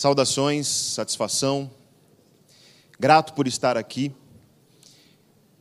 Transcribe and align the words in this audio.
Saudações, 0.00 0.66
satisfação. 0.66 1.70
Grato 2.98 3.34
por 3.34 3.46
estar 3.46 3.76
aqui. 3.76 4.10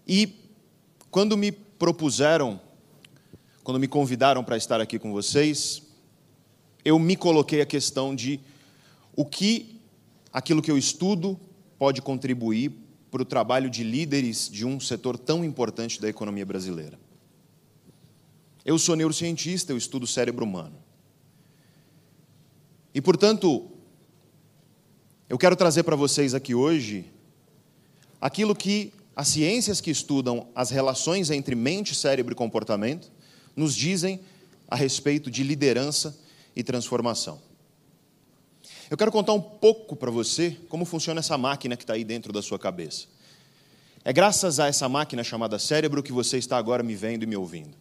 E 0.08 0.34
quando 1.12 1.36
me 1.36 1.52
propuseram, 1.52 2.58
quando 3.66 3.82
me 3.82 3.86
convidaram 3.86 4.42
para 4.42 4.56
estar 4.56 4.80
aqui 4.80 4.98
com 4.98 5.12
vocês, 5.12 5.82
eu 6.86 6.98
me 6.98 7.18
coloquei 7.18 7.60
a 7.60 7.66
questão 7.66 8.16
de 8.16 8.40
o 9.14 9.26
que 9.26 9.82
aquilo 10.32 10.62
que 10.62 10.72
eu 10.72 10.78
estudo 10.78 11.38
pode 11.78 12.02
contribuir 12.02 12.72
para 13.12 13.22
o 13.22 13.26
trabalho 13.26 13.70
de 13.70 13.84
líderes 13.84 14.50
de 14.50 14.66
um 14.66 14.80
setor 14.80 15.18
tão 15.18 15.44
importante 15.44 16.00
da 16.00 16.08
economia 16.08 16.46
brasileira. 16.46 16.98
Eu 18.64 18.80
sou 18.80 18.96
neurocientista, 18.96 19.74
eu 19.74 19.78
estudo 19.78 20.08
cérebro 20.08 20.46
humano. 20.46 20.78
E, 22.96 23.02
portanto, 23.02 23.76
eu 25.30 25.38
quero 25.38 25.56
trazer 25.56 25.84
para 25.84 25.96
vocês 25.96 26.34
aqui 26.34 26.56
hoje 26.56 27.06
aquilo 28.20 28.56
que 28.56 28.92
as 29.16 29.28
ciências 29.28 29.80
que 29.80 29.92
estudam 29.92 30.48
as 30.56 30.72
relações 30.72 31.30
entre 31.30 31.54
mente, 31.54 31.94
cérebro 31.94 32.34
e 32.34 32.36
comportamento 32.36 33.12
nos 33.56 33.76
dizem 33.76 34.20
a 34.68 34.76
respeito 34.76 35.30
de 35.30 35.44
liderança 35.44 36.18
e 36.56 36.64
transformação. 36.64 37.40
Eu 38.90 38.98
quero 38.98 39.12
contar 39.12 39.34
um 39.34 39.42
pouco 39.42 39.96
para 39.96 40.10
você 40.10 40.58
como 40.68 40.84
funciona 40.84 41.20
essa 41.20 41.38
máquina 41.38 41.78
que 41.78 41.84
está 41.84 41.94
aí 41.94 42.04
dentro 42.04 42.34
da 42.34 42.42
sua 42.42 42.58
cabeça. 42.58 43.06
É 44.04 44.12
graças 44.12 44.60
a 44.60 44.68
essa 44.68 44.90
máquina 44.90 45.24
chamada 45.24 45.60
cérebro 45.60 46.02
que 46.02 46.12
você 46.12 46.40
está 46.40 46.58
agora 46.58 46.82
me 46.82 46.96
vendo 46.96 47.22
e 47.22 47.28
me 47.28 47.36
ouvindo. 47.36 47.78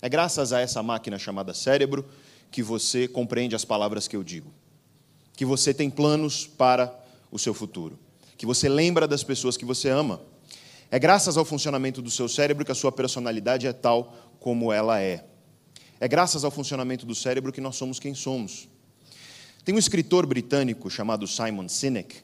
É 0.00 0.08
graças 0.08 0.52
a 0.52 0.60
essa 0.60 0.82
máquina 0.82 1.18
chamada 1.18 1.52
cérebro 1.52 2.06
que 2.50 2.62
você 2.62 3.08
compreende 3.08 3.56
as 3.56 3.64
palavras 3.64 4.06
que 4.06 4.16
eu 4.16 4.22
digo, 4.22 4.52
que 5.40 5.44
você 5.46 5.72
tem 5.72 5.88
planos 5.88 6.46
para 6.46 6.94
o 7.32 7.38
seu 7.38 7.54
futuro, 7.54 7.98
que 8.36 8.44
você 8.44 8.68
lembra 8.68 9.08
das 9.08 9.24
pessoas 9.24 9.56
que 9.56 9.64
você 9.64 9.88
ama. 9.88 10.20
É 10.90 10.98
graças 10.98 11.38
ao 11.38 11.46
funcionamento 11.46 12.02
do 12.02 12.10
seu 12.10 12.28
cérebro 12.28 12.62
que 12.62 12.70
a 12.70 12.74
sua 12.74 12.92
personalidade 12.92 13.66
é 13.66 13.72
tal 13.72 14.14
como 14.38 14.70
ela 14.70 15.00
é. 15.00 15.24
É 15.98 16.06
graças 16.06 16.44
ao 16.44 16.50
funcionamento 16.50 17.06
do 17.06 17.14
cérebro 17.14 17.54
que 17.54 17.60
nós 17.62 17.76
somos 17.76 17.98
quem 17.98 18.14
somos. 18.14 18.68
Tem 19.64 19.74
um 19.74 19.78
escritor 19.78 20.26
britânico 20.26 20.90
chamado 20.90 21.26
Simon 21.26 21.70
Sinek, 21.70 22.16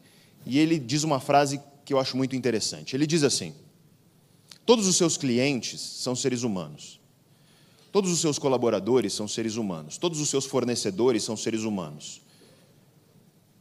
e 0.44 0.58
ele 0.58 0.78
diz 0.78 1.02
uma 1.02 1.18
frase 1.18 1.58
que 1.86 1.94
eu 1.94 1.98
acho 1.98 2.18
muito 2.18 2.36
interessante. 2.36 2.94
Ele 2.94 3.06
diz 3.06 3.22
assim: 3.22 3.54
Todos 4.66 4.86
os 4.86 4.94
seus 4.94 5.16
clientes 5.16 5.80
são 5.80 6.14
seres 6.14 6.42
humanos. 6.42 7.00
Todos 7.90 8.10
os 8.12 8.20
seus 8.20 8.38
colaboradores 8.38 9.14
são 9.14 9.26
seres 9.26 9.56
humanos. 9.56 9.96
Todos 9.96 10.20
os 10.20 10.28
seus 10.28 10.44
fornecedores 10.44 11.22
são 11.22 11.34
seres 11.34 11.62
humanos. 11.62 12.25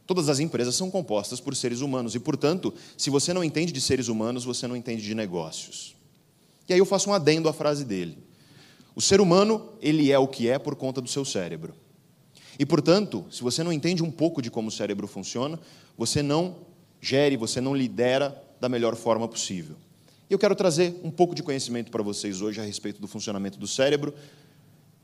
Todas 0.06 0.28
as 0.28 0.38
empresas 0.38 0.76
são 0.76 0.90
compostas 0.90 1.40
por 1.40 1.56
seres 1.56 1.80
humanos 1.80 2.14
e, 2.14 2.20
portanto, 2.20 2.72
se 2.96 3.10
você 3.10 3.32
não 3.32 3.42
entende 3.42 3.72
de 3.72 3.80
seres 3.80 4.06
humanos, 4.08 4.44
você 4.44 4.68
não 4.68 4.76
entende 4.76 5.02
de 5.02 5.14
negócios. 5.14 5.96
E 6.68 6.72
aí 6.72 6.78
eu 6.78 6.86
faço 6.86 7.10
um 7.10 7.12
adendo 7.12 7.48
à 7.48 7.52
frase 7.52 7.84
dele. 7.84 8.16
O 8.94 9.00
ser 9.00 9.20
humano, 9.20 9.68
ele 9.82 10.12
é 10.12 10.18
o 10.18 10.28
que 10.28 10.48
é 10.48 10.58
por 10.58 10.76
conta 10.76 11.00
do 11.00 11.08
seu 11.08 11.24
cérebro. 11.24 11.74
E, 12.58 12.64
portanto, 12.64 13.26
se 13.30 13.42
você 13.42 13.62
não 13.62 13.72
entende 13.72 14.02
um 14.02 14.10
pouco 14.10 14.40
de 14.40 14.50
como 14.50 14.68
o 14.68 14.72
cérebro 14.72 15.06
funciona, 15.08 15.58
você 15.98 16.22
não 16.22 16.56
gere, 17.00 17.36
você 17.36 17.60
não 17.60 17.74
lidera 17.74 18.42
da 18.60 18.68
melhor 18.68 18.94
forma 18.96 19.28
possível. 19.28 19.76
E 20.30 20.32
eu 20.32 20.38
quero 20.38 20.54
trazer 20.54 20.98
um 21.04 21.10
pouco 21.10 21.34
de 21.34 21.42
conhecimento 21.42 21.90
para 21.90 22.02
vocês 22.02 22.40
hoje 22.40 22.60
a 22.60 22.64
respeito 22.64 23.00
do 23.00 23.06
funcionamento 23.06 23.58
do 23.58 23.66
cérebro, 23.66 24.14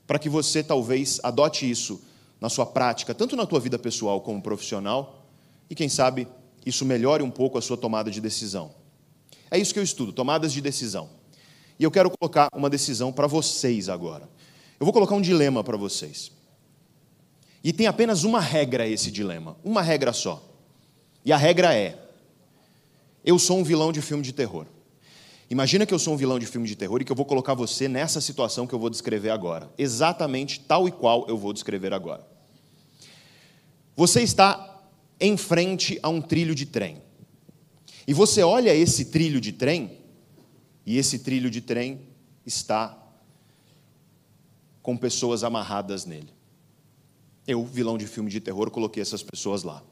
para 0.07 0.19
que 0.19 0.29
você 0.29 0.63
talvez 0.63 1.21
adote 1.23 1.71
isso 1.71 2.01
na 2.43 2.49
sua 2.49 2.67
prática, 2.67 3.15
tanto 3.15 3.37
na 3.37 3.47
tua 3.47 3.61
vida 3.61 3.79
pessoal 3.79 4.21
como 4.21 4.43
profissional, 4.43 5.25
e 5.71 5.77
quem 5.77 5.89
sabe 5.89 6.27
isso 6.67 6.85
melhore 6.85 7.23
um 7.23 7.31
pouco 7.31 7.57
a 7.57 7.63
sua 7.63 7.77
tomada 7.77 8.11
de 8.11 8.21
decisão. 8.21 8.75
É 9.49 9.57
isso 9.57 9.73
que 9.73 9.79
eu 9.79 9.83
estudo, 9.85 10.13
tomadas 10.13 10.53
de 10.53 10.61
decisão. 10.61 11.09
E 11.79 11.85
eu 11.85 11.91
quero 11.91 12.11
colocar 12.11 12.49
uma 12.53 12.69
decisão 12.69 13.13
para 13.13 13.29
vocês 13.29 13.89
agora. 13.89 14.29
Eu 14.81 14.85
vou 14.85 14.93
colocar 14.93 15.15
um 15.15 15.21
dilema 15.21 15.63
para 15.63 15.77
vocês. 15.77 16.33
E 17.63 17.73
tem 17.73 17.87
apenas 17.87 18.25
uma 18.25 18.41
regra 18.41 18.89
esse 18.89 19.13
dilema, 19.13 19.57
uma 19.63 19.81
regra 19.81 20.13
só. 20.13 20.43
E 21.25 21.33
a 21.33 21.37
regra 21.37 21.73
é: 21.73 21.97
eu 23.25 23.39
sou 23.39 23.57
um 23.57 23.63
vilão 23.63 23.93
de 23.93 24.03
filme 24.03 24.25
de 24.25 24.33
terror. 24.33 24.67
Imagina 25.49 25.87
que 25.87 25.95
eu 25.95 25.99
sou 25.99 26.15
um 26.15 26.17
vilão 26.17 26.41
de 26.41 26.47
filme 26.47 26.67
de 26.67 26.75
terror 26.75 27.01
e 27.01 27.05
que 27.05 27.13
eu 27.13 27.17
vou 27.17 27.25
colocar 27.25 27.55
você 27.55 27.87
nessa 27.87 28.21
situação 28.21 28.67
que 28.67 28.75
eu 28.75 28.81
vou 28.81 28.91
descrever 28.91 29.31
agora. 29.31 29.71
Exatamente 29.79 30.59
tal 30.59 30.89
e 30.89 30.91
qual 30.91 31.25
eu 31.29 31.39
vou 31.39 31.53
descrever 31.53 31.95
agora. 31.95 32.32
Você 33.97 34.23
está 34.23 34.83
em 35.21 35.37
frente 35.37 35.99
a 36.03 36.09
um 36.09 36.21
trilho 36.21 36.55
de 36.55 36.67
trem. 36.67 37.03
E 38.07 38.13
você 38.13 38.43
olha 38.43 38.75
esse 38.75 39.07
trilho 39.07 39.41
de 39.41 39.53
trem, 39.53 39.99
e 40.85 40.99
esse 40.99 41.21
trilho 41.21 41.51
de 41.51 41.61
trem 41.61 42.01
está 42.45 42.99
com 44.83 44.97
pessoas 44.97 45.45
amarradas 45.45 46.05
nele. 46.05 46.33
Eu, 47.47 47.65
vilão 47.65 47.97
de 47.97 48.07
filme 48.07 48.31
de 48.31 48.41
terror, 48.41 48.71
coloquei 48.71 49.01
essas 49.01 49.23
pessoas 49.23 49.63
lá. 49.63 49.83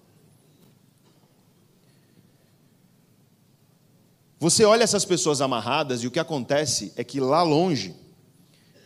Você 4.41 4.65
olha 4.65 4.83
essas 4.83 5.05
pessoas 5.05 5.41
amarradas 5.41 6.03
e 6.03 6.07
o 6.07 6.11
que 6.11 6.19
acontece 6.19 6.93
é 6.97 7.05
que 7.05 7.21
lá 7.21 7.43
longe 7.43 7.95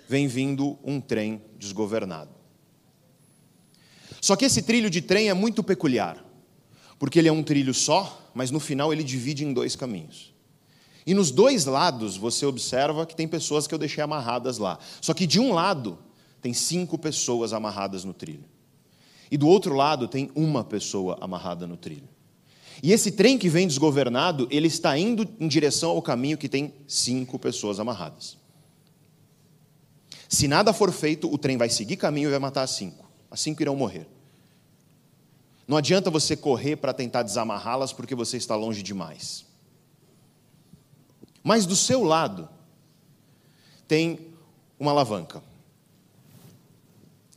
vem 0.08 0.26
vindo 0.26 0.78
um 0.82 1.00
trem 1.00 1.40
desgovernado. 1.56 2.33
Só 4.24 4.36
que 4.36 4.46
esse 4.46 4.62
trilho 4.62 4.88
de 4.88 5.02
trem 5.02 5.28
é 5.28 5.34
muito 5.34 5.62
peculiar, 5.62 6.24
porque 6.98 7.18
ele 7.18 7.28
é 7.28 7.32
um 7.32 7.42
trilho 7.42 7.74
só, 7.74 8.30
mas 8.32 8.50
no 8.50 8.58
final 8.58 8.90
ele 8.90 9.04
divide 9.04 9.44
em 9.44 9.52
dois 9.52 9.76
caminhos. 9.76 10.32
E 11.06 11.12
nos 11.12 11.30
dois 11.30 11.66
lados 11.66 12.16
você 12.16 12.46
observa 12.46 13.04
que 13.04 13.14
tem 13.14 13.28
pessoas 13.28 13.66
que 13.66 13.74
eu 13.74 13.78
deixei 13.78 14.02
amarradas 14.02 14.56
lá. 14.56 14.78
Só 15.02 15.12
que 15.12 15.26
de 15.26 15.38
um 15.38 15.52
lado 15.52 15.98
tem 16.40 16.54
cinco 16.54 16.96
pessoas 16.96 17.52
amarradas 17.52 18.02
no 18.02 18.14
trilho. 18.14 18.46
E 19.30 19.36
do 19.36 19.46
outro 19.46 19.74
lado 19.74 20.08
tem 20.08 20.30
uma 20.34 20.64
pessoa 20.64 21.18
amarrada 21.20 21.66
no 21.66 21.76
trilho. 21.76 22.08
E 22.82 22.92
esse 22.92 23.10
trem 23.12 23.36
que 23.36 23.50
vem 23.50 23.66
desgovernado, 23.66 24.48
ele 24.50 24.68
está 24.68 24.96
indo 24.96 25.28
em 25.38 25.46
direção 25.46 25.90
ao 25.90 26.00
caminho 26.00 26.38
que 26.38 26.48
tem 26.48 26.72
cinco 26.88 27.38
pessoas 27.38 27.78
amarradas. 27.78 28.38
Se 30.30 30.48
nada 30.48 30.72
for 30.72 30.90
feito, 30.90 31.30
o 31.30 31.36
trem 31.36 31.58
vai 31.58 31.68
seguir 31.68 31.98
caminho 31.98 32.28
e 32.28 32.30
vai 32.30 32.40
matar 32.40 32.62
as 32.62 32.70
cinco. 32.70 33.04
As 33.30 33.38
cinco 33.38 33.60
irão 33.60 33.76
morrer. 33.76 34.13
Não 35.66 35.76
adianta 35.76 36.10
você 36.10 36.36
correr 36.36 36.76
para 36.76 36.92
tentar 36.92 37.22
desamarrá-las 37.22 37.92
porque 37.92 38.14
você 38.14 38.36
está 38.36 38.54
longe 38.54 38.82
demais. 38.82 39.46
Mas 41.42 41.66
do 41.66 41.76
seu 41.76 42.02
lado 42.02 42.48
tem 43.86 44.32
uma 44.78 44.90
alavanca. 44.90 45.42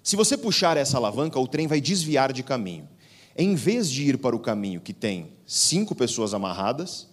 Se 0.03 0.15
você 0.15 0.37
puxar 0.37 0.77
essa 0.77 0.97
alavanca, 0.97 1.39
o 1.39 1.47
trem 1.47 1.67
vai 1.67 1.81
desviar 1.81 2.31
de 2.31 2.43
caminho. 2.43 2.87
Em 3.37 3.55
vez 3.55 3.89
de 3.89 4.03
ir 4.03 4.17
para 4.17 4.35
o 4.35 4.39
caminho 4.39 4.81
que 4.81 4.93
tem 4.93 5.33
cinco 5.45 5.93
pessoas 5.93 6.33
amarradas, 6.33 7.07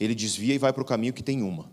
ele 0.00 0.14
desvia 0.14 0.54
e 0.54 0.58
vai 0.58 0.72
para 0.72 0.82
o 0.82 0.86
caminho 0.86 1.12
que 1.12 1.22
tem 1.22 1.42
uma. 1.42 1.70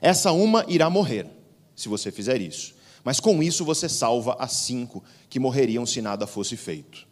Essa 0.00 0.32
uma 0.32 0.64
irá 0.68 0.90
morrer, 0.90 1.26
se 1.74 1.88
você 1.88 2.12
fizer 2.12 2.40
isso. 2.40 2.74
Mas 3.02 3.20
com 3.20 3.42
isso 3.42 3.64
você 3.64 3.88
salva 3.88 4.36
as 4.38 4.52
cinco 4.52 5.02
que 5.28 5.38
morreriam 5.38 5.86
se 5.86 6.00
nada 6.02 6.26
fosse 6.26 6.56
feito. 6.56 7.06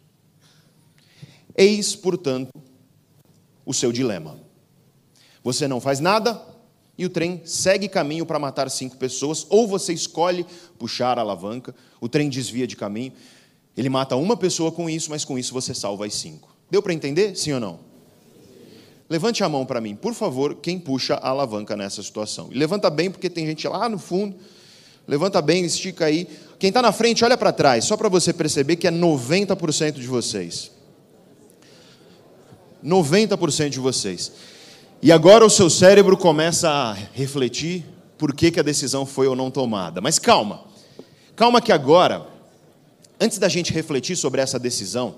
Eis, 1.55 1.95
portanto, 1.95 2.49
o 3.65 3.73
seu 3.73 3.91
dilema. 3.91 4.37
Você 5.43 5.67
não 5.67 5.79
faz 5.79 5.99
nada 5.99 6.41
e 6.97 7.05
o 7.05 7.09
trem 7.09 7.41
segue 7.43 7.87
caminho 7.87 8.25
para 8.25 8.39
matar 8.39 8.69
cinco 8.69 8.97
pessoas, 8.97 9.45
ou 9.49 9.67
você 9.67 9.93
escolhe 9.93 10.45
puxar 10.77 11.17
a 11.17 11.21
alavanca, 11.21 11.73
o 11.99 12.07
trem 12.07 12.29
desvia 12.29 12.67
de 12.67 12.75
caminho. 12.75 13.11
Ele 13.75 13.89
mata 13.89 14.15
uma 14.15 14.37
pessoa 14.37 14.71
com 14.71 14.89
isso, 14.89 15.09
mas 15.09 15.25
com 15.25 15.37
isso 15.37 15.53
você 15.53 15.73
salva 15.73 16.05
as 16.05 16.13
cinco. 16.13 16.55
Deu 16.69 16.81
para 16.81 16.93
entender? 16.93 17.35
Sim 17.35 17.53
ou 17.53 17.59
não? 17.59 17.79
Levante 19.09 19.43
a 19.43 19.49
mão 19.49 19.65
para 19.65 19.81
mim, 19.81 19.95
por 19.95 20.13
favor, 20.13 20.55
quem 20.55 20.79
puxa 20.79 21.15
a 21.15 21.29
alavanca 21.29 21.75
nessa 21.75 22.01
situação. 22.01 22.49
E 22.51 22.57
levanta 22.57 22.89
bem, 22.89 23.11
porque 23.11 23.29
tem 23.29 23.45
gente 23.45 23.67
lá 23.67 23.89
no 23.89 23.99
fundo. 23.99 24.35
Levanta 25.07 25.41
bem, 25.41 25.65
estica 25.65 26.05
aí. 26.05 26.27
Quem 26.57 26.69
está 26.69 26.81
na 26.81 26.91
frente, 26.91 27.25
olha 27.25 27.37
para 27.37 27.51
trás, 27.51 27.85
só 27.85 27.97
para 27.97 28.07
você 28.07 28.31
perceber 28.31 28.77
que 28.77 28.87
é 28.87 28.91
90% 28.91 29.93
de 29.93 30.07
vocês. 30.07 30.71
90% 32.83 33.69
de 33.69 33.79
vocês. 33.79 34.31
E 35.01 35.11
agora 35.11 35.45
o 35.45 35.49
seu 35.49 35.69
cérebro 35.69 36.15
começa 36.15 36.69
a 36.69 36.93
refletir 36.93 37.85
por 38.17 38.33
que, 38.33 38.51
que 38.51 38.59
a 38.59 38.63
decisão 38.63 39.05
foi 39.05 39.27
ou 39.27 39.35
não 39.35 39.51
tomada. 39.51 39.99
Mas 39.99 40.19
calma, 40.19 40.63
calma 41.35 41.61
que 41.61 41.71
agora, 41.71 42.25
antes 43.19 43.37
da 43.37 43.49
gente 43.49 43.73
refletir 43.73 44.15
sobre 44.15 44.41
essa 44.41 44.57
decisão, 44.57 45.15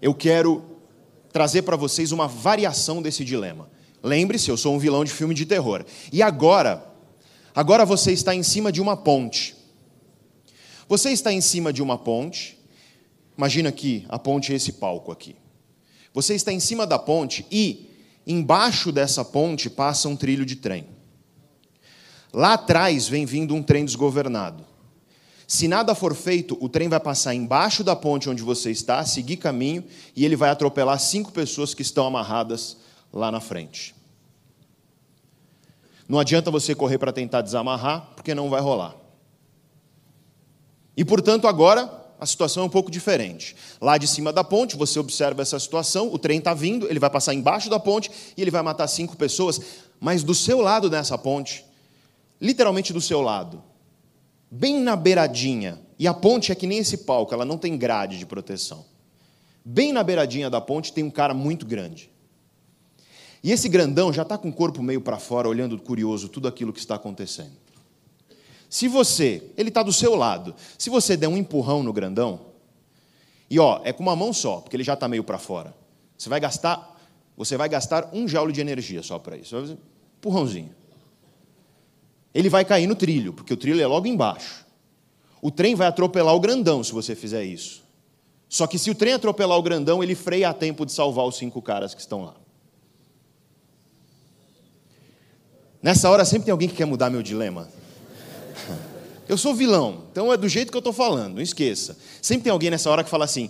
eu 0.00 0.14
quero 0.14 0.64
trazer 1.32 1.62
para 1.62 1.76
vocês 1.76 2.12
uma 2.12 2.28
variação 2.28 3.02
desse 3.02 3.24
dilema. 3.24 3.68
Lembre-se, 4.02 4.50
eu 4.50 4.56
sou 4.56 4.74
um 4.74 4.78
vilão 4.78 5.04
de 5.04 5.12
filme 5.12 5.34
de 5.34 5.46
terror. 5.46 5.84
E 6.12 6.22
agora, 6.22 6.84
agora 7.54 7.84
você 7.84 8.12
está 8.12 8.34
em 8.34 8.42
cima 8.42 8.70
de 8.70 8.80
uma 8.80 8.96
ponte. 8.96 9.56
Você 10.88 11.10
está 11.10 11.32
em 11.32 11.40
cima 11.40 11.72
de 11.72 11.82
uma 11.82 11.98
ponte. 11.98 12.58
Imagina 13.36 13.72
que 13.72 14.04
a 14.08 14.18
ponte 14.18 14.52
é 14.52 14.56
esse 14.56 14.72
palco 14.72 15.10
aqui. 15.10 15.34
Você 16.14 16.34
está 16.36 16.52
em 16.52 16.60
cima 16.60 16.86
da 16.86 16.96
ponte 16.96 17.44
e 17.50 17.90
embaixo 18.24 18.92
dessa 18.92 19.24
ponte 19.24 19.68
passa 19.68 20.08
um 20.08 20.14
trilho 20.14 20.46
de 20.46 20.54
trem. 20.56 20.86
Lá 22.32 22.54
atrás 22.54 23.08
vem 23.08 23.26
vindo 23.26 23.54
um 23.54 23.62
trem 23.62 23.84
desgovernado. 23.84 24.64
Se 25.46 25.68
nada 25.68 25.94
for 25.94 26.14
feito, 26.14 26.56
o 26.60 26.68
trem 26.68 26.88
vai 26.88 27.00
passar 27.00 27.34
embaixo 27.34 27.84
da 27.84 27.94
ponte 27.94 28.30
onde 28.30 28.42
você 28.42 28.70
está, 28.70 29.04
seguir 29.04 29.36
caminho, 29.36 29.84
e 30.16 30.24
ele 30.24 30.36
vai 30.36 30.50
atropelar 30.50 30.98
cinco 30.98 31.32
pessoas 31.32 31.74
que 31.74 31.82
estão 31.82 32.06
amarradas 32.06 32.78
lá 33.12 33.30
na 33.30 33.40
frente. 33.40 33.94
Não 36.08 36.18
adianta 36.18 36.50
você 36.50 36.74
correr 36.74 36.98
para 36.98 37.12
tentar 37.12 37.42
desamarrar, 37.42 38.12
porque 38.14 38.34
não 38.34 38.48
vai 38.48 38.60
rolar. 38.60 38.94
E 40.96 41.04
portanto, 41.04 41.46
agora 41.46 42.03
a 42.18 42.26
situação 42.26 42.62
é 42.62 42.66
um 42.66 42.70
pouco 42.70 42.90
diferente. 42.90 43.56
Lá 43.80 43.98
de 43.98 44.06
cima 44.06 44.32
da 44.32 44.44
ponte, 44.44 44.76
você 44.76 44.98
observa 44.98 45.42
essa 45.42 45.58
situação, 45.58 46.12
o 46.12 46.18
trem 46.18 46.38
está 46.38 46.54
vindo, 46.54 46.88
ele 46.88 46.98
vai 46.98 47.10
passar 47.10 47.34
embaixo 47.34 47.68
da 47.68 47.78
ponte 47.78 48.10
e 48.36 48.42
ele 48.42 48.50
vai 48.50 48.62
matar 48.62 48.86
cinco 48.86 49.16
pessoas, 49.16 49.60
mas 50.00 50.22
do 50.22 50.34
seu 50.34 50.60
lado 50.60 50.88
dessa 50.88 51.18
ponte, 51.18 51.64
literalmente 52.40 52.92
do 52.92 53.00
seu 53.00 53.20
lado, 53.20 53.62
bem 54.50 54.80
na 54.80 54.96
beiradinha, 54.96 55.80
e 55.98 56.06
a 56.06 56.14
ponte 56.14 56.50
é 56.50 56.54
que 56.54 56.66
nem 56.66 56.78
esse 56.78 56.98
palco, 56.98 57.34
ela 57.34 57.44
não 57.44 57.58
tem 57.58 57.76
grade 57.76 58.18
de 58.18 58.26
proteção. 58.26 58.84
Bem 59.64 59.92
na 59.92 60.02
beiradinha 60.02 60.50
da 60.50 60.60
ponte 60.60 60.92
tem 60.92 61.02
um 61.02 61.10
cara 61.10 61.32
muito 61.32 61.64
grande. 61.64 62.10
E 63.42 63.52
esse 63.52 63.68
grandão 63.68 64.12
já 64.12 64.22
está 64.22 64.38
com 64.38 64.48
o 64.48 64.52
corpo 64.52 64.82
meio 64.82 65.00
para 65.00 65.18
fora, 65.18 65.48
olhando 65.48 65.78
curioso 65.78 66.28
tudo 66.28 66.48
aquilo 66.48 66.72
que 66.72 66.78
está 66.78 66.94
acontecendo. 66.94 67.63
Se 68.74 68.88
você, 68.88 69.52
ele 69.56 69.68
está 69.68 69.84
do 69.84 69.92
seu 69.92 70.16
lado, 70.16 70.52
se 70.76 70.90
você 70.90 71.16
der 71.16 71.28
um 71.28 71.36
empurrão 71.36 71.82
no 71.84 71.92
grandão, 71.92 72.40
e 73.48 73.60
ó, 73.60 73.80
é 73.84 73.92
com 73.92 74.02
uma 74.02 74.16
mão 74.16 74.32
só, 74.32 74.56
porque 74.56 74.74
ele 74.74 74.82
já 74.82 74.94
está 74.94 75.06
meio 75.06 75.22
para 75.22 75.38
fora, 75.38 75.72
você 76.18 76.28
vai 76.28 76.40
gastar, 76.40 76.98
você 77.36 77.56
vai 77.56 77.68
gastar 77.68 78.10
um 78.12 78.26
joule 78.26 78.52
de 78.52 78.60
energia 78.60 79.00
só 79.00 79.18
para 79.18 79.36
isso. 79.36 79.78
Empurrãozinho 80.18 80.74
ele 82.34 82.48
vai 82.48 82.64
cair 82.64 82.88
no 82.88 82.96
trilho, 82.96 83.32
porque 83.32 83.54
o 83.54 83.56
trilho 83.56 83.80
é 83.80 83.86
logo 83.86 84.08
embaixo. 84.08 84.66
O 85.40 85.52
trem 85.52 85.76
vai 85.76 85.86
atropelar 85.86 86.34
o 86.34 86.40
grandão 86.40 86.82
se 86.82 86.92
você 86.92 87.14
fizer 87.14 87.44
isso. 87.44 87.84
Só 88.48 88.66
que 88.66 88.76
se 88.76 88.90
o 88.90 88.94
trem 88.94 89.12
atropelar 89.12 89.56
o 89.56 89.62
grandão, 89.62 90.02
ele 90.02 90.16
freia 90.16 90.48
a 90.48 90.52
tempo 90.52 90.84
de 90.84 90.90
salvar 90.90 91.24
os 91.26 91.36
cinco 91.36 91.62
caras 91.62 91.94
que 91.94 92.00
estão 92.00 92.24
lá. 92.24 92.34
Nessa 95.80 96.10
hora 96.10 96.24
sempre 96.24 96.46
tem 96.46 96.52
alguém 96.52 96.68
que 96.68 96.74
quer 96.74 96.86
mudar 96.86 97.08
meu 97.08 97.22
dilema. 97.22 97.68
Eu 99.28 99.38
sou 99.38 99.54
vilão, 99.54 100.04
então 100.12 100.32
é 100.32 100.36
do 100.36 100.48
jeito 100.48 100.70
que 100.70 100.76
eu 100.76 100.80
estou 100.80 100.92
falando, 100.92 101.34
não 101.34 101.42
esqueça. 101.42 101.96
Sempre 102.20 102.44
tem 102.44 102.52
alguém 102.52 102.70
nessa 102.70 102.90
hora 102.90 103.02
que 103.02 103.08
fala 103.08 103.24
assim: 103.24 103.48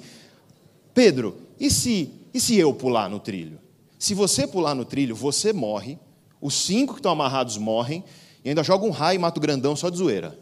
Pedro, 0.93 1.37
e 1.59 1.71
se, 1.71 2.11
e 2.33 2.41
se 2.41 2.57
eu 2.57 2.73
pular 2.73 3.11
no 3.11 3.19
trilho? 3.19 3.59
Se 3.99 4.15
você 4.15 4.47
pular 4.47 4.75
no 4.75 4.85
trilho, 4.85 5.17
você 5.17 5.53
morre, 5.53 5.99
os 6.41 6.55
cinco 6.55 6.95
que 6.95 7.01
estão 7.01 7.13
amarrados 7.13 7.57
morrem, 7.57 8.05
e 8.45 8.51
ainda 8.51 8.63
joga 8.63 8.85
um 8.85 8.91
raio 8.91 9.17
e 9.17 9.19
mata 9.19 9.39
o 9.39 9.43
grandão 9.43 9.75
só 9.75 9.91
de 9.91 9.97
zoeira. 9.97 10.39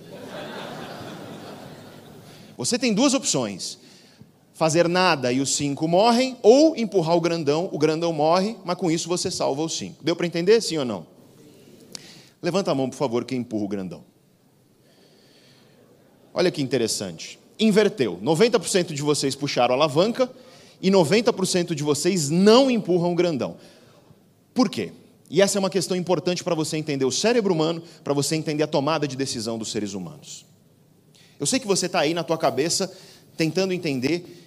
Você 2.57 2.79
tem 2.79 2.93
duas 2.93 3.15
opções: 3.15 3.79
fazer 4.53 4.89
nada 4.89 5.33
e 5.33 5.41
os 5.41 5.55
cinco 5.55 5.89
morrem, 5.89 6.37
ou 6.43 6.77
empurrar 6.77 7.17
o 7.17 7.21
grandão, 7.21 7.71
o 7.73 7.79
grandão 7.79 8.13
morre, 8.13 8.57
mas 8.65 8.77
com 8.77 8.91
isso 8.91 9.09
você 9.09 9.31
salva 9.31 9.63
os 9.63 9.77
cinco. 9.77 10.05
Deu 10.05 10.15
para 10.15 10.27
entender, 10.27 10.61
sim 10.61 10.77
ou 10.77 10.85
não? 10.85 11.07
Levanta 12.43 12.71
a 12.71 12.75
mão, 12.75 12.91
por 12.91 12.97
favor, 12.97 13.25
quem 13.25 13.39
empurra 13.39 13.65
o 13.65 13.69
grandão. 13.69 14.12
Olha 16.35 16.51
que 16.51 16.63
interessante. 16.63 17.39
Inverteu. 17.59 18.19
90% 18.23 18.93
de 18.93 19.03
vocês 19.03 19.35
puxaram 19.35 19.75
a 19.75 19.77
alavanca 19.77 20.31
e 20.81 20.91
90% 20.91 21.75
de 21.75 21.83
vocês 21.83 22.31
não 22.31 22.71
empurram 22.71 23.13
o 23.13 23.15
grandão. 23.15 23.57
Por 24.55 24.69
quê? 24.69 24.93
E 25.31 25.41
essa 25.41 25.59
é 25.59 25.61
uma 25.61 25.71
questão 25.71 25.97
importante 25.97 26.45
para 26.45 26.55
você 26.55 26.77
entender 26.77 27.05
o 27.05 27.13
cérebro 27.13 27.55
humano, 27.55 27.83
para 28.05 28.13
você 28.13 28.37
entender 28.37 28.63
a 28.63 28.67
tomada 28.67 29.09
de 29.09 29.17
decisão 29.17 29.57
dos 29.57 29.71
seres 29.71 29.95
humanos. 29.95 30.45
Eu 31.41 31.47
sei 31.47 31.59
que 31.59 31.67
você 31.67 31.87
está 31.87 32.01
aí 32.01 32.13
na 32.13 32.23
tua 32.23 32.37
cabeça 32.37 32.93
tentando 33.37 33.73
entender 33.73 34.43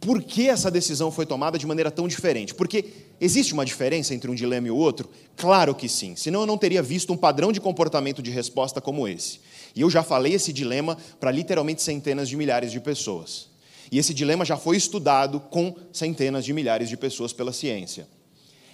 por 0.00 0.22
que 0.22 0.48
essa 0.48 0.70
decisão 0.70 1.10
foi 1.10 1.26
tomada 1.26 1.58
de 1.58 1.66
maneira 1.66 1.90
tão 1.90 2.08
diferente. 2.08 2.54
Porque 2.54 2.84
existe 3.20 3.52
uma 3.52 3.64
diferença 3.64 4.14
entre 4.14 4.30
um 4.30 4.34
dilema 4.34 4.68
e 4.68 4.70
o 4.70 4.76
outro? 4.76 5.08
Claro 5.36 5.74
que 5.74 5.88
sim, 5.88 6.16
senão 6.16 6.40
eu 6.40 6.46
não 6.46 6.56
teria 6.56 6.82
visto 6.82 7.12
um 7.12 7.16
padrão 7.16 7.52
de 7.52 7.60
comportamento 7.60 8.22
de 8.22 8.30
resposta 8.30 8.80
como 8.80 9.06
esse. 9.06 9.40
E 9.74 9.80
eu 9.82 9.90
já 9.90 10.02
falei 10.02 10.34
esse 10.34 10.52
dilema 10.52 10.96
para 11.18 11.30
literalmente 11.30 11.82
centenas 11.82 12.28
de 12.28 12.36
milhares 12.36 12.72
de 12.72 12.80
pessoas. 12.80 13.48
E 13.90 13.98
esse 13.98 14.14
dilema 14.14 14.44
já 14.44 14.56
foi 14.56 14.76
estudado 14.76 15.40
com 15.40 15.74
centenas 15.92 16.44
de 16.44 16.52
milhares 16.52 16.88
de 16.88 16.96
pessoas 16.96 17.32
pela 17.32 17.52
ciência. 17.52 18.08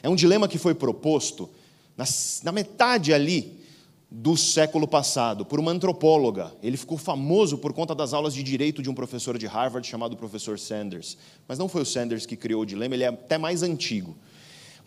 É 0.02 0.08
um 0.08 0.14
dilema 0.14 0.46
que 0.46 0.58
foi 0.58 0.74
proposto 0.74 1.48
na, 1.96 2.04
na 2.44 2.52
metade 2.52 3.12
ali 3.12 3.64
do 4.10 4.36
século 4.36 4.86
passado 4.86 5.44
por 5.44 5.58
uma 5.58 5.72
antropóloga. 5.72 6.52
Ele 6.62 6.76
ficou 6.76 6.96
famoso 6.96 7.58
por 7.58 7.72
conta 7.72 7.94
das 7.94 8.12
aulas 8.12 8.34
de 8.34 8.42
direito 8.42 8.82
de 8.82 8.88
um 8.88 8.94
professor 8.94 9.36
de 9.36 9.46
Harvard 9.46 9.86
chamado 9.86 10.16
professor 10.16 10.58
Sanders. 10.58 11.16
Mas 11.48 11.58
não 11.58 11.68
foi 11.68 11.82
o 11.82 11.86
Sanders 11.86 12.24
que 12.24 12.36
criou 12.36 12.62
o 12.62 12.66
dilema, 12.66 12.94
ele 12.94 13.04
é 13.04 13.08
até 13.08 13.36
mais 13.36 13.62
antigo. 13.62 14.16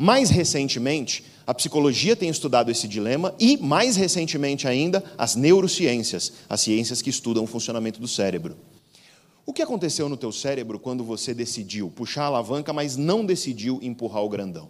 Mais 0.02 0.30
recentemente, 0.30 1.26
a 1.46 1.54
psicologia 1.54 2.16
tem 2.16 2.30
estudado 2.30 2.72
esse 2.72 2.88
dilema 2.88 3.36
e, 3.38 3.58
mais 3.58 3.98
recentemente 3.98 4.66
ainda, 4.66 5.04
as 5.18 5.36
neurociências, 5.36 6.32
as 6.48 6.62
ciências 6.62 7.02
que 7.02 7.10
estudam 7.10 7.44
o 7.44 7.48
funcionamento 7.48 8.00
do 8.00 8.08
cérebro. 8.08 8.56
O 9.46 9.52
que 9.52 9.62
aconteceu 9.62 10.08
no 10.08 10.16
teu 10.16 10.32
cérebro 10.32 10.80
quando 10.80 11.04
você 11.04 11.34
decidiu 11.34 11.90
puxar 11.90 12.24
a 12.24 12.28
alavanca, 12.28 12.72
mas 12.72 12.96
não 12.96 13.26
decidiu 13.26 13.78
empurrar 13.82 14.24
o 14.24 14.30
grandão? 14.30 14.70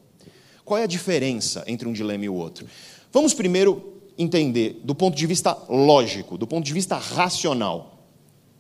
Qual 0.66 0.80
é 0.80 0.84
a 0.84 0.88
diferença 0.88 1.64
entre 1.68 1.88
um 1.88 1.94
dilema 1.94 2.26
e 2.26 2.30
o 2.30 2.34
outro? 2.34 2.66
Vamos 3.14 3.36
primeiro 3.36 4.02
entender, 4.18 4.82
do 4.84 4.96
ponto 4.96 5.16
de 5.16 5.28
vista 5.28 5.56
lógico, 5.70 6.40
do 6.40 6.48
ponto 6.48 6.66
de 6.66 6.74
vista 6.74 6.98
racional. 6.98 8.04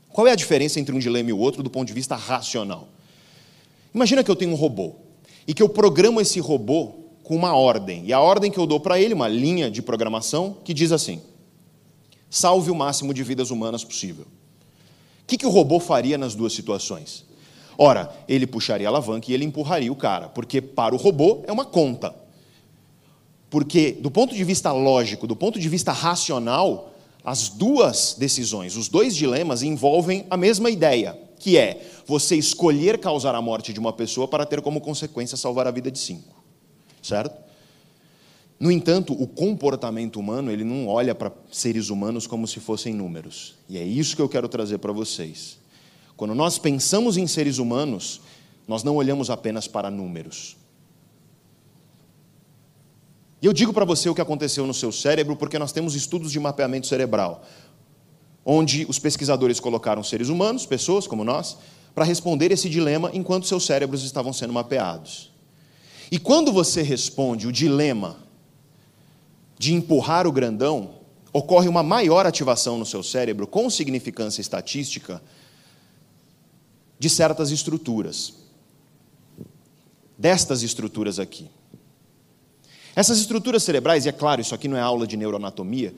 Qual 0.07 0.27
é 0.27 0.33
a 0.33 0.35
diferença 0.35 0.79
entre 0.79 0.93
um 0.93 0.99
dilema 0.99 1.31
e 1.31 1.33
o 1.33 1.39
outro 1.39 1.63
do 1.63 1.69
ponto 1.71 1.87
de 1.87 1.93
vista 1.93 2.15
racional? 2.15 2.89
Imagina 3.91 4.23
que 4.23 4.29
eu 4.29 4.35
tenho 4.35 4.51
um 4.51 4.55
robô 4.55 5.08
e 5.47 5.53
que 5.53 5.61
eu 5.61 5.69
programo 5.69 6.21
esse 6.21 6.39
robô 6.39 6.95
com 7.23 7.35
uma 7.35 7.55
ordem. 7.55 8.05
E 8.05 8.13
a 8.13 8.19
ordem 8.19 8.51
que 8.51 8.57
eu 8.57 8.65
dou 8.65 8.79
para 8.79 8.99
ele, 8.99 9.13
uma 9.13 9.27
linha 9.27 9.69
de 9.69 9.81
programação, 9.81 10.57
que 10.63 10.73
diz 10.73 10.91
assim: 10.91 11.21
salve 12.29 12.71
o 12.71 12.75
máximo 12.75 13.13
de 13.13 13.23
vidas 13.23 13.51
humanas 13.51 13.83
possível. 13.83 14.25
O 15.23 15.25
que, 15.27 15.37
que 15.37 15.45
o 15.45 15.49
robô 15.49 15.79
faria 15.79 16.17
nas 16.17 16.33
duas 16.33 16.53
situações? 16.53 17.25
Ora, 17.77 18.13
ele 18.27 18.45
puxaria 18.45 18.87
a 18.87 18.89
alavanca 18.89 19.31
e 19.31 19.33
ele 19.33 19.45
empurraria 19.45 19.91
o 19.91 19.95
cara, 19.95 20.27
porque 20.27 20.59
para 20.61 20.93
o 20.93 20.97
robô 20.97 21.43
é 21.47 21.51
uma 21.51 21.65
conta. 21.65 22.13
Porque, 23.49 23.93
do 23.93 24.11
ponto 24.11 24.35
de 24.35 24.43
vista 24.43 24.71
lógico, 24.71 25.25
do 25.25 25.35
ponto 25.35 25.59
de 25.59 25.69
vista 25.69 25.91
racional, 25.91 26.93
as 27.23 27.49
duas 27.49 28.15
decisões, 28.17 28.75
os 28.75 28.87
dois 28.87 29.15
dilemas 29.15 29.63
envolvem 29.63 30.25
a 30.29 30.37
mesma 30.37 30.69
ideia, 30.69 31.17
que 31.39 31.57
é 31.57 31.81
você 32.05 32.35
escolher 32.35 32.99
causar 32.99 33.33
a 33.33 33.41
morte 33.41 33.73
de 33.73 33.79
uma 33.79 33.93
pessoa 33.93 34.27
para 34.27 34.45
ter 34.45 34.61
como 34.61 34.81
consequência 34.81 35.37
salvar 35.37 35.65
a 35.65 35.71
vida 35.71 35.89
de 35.89 35.97
cinco. 35.97 36.43
Certo? 37.01 37.49
No 38.59 38.69
entanto, 38.69 39.13
o 39.13 39.25
comportamento 39.25 40.19
humano, 40.19 40.51
ele 40.51 40.65
não 40.65 40.87
olha 40.87 41.15
para 41.15 41.31
seres 41.49 41.89
humanos 41.89 42.27
como 42.27 42.45
se 42.45 42.59
fossem 42.59 42.93
números. 42.93 43.55
E 43.69 43.77
é 43.77 43.83
isso 43.83 44.17
que 44.17 44.21
eu 44.21 44.27
quero 44.27 44.49
trazer 44.49 44.79
para 44.79 44.91
vocês. 44.91 45.57
Quando 46.17 46.35
nós 46.35 46.59
pensamos 46.59 47.15
em 47.15 47.25
seres 47.25 47.57
humanos, 47.57 48.19
nós 48.67 48.83
não 48.83 48.97
olhamos 48.97 49.29
apenas 49.29 49.65
para 49.65 49.89
números. 49.89 50.57
E 53.41 53.45
eu 53.45 53.53
digo 53.53 53.71
para 53.71 53.85
você 53.85 54.09
o 54.09 54.15
que 54.15 54.19
aconteceu 54.19 54.67
no 54.67 54.73
seu 54.73 54.91
cérebro, 54.91 55.37
porque 55.37 55.57
nós 55.57 55.71
temos 55.71 55.95
estudos 55.95 56.29
de 56.29 56.39
mapeamento 56.41 56.87
cerebral, 56.87 57.45
onde 58.45 58.85
os 58.89 58.99
pesquisadores 58.99 59.59
colocaram 59.59 60.03
seres 60.03 60.29
humanos, 60.29 60.65
pessoas 60.65 61.05
como 61.05 61.23
nós, 61.23 61.57
para 61.93 62.05
responder 62.05 62.51
esse 62.51 62.69
dilema 62.69 63.09
enquanto 63.13 63.47
seus 63.47 63.65
cérebros 63.65 64.03
estavam 64.03 64.31
sendo 64.31 64.53
mapeados. 64.53 65.31
E 66.11 66.17
quando 66.17 66.51
você 66.51 66.81
responde 66.81 67.45
o 67.47 67.51
dilema 67.51 68.17
de 69.57 69.73
empurrar 69.73 70.25
o 70.25 70.31
grandão, 70.31 70.91
ocorre 71.31 71.67
uma 71.67 71.83
maior 71.83 72.25
ativação 72.25 72.77
no 72.77 72.85
seu 72.85 73.03
cérebro 73.03 73.45
com 73.45 73.69
significância 73.69 74.41
estatística 74.41 75.21
de 76.97 77.09
certas 77.09 77.51
estruturas. 77.51 78.33
destas 80.17 80.63
estruturas 80.63 81.17
aqui. 81.17 81.49
Essas 82.93 83.19
estruturas 83.19 83.63
cerebrais, 83.63 84.05
e 84.05 84.09
é 84.09 84.11
claro, 84.11 84.41
isso 84.41 84.53
aqui 84.53 84.67
não 84.67 84.75
é 84.75 84.81
aula 84.81 85.07
de 85.07 85.15
neuroanatomia, 85.15 85.93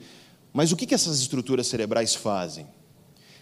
mas 0.52 0.70
o 0.72 0.76
que, 0.76 0.94
essas 0.94 1.20
estruturas 1.20 1.66
cerebrais 1.66 2.14
fazem? 2.14 2.66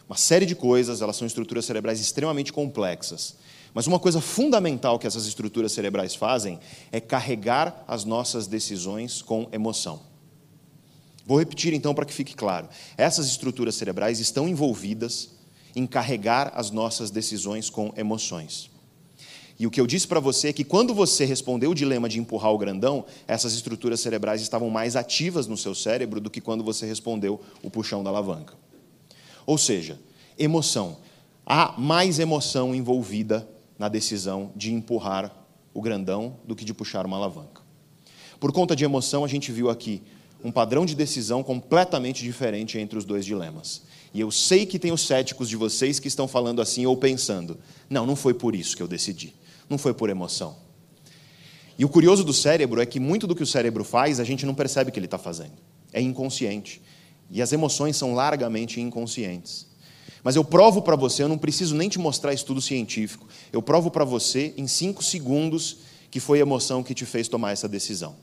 Uma 0.09 0.17
série 0.17 0.47
de 0.47 0.55
coisas, 0.55 1.02
elas 1.02 1.17
são 1.17 1.26
estruturas 1.26 1.64
cerebrais 1.64 2.00
extremamente 2.00 2.52
complexas. 2.52 3.37
Mas 3.73 3.87
uma 3.87 3.99
coisa 3.99 4.21
fundamental 4.21 4.99
que 4.99 5.07
essas 5.07 5.26
estruturas 5.26 5.73
cerebrais 5.73 6.14
fazem 6.14 6.59
é 6.90 7.00
carregar 7.00 7.85
as 7.87 8.05
nossas 8.05 8.47
decisões 8.47 9.23
com 9.23 9.49
emoção. 9.52 10.02
Vou 11.25 11.38
repetir 11.38 11.73
então 11.73 11.95
para 11.95 12.05
que 12.05 12.12
fique 12.12 12.35
claro. 12.35 12.69
Essas 12.97 13.26
estruturas 13.26 13.76
cerebrais 13.76 14.19
estão 14.19 14.49
envolvidas 14.49 15.31
em 15.76 15.87
carregar 15.87 16.52
as 16.55 16.71
nossas 16.71 17.11
decisões 17.11 17.71
com 17.71 17.93
emoções. 17.97 18.70
E 19.61 19.67
o 19.67 19.71
que 19.71 19.79
eu 19.79 19.87
disse 19.87 20.09
para 20.09 20.19
você 20.21 20.49
é 20.49 20.52
que 20.55 20.64
quando 20.64 20.95
você 20.95 21.26
respondeu 21.26 21.73
o 21.73 21.75
dilema 21.75 22.09
de 22.09 22.19
empurrar 22.19 22.50
o 22.50 22.57
grandão, 22.57 23.05
essas 23.29 23.52
estruturas 23.52 24.00
cerebrais 24.00 24.40
estavam 24.40 24.71
mais 24.71 24.97
ativas 24.97 25.47
no 25.47 25.55
seu 25.55 25.75
cérebro 25.75 26.19
do 26.19 26.31
que 26.31 26.40
quando 26.40 26.64
você 26.64 26.87
respondeu 26.87 27.38
o 27.62 27.69
puxão 27.69 28.02
da 28.02 28.09
alavanca. 28.09 28.55
Ou 29.45 29.59
seja, 29.59 30.00
emoção. 30.38 30.97
Há 31.45 31.75
mais 31.76 32.19
emoção 32.19 32.75
envolvida 32.75 33.47
na 33.79 33.90
decisão 33.90 34.50
de 34.57 34.73
empurrar 34.73 35.31
o 35.75 35.83
grandão 35.83 36.38
do 36.47 36.57
que 36.57 36.64
de 36.64 36.73
puxar 36.73 37.05
uma 37.05 37.19
alavanca. 37.19 37.61
Por 38.40 38.52
conta 38.52 38.75
de 38.75 38.87
emoção, 38.87 39.26
a 39.26 39.29
gente 39.29 39.52
viu 39.52 39.69
aqui 39.69 40.00
um 40.43 40.50
padrão 40.50 40.87
de 40.87 40.95
decisão 40.95 41.43
completamente 41.43 42.25
diferente 42.25 42.79
entre 42.79 42.97
os 42.97 43.05
dois 43.05 43.26
dilemas. 43.26 43.83
E 44.14 44.21
eu 44.21 44.31
sei 44.31 44.64
que 44.64 44.79
tem 44.79 44.90
os 44.90 45.07
céticos 45.07 45.50
de 45.50 45.57
vocês 45.57 45.99
que 45.99 46.09
estão 46.09 46.26
falando 46.26 46.62
assim 46.62 46.87
ou 46.87 46.97
pensando: 46.97 47.59
não, 47.90 48.07
não 48.07 48.17
foi 48.17 48.33
por 48.33 48.55
isso 48.55 48.75
que 48.75 48.83
eu 48.83 48.88
decidi 48.88 49.35
não 49.71 49.79
foi 49.79 49.95
por 49.95 50.11
emoção. 50.11 50.57
E 51.79 51.85
o 51.85 51.89
curioso 51.89 52.23
do 52.25 52.35
cérebro 52.35 52.83
é 52.83 52.85
que 52.85 53.00
muito 53.00 53.27
do 53.27 53.35
que 53.35 53.43
o 53.43 53.47
cérebro 53.47 53.85
faz 53.85 54.21
a 54.21 54.25
gente 54.25 54.45
não 54.45 54.55
percebe 54.55 54.91
que 54.91 54.99
ele 54.99 55.07
está 55.07 55.17
fazendo. 55.17 55.55
É 55.93 56.00
inconsciente. 56.00 56.83
E 57.31 57.41
as 57.41 57.53
emoções 57.53 57.97
são 57.97 58.12
largamente 58.12 58.81
inconscientes. 58.81 59.67
Mas 60.23 60.37
eu 60.37 60.45
provo 60.45 60.83
para 60.83 60.97
você, 60.97 61.23
eu 61.23 61.29
não 61.29 61.39
preciso 61.39 61.75
nem 61.75 61.89
te 61.89 61.99
mostrar 61.99 62.35
estudo 62.35 62.61
científico, 62.61 63.27
eu 63.50 63.62
provo 63.62 63.91
para 63.91 64.05
você 64.05 64.53
em 64.59 64.67
cinco 64.67 65.03
segundos 65.03 65.79
que 66.11 66.21
foi 66.21 66.39
a 66.39 66.43
emoção 66.43 66.83
que 66.83 66.93
te 66.93 67.07
fez 67.07 67.29
tomar 67.29 67.53
essa 67.53 67.69
decisão. 67.69 68.17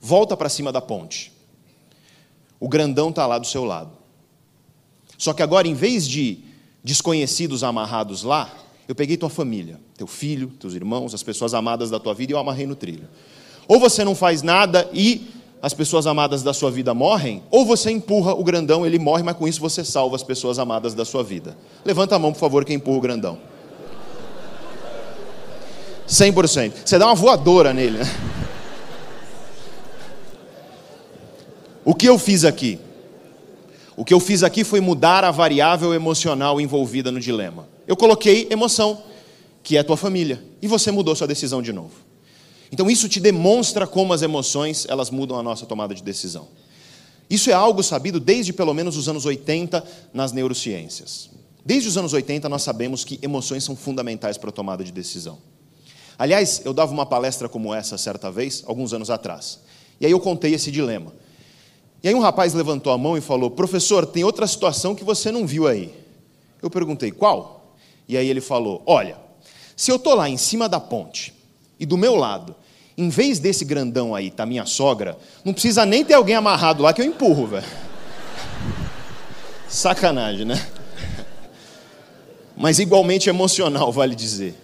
Volta 0.00 0.36
para 0.36 0.48
cima 0.48 0.72
da 0.72 0.80
ponte. 0.80 1.32
O 2.58 2.68
grandão 2.68 3.10
está 3.10 3.26
lá 3.26 3.38
do 3.38 3.46
seu 3.46 3.64
lado. 3.64 3.92
Só 5.16 5.32
que 5.32 5.42
agora, 5.42 5.68
em 5.68 5.74
vez 5.74 6.08
de 6.08 6.42
desconhecidos 6.82 7.62
amarrados 7.62 8.22
lá, 8.22 8.52
eu 8.86 8.94
peguei 8.94 9.16
tua 9.16 9.30
família, 9.30 9.80
teu 9.96 10.06
filho, 10.06 10.48
teus 10.60 10.74
irmãos, 10.74 11.14
as 11.14 11.22
pessoas 11.22 11.54
amadas 11.54 11.90
da 11.90 11.98
tua 11.98 12.14
vida 12.14 12.32
e 12.32 12.34
eu 12.34 12.38
amarrei 12.38 12.66
no 12.66 12.74
trilho. 12.74 13.08
Ou 13.66 13.80
você 13.80 14.04
não 14.04 14.14
faz 14.14 14.42
nada 14.42 14.88
e 14.92 15.26
as 15.62 15.72
pessoas 15.72 16.06
amadas 16.06 16.42
da 16.42 16.52
sua 16.52 16.70
vida 16.70 16.92
morrem, 16.92 17.42
ou 17.50 17.64
você 17.64 17.90
empurra 17.90 18.34
o 18.34 18.44
grandão, 18.44 18.84
ele 18.84 18.98
morre, 18.98 19.22
mas 19.22 19.34
com 19.34 19.48
isso 19.48 19.60
você 19.60 19.82
salva 19.82 20.14
as 20.14 20.22
pessoas 20.22 20.58
amadas 20.58 20.92
da 20.92 21.06
sua 21.06 21.24
vida. 21.24 21.56
Levanta 21.82 22.16
a 22.16 22.18
mão, 22.18 22.32
por 22.32 22.38
favor, 22.38 22.66
quem 22.66 22.76
empurra 22.76 22.98
o 22.98 23.00
grandão. 23.00 23.38
100%. 26.06 26.72
Você 26.84 26.98
dá 26.98 27.06
uma 27.06 27.14
voadora 27.14 27.72
nele, 27.72 27.98
né? 27.98 28.04
O 31.82 31.94
que 31.94 32.06
eu 32.06 32.18
fiz 32.18 32.44
aqui? 32.44 32.78
O 33.96 34.04
que 34.04 34.12
eu 34.12 34.20
fiz 34.20 34.42
aqui 34.42 34.64
foi 34.64 34.80
mudar 34.80 35.24
a 35.24 35.30
variável 35.30 35.94
emocional 35.94 36.60
envolvida 36.60 37.10
no 37.10 37.20
dilema. 37.20 37.66
Eu 37.86 37.96
coloquei 37.96 38.48
emoção, 38.50 39.02
que 39.62 39.76
é 39.76 39.80
a 39.80 39.84
tua 39.84 39.96
família, 39.96 40.42
e 40.60 40.66
você 40.66 40.90
mudou 40.90 41.14
sua 41.14 41.26
decisão 41.26 41.62
de 41.62 41.72
novo. 41.72 41.92
Então 42.72 42.90
isso 42.90 43.08
te 43.08 43.20
demonstra 43.20 43.86
como 43.86 44.12
as 44.12 44.22
emoções, 44.22 44.86
elas 44.88 45.10
mudam 45.10 45.38
a 45.38 45.42
nossa 45.42 45.66
tomada 45.66 45.94
de 45.94 46.02
decisão. 46.02 46.48
Isso 47.28 47.50
é 47.50 47.52
algo 47.52 47.82
sabido 47.82 48.20
desde 48.20 48.52
pelo 48.52 48.74
menos 48.74 48.96
os 48.96 49.08
anos 49.08 49.24
80 49.24 49.84
nas 50.12 50.32
neurociências. 50.32 51.30
Desde 51.64 51.88
os 51.88 51.96
anos 51.96 52.12
80 52.12 52.48
nós 52.48 52.62
sabemos 52.62 53.04
que 53.04 53.18
emoções 53.22 53.64
são 53.64 53.74
fundamentais 53.74 54.36
para 54.36 54.50
a 54.50 54.52
tomada 54.52 54.84
de 54.84 54.92
decisão. 54.92 55.38
Aliás, 56.18 56.62
eu 56.64 56.72
dava 56.74 56.92
uma 56.92 57.06
palestra 57.06 57.48
como 57.48 57.74
essa 57.74 57.96
certa 57.96 58.30
vez, 58.30 58.62
alguns 58.66 58.92
anos 58.92 59.10
atrás. 59.10 59.60
E 60.00 60.06
aí 60.06 60.12
eu 60.12 60.20
contei 60.20 60.54
esse 60.54 60.70
dilema. 60.70 61.12
E 62.02 62.08
aí 62.08 62.14
um 62.14 62.20
rapaz 62.20 62.52
levantou 62.52 62.92
a 62.92 62.98
mão 62.98 63.16
e 63.16 63.20
falou: 63.20 63.50
"Professor, 63.50 64.04
tem 64.04 64.22
outra 64.22 64.46
situação 64.46 64.94
que 64.94 65.02
você 65.02 65.30
não 65.30 65.46
viu 65.46 65.66
aí". 65.66 65.94
Eu 66.62 66.68
perguntei: 66.68 67.10
"Qual?" 67.10 67.53
E 68.08 68.16
aí 68.16 68.28
ele 68.28 68.40
falou: 68.40 68.82
Olha, 68.86 69.16
se 69.76 69.90
eu 69.90 69.96
estou 69.96 70.14
lá 70.14 70.28
em 70.28 70.36
cima 70.36 70.68
da 70.68 70.78
ponte 70.78 71.34
e 71.78 71.86
do 71.86 71.96
meu 71.96 72.14
lado, 72.14 72.54
em 72.96 73.08
vez 73.08 73.38
desse 73.38 73.64
grandão 73.64 74.14
aí, 74.14 74.30
tá 74.30 74.46
minha 74.46 74.66
sogra, 74.66 75.18
não 75.44 75.52
precisa 75.52 75.84
nem 75.84 76.04
ter 76.04 76.14
alguém 76.14 76.36
amarrado 76.36 76.82
lá 76.82 76.92
que 76.92 77.02
eu 77.02 77.06
empurro, 77.06 77.46
velho. 77.46 77.66
Sacanagem, 79.68 80.44
né? 80.44 80.64
Mas 82.56 82.78
igualmente 82.78 83.28
emocional, 83.28 83.90
vale 83.90 84.14
dizer. 84.14 84.54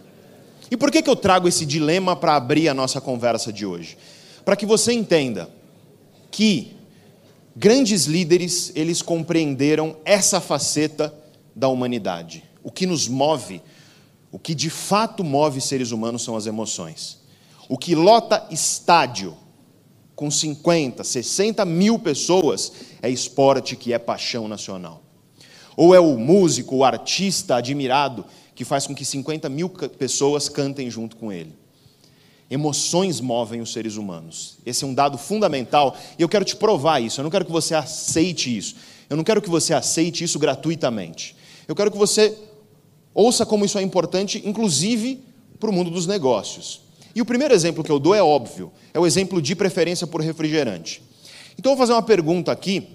E 0.70 0.76
por 0.76 0.92
que, 0.92 1.02
que 1.02 1.11
eu 1.11 1.16
trago 1.16 1.49
esse 1.49 1.66
dilema 1.66 2.14
para 2.14 2.37
abrir 2.37 2.68
a 2.68 2.75
nossa 2.75 3.00
conversa 3.00 3.52
de 3.52 3.66
hoje? 3.66 3.99
Para 4.44 4.54
que 4.54 4.64
você 4.64 4.92
entenda 4.92 5.50
que 6.30 6.76
grandes 7.56 8.04
líderes, 8.04 8.70
eles 8.76 9.02
compreenderam 9.02 9.97
essa 10.04 10.40
faceta 10.40 11.12
da 11.54 11.66
humanidade. 11.66 12.44
O 12.62 12.71
que 12.71 12.87
nos 12.87 13.09
move, 13.09 13.62
o 14.31 14.38
que 14.38 14.55
de 14.55 14.71
fato 14.71 15.25
move 15.25 15.61
seres 15.61 15.90
humanos 15.90 16.23
são 16.23 16.37
as 16.37 16.47
emoções. 16.47 17.21
O 17.69 17.79
que 17.79 17.95
lota 17.95 18.47
estádio 18.50 19.37
com 20.14 20.31
50, 20.31 21.02
60 21.02 21.64
mil 21.64 21.99
pessoas 21.99 22.73
é 23.00 23.09
esporte 23.09 23.76
que 23.76 23.93
é 23.93 23.99
paixão 23.99 24.47
nacional. 24.47 25.02
Ou 25.76 25.95
é 25.95 26.00
o 26.00 26.19
músico, 26.19 26.76
o 26.76 26.85
artista 26.85 27.57
admirado 27.57 28.26
que 28.55 28.64
faz 28.64 28.87
com 28.87 28.95
que 28.95 29.05
50 29.05 29.49
mil 29.49 29.71
pessoas 29.71 30.49
cantem 30.49 30.90
junto 30.90 31.17
com 31.17 31.33
ele. 31.33 31.57
Emoções 32.50 33.21
movem 33.21 33.61
os 33.61 33.73
seres 33.73 33.97
humanos. 33.97 34.59
Esse 34.67 34.85
é 34.85 34.87
um 34.87 34.93
dado 34.93 35.17
fundamental 35.17 35.97
e 36.19 36.23
eu 36.23 36.29
quero 36.29 36.45
te 36.45 36.57
provar 36.57 37.00
isso. 37.00 37.21
Eu 37.21 37.23
não 37.23 37.31
quero 37.31 37.47
que 37.47 37.52
você 37.52 37.75
aceite 37.75 38.55
isso. 38.55 38.75
Eu 39.09 39.17
não 39.17 39.25
quero 39.25 39.40
que 39.40 39.49
você 39.49 39.73
aceite 39.73 40.25
isso 40.25 40.38
gratuitamente. 40.38 41.35
Eu 41.67 41.75
quero 41.75 41.90
que 41.90 41.97
você 41.97 42.37
Ouça 43.14 43.45
como 43.45 43.64
isso 43.64 43.79
é 43.79 43.83
importante, 43.83 44.43
inclusive 44.45 45.23
para 45.59 45.69
o 45.69 45.73
mundo 45.73 45.90
dos 45.90 46.07
negócios. 46.07 46.81
E 47.14 47.21
o 47.21 47.25
primeiro 47.25 47.52
exemplo 47.52 47.83
que 47.83 47.90
eu 47.90 47.99
dou 47.99 48.14
é 48.14 48.23
óbvio, 48.23 48.73
é 48.95 49.00
o 49.00 49.07
exemplo 49.07 49.43
de 49.43 49.57
preferência 49.57 50.07
por 50.07 50.21
refrigerante. 50.21 51.02
Então 51.59 51.73
eu 51.73 51.76
vou 51.76 51.85
fazer 51.85 51.93
uma 51.93 52.02
pergunta 52.02 52.52
aqui 52.52 52.87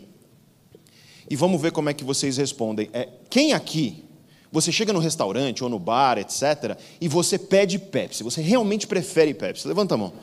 e 1.30 1.36
vamos 1.36 1.62
ver 1.62 1.72
como 1.72 1.90
é 1.90 1.94
que 1.94 2.04
vocês 2.04 2.38
respondem. 2.38 2.90
É, 2.94 3.10
quem 3.30 3.54
aqui, 3.54 4.06
você 4.52 4.72
chega 4.72 4.94
no 4.94 5.00
restaurante 5.00 5.64
ou 5.64 5.70
no 5.70 5.78
bar, 5.78 6.18
etc., 6.18 6.78
e 7.02 7.08
você 7.08 7.38
pede 7.38 7.78
Pepsi, 7.78 8.24
você 8.24 8.42
realmente 8.42 8.88
prefere 8.88 9.34
Pepsi? 9.34 9.68
Levanta 9.68 9.96
a 9.96 9.98
mão. 9.98 10.14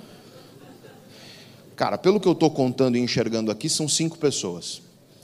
Cara, 1.77 1.99
pelo 1.99 2.19
que 2.19 2.29
eu 2.29 2.33
estou 2.33 2.51
contando 2.51 2.97
e 2.97 3.01
enxergando 3.01 3.51
aqui, 3.51 3.69
são 3.69 3.89
cinco 3.89 4.17
pessoas. 4.19 4.81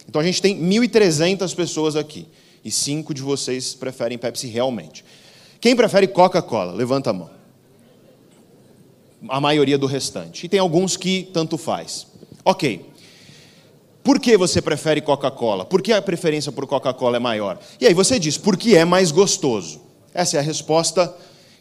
Então 0.09 0.21
a 0.21 0.25
gente 0.25 0.43
tem 0.43 0.59
1.300 0.61 1.55
pessoas 1.55 1.97
aqui 1.97 2.27
e 2.65 2.71
cinco 2.71 3.15
de 3.15 3.23
vocês 3.23 3.75
preferem 3.75 4.19
Pepsi 4.19 4.47
realmente. 4.47 5.05
Quem 5.61 5.75
prefere 5.75 6.07
Coca-Cola? 6.07 6.73
Levanta 6.73 7.11
a 7.11 7.13
mão. 7.13 7.31
A 9.29 9.41
maioria 9.41 9.77
do 9.77 9.87
restante. 9.87 10.47
E 10.47 10.49
tem 10.49 10.61
alguns 10.61 10.97
que 10.97 11.29
tanto 11.33 11.59
faz. 11.59 12.07
Ok. 12.45 12.87
Por 14.03 14.21
que 14.21 14.37
você 14.37 14.63
prefere 14.63 15.01
Coca-Cola? 15.01 15.65
Por 15.65 15.83
que 15.83 15.93
a 15.93 16.01
preferência 16.01 16.53
por 16.53 16.67
Coca-Cola 16.67 17.17
é 17.17 17.21
maior? 17.21 17.59
E 17.81 17.87
aí 17.87 17.93
você 17.93 18.19
diz, 18.19 18.39
porque 18.39 18.75
é 18.75 18.85
mais 18.85 19.11
gostoso. 19.11 19.81
Essa 20.15 20.37
é 20.37 20.41
a 20.41 20.43
resposta 20.43 21.15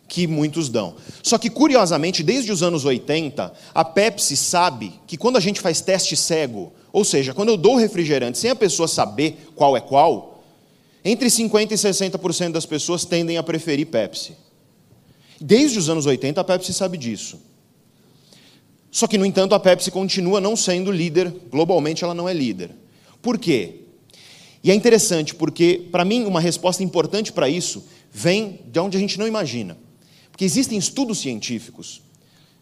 que 0.08 0.26
muitos 0.26 0.70
dão. 0.70 0.96
Só 1.22 1.38
que, 1.38 1.50
curiosamente, 1.50 2.24
desde 2.24 2.52
os 2.52 2.64
anos 2.64 2.86
80, 2.86 3.52
a 3.74 3.84
Pepsi 3.84 4.38
sabe 4.38 4.94
que 5.06 5.18
quando 5.18 5.38
a 5.38 5.42
gente 5.42 5.60
faz 5.60 5.82
teste 5.82 6.16
cego, 6.16 6.72
ou 6.94 7.04
seja, 7.04 7.34
quando 7.34 7.50
eu 7.50 7.58
dou 7.58 7.76
refrigerante 7.76 8.38
sem 8.38 8.50
a 8.50 8.56
pessoa 8.56 8.88
saber 8.88 9.50
qual 9.56 9.76
é 9.76 9.82
qual, 9.82 10.37
entre 11.04 11.28
50% 11.28 11.72
e 11.72 11.76
60% 11.76 12.52
das 12.52 12.66
pessoas 12.66 13.06
tendem 13.06 13.38
a 13.38 13.44
preferir 13.44 13.88
Pepsi. 13.88 14.36
Desde 15.40 15.78
os 15.78 15.90
anos 15.90 16.06
80, 16.06 16.42
a 16.42 16.44
Pepsi 16.44 16.74
sabe 16.74 16.98
disso. 16.98 17.40
Só 18.92 19.06
que, 19.06 19.18
no 19.18 19.26
entanto, 19.26 19.54
a 19.54 19.60
Pepsi 19.60 19.92
continua 19.92 20.42
não 20.42 20.56
sendo 20.56 20.92
líder, 20.92 21.32
globalmente 21.50 22.04
ela 22.04 22.14
não 22.14 22.28
é 22.28 22.34
líder. 22.34 22.72
Por 23.22 23.38
quê? 23.38 23.82
E 24.64 24.72
é 24.72 24.74
interessante 24.74 25.36
porque, 25.36 25.88
para 25.92 26.04
mim, 26.04 26.26
uma 26.26 26.42
resposta 26.42 26.84
importante 26.84 27.32
para 27.32 27.48
isso 27.48 27.86
vem 28.12 28.60
de 28.66 28.80
onde 28.80 28.98
a 28.98 29.00
gente 29.00 29.20
não 29.20 29.28
imagina. 29.28 29.78
Porque 30.32 30.46
existem 30.46 30.78
estudos 30.78 31.20
científicos 31.20 32.02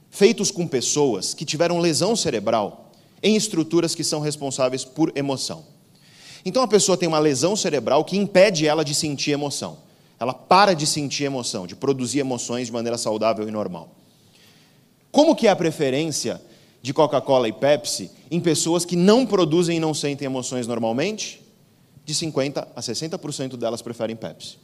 feitos 0.10 0.50
com 0.50 0.66
pessoas 0.66 1.34
que 1.34 1.44
tiveram 1.44 1.80
lesão 1.80 2.16
cerebral 2.16 2.92
em 3.22 3.36
estruturas 3.36 3.94
que 3.94 4.04
são 4.04 4.22
responsáveis 4.22 4.86
por 4.86 5.12
emoção. 5.16 5.66
Então 6.46 6.62
a 6.62 6.68
pessoa 6.68 6.96
tem 6.96 7.10
uma 7.10 7.18
lesão 7.18 7.56
cerebral 7.56 8.06
que 8.06 8.16
impede 8.16 8.68
ela 8.68 8.86
de 8.86 8.94
sentir 8.94 9.32
emoção. 9.32 9.80
Ela 10.20 10.34
para 10.34 10.76
de 10.76 10.86
sentir 10.86 11.24
emoção, 11.24 11.66
de 11.66 11.76
produzir 11.76 12.20
emoções 12.20 12.68
de 12.68 12.74
maneira 12.74 12.98
saudável 12.98 13.48
e 13.48 13.52
normal. 13.52 13.90
Como 15.12 15.36
que 15.36 15.48
é 15.48 15.50
a 15.50 15.56
preferência 15.56 16.40
de 16.82 16.94
Coca-Cola 16.94 17.48
e 17.48 17.54
Pepsi 17.54 18.12
em 18.30 18.40
pessoas 18.40 18.86
que 18.86 18.96
não 18.96 19.26
produzem 19.26 19.78
e 19.78 19.80
não 19.80 19.94
sentem 19.94 20.28
emoções 20.28 20.68
normalmente? 20.68 21.42
De 22.06 22.14
50 22.14 22.68
a 22.76 22.82
60% 22.82 23.58
delas 23.58 23.82
preferem 23.82 24.16
Pepsi. 24.16 24.58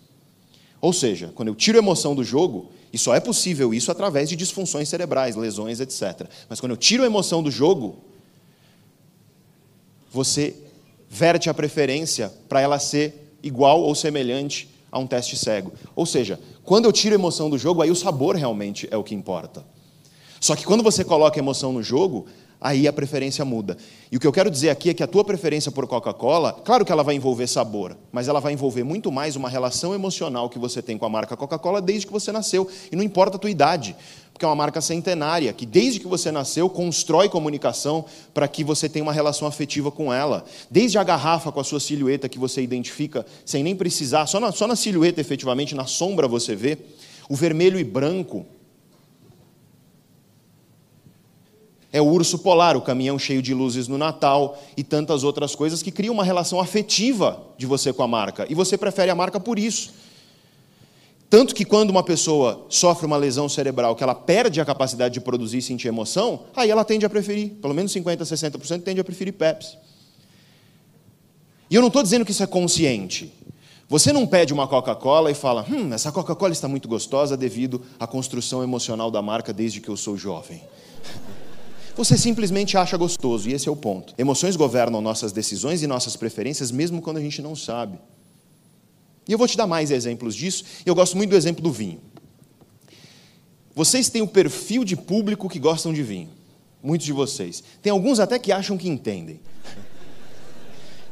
Ou 0.80 0.94
seja, 0.94 1.32
quando 1.34 1.48
eu 1.48 1.56
tiro 1.56 1.78
emoção 1.78 2.14
do 2.14 2.24
jogo, 2.24 2.72
e 2.94 2.98
só 2.98 3.16
é 3.16 3.20
possível 3.20 3.74
isso 3.74 3.92
através 3.92 4.30
de 4.30 4.36
disfunções 4.36 4.90
cerebrais, 4.90 5.36
lesões, 5.36 5.80
etc. 5.80 6.28
Mas 6.48 6.60
quando 6.60 6.72
eu 6.72 6.78
tiro 6.78 7.06
emoção 7.06 7.42
do 7.42 7.50
jogo, 7.50 7.98
você 10.12 10.56
verte 11.14 11.50
a 11.50 11.54
preferência 11.54 12.32
para 12.48 12.62
ela 12.62 12.80
ser 12.80 13.36
igual 13.44 13.82
ou 13.82 13.94
semelhante 13.94 14.70
a 14.90 14.98
um 14.98 15.06
teste 15.06 15.36
cego. 15.36 15.74
Ou 15.94 16.06
seja, 16.06 16.40
quando 16.64 16.86
eu 16.86 16.92
tiro 16.94 17.14
emoção 17.14 17.50
do 17.50 17.58
jogo, 17.58 17.82
aí 17.82 17.92
o 17.92 17.96
sabor 17.96 18.38
realmente 18.38 18.88
é 18.90 18.96
o 18.96 19.04
que 19.04 19.14
importa. 19.14 19.66
Só 20.40 20.56
que 20.56 20.66
quando 20.66 20.82
você 20.82 21.04
coloca 21.04 21.38
emoção 21.38 21.74
no 21.74 21.84
jogo, 21.84 22.28
aí 22.62 22.88
a 22.88 22.94
preferência 22.94 23.44
muda. 23.44 23.76
E 24.10 24.16
o 24.16 24.20
que 24.22 24.26
eu 24.26 24.32
quero 24.32 24.50
dizer 24.50 24.70
aqui 24.70 24.90
é 24.90 24.94
que 24.94 25.04
a 25.04 25.08
tua 25.08 25.26
preferência 25.26 25.70
por 25.70 25.86
Coca-Cola, 25.86 26.54
claro 26.64 26.86
que 26.86 26.92
ela 26.94 27.04
vai 27.04 27.16
envolver 27.16 27.48
sabor, 27.48 27.98
mas 28.10 28.30
ela 28.30 28.40
vai 28.40 28.54
envolver 28.54 28.84
muito 28.84 29.12
mais 29.12 29.36
uma 29.36 29.50
relação 29.50 29.94
emocional 29.94 30.50
que 30.50 30.58
você 30.58 30.82
tem 30.82 30.98
com 30.98 31.06
a 31.06 31.10
marca 31.10 31.36
Coca-Cola 31.36 31.82
desde 31.82 32.08
que 32.08 32.14
você 32.14 32.32
nasceu. 32.32 32.70
E 32.90 32.96
não 32.96 33.04
importa 33.04 33.36
a 33.36 33.40
tua 33.40 33.50
idade, 33.50 33.98
porque 34.42 34.46
é 34.46 34.50
uma 34.50 34.56
marca 34.56 34.82
centenária, 34.82 35.54
que 35.54 35.68
desde 35.68 36.00
que 36.00 36.08
você 36.08 36.32
nasceu 36.32 36.68
constrói 36.68 37.30
comunicação 37.30 38.04
para 38.34 38.48
que 38.48 38.64
você 38.64 38.90
tenha 38.90 39.04
uma 39.04 39.14
relação 39.14 39.48
afetiva 39.48 39.92
com 39.92 40.12
ela. 40.12 40.44
Desde 40.68 40.98
a 40.98 41.04
garrafa 41.04 41.52
com 41.52 41.60
a 41.60 41.64
sua 41.64 41.80
silhueta 41.80 42.28
que 42.28 42.40
você 42.40 42.60
identifica 42.60 43.24
sem 43.46 43.62
nem 43.62 43.76
precisar, 43.76 44.26
só 44.26 44.40
na, 44.40 44.52
só 44.52 44.66
na 44.66 44.76
silhueta 44.76 45.22
efetivamente, 45.22 45.76
na 45.76 45.86
sombra 45.86 46.28
você 46.28 46.56
vê, 46.56 46.80
o 47.30 47.36
vermelho 47.36 47.80
e 47.80 47.84
branco 47.84 48.44
É 51.94 52.02
o 52.02 52.06
urso 52.06 52.40
polar, 52.40 52.78
o 52.78 52.82
caminhão 52.82 53.20
cheio 53.20 53.42
de 53.42 53.54
luzes 53.54 53.86
no 53.90 53.98
Natal 53.98 54.58
e 54.78 54.84
tantas 54.84 55.26
outras 55.26 55.54
coisas 55.54 55.84
que 55.84 55.92
criam 55.92 56.14
uma 56.14 56.24
relação 56.24 56.58
afetiva 56.58 57.44
de 57.58 57.66
você 57.66 57.92
com 57.92 58.02
a 58.02 58.08
marca. 58.08 58.48
E 58.50 58.56
você 58.56 58.78
prefere 58.78 59.12
a 59.12 59.16
marca 59.16 59.42
por 59.42 59.60
isso. 59.60 59.94
Tanto 61.32 61.56
que 61.56 61.64
quando 61.64 61.92
uma 61.92 62.04
pessoa 62.04 62.66
sofre 62.68 63.06
uma 63.06 63.16
lesão 63.16 63.48
cerebral, 63.48 63.96
que 63.96 64.04
ela 64.04 64.14
perde 64.14 64.60
a 64.60 64.66
capacidade 64.66 65.14
de 65.14 65.22
produzir 65.22 65.60
e 65.60 65.62
sentir 65.62 65.88
emoção, 65.88 66.42
aí 66.54 66.70
ela 66.70 66.84
tende 66.84 67.06
a 67.06 67.10
preferir, 67.10 67.52
pelo 67.62 67.74
menos 67.74 67.94
50%, 67.94 68.18
60% 68.18 68.84
tende 68.84 69.00
a 69.00 69.04
preferir 69.04 69.32
Pepsi. 69.32 69.78
E 71.70 71.76
eu 71.76 71.80
não 71.80 71.88
estou 71.88 72.04
dizendo 72.04 72.26
que 72.26 72.32
isso 72.32 72.44
é 72.44 72.48
consciente. 72.48 73.34
Você 73.88 74.12
não 74.12 74.28
pede 74.28 74.52
uma 74.52 74.68
Coca-Cola 74.68 75.32
e 75.32 75.34
fala, 75.34 75.66
hum, 75.72 75.94
essa 75.94 76.12
Coca-Cola 76.12 76.52
está 76.52 76.68
muito 76.68 76.90
gostosa 76.90 77.38
devido 77.38 77.82
à 77.98 78.06
construção 78.06 78.62
emocional 78.62 79.10
da 79.10 79.22
marca 79.22 79.54
desde 79.54 79.80
que 79.80 79.88
eu 79.88 79.96
sou 79.96 80.18
jovem. 80.18 80.62
Você 81.96 82.18
simplesmente 82.18 82.76
acha 82.76 82.98
gostoso, 82.98 83.50
e 83.50 83.54
esse 83.54 83.70
é 83.70 83.72
o 83.72 83.76
ponto. 83.78 84.14
Emoções 84.18 84.58
governam 84.58 85.00
nossas 85.00 85.32
decisões 85.32 85.82
e 85.82 85.88
nossas 85.88 86.18
preferências, 86.18 86.72
mesmo 86.72 87.02
quando 87.02 87.18
a 87.18 87.22
gente 87.22 87.42
não 87.42 87.56
sabe. 87.56 87.98
E 89.28 89.32
eu 89.32 89.38
vou 89.38 89.48
te 89.48 89.56
dar 89.56 89.68
mais 89.68 89.92
exemplos 89.92 90.36
disso. 90.36 90.64
Eu 90.86 90.96
gosto 90.96 91.16
muito 91.16 91.30
do 91.30 91.36
exemplo 91.36 91.62
do 91.62 91.72
vinho. 91.72 92.00
Vocês 93.74 94.10
têm 94.10 94.22
o 94.22 94.28
perfil 94.28 94.84
de 94.84 94.96
público 94.96 95.48
que 95.48 95.60
gostam 95.60 95.94
de 95.94 96.04
vinho. 96.04 96.30
Muitos 96.84 97.06
de 97.06 97.14
vocês. 97.14 97.64
Tem 97.82 97.92
alguns 97.92 98.20
até 98.20 98.38
que 98.40 98.52
acham 98.52 98.78
que 98.78 98.90
entendem. 98.90 99.40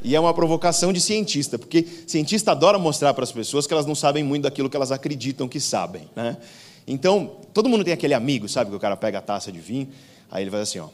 E 0.02 0.16
é 0.16 0.20
uma 0.20 0.34
provocação 0.34 0.94
de 0.94 1.02
cientista, 1.02 1.60
porque 1.60 1.86
cientista 2.08 2.52
adora 2.52 2.80
mostrar 2.80 3.14
para 3.14 3.24
as 3.24 3.32
pessoas 3.32 3.68
que 3.68 3.74
elas 3.74 3.86
não 3.86 3.96
sabem 3.96 4.24
muito 4.24 4.44
daquilo 4.44 4.70
que 4.70 4.76
elas 4.76 4.92
acreditam 4.92 5.48
que 5.48 5.60
sabem. 5.60 6.10
Né? 6.16 6.38
Então, 6.88 7.38
todo 7.54 7.68
mundo 7.68 7.84
tem 7.84 7.94
aquele 7.94 8.14
amigo, 8.14 8.48
sabe, 8.48 8.70
que 8.70 8.76
o 8.78 8.80
cara 8.80 8.96
pega 8.96 9.18
a 9.18 9.22
taça 9.22 9.52
de 9.52 9.60
vinho 9.60 9.90
Aí 10.32 10.44
ele 10.44 10.52
faz 10.52 10.64
assim, 10.64 10.80
ó. 10.80 10.88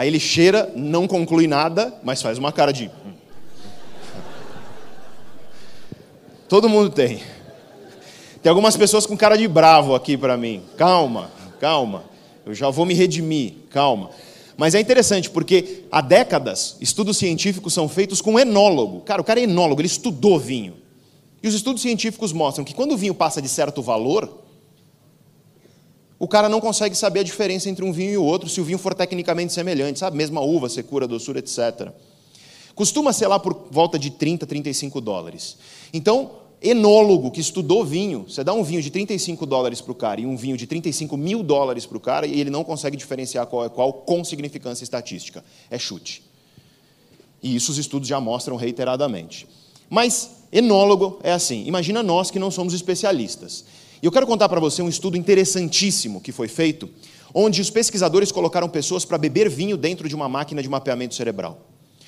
Aí 0.00 0.08
ele 0.08 0.18
cheira, 0.18 0.72
não 0.74 1.06
conclui 1.06 1.46
nada, 1.46 1.92
mas 2.02 2.22
faz 2.22 2.38
uma 2.38 2.50
cara 2.50 2.72
de. 2.72 2.90
Todo 6.48 6.70
mundo 6.70 6.88
tem. 6.88 7.20
Tem 8.42 8.48
algumas 8.48 8.78
pessoas 8.78 9.04
com 9.04 9.14
cara 9.14 9.36
de 9.36 9.46
bravo 9.46 9.94
aqui 9.94 10.16
para 10.16 10.38
mim. 10.38 10.62
Calma, 10.78 11.30
calma. 11.60 12.04
Eu 12.46 12.54
já 12.54 12.70
vou 12.70 12.86
me 12.86 12.94
redimir, 12.94 13.56
calma. 13.68 14.08
Mas 14.56 14.74
é 14.74 14.80
interessante 14.80 15.28
porque 15.28 15.84
há 15.92 16.00
décadas 16.00 16.78
estudos 16.80 17.18
científicos 17.18 17.74
são 17.74 17.86
feitos 17.86 18.22
com 18.22 18.40
enólogo. 18.40 19.02
Cara, 19.02 19.20
o 19.20 19.24
cara 19.24 19.38
é 19.38 19.42
enólogo, 19.42 19.82
ele 19.82 19.86
estudou 19.86 20.38
vinho. 20.38 20.76
E 21.42 21.46
os 21.46 21.52
estudos 21.52 21.82
científicos 21.82 22.32
mostram 22.32 22.64
que 22.64 22.74
quando 22.74 22.92
o 22.92 22.96
vinho 22.96 23.14
passa 23.14 23.42
de 23.42 23.50
certo 23.50 23.82
valor, 23.82 24.44
o 26.20 26.28
cara 26.28 26.50
não 26.50 26.60
consegue 26.60 26.94
saber 26.94 27.20
a 27.20 27.22
diferença 27.22 27.70
entre 27.70 27.82
um 27.82 27.90
vinho 27.90 28.12
e 28.12 28.18
o 28.18 28.22
outro, 28.22 28.46
se 28.46 28.60
o 28.60 28.64
vinho 28.64 28.78
for 28.78 28.92
tecnicamente 28.94 29.54
semelhante, 29.54 29.98
sabe? 29.98 30.18
Mesma 30.18 30.42
uva, 30.42 30.68
secura, 30.68 31.08
doçura, 31.08 31.38
etc. 31.38 31.88
Costuma 32.74 33.10
ser 33.14 33.26
lá 33.26 33.38
por 33.38 33.68
volta 33.70 33.98
de 33.98 34.10
30, 34.10 34.46
35 34.46 35.00
dólares. 35.00 35.56
Então, 35.94 36.32
enólogo 36.60 37.30
que 37.30 37.40
estudou 37.40 37.86
vinho, 37.86 38.26
você 38.28 38.44
dá 38.44 38.52
um 38.52 38.62
vinho 38.62 38.82
de 38.82 38.90
35 38.90 39.46
dólares 39.46 39.80
para 39.80 39.92
o 39.92 39.94
cara 39.94 40.20
e 40.20 40.26
um 40.26 40.36
vinho 40.36 40.58
de 40.58 40.66
35 40.66 41.16
mil 41.16 41.42
dólares 41.42 41.86
para 41.86 41.96
o 41.96 42.00
cara 42.00 42.26
e 42.26 42.38
ele 42.38 42.50
não 42.50 42.64
consegue 42.64 42.98
diferenciar 42.98 43.46
qual 43.46 43.64
é 43.64 43.70
qual 43.70 43.90
com 43.90 44.22
significância 44.22 44.84
estatística. 44.84 45.42
É 45.70 45.78
chute. 45.78 46.22
E 47.42 47.56
isso 47.56 47.72
os 47.72 47.78
estudos 47.78 48.06
já 48.06 48.20
mostram 48.20 48.56
reiteradamente. 48.56 49.46
Mas 49.88 50.32
enólogo 50.52 51.18
é 51.22 51.32
assim. 51.32 51.64
Imagina 51.64 52.02
nós 52.02 52.30
que 52.30 52.38
não 52.38 52.50
somos 52.50 52.74
especialistas. 52.74 53.64
E 54.02 54.06
eu 54.06 54.12
quero 54.12 54.26
contar 54.26 54.48
para 54.48 54.60
você 54.60 54.80
um 54.82 54.88
estudo 54.88 55.16
interessantíssimo 55.16 56.20
que 56.20 56.32
foi 56.32 56.48
feito, 56.48 56.88
onde 57.34 57.60
os 57.60 57.70
pesquisadores 57.70 58.32
colocaram 58.32 58.68
pessoas 58.68 59.04
para 59.04 59.18
beber 59.18 59.48
vinho 59.48 59.76
dentro 59.76 60.08
de 60.08 60.14
uma 60.14 60.28
máquina 60.28 60.62
de 60.62 60.68
mapeamento 60.68 61.14
cerebral. 61.14 61.66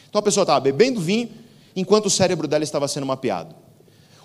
Então 0.08 0.18
a 0.18 0.22
pessoa 0.22 0.42
estava 0.42 0.60
bebendo 0.60 1.00
vinho 1.00 1.28
enquanto 1.76 2.06
o 2.06 2.10
cérebro 2.10 2.48
dela 2.48 2.64
estava 2.64 2.88
sendo 2.88 3.06
mapeado. 3.06 3.54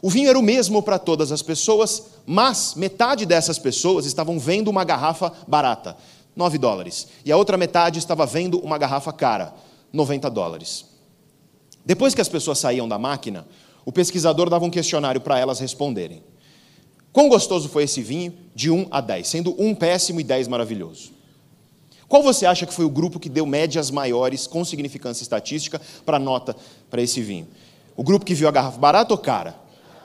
O 0.02 0.10
vinho 0.10 0.30
era 0.30 0.38
o 0.38 0.44
mesmo 0.44 0.82
para 0.82 1.00
todas 1.00 1.32
as 1.32 1.42
pessoas, 1.42 2.04
mas 2.26 2.76
metade 2.76 3.26
dessas 3.26 3.58
pessoas 3.58 4.06
estavam 4.06 4.38
vendo 4.40 4.70
uma 4.70 4.84
garrafa 4.84 5.32
barata, 5.48 5.98
9 6.36 6.58
dólares, 6.58 7.08
e 7.26 7.32
a 7.32 7.38
outra 7.38 7.58
metade 7.58 7.98
estava 7.98 8.26
vendo 8.26 8.60
uma 8.60 8.78
garrafa 8.78 9.12
cara, 9.12 9.56
90 9.92 10.30
dólares. 10.30 10.86
Depois 11.84 12.14
que 12.14 12.22
as 12.22 12.30
pessoas 12.30 12.60
saíam 12.60 12.88
da 12.88 13.00
máquina, 13.00 13.48
o 13.86 13.92
pesquisador 13.92 14.50
dava 14.50 14.66
um 14.66 14.70
questionário 14.70 15.22
para 15.22 15.40
elas 15.40 15.60
responderem. 15.60 16.22
Quão 17.12 17.30
gostoso 17.30 17.70
foi 17.70 17.84
esse 17.84 18.02
vinho? 18.02 18.34
De 18.54 18.70
1 18.70 18.88
a 18.92 19.02
10, 19.02 19.28
sendo 19.28 19.56
1 19.58 19.76
péssimo 19.76 20.20
e 20.20 20.24
10 20.24 20.48
maravilhoso. 20.48 21.12
Qual 22.08 22.24
você 22.24 22.46
acha 22.46 22.66
que 22.66 22.74
foi 22.74 22.86
o 22.86 22.90
grupo 22.90 23.20
que 23.20 23.30
deu 23.30 23.46
médias 23.46 23.92
maiores 23.92 24.48
com 24.48 24.64
significância 24.64 25.24
estatística 25.24 25.82
para 26.06 26.18
nota 26.18 26.56
para 26.90 27.02
esse 27.02 27.22
vinho? 27.22 27.48
O 27.96 28.04
grupo 28.04 28.26
que 28.26 28.34
viu 28.34 28.48
a 28.48 28.52
garrafa 28.52 28.78
barata 28.78 29.14
ou 29.14 29.18
cara? 29.18 29.56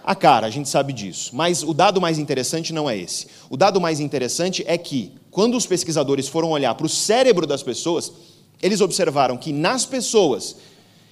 A 0.05 0.17
cara, 0.17 0.47
a 0.47 0.51
gente 0.51 0.69
sabe 0.69 0.93
disso. 0.93 1.31
Mas 1.35 1.63
o 1.63 1.73
dado 1.73 2.01
mais 2.01 2.19
interessante 2.19 2.73
não 2.73 2.91
é 2.91 2.99
esse. 2.99 3.29
O 3.49 3.57
dado 3.57 3.81
mais 3.81 4.01
interessante 4.01 4.65
é 4.67 4.77
que, 4.77 5.13
quando 5.31 5.57
os 5.57 5.65
pesquisadores 5.65 6.27
foram 6.27 6.51
olhar 6.51 6.75
para 6.75 6.87
o 6.87 6.89
cérebro 6.89 7.47
das 7.47 7.63
pessoas, 7.63 8.13
eles 8.61 8.81
observaram 8.81 9.37
que 9.37 9.53
nas 9.53 9.87
pessoas 9.87 10.57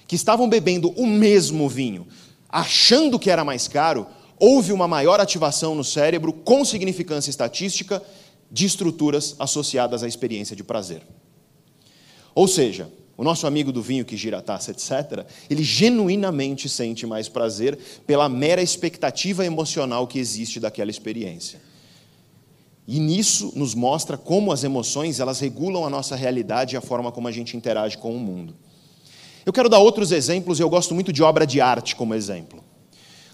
que 0.07 0.15
estavam 0.15 0.49
bebendo 0.49 0.89
o 0.97 1.07
mesmo 1.07 1.69
vinho, 1.69 2.05
achando 2.49 3.17
que 3.17 3.29
era 3.29 3.45
mais 3.45 3.65
caro, 3.67 4.05
houve 4.41 4.73
uma 4.73 4.87
maior 4.87 5.19
ativação 5.19 5.75
no 5.75 5.83
cérebro 5.83 6.33
com 6.33 6.65
significância 6.65 7.29
estatística 7.29 8.01
de 8.49 8.65
estruturas 8.65 9.35
associadas 9.37 10.01
à 10.01 10.07
experiência 10.07 10.55
de 10.55 10.63
prazer. 10.63 11.03
Ou 12.33 12.47
seja, 12.47 12.91
o 13.15 13.23
nosso 13.23 13.45
amigo 13.45 13.71
do 13.71 13.83
vinho 13.83 14.03
que 14.03 14.17
gira 14.17 14.39
a 14.39 14.41
taça, 14.41 14.71
etc., 14.71 15.27
ele 15.47 15.61
genuinamente 15.61 16.67
sente 16.67 17.05
mais 17.05 17.29
prazer 17.29 17.77
pela 18.07 18.27
mera 18.27 18.63
expectativa 18.63 19.45
emocional 19.45 20.07
que 20.07 20.17
existe 20.17 20.59
daquela 20.59 20.89
experiência. 20.89 21.61
E 22.87 22.99
nisso 22.99 23.53
nos 23.55 23.75
mostra 23.75 24.17
como 24.17 24.51
as 24.51 24.63
emoções, 24.63 25.19
elas 25.19 25.39
regulam 25.39 25.85
a 25.85 25.89
nossa 25.89 26.15
realidade 26.15 26.73
e 26.73 26.77
a 26.77 26.81
forma 26.81 27.11
como 27.11 27.27
a 27.27 27.31
gente 27.31 27.55
interage 27.55 27.95
com 27.95 28.15
o 28.15 28.19
mundo. 28.19 28.55
Eu 29.45 29.53
quero 29.53 29.69
dar 29.69 29.77
outros 29.77 30.11
exemplos, 30.11 30.59
eu 30.59 30.69
gosto 30.69 30.95
muito 30.95 31.13
de 31.13 31.21
obra 31.21 31.45
de 31.45 31.61
arte 31.61 31.95
como 31.95 32.15
exemplo 32.15 32.70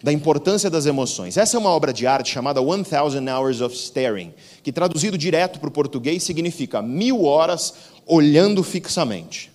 da 0.03 0.11
importância 0.11 0.69
das 0.69 0.85
emoções. 0.85 1.37
Essa 1.37 1.57
é 1.57 1.59
uma 1.59 1.69
obra 1.69 1.91
de 1.91 2.05
arte 2.05 2.31
chamada 2.31 2.61
One 2.61 2.83
Thousand 2.83 3.25
Hours 3.29 3.61
of 3.61 3.75
Staring, 3.75 4.33
que 4.61 4.71
traduzido 4.71 5.17
direto 5.17 5.59
para 5.59 5.69
o 5.69 5.71
português 5.71 6.23
significa 6.23 6.81
mil 6.81 7.25
horas 7.25 7.73
olhando 8.05 8.63
fixamente. 8.63 9.51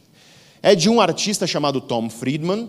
É 0.62 0.74
de 0.74 0.88
um 0.88 1.00
artista 1.00 1.46
chamado 1.46 1.80
Tom 1.80 2.08
Friedman, 2.08 2.68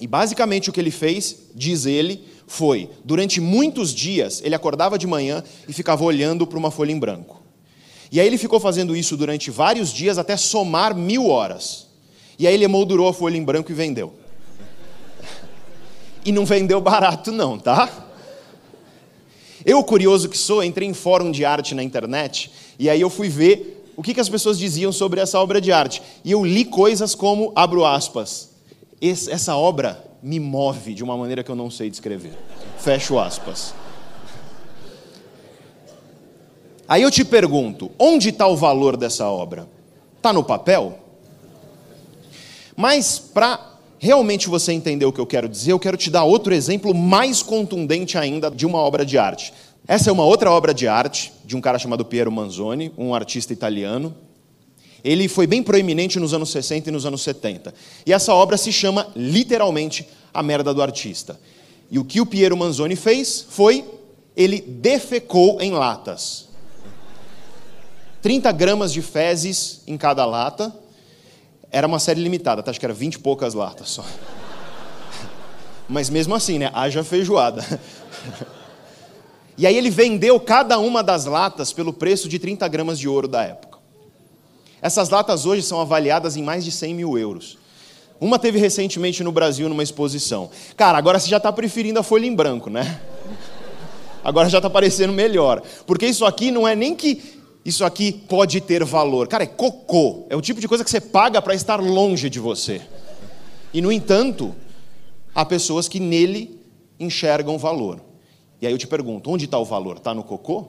e 0.00 0.06
basicamente 0.06 0.68
o 0.68 0.72
que 0.72 0.80
ele 0.80 0.90
fez, 0.90 1.36
diz 1.54 1.86
ele, 1.86 2.24
foi, 2.46 2.90
durante 3.04 3.40
muitos 3.40 3.94
dias, 3.94 4.42
ele 4.44 4.54
acordava 4.54 4.98
de 4.98 5.06
manhã 5.06 5.42
e 5.68 5.72
ficava 5.72 6.04
olhando 6.04 6.46
para 6.46 6.58
uma 6.58 6.70
folha 6.70 6.92
em 6.92 6.98
branco. 6.98 7.40
E 8.10 8.20
aí 8.20 8.26
ele 8.26 8.36
ficou 8.36 8.60
fazendo 8.60 8.94
isso 8.94 9.16
durante 9.16 9.50
vários 9.50 9.90
dias 9.90 10.18
até 10.18 10.36
somar 10.36 10.94
mil 10.94 11.28
horas. 11.28 11.86
E 12.38 12.46
aí 12.46 12.52
ele 12.52 12.64
emoldurou 12.64 13.08
a 13.08 13.14
folha 13.14 13.36
em 13.38 13.44
branco 13.44 13.70
e 13.70 13.74
vendeu. 13.74 14.12
E 16.24 16.32
não 16.32 16.44
vendeu 16.44 16.80
barato, 16.80 17.32
não, 17.32 17.58
tá? 17.58 18.08
Eu, 19.64 19.82
curioso 19.84 20.28
que 20.28 20.38
sou, 20.38 20.62
entrei 20.62 20.88
em 20.88 20.94
fórum 20.94 21.30
de 21.30 21.44
arte 21.44 21.74
na 21.74 21.82
internet 21.82 22.50
e 22.78 22.90
aí 22.90 23.00
eu 23.00 23.10
fui 23.10 23.28
ver 23.28 23.92
o 23.96 24.02
que, 24.02 24.14
que 24.14 24.20
as 24.20 24.28
pessoas 24.28 24.58
diziam 24.58 24.90
sobre 24.90 25.20
essa 25.20 25.38
obra 25.38 25.60
de 25.60 25.70
arte. 25.70 26.02
E 26.24 26.32
eu 26.32 26.44
li 26.44 26.64
coisas 26.64 27.14
como, 27.14 27.52
abro 27.54 27.84
aspas, 27.84 28.50
essa 29.00 29.56
obra 29.56 30.04
me 30.22 30.38
move 30.38 30.94
de 30.94 31.02
uma 31.02 31.16
maneira 31.16 31.42
que 31.42 31.50
eu 31.50 31.56
não 31.56 31.70
sei 31.70 31.90
descrever. 31.90 32.32
Fecho 32.78 33.18
aspas. 33.18 33.74
Aí 36.88 37.02
eu 37.02 37.10
te 37.10 37.24
pergunto: 37.24 37.90
onde 37.98 38.30
está 38.30 38.46
o 38.46 38.56
valor 38.56 38.96
dessa 38.96 39.28
obra? 39.28 39.68
Está 40.16 40.32
no 40.32 40.44
papel? 40.44 40.98
Mas 42.76 43.18
para 43.18 43.71
realmente 44.02 44.48
você 44.48 44.72
entender 44.72 45.06
o 45.06 45.12
que 45.12 45.20
eu 45.20 45.26
quero 45.26 45.48
dizer, 45.48 45.70
eu 45.70 45.78
quero 45.78 45.96
te 45.96 46.10
dar 46.10 46.24
outro 46.24 46.52
exemplo 46.52 46.92
mais 46.92 47.40
contundente 47.40 48.18
ainda 48.18 48.50
de 48.50 48.66
uma 48.66 48.78
obra 48.78 49.06
de 49.06 49.16
arte. 49.16 49.54
Essa 49.86 50.10
é 50.10 50.12
uma 50.12 50.24
outra 50.24 50.50
obra 50.50 50.74
de 50.74 50.88
arte 50.88 51.32
de 51.44 51.56
um 51.56 51.60
cara 51.60 51.78
chamado 51.78 52.04
Piero 52.04 52.32
Manzoni, 52.32 52.92
um 52.98 53.14
artista 53.14 53.52
italiano. 53.52 54.12
Ele 55.04 55.28
foi 55.28 55.46
bem 55.46 55.62
proeminente 55.62 56.18
nos 56.18 56.34
anos 56.34 56.50
60 56.50 56.88
e 56.88 56.92
nos 56.92 57.06
anos 57.06 57.22
70. 57.22 57.72
E 58.04 58.12
essa 58.12 58.34
obra 58.34 58.56
se 58.56 58.72
chama 58.72 59.06
literalmente 59.14 60.08
A 60.34 60.42
Merda 60.42 60.74
do 60.74 60.82
Artista. 60.82 61.38
E 61.88 61.96
o 61.96 62.04
que 62.04 62.20
o 62.20 62.26
Piero 62.26 62.56
Manzoni 62.56 62.96
fez 62.96 63.46
foi 63.48 63.84
ele 64.36 64.60
defecou 64.60 65.60
em 65.60 65.70
latas. 65.70 66.48
30 68.20 68.50
gramas 68.50 68.92
de 68.92 69.00
fezes 69.00 69.82
em 69.86 69.96
cada 69.96 70.24
lata. 70.26 70.74
Era 71.72 71.86
uma 71.86 71.98
série 71.98 72.20
limitada, 72.20 72.62
tá? 72.62 72.70
acho 72.70 72.78
que 72.78 72.84
era 72.84 72.92
20 72.92 73.14
e 73.14 73.18
poucas 73.18 73.54
latas 73.54 73.88
só. 73.88 74.04
Mas 75.88 76.10
mesmo 76.10 76.34
assim, 76.34 76.58
né? 76.58 76.70
Haja 76.74 77.02
feijoada. 77.02 77.66
E 79.56 79.66
aí 79.66 79.76
ele 79.76 79.90
vendeu 79.90 80.40
cada 80.40 80.78
uma 80.78 81.02
das 81.02 81.26
latas 81.26 81.72
pelo 81.72 81.92
preço 81.92 82.28
de 82.28 82.38
30 82.38 82.66
gramas 82.68 82.98
de 82.98 83.06
ouro 83.06 83.28
da 83.28 83.42
época. 83.42 83.78
Essas 84.80 85.10
latas 85.10 85.44
hoje 85.44 85.62
são 85.62 85.80
avaliadas 85.80 86.36
em 86.36 86.42
mais 86.42 86.64
de 86.64 86.72
100 86.72 86.94
mil 86.94 87.18
euros. 87.18 87.58
Uma 88.20 88.38
teve 88.38 88.58
recentemente 88.58 89.22
no 89.22 89.30
Brasil 89.30 89.68
numa 89.68 89.82
exposição. 89.82 90.50
Cara, 90.76 90.96
agora 90.96 91.18
você 91.18 91.28
já 91.28 91.36
está 91.36 91.52
preferindo 91.52 92.00
a 92.00 92.02
folha 92.02 92.26
em 92.26 92.34
branco, 92.34 92.70
né? 92.70 93.00
Agora 94.24 94.48
já 94.48 94.58
está 94.58 94.70
parecendo 94.70 95.12
melhor. 95.12 95.62
Porque 95.86 96.06
isso 96.06 96.24
aqui 96.24 96.50
não 96.50 96.66
é 96.66 96.74
nem 96.74 96.94
que 96.94 97.41
isso 97.64 97.84
aqui 97.84 98.12
pode 98.12 98.60
ter 98.60 98.84
valor. 98.84 99.28
Cara, 99.28 99.44
é 99.44 99.46
cocô. 99.46 100.26
É 100.28 100.36
o 100.36 100.40
tipo 100.40 100.60
de 100.60 100.66
coisa 100.66 100.82
que 100.82 100.90
você 100.90 101.00
paga 101.00 101.40
para 101.40 101.54
estar 101.54 101.76
longe 101.76 102.28
de 102.28 102.40
você. 102.40 102.82
E, 103.72 103.80
no 103.80 103.92
entanto, 103.92 104.54
há 105.34 105.44
pessoas 105.44 105.88
que 105.88 106.00
nele 106.00 106.60
enxergam 106.98 107.56
valor. 107.56 108.00
E 108.60 108.66
aí 108.66 108.72
eu 108.72 108.78
te 108.78 108.86
pergunto: 108.86 109.30
onde 109.30 109.44
está 109.44 109.58
o 109.58 109.64
valor? 109.64 109.98
Está 109.98 110.12
no 110.12 110.24
cocô? 110.24 110.68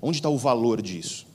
Onde 0.00 0.18
está 0.18 0.28
o 0.28 0.36
valor 0.36 0.82
disso? 0.82 1.26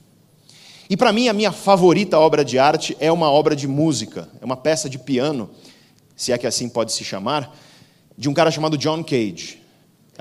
E 0.89 0.97
para 0.97 1.13
mim, 1.13 1.27
a 1.27 1.33
minha 1.33 1.51
favorita 1.51 2.19
obra 2.19 2.43
de 2.43 2.59
arte 2.59 2.97
é 2.99 3.11
uma 3.11 3.31
obra 3.31 3.55
de 3.55 3.67
música, 3.67 4.27
é 4.41 4.45
uma 4.45 4.57
peça 4.57 4.89
de 4.89 4.99
piano, 4.99 5.49
se 6.17 6.33
é 6.33 6.37
que 6.37 6.45
assim 6.45 6.67
pode 6.67 6.91
se 6.91 7.03
chamar, 7.03 7.57
de 8.17 8.27
um 8.27 8.33
cara 8.33 8.51
chamado 8.51 8.77
John 8.77 9.01
Cage. 9.01 9.60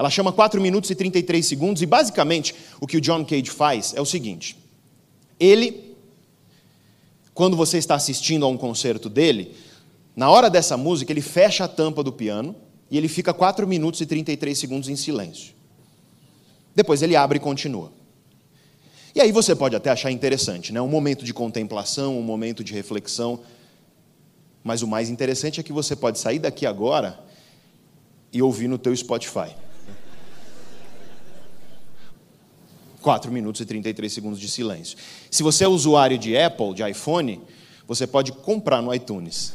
Ela 0.00 0.08
chama 0.08 0.32
4 0.32 0.58
minutos 0.62 0.88
e 0.88 0.94
33 0.94 1.44
segundos, 1.44 1.82
e 1.82 1.86
basicamente 1.86 2.54
o 2.80 2.86
que 2.86 2.96
o 2.96 3.00
John 3.02 3.22
Cage 3.22 3.50
faz 3.50 3.92
é 3.94 4.00
o 4.00 4.06
seguinte: 4.06 4.56
ele, 5.38 5.94
quando 7.34 7.54
você 7.54 7.76
está 7.76 7.96
assistindo 7.96 8.46
a 8.46 8.48
um 8.48 8.56
concerto 8.56 9.10
dele, 9.10 9.54
na 10.16 10.30
hora 10.30 10.48
dessa 10.48 10.74
música, 10.74 11.12
ele 11.12 11.20
fecha 11.20 11.64
a 11.64 11.68
tampa 11.68 12.02
do 12.02 12.10
piano 12.10 12.56
e 12.90 12.96
ele 12.96 13.08
fica 13.08 13.34
4 13.34 13.68
minutos 13.68 14.00
e 14.00 14.06
33 14.06 14.58
segundos 14.58 14.88
em 14.88 14.96
silêncio. 14.96 15.52
Depois 16.74 17.02
ele 17.02 17.14
abre 17.14 17.36
e 17.36 17.40
continua. 17.40 17.92
E 19.14 19.20
aí 19.20 19.30
você 19.30 19.54
pode 19.54 19.76
até 19.76 19.90
achar 19.90 20.10
interessante, 20.10 20.72
né? 20.72 20.80
um 20.80 20.88
momento 20.88 21.26
de 21.26 21.34
contemplação, 21.34 22.18
um 22.18 22.22
momento 22.22 22.64
de 22.64 22.72
reflexão. 22.72 23.40
Mas 24.64 24.80
o 24.80 24.86
mais 24.86 25.10
interessante 25.10 25.60
é 25.60 25.62
que 25.62 25.74
você 25.74 25.94
pode 25.94 26.18
sair 26.18 26.38
daqui 26.38 26.64
agora 26.64 27.20
e 28.32 28.40
ouvir 28.40 28.66
no 28.66 28.78
teu 28.78 28.96
Spotify. 28.96 29.54
4 33.00 33.32
minutos 33.32 33.60
e 33.60 33.64
33 33.64 34.12
segundos 34.12 34.38
de 34.38 34.48
silêncio. 34.48 34.96
Se 35.30 35.42
você 35.42 35.64
é 35.64 35.68
usuário 35.68 36.18
de 36.18 36.36
Apple, 36.36 36.74
de 36.74 36.88
iPhone, 36.88 37.40
você 37.86 38.06
pode 38.06 38.32
comprar 38.32 38.80
no 38.82 38.94
iTunes. 38.94 39.52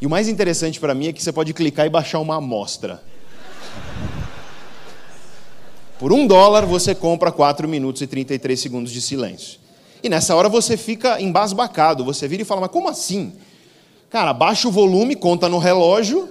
E 0.00 0.06
o 0.06 0.10
mais 0.10 0.28
interessante 0.28 0.78
para 0.78 0.94
mim 0.94 1.08
é 1.08 1.12
que 1.12 1.22
você 1.22 1.32
pode 1.32 1.54
clicar 1.54 1.86
e 1.86 1.90
baixar 1.90 2.20
uma 2.20 2.36
amostra. 2.36 3.02
Por 5.98 6.12
um 6.12 6.26
dólar 6.26 6.66
você 6.66 6.94
compra 6.94 7.32
4 7.32 7.66
minutos 7.66 8.02
e 8.02 8.06
33 8.06 8.58
segundos 8.60 8.92
de 8.92 9.00
silêncio. 9.00 9.58
E 10.02 10.08
nessa 10.08 10.34
hora 10.36 10.48
você 10.48 10.76
fica 10.76 11.20
embasbacado, 11.20 12.04
você 12.04 12.28
vira 12.28 12.42
e 12.42 12.44
fala, 12.44 12.60
mas 12.62 12.70
como 12.70 12.88
assim? 12.88 13.32
Cara, 14.10 14.32
baixa 14.32 14.68
o 14.68 14.70
volume, 14.70 15.16
conta 15.16 15.48
no 15.48 15.58
relógio 15.58 16.28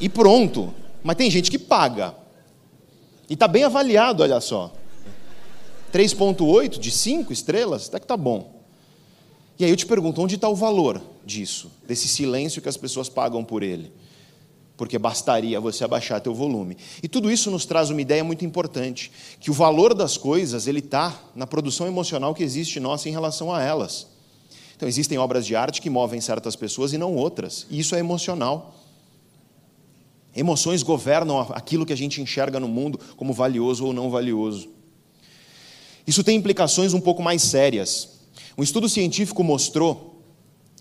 e 0.00 0.08
pronto. 0.08 0.74
Mas 1.02 1.16
tem 1.16 1.30
gente 1.30 1.50
que 1.50 1.58
paga. 1.58 2.14
E 3.28 3.34
está 3.34 3.46
bem 3.46 3.64
avaliado, 3.64 4.22
olha 4.22 4.40
só. 4.40 4.72
3,8 5.92 6.78
de 6.78 6.90
5 6.90 7.32
estrelas, 7.32 7.88
até 7.88 7.98
que 7.98 8.04
está 8.04 8.16
bom. 8.16 8.58
E 9.58 9.64
aí 9.64 9.70
eu 9.70 9.76
te 9.76 9.86
pergunto, 9.86 10.22
onde 10.22 10.36
está 10.36 10.48
o 10.48 10.54
valor 10.54 11.02
disso, 11.24 11.70
desse 11.86 12.06
silêncio 12.06 12.62
que 12.62 12.68
as 12.68 12.76
pessoas 12.76 13.08
pagam 13.08 13.44
por 13.44 13.62
ele? 13.62 13.92
Porque 14.76 14.96
bastaria 14.98 15.60
você 15.60 15.82
abaixar 15.82 16.20
teu 16.20 16.32
volume. 16.32 16.76
E 17.02 17.08
tudo 17.08 17.30
isso 17.30 17.50
nos 17.50 17.66
traz 17.66 17.90
uma 17.90 18.00
ideia 18.00 18.22
muito 18.22 18.44
importante, 18.44 19.10
que 19.40 19.50
o 19.50 19.54
valor 19.54 19.94
das 19.94 20.16
coisas 20.16 20.68
ele 20.68 20.78
está 20.78 21.20
na 21.34 21.46
produção 21.46 21.86
emocional 21.86 22.34
que 22.34 22.44
existe 22.44 22.78
nossa 22.78 23.08
em 23.08 23.12
relação 23.12 23.52
a 23.52 23.60
elas. 23.60 24.06
Então 24.76 24.88
existem 24.88 25.18
obras 25.18 25.44
de 25.44 25.56
arte 25.56 25.82
que 25.82 25.90
movem 25.90 26.20
certas 26.20 26.54
pessoas 26.54 26.92
e 26.92 26.98
não 26.98 27.16
outras, 27.16 27.66
e 27.68 27.80
isso 27.80 27.96
é 27.96 27.98
emocional. 27.98 28.77
Emoções 30.38 30.84
governam 30.84 31.40
aquilo 31.50 31.84
que 31.84 31.92
a 31.92 31.96
gente 31.96 32.22
enxerga 32.22 32.60
no 32.60 32.68
mundo 32.68 33.00
como 33.16 33.32
valioso 33.32 33.84
ou 33.84 33.92
não 33.92 34.08
valioso. 34.08 34.68
Isso 36.06 36.22
tem 36.22 36.36
implicações 36.36 36.94
um 36.94 37.00
pouco 37.00 37.20
mais 37.20 37.42
sérias. 37.42 38.20
Um 38.56 38.62
estudo 38.62 38.88
científico 38.88 39.42
mostrou 39.42 40.22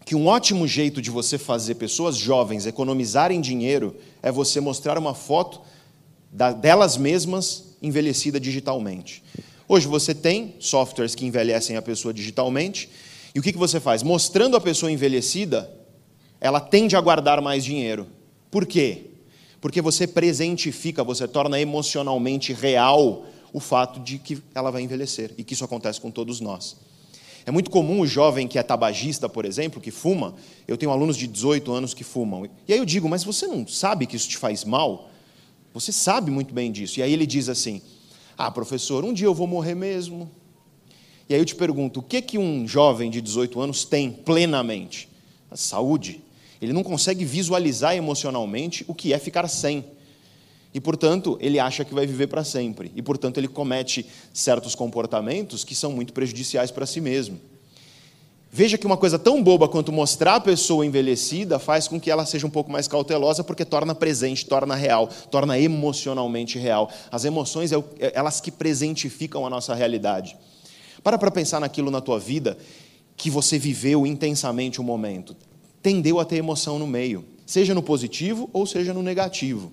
que 0.05 0.13
um 0.13 0.27
ótimo 0.27 0.67
jeito 0.67 1.01
de 1.01 1.09
você 1.09 1.39
fazer 1.39 1.73
pessoas 1.73 2.15
jovens 2.15 2.67
economizarem 2.67 3.41
dinheiro 3.41 3.95
é 4.21 4.31
você 4.31 4.61
mostrar 4.61 4.95
uma 4.95 5.15
foto 5.15 5.59
delas 6.61 6.95
mesmas 6.95 7.75
envelhecida 7.81 8.39
digitalmente. 8.39 9.23
Hoje 9.67 9.87
você 9.87 10.13
tem 10.13 10.53
softwares 10.59 11.15
que 11.15 11.25
envelhecem 11.25 11.77
a 11.77 11.81
pessoa 11.81 12.13
digitalmente, 12.13 12.87
e 13.33 13.39
o 13.39 13.41
que 13.41 13.57
você 13.57 13.79
faz? 13.79 14.03
Mostrando 14.03 14.55
a 14.55 14.61
pessoa 14.61 14.91
envelhecida, 14.91 15.67
ela 16.39 16.59
tende 16.59 16.95
a 16.95 17.01
guardar 17.01 17.41
mais 17.41 17.65
dinheiro. 17.65 18.05
Por 18.51 18.63
quê? 18.63 19.16
Porque 19.59 19.81
você 19.81 20.05
presentifica, 20.05 21.03
você 21.03 21.27
torna 21.27 21.59
emocionalmente 21.59 22.53
real 22.53 23.25
o 23.51 23.59
fato 23.59 23.99
de 23.99 24.19
que 24.19 24.41
ela 24.53 24.69
vai 24.69 24.81
envelhecer 24.81 25.33
e 25.37 25.43
que 25.43 25.53
isso 25.53 25.63
acontece 25.63 25.99
com 25.99 26.11
todos 26.11 26.39
nós. 26.39 26.77
É 27.45 27.51
muito 27.51 27.71
comum 27.71 28.01
o 28.01 28.05
jovem 28.07 28.47
que 28.47 28.59
é 28.59 28.63
tabagista, 28.63 29.29
por 29.29 29.45
exemplo, 29.45 29.79
que 29.79 29.89
fuma. 29.89 30.35
Eu 30.67 30.77
tenho 30.77 30.91
alunos 30.91 31.15
de 31.15 31.25
18 31.27 31.71
anos 31.71 31.93
que 31.93 32.03
fumam. 32.03 32.45
E 32.67 32.73
aí 32.73 32.77
eu 32.77 32.85
digo, 32.85 33.07
mas 33.07 33.23
você 33.23 33.47
não 33.47 33.65
sabe 33.65 34.05
que 34.05 34.17
isso 34.17 34.27
te 34.27 34.37
faz 34.37 34.65
mal? 34.65 35.09
Você 35.73 35.91
sabe 35.91 36.29
muito 36.29 36.53
bem 36.53 36.71
disso. 36.71 36.99
E 36.99 37.03
aí 37.03 37.13
ele 37.13 37.25
diz 37.25 37.47
assim: 37.47 37.81
Ah, 38.37 38.51
professor, 38.51 39.05
um 39.05 39.13
dia 39.13 39.27
eu 39.27 39.33
vou 39.33 39.47
morrer 39.47 39.75
mesmo. 39.75 40.29
E 41.29 41.33
aí 41.33 41.39
eu 41.39 41.45
te 41.45 41.55
pergunto: 41.55 41.99
o 41.99 42.03
que, 42.03 42.21
que 42.21 42.37
um 42.37 42.67
jovem 42.67 43.09
de 43.09 43.21
18 43.21 43.61
anos 43.61 43.85
tem 43.85 44.11
plenamente? 44.11 45.07
A 45.49 45.55
saúde. 45.55 46.21
Ele 46.61 46.73
não 46.73 46.83
consegue 46.83 47.23
visualizar 47.23 47.95
emocionalmente 47.95 48.83
o 48.87 48.93
que 48.93 49.13
é 49.13 49.19
ficar 49.19 49.47
sem. 49.47 49.85
E, 50.73 50.79
portanto, 50.79 51.37
ele 51.41 51.59
acha 51.59 51.85
que 51.85 51.93
vai 51.93 52.05
viver 52.05 52.27
para 52.27 52.43
sempre. 52.43 52.91
E, 52.95 53.01
portanto, 53.01 53.37
ele 53.37 53.47
comete 53.47 54.05
certos 54.33 54.75
comportamentos 54.75 55.63
que 55.63 55.73
são 55.73 55.91
muito 55.91 56.13
prejudiciais 56.13 56.71
para 56.71 56.85
si 56.85 57.01
mesmo. 57.01 57.39
Veja 58.51 58.77
que 58.77 58.85
uma 58.85 58.97
coisa 58.97 59.19
tão 59.19 59.43
boba 59.43 59.67
quanto 59.67 59.91
mostrar 59.91 60.35
a 60.35 60.39
pessoa 60.39 60.85
envelhecida 60.85 61.59
faz 61.59 61.87
com 61.87 61.99
que 61.99 62.09
ela 62.09 62.25
seja 62.25 62.47
um 62.47 62.49
pouco 62.49 62.71
mais 62.71 62.87
cautelosa, 62.87 63.43
porque 63.43 63.65
torna 63.65 63.93
presente, 63.93 64.45
torna 64.45 64.73
real, 64.73 65.09
torna 65.29 65.59
emocionalmente 65.59 66.57
real. 66.57 66.89
As 67.11 67.25
emoções, 67.25 67.71
é 67.71 67.77
é 67.99 68.11
elas 68.15 68.39
que 68.39 68.49
presentificam 68.49 69.45
a 69.45 69.49
nossa 69.49 69.75
realidade. 69.75 70.37
Para 71.03 71.17
para 71.17 71.29
pensar 71.29 71.59
naquilo 71.59 71.91
na 71.91 72.01
tua 72.01 72.19
vida 72.19 72.57
que 73.15 73.29
você 73.29 73.57
viveu 73.59 74.07
intensamente 74.07 74.79
um 74.79 74.83
momento 74.83 75.35
tendeu 75.81 76.19
a 76.19 76.25
ter 76.25 76.37
emoção 76.37 76.77
no 76.77 76.87
meio, 76.87 77.23
seja 77.45 77.73
no 77.73 77.81
positivo 77.81 78.49
ou 78.53 78.65
seja 78.65 78.93
no 78.93 79.01
negativo. 79.01 79.71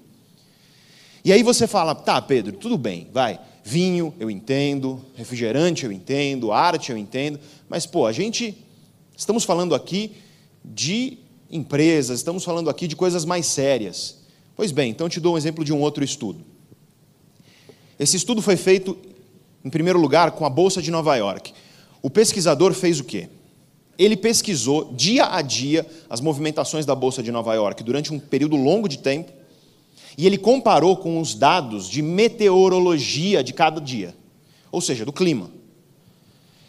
E 1.25 1.33
aí 1.33 1.43
você 1.43 1.67
fala, 1.67 1.95
tá, 1.95 2.21
Pedro, 2.21 2.53
tudo 2.53 2.77
bem, 2.77 3.09
vai. 3.13 3.41
Vinho, 3.65 4.13
eu 4.21 4.31
entendo, 4.31 5.01
refrigerante, 5.17 5.87
eu 5.87 5.91
entendo, 5.91 6.53
arte, 6.53 6.93
eu 6.93 6.99
entendo, 6.99 7.41
mas, 7.69 7.87
pô, 7.87 8.07
a 8.07 8.13
gente. 8.13 8.57
Estamos 9.17 9.45
falando 9.45 9.75
aqui 9.75 10.13
de 10.65 11.19
empresas, 11.51 12.19
estamos 12.19 12.45
falando 12.45 12.69
aqui 12.69 12.89
de 12.89 12.97
coisas 12.97 13.25
mais 13.25 13.47
sérias. 13.47 14.19
Pois 14.57 14.73
bem, 14.73 14.91
então 14.91 15.09
te 15.09 15.21
dou 15.21 15.35
um 15.35 15.39
exemplo 15.39 15.65
de 15.65 15.73
um 15.73 15.81
outro 15.81 16.05
estudo. 16.05 16.45
Esse 17.99 18.17
estudo 18.17 18.43
foi 18.43 18.57
feito, 18.57 18.99
em 19.65 19.71
primeiro 19.71 19.99
lugar, 19.99 20.33
com 20.33 20.45
a 20.45 20.51
Bolsa 20.51 20.83
de 20.83 20.91
Nova 20.91 21.15
York. 21.17 21.55
O 22.03 22.11
pesquisador 22.11 22.75
fez 22.75 23.01
o 23.01 23.05
quê? 23.05 23.29
Ele 23.99 24.17
pesquisou 24.17 24.93
dia 24.93 25.27
a 25.27 25.41
dia 25.41 25.87
as 26.11 26.21
movimentações 26.21 26.85
da 26.85 26.95
Bolsa 26.95 27.23
de 27.23 27.31
Nova 27.31 27.55
York 27.55 27.83
durante 27.83 28.13
um 28.13 28.19
período 28.19 28.57
longo 28.57 28.89
de 28.89 28.99
tempo 28.99 29.33
e 30.17 30.27
ele 30.27 30.39
comparou 30.39 30.97
com 30.97 31.21
os 31.21 31.35
dados 31.35 31.89
de 31.89 32.01
meteorologia 32.01 33.43
de 33.43 33.53
cada 33.53 33.81
dia, 33.81 34.15
ou 34.71 34.81
seja, 34.81 35.05
do 35.05 35.13
clima. 35.13 35.51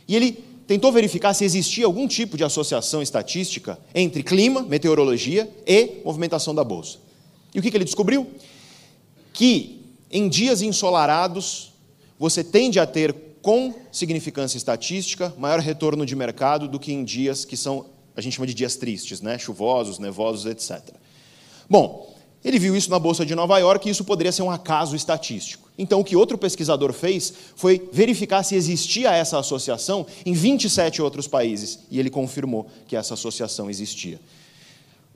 E 0.08 0.16
ele 0.16 0.44
tentou 0.68 0.92
verificar 0.92 1.34
se 1.34 1.44
existia 1.44 1.86
algum 1.86 2.08
tipo 2.08 2.38
de 2.38 2.44
associação 2.44 3.02
estatística 3.02 3.78
entre 3.94 4.24
clima, 4.24 4.64
meteorologia 4.64 5.50
e 5.66 6.02
movimentação 6.04 6.56
da 6.56 6.64
bolsa. 6.64 6.98
E 7.54 7.60
o 7.60 7.62
que, 7.62 7.70
ele 7.70 7.86
descobriu? 7.86 8.28
Que 9.32 9.82
em 10.12 10.28
dias 10.28 10.62
ensolarados 10.62 11.72
você 12.18 12.44
tende 12.44 12.80
a 12.80 12.86
ter 12.86 13.14
com 13.46 13.76
significância 13.92 14.58
estatística 14.58 15.32
maior 15.38 15.60
retorno 15.60 16.04
de 16.04 16.16
mercado 16.16 16.68
do 16.68 16.80
que 16.80 16.92
em 16.92 17.04
dias 17.04 17.46
que 17.46 17.56
são 17.56 17.86
a 18.16 18.22
gente 18.22 18.38
chama 18.38 18.48
de 18.48 18.56
dias 18.56 18.76
tristes, 18.76 19.22
né? 19.22 19.38
chuvosos, 19.38 20.00
nevosos, 20.00 20.48
etc. 20.48 20.82
Bom, 21.70 22.12
ele 22.44 22.58
viu 22.58 22.76
isso 22.76 22.90
na 22.90 22.98
Bolsa 22.98 23.24
de 23.24 23.36
Nova 23.36 23.60
York 23.60 23.88
e 23.88 23.92
isso 23.92 24.04
poderia 24.04 24.32
ser 24.32 24.42
um 24.42 24.50
acaso 24.50 24.96
estatístico. 24.96 25.70
Então, 25.78 26.00
o 26.00 26.04
que 26.04 26.16
outro 26.16 26.40
pesquisador 26.40 26.92
fez 26.92 27.32
foi 27.56 27.88
verificar 27.94 28.42
se 28.42 28.56
existia 28.56 29.12
essa 29.12 29.38
associação 29.38 30.08
em 30.26 30.34
27 30.34 31.04
outros 31.04 31.28
países, 31.28 31.82
e 31.92 32.00
ele 32.00 32.10
confirmou 32.10 32.66
que 32.88 32.96
essa 32.96 33.14
associação 33.14 33.70
existia. 33.70 34.20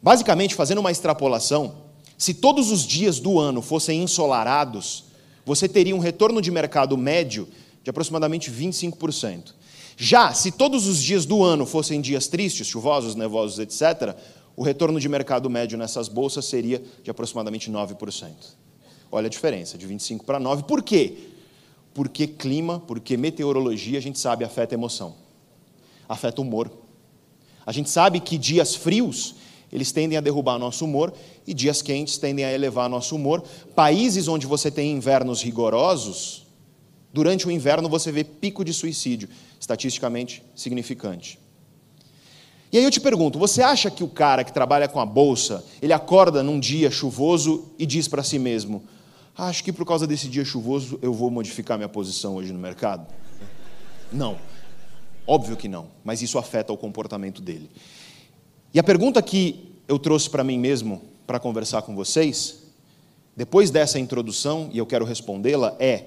Basicamente, 0.03 0.53
fazendo 0.53 0.81
uma 0.81 0.91
extrapolação, 0.91 1.77
se 2.15 2.35
todos 2.35 2.69
os 2.69 2.85
dias 2.85 3.19
do 3.19 3.39
ano 3.39 3.59
fossem 3.63 4.03
ensolarados, 4.03 5.05
você 5.43 5.67
teria 5.67 5.95
um 5.95 5.99
retorno 5.99 6.43
de 6.43 6.51
mercado 6.51 6.95
médio 6.95 7.47
de 7.89 7.91
aproximadamente 7.91 8.51
25%. 8.51 9.55
Já 9.97 10.31
se 10.31 10.51
todos 10.51 10.87
os 10.87 11.01
dias 11.01 11.25
do 11.25 11.43
ano 11.43 11.65
fossem 11.65 11.99
dias 11.99 12.27
tristes, 12.27 12.67
chuvosos, 12.67 13.15
nevosos, 13.15 13.57
etc., 13.57 14.15
o 14.55 14.61
retorno 14.61 14.99
de 14.99 15.09
mercado 15.09 15.49
médio 15.49 15.77
nessas 15.77 16.07
bolsas 16.07 16.45
seria 16.45 16.83
de 17.03 17.09
aproximadamente 17.09 17.71
9%. 17.71 18.31
Olha 19.11 19.25
a 19.25 19.29
diferença, 19.29 19.75
de 19.77 19.87
25 19.87 20.23
para 20.23 20.39
9. 20.39 20.63
Por 20.63 20.83
quê? 20.83 21.29
Porque 21.93 22.27
clima, 22.27 22.79
porque 22.79 23.17
meteorologia, 23.17 23.97
a 23.97 24.01
gente 24.01 24.19
sabe, 24.19 24.45
afeta 24.45 24.75
emoção. 24.75 25.15
Afeta 26.07 26.41
humor. 26.41 26.71
A 27.65 27.71
gente 27.71 27.89
sabe 27.89 28.19
que 28.19 28.37
dias 28.37 28.75
frios, 28.75 29.35
eles 29.71 29.91
tendem 29.91 30.17
a 30.17 30.21
derrubar 30.21 30.59
nosso 30.59 30.85
humor 30.85 31.11
e 31.47 31.53
dias 31.53 31.81
quentes 31.81 32.17
tendem 32.19 32.45
a 32.45 32.53
elevar 32.53 32.87
nosso 32.87 33.15
humor. 33.15 33.43
Países 33.75 34.27
onde 34.27 34.45
você 34.45 34.69
tem 34.69 34.91
invernos 34.91 35.41
rigorosos, 35.41 36.48
durante 37.13 37.47
o 37.47 37.51
inverno 37.51 37.89
você 37.89 38.11
vê 38.11 38.23
pico 38.23 38.63
de 38.63 38.73
suicídio, 38.73 39.29
estatisticamente 39.59 40.43
significante. 40.55 41.39
E 42.71 42.77
aí 42.77 42.83
eu 42.83 42.91
te 42.91 43.01
pergunto, 43.01 43.39
você 43.39 43.63
acha 43.63 43.89
que 43.89 44.03
o 44.03 44.07
cara 44.07 44.43
que 44.43 44.53
trabalha 44.53 44.87
com 44.87 44.99
a 44.99 45.05
bolsa, 45.05 45.63
ele 45.81 45.91
acorda 45.91 46.43
num 46.43 46.59
dia 46.59 46.91
chuvoso 46.91 47.65
e 47.79 47.85
diz 47.85 48.07
para 48.07 48.21
si 48.21 48.37
mesmo: 48.37 48.83
acho 49.35 49.63
que 49.63 49.73
por 49.73 49.85
causa 49.85 50.05
desse 50.05 50.27
dia 50.27 50.45
chuvoso 50.45 50.99
eu 51.01 51.11
vou 51.11 51.31
modificar 51.31 51.77
minha 51.77 51.89
posição 51.89 52.35
hoje 52.35 52.53
no 52.53 52.59
mercado? 52.59 53.07
Não. 54.11 54.37
Óbvio 55.25 55.57
que 55.57 55.67
não, 55.67 55.87
mas 56.03 56.21
isso 56.21 56.37
afeta 56.37 56.73
o 56.73 56.77
comportamento 56.77 57.41
dele. 57.41 57.69
E 58.73 58.79
a 58.79 58.83
pergunta 58.83 59.21
que 59.21 59.75
eu 59.87 59.97
trouxe 59.97 60.29
para 60.29 60.43
mim 60.43 60.59
mesmo 60.59 61.01
para 61.25 61.39
conversar 61.39 61.81
com 61.83 61.95
vocês, 61.95 62.63
depois 63.35 63.71
dessa 63.71 63.99
introdução, 63.99 64.69
e 64.71 64.77
eu 64.77 64.85
quero 64.85 65.05
respondê-la, 65.05 65.75
é: 65.79 66.05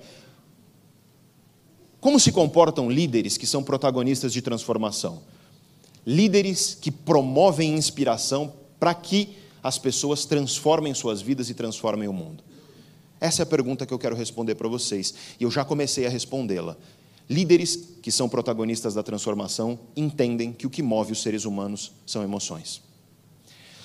como 2.03 2.21
se 2.21 2.31
comportam 2.31 2.91
líderes 2.91 3.39
que 3.39 3.47
são 3.47 3.65
protagonistas 3.65 4.31
de 4.31 4.43
transformação? 4.43 5.23
líderes 6.07 6.77
que 6.81 6.91
promovem 6.91 7.75
inspiração 7.75 8.53
para 8.79 8.95
que 8.95 9.37
as 9.63 9.79
pessoas 9.79 10.25
transformem 10.25 10.93
suas 10.93 11.23
vidas 11.23 11.49
e 11.49 11.55
transformem 11.55 12.09
o 12.09 12.13
mundo? 12.13 12.43
Essa 13.21 13.43
é 13.43 13.45
a 13.45 13.47
pergunta 13.47 13.87
que 13.87 13.95
eu 13.95 13.99
quero 13.99 14.17
responder 14.17 14.57
para 14.57 14.69
vocês, 14.69 15.15
e 15.39 15.45
eu 15.45 15.51
já 15.51 15.65
comecei 15.65 16.07
a 16.07 16.11
respondê-la. 16.11 16.77
Líderes 17.31 17.91
que 18.03 18.11
são 18.11 18.29
protagonistas 18.29 18.95
da 18.95 19.03
transformação 19.03 19.79
entendem 19.97 20.53
que 20.53 20.67
o 20.67 20.71
que 20.71 20.83
move 20.83 21.13
os 21.13 21.23
seres 21.23 21.45
humanos 21.45 21.93
são 22.05 22.23
emoções. 22.25 22.83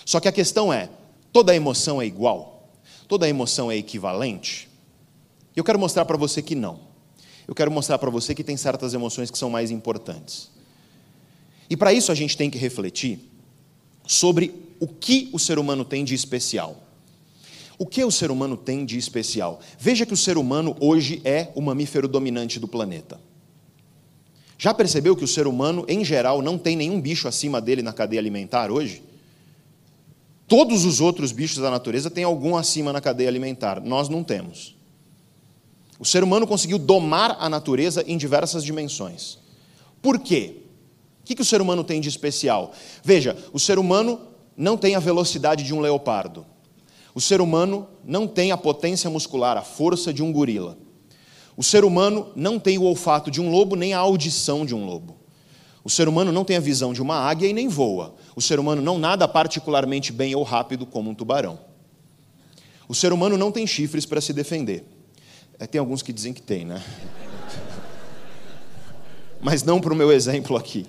Só 0.04 0.20
que 0.20 0.28
a 0.28 0.32
questão 0.32 0.74
é: 0.74 0.90
toda 1.32 1.56
emoção 1.56 2.02
é 2.02 2.06
igual? 2.06 2.72
Toda 3.08 3.30
emoção 3.30 3.72
é 3.72 3.78
equivalente? 3.78 4.68
Eu 5.56 5.64
quero 5.64 5.78
mostrar 5.78 6.04
para 6.06 6.18
você 6.18 6.42
que 6.42 6.56
não. 6.56 6.87
Eu 7.48 7.56
quero 7.56 7.72
mostrar 7.72 7.98
para 7.98 8.10
você 8.10 8.36
que 8.36 8.44
tem 8.44 8.58
certas 8.58 8.94
emoções 8.94 9.32
que 9.32 9.38
são 9.38 9.50
mais 9.50 9.72
importantes. 9.72 10.52
E 11.70 11.78
para 11.78 11.94
isso 11.94 12.12
a 12.12 12.16
gente 12.16 12.36
tem 12.36 12.50
que 12.50 12.58
refletir 12.58 13.20
sobre 14.06 14.54
o 14.80 14.88
que 14.88 15.30
o 15.34 15.40
ser 15.40 15.58
humano 15.58 15.86
tem 15.86 16.04
de 16.04 16.14
especial. 16.14 16.84
O 17.80 17.86
que 17.86 18.04
o 18.04 18.12
ser 18.12 18.32
humano 18.32 18.58
tem 18.58 18.86
de 18.86 18.98
especial? 18.98 19.60
Veja 19.78 20.06
que 20.06 20.14
o 20.14 20.18
ser 20.18 20.38
humano 20.38 20.76
hoje 20.80 21.22
é 21.24 21.50
o 21.56 21.62
mamífero 21.62 22.08
dominante 22.08 22.60
do 22.60 22.68
planeta. 22.68 23.20
Já 24.58 24.74
percebeu 24.74 25.16
que 25.16 25.24
o 25.24 25.28
ser 25.28 25.46
humano, 25.46 25.86
em 25.88 26.04
geral, 26.04 26.42
não 26.42 26.58
tem 26.58 26.76
nenhum 26.76 27.00
bicho 27.00 27.28
acima 27.28 27.62
dele 27.62 27.84
na 27.84 27.94
cadeia 27.94 28.20
alimentar 28.20 28.72
hoje? 28.72 29.04
Todos 30.48 30.86
os 30.86 31.00
outros 31.00 31.32
bichos 31.32 31.58
da 31.58 31.70
natureza 31.70 32.10
têm 32.10 32.24
algum 32.24 32.56
acima 32.56 32.92
na 32.92 33.02
cadeia 33.02 33.30
alimentar, 33.30 33.82
nós 33.82 34.10
não 34.10 34.24
temos. 34.24 34.77
O 36.00 36.06
ser 36.06 36.24
humano 36.24 36.46
conseguiu 36.46 36.78
domar 36.78 37.38
a 37.40 37.50
natureza 37.50 38.04
em 38.08 38.18
diversas 38.18 38.64
dimensões. 38.64 39.40
Por 40.02 40.20
quê? 40.20 40.58
O 41.22 41.26
que, 41.26 41.42
o 41.42 41.46
ser 41.46 41.60
humano 41.60 41.84
tem 41.84 42.00
de 42.00 42.08
especial? 42.08 42.72
Veja, 43.04 43.36
o 43.52 43.60
ser 43.60 43.80
humano 43.80 44.22
não 44.56 44.78
tem 44.78 44.96
a 44.96 45.00
velocidade 45.00 45.64
de 45.64 45.74
um 45.74 45.80
leopardo. 45.80 46.46
O 47.14 47.20
ser 47.20 47.42
humano 47.42 47.88
não 48.06 48.28
tem 48.28 48.52
a 48.52 48.58
potência 48.58 49.10
muscular, 49.10 49.58
a 49.58 49.62
força 49.62 50.14
de 50.14 50.24
um 50.24 50.32
gorila. 50.32 50.78
O 51.58 51.64
ser 51.64 51.84
humano 51.84 52.32
não 52.36 52.60
tem 52.60 52.78
o 52.78 52.84
olfato 52.84 53.32
de 53.32 53.42
um 53.42 53.50
lobo, 53.50 53.76
nem 53.76 53.94
a 53.94 53.98
audição 53.98 54.66
de 54.66 54.76
um 54.76 54.86
lobo. 54.86 55.18
O 55.84 55.90
ser 55.90 56.08
humano 56.08 56.32
não 56.32 56.46
tem 56.46 56.58
a 56.58 56.60
visão 56.60 56.94
de 56.94 57.02
uma 57.02 57.16
águia 57.16 57.48
e 57.48 57.54
nem 57.54 57.68
voa. 57.68 58.14
O 58.36 58.42
ser 58.42 58.60
humano 58.60 58.82
não 58.82 59.00
nada 59.00 59.28
particularmente 59.28 60.12
bem 60.12 60.36
ou 60.36 60.44
rápido 60.44 60.86
como 60.86 61.10
um 61.10 61.16
tubarão. 61.16 61.60
O 62.88 62.94
ser 62.94 63.12
humano 63.12 63.38
não 63.38 63.52
tem 63.52 63.66
chifres 63.66 64.06
para 64.06 64.22
se 64.22 64.32
defender. 64.32 64.86
É, 65.60 65.66
tem 65.66 65.80
alguns 65.80 66.04
que 66.04 66.14
dizem 66.14 66.34
que 66.34 66.42
tem, 66.42 66.66
né? 66.66 66.84
Mas 69.42 69.64
não 69.64 69.82
para 69.82 69.92
o 69.92 69.96
meu 69.96 70.12
exemplo 70.12 70.56
aqui. 70.56 70.86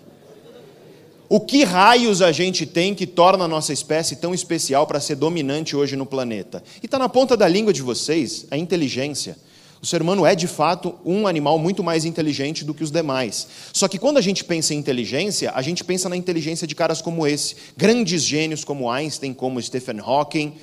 O 1.26 1.40
que 1.40 1.64
raios 1.64 2.20
a 2.20 2.32
gente 2.32 2.66
tem 2.66 2.94
que 2.94 3.06
torna 3.06 3.44
a 3.44 3.48
nossa 3.48 3.72
espécie 3.72 4.16
tão 4.16 4.34
especial 4.34 4.86
para 4.86 5.00
ser 5.00 5.16
dominante 5.16 5.74
hoje 5.74 5.96
no 5.96 6.04
planeta? 6.04 6.62
E 6.82 6.86
está 6.86 6.98
na 6.98 7.08
ponta 7.08 7.36
da 7.36 7.48
língua 7.48 7.72
de 7.72 7.80
vocês 7.80 8.46
a 8.50 8.58
inteligência. 8.58 9.36
O 9.80 9.86
ser 9.86 10.02
humano 10.02 10.26
é, 10.26 10.34
de 10.34 10.46
fato, 10.46 10.94
um 11.04 11.26
animal 11.26 11.58
muito 11.58 11.82
mais 11.82 12.04
inteligente 12.04 12.64
do 12.64 12.74
que 12.74 12.82
os 12.82 12.90
demais. 12.90 13.48
Só 13.72 13.88
que 13.88 13.98
quando 13.98 14.18
a 14.18 14.22
gente 14.22 14.44
pensa 14.44 14.74
em 14.74 14.78
inteligência, 14.78 15.52
a 15.54 15.62
gente 15.62 15.84
pensa 15.84 16.08
na 16.08 16.16
inteligência 16.16 16.66
de 16.66 16.74
caras 16.74 17.00
como 17.00 17.26
esse, 17.26 17.56
grandes 17.76 18.22
gênios 18.22 18.64
como 18.64 18.90
Einstein, 18.90 19.32
como 19.32 19.62
Stephen 19.62 20.00
Hawking, 20.00 20.54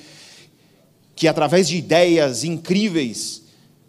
que 1.16 1.28
através 1.28 1.68
de 1.68 1.78
ideias 1.78 2.44
incríveis 2.44 3.45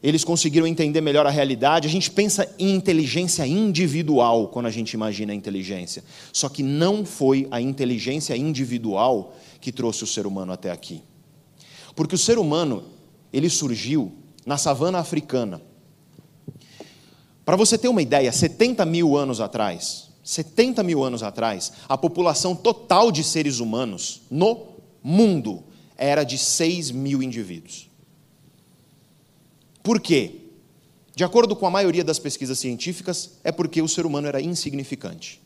eles 0.08 0.22
conseguiram 0.22 0.68
entender 0.68 1.00
melhor 1.00 1.26
a 1.26 1.30
realidade. 1.30 1.88
A 1.88 1.90
gente 1.90 2.12
pensa 2.12 2.48
em 2.60 2.76
inteligência 2.76 3.44
individual 3.44 4.46
quando 4.46 4.66
a 4.66 4.70
gente 4.70 4.92
imagina 4.92 5.32
a 5.32 5.34
inteligência. 5.34 6.04
Só 6.32 6.48
que 6.48 6.62
não 6.62 7.04
foi 7.04 7.48
a 7.50 7.60
inteligência 7.60 8.36
individual 8.36 9.34
que 9.60 9.72
trouxe 9.72 10.04
o 10.04 10.06
ser 10.06 10.24
humano 10.24 10.52
até 10.52 10.70
aqui. 10.70 11.02
Porque 11.96 12.14
o 12.14 12.18
ser 12.18 12.38
humano, 12.38 12.84
ele 13.32 13.50
surgiu 13.50 14.12
na 14.46 14.56
savana 14.56 15.00
africana. 15.00 15.60
Para 17.44 17.56
você 17.56 17.76
ter 17.76 17.88
uma 17.88 18.00
ideia, 18.00 18.30
70 18.30 18.86
mil 18.86 19.16
anos 19.16 19.40
atrás, 19.40 20.10
70 20.22 20.84
mil 20.84 21.02
anos 21.02 21.24
atrás, 21.24 21.72
a 21.88 21.98
população 21.98 22.54
total 22.54 23.10
de 23.10 23.24
seres 23.24 23.58
humanos 23.58 24.22
no 24.30 24.68
mundo 25.02 25.64
era 25.96 26.22
de 26.22 26.38
6 26.38 26.92
mil 26.92 27.24
indivíduos. 27.24 27.90
Por 29.86 30.00
quê? 30.00 30.40
De 31.14 31.22
acordo 31.22 31.54
com 31.54 31.64
a 31.64 31.70
maioria 31.70 32.02
das 32.02 32.18
pesquisas 32.18 32.58
científicas, 32.58 33.38
é 33.44 33.52
porque 33.52 33.80
o 33.80 33.86
ser 33.86 34.04
humano 34.04 34.26
era 34.26 34.40
insignificante. 34.40 35.40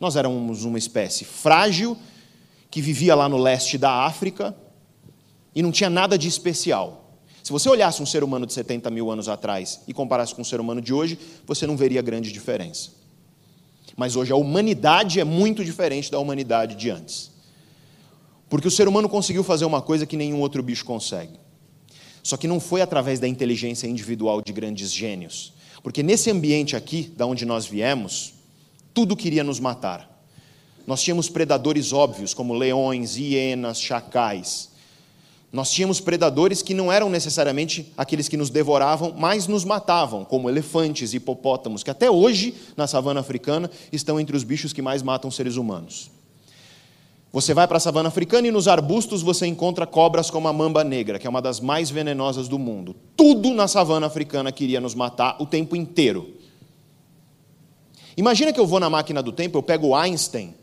Nós 0.00 0.16
éramos 0.16 0.64
uma 0.64 0.78
espécie 0.78 1.22
frágil, 1.26 1.94
que 2.70 2.80
vivia 2.80 3.14
lá 3.14 3.28
no 3.28 3.36
leste 3.36 3.76
da 3.76 4.06
África 4.06 4.56
e 5.54 5.60
não 5.60 5.70
tinha 5.70 5.90
nada 5.90 6.16
de 6.16 6.26
especial. 6.26 7.18
Se 7.42 7.52
você 7.52 7.68
olhasse 7.68 8.02
um 8.02 8.06
ser 8.06 8.24
humano 8.24 8.46
de 8.46 8.54
70 8.54 8.88
mil 8.88 9.10
anos 9.10 9.28
atrás 9.28 9.82
e 9.86 9.92
comparasse 9.92 10.34
com 10.34 10.40
um 10.40 10.46
ser 10.46 10.60
humano 10.60 10.80
de 10.80 10.94
hoje, 10.94 11.18
você 11.46 11.66
não 11.66 11.76
veria 11.76 12.00
grande 12.00 12.32
diferença. 12.32 12.88
Mas 13.98 14.16
hoje 14.16 14.32
a 14.32 14.36
humanidade 14.36 15.20
é 15.20 15.24
muito 15.24 15.62
diferente 15.62 16.10
da 16.10 16.18
humanidade 16.18 16.74
de 16.74 16.88
antes. 16.88 17.30
Porque 18.48 18.66
o 18.66 18.70
ser 18.70 18.88
humano 18.88 19.10
conseguiu 19.10 19.44
fazer 19.44 19.66
uma 19.66 19.82
coisa 19.82 20.06
que 20.06 20.16
nenhum 20.16 20.40
outro 20.40 20.62
bicho 20.62 20.86
consegue. 20.86 21.43
Só 22.24 22.38
que 22.38 22.48
não 22.48 22.58
foi 22.58 22.80
através 22.80 23.20
da 23.20 23.28
inteligência 23.28 23.86
individual 23.86 24.40
de 24.40 24.50
grandes 24.50 24.90
gênios. 24.90 25.52
Porque 25.82 26.02
nesse 26.02 26.30
ambiente 26.30 26.74
aqui, 26.74 27.12
da 27.14 27.26
onde 27.26 27.44
nós 27.44 27.66
viemos, 27.66 28.32
tudo 28.94 29.14
queria 29.14 29.44
nos 29.44 29.60
matar. 29.60 30.10
Nós 30.86 31.02
tínhamos 31.02 31.28
predadores 31.28 31.92
óbvios, 31.92 32.32
como 32.32 32.54
leões, 32.54 33.16
hienas, 33.16 33.78
chacais. 33.78 34.70
Nós 35.52 35.70
tínhamos 35.70 36.00
predadores 36.00 36.62
que 36.62 36.72
não 36.72 36.90
eram 36.90 37.10
necessariamente 37.10 37.92
aqueles 37.94 38.26
que 38.26 38.38
nos 38.38 38.48
devoravam, 38.48 39.14
mas 39.14 39.46
nos 39.46 39.62
matavam, 39.62 40.24
como 40.24 40.48
elefantes 40.48 41.12
hipopótamos, 41.12 41.82
que 41.82 41.90
até 41.90 42.10
hoje, 42.10 42.54
na 42.74 42.86
savana 42.86 43.20
africana, 43.20 43.70
estão 43.92 44.18
entre 44.18 44.34
os 44.34 44.44
bichos 44.44 44.72
que 44.72 44.80
mais 44.80 45.02
matam 45.02 45.30
seres 45.30 45.56
humanos. 45.56 46.10
Você 47.34 47.52
vai 47.52 47.66
para 47.66 47.78
a 47.78 47.80
savana 47.80 48.10
africana 48.10 48.46
e 48.46 48.52
nos 48.52 48.68
arbustos 48.68 49.20
você 49.20 49.44
encontra 49.44 49.88
cobras 49.88 50.30
como 50.30 50.46
a 50.46 50.52
mamba 50.52 50.84
negra, 50.84 51.18
que 51.18 51.26
é 51.26 51.30
uma 51.30 51.42
das 51.42 51.58
mais 51.58 51.90
venenosas 51.90 52.46
do 52.46 52.60
mundo. 52.60 52.94
Tudo 53.16 53.52
na 53.52 53.66
savana 53.66 54.06
africana 54.06 54.52
queria 54.52 54.80
nos 54.80 54.94
matar 54.94 55.36
o 55.40 55.44
tempo 55.44 55.74
inteiro. 55.74 56.32
Imagina 58.16 58.52
que 58.52 58.60
eu 58.60 58.66
vou 58.68 58.78
na 58.78 58.88
máquina 58.88 59.20
do 59.20 59.32
tempo, 59.32 59.58
eu 59.58 59.64
pego 59.64 59.96
Einstein 59.96 60.54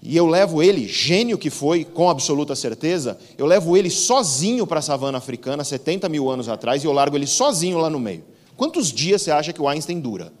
e 0.00 0.16
eu 0.16 0.26
levo 0.26 0.62
ele, 0.62 0.88
gênio 0.88 1.36
que 1.36 1.50
foi, 1.50 1.84
com 1.84 2.08
absoluta 2.08 2.54
certeza, 2.54 3.18
eu 3.36 3.44
levo 3.44 3.76
ele 3.76 3.90
sozinho 3.90 4.66
para 4.66 4.78
a 4.78 4.82
savana 4.82 5.18
africana, 5.18 5.62
70 5.62 6.08
mil 6.08 6.30
anos 6.30 6.48
atrás, 6.48 6.82
e 6.82 6.86
eu 6.86 6.92
largo 6.94 7.14
ele 7.14 7.26
sozinho 7.26 7.76
lá 7.76 7.90
no 7.90 8.00
meio. 8.00 8.24
Quantos 8.56 8.90
dias 8.90 9.20
você 9.20 9.30
acha 9.30 9.52
que 9.52 9.60
o 9.60 9.68
Einstein 9.68 10.00
dura? 10.00 10.32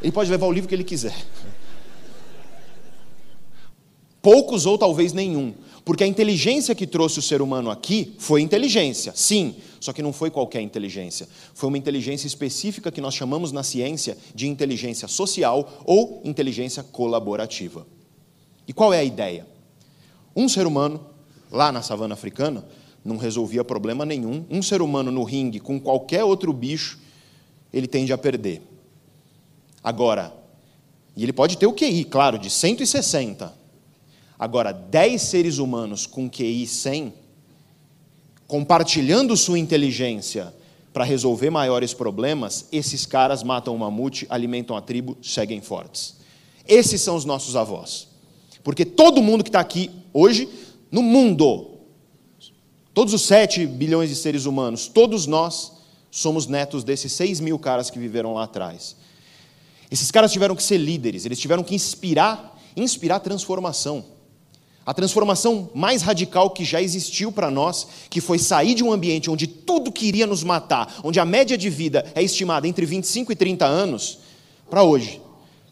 Ele 0.00 0.12
pode 0.12 0.30
levar 0.30 0.46
o 0.46 0.52
livro 0.52 0.68
que 0.68 0.74
ele 0.74 0.84
quiser. 0.84 1.16
Poucos 4.26 4.66
ou 4.66 4.76
talvez 4.76 5.12
nenhum. 5.12 5.54
Porque 5.84 6.02
a 6.02 6.06
inteligência 6.06 6.74
que 6.74 6.84
trouxe 6.84 7.20
o 7.20 7.22
ser 7.22 7.40
humano 7.40 7.70
aqui 7.70 8.16
foi 8.18 8.42
inteligência, 8.42 9.12
sim, 9.14 9.54
só 9.78 9.92
que 9.92 10.02
não 10.02 10.12
foi 10.12 10.32
qualquer 10.32 10.60
inteligência. 10.62 11.28
Foi 11.54 11.68
uma 11.68 11.78
inteligência 11.78 12.26
específica 12.26 12.90
que 12.90 13.00
nós 13.00 13.14
chamamos 13.14 13.52
na 13.52 13.62
ciência 13.62 14.18
de 14.34 14.48
inteligência 14.48 15.06
social 15.06 15.80
ou 15.84 16.20
inteligência 16.24 16.82
colaborativa. 16.82 17.86
E 18.66 18.72
qual 18.72 18.92
é 18.92 18.98
a 18.98 19.04
ideia? 19.04 19.46
Um 20.34 20.48
ser 20.48 20.66
humano, 20.66 21.06
lá 21.48 21.70
na 21.70 21.80
savana 21.80 22.14
africana, 22.14 22.66
não 23.04 23.18
resolvia 23.18 23.62
problema 23.62 24.04
nenhum. 24.04 24.44
Um 24.50 24.60
ser 24.60 24.82
humano 24.82 25.12
no 25.12 25.22
ringue 25.22 25.60
com 25.60 25.78
qualquer 25.78 26.24
outro 26.24 26.52
bicho, 26.52 26.98
ele 27.72 27.86
tende 27.86 28.12
a 28.12 28.18
perder. 28.18 28.60
Agora, 29.84 30.34
e 31.16 31.22
ele 31.22 31.32
pode 31.32 31.56
ter 31.56 31.68
o 31.68 31.72
QI, 31.72 32.02
claro, 32.02 32.40
de 32.40 32.50
160 32.50 33.65
Agora, 34.38 34.72
10 34.72 35.22
seres 35.22 35.58
humanos 35.58 36.06
com 36.06 36.28
QI 36.28 36.66
100, 36.66 37.14
compartilhando 38.46 39.36
sua 39.36 39.58
inteligência 39.58 40.54
para 40.92 41.04
resolver 41.04 41.50
maiores 41.50 41.92
problemas, 41.92 42.66
esses 42.72 43.04
caras 43.04 43.42
matam 43.42 43.74
o 43.74 43.78
mamute, 43.78 44.26
alimentam 44.30 44.76
a 44.76 44.80
tribo, 44.80 45.16
seguem 45.22 45.60
fortes. 45.60 46.16
Esses 46.66 47.00
são 47.00 47.16
os 47.16 47.24
nossos 47.24 47.56
avós. 47.56 48.08
Porque 48.62 48.84
todo 48.84 49.22
mundo 49.22 49.44
que 49.44 49.48
está 49.48 49.60
aqui 49.60 49.90
hoje, 50.12 50.48
no 50.90 51.02
mundo, 51.02 51.78
todos 52.92 53.14
os 53.14 53.22
7 53.22 53.66
bilhões 53.66 54.08
de 54.08 54.16
seres 54.16 54.44
humanos, 54.46 54.88
todos 54.88 55.26
nós 55.26 55.72
somos 56.10 56.46
netos 56.46 56.82
desses 56.82 57.12
6 57.12 57.40
mil 57.40 57.58
caras 57.58 57.90
que 57.90 57.98
viveram 57.98 58.34
lá 58.34 58.44
atrás. 58.44 58.96
Esses 59.90 60.10
caras 60.10 60.32
tiveram 60.32 60.56
que 60.56 60.62
ser 60.62 60.78
líderes, 60.78 61.24
eles 61.24 61.38
tiveram 61.38 61.62
que 61.62 61.74
inspirar, 61.74 62.58
inspirar 62.74 63.20
transformação. 63.20 64.15
A 64.86 64.94
transformação 64.94 65.68
mais 65.74 66.00
radical 66.02 66.50
que 66.50 66.64
já 66.64 66.80
existiu 66.80 67.32
para 67.32 67.50
nós, 67.50 67.88
que 68.08 68.20
foi 68.20 68.38
sair 68.38 68.72
de 68.72 68.84
um 68.84 68.92
ambiente 68.92 69.28
onde 69.28 69.48
tudo 69.48 69.90
queria 69.90 70.28
nos 70.28 70.44
matar, 70.44 71.00
onde 71.02 71.18
a 71.18 71.24
média 71.24 71.58
de 71.58 71.68
vida 71.68 72.06
é 72.14 72.22
estimada 72.22 72.68
entre 72.68 72.86
25 72.86 73.32
e 73.32 73.34
30 73.34 73.66
anos, 73.66 74.20
para 74.70 74.84
hoje. 74.84 75.20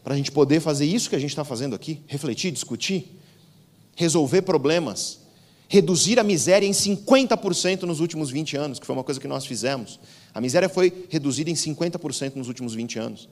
Para 0.03 0.15
a 0.15 0.17
gente 0.17 0.33
poder 0.33 0.59
fazer 0.59 0.85
isso 0.85 1.09
que 1.09 1.15
a 1.15 1.19
gente 1.19 1.29
está 1.29 1.45
fazendo 1.45 1.73
aqui, 1.73 2.01
refletir, 2.07 2.51
discutir, 2.51 3.17
resolver 3.95 4.41
problemas, 4.41 5.21
reduzir 5.69 6.19
a 6.19 6.23
miséria 6.23 6.67
em 6.67 6.71
50% 6.71 7.83
nos 7.83 8.01
últimos 8.01 8.29
20 8.29 8.57
anos, 8.57 8.79
que 8.79 8.85
foi 8.85 8.93
uma 8.93 9.03
coisa 9.03 9.19
que 9.19 9.29
nós 9.29 9.45
fizemos. 9.45 9.97
A 10.33 10.41
miséria 10.41 10.67
foi 10.67 11.07
reduzida 11.09 11.49
em 11.49 11.53
50% 11.53 12.35
nos 12.35 12.49
últimos 12.49 12.75
20 12.75 12.99
anos. 12.99 13.29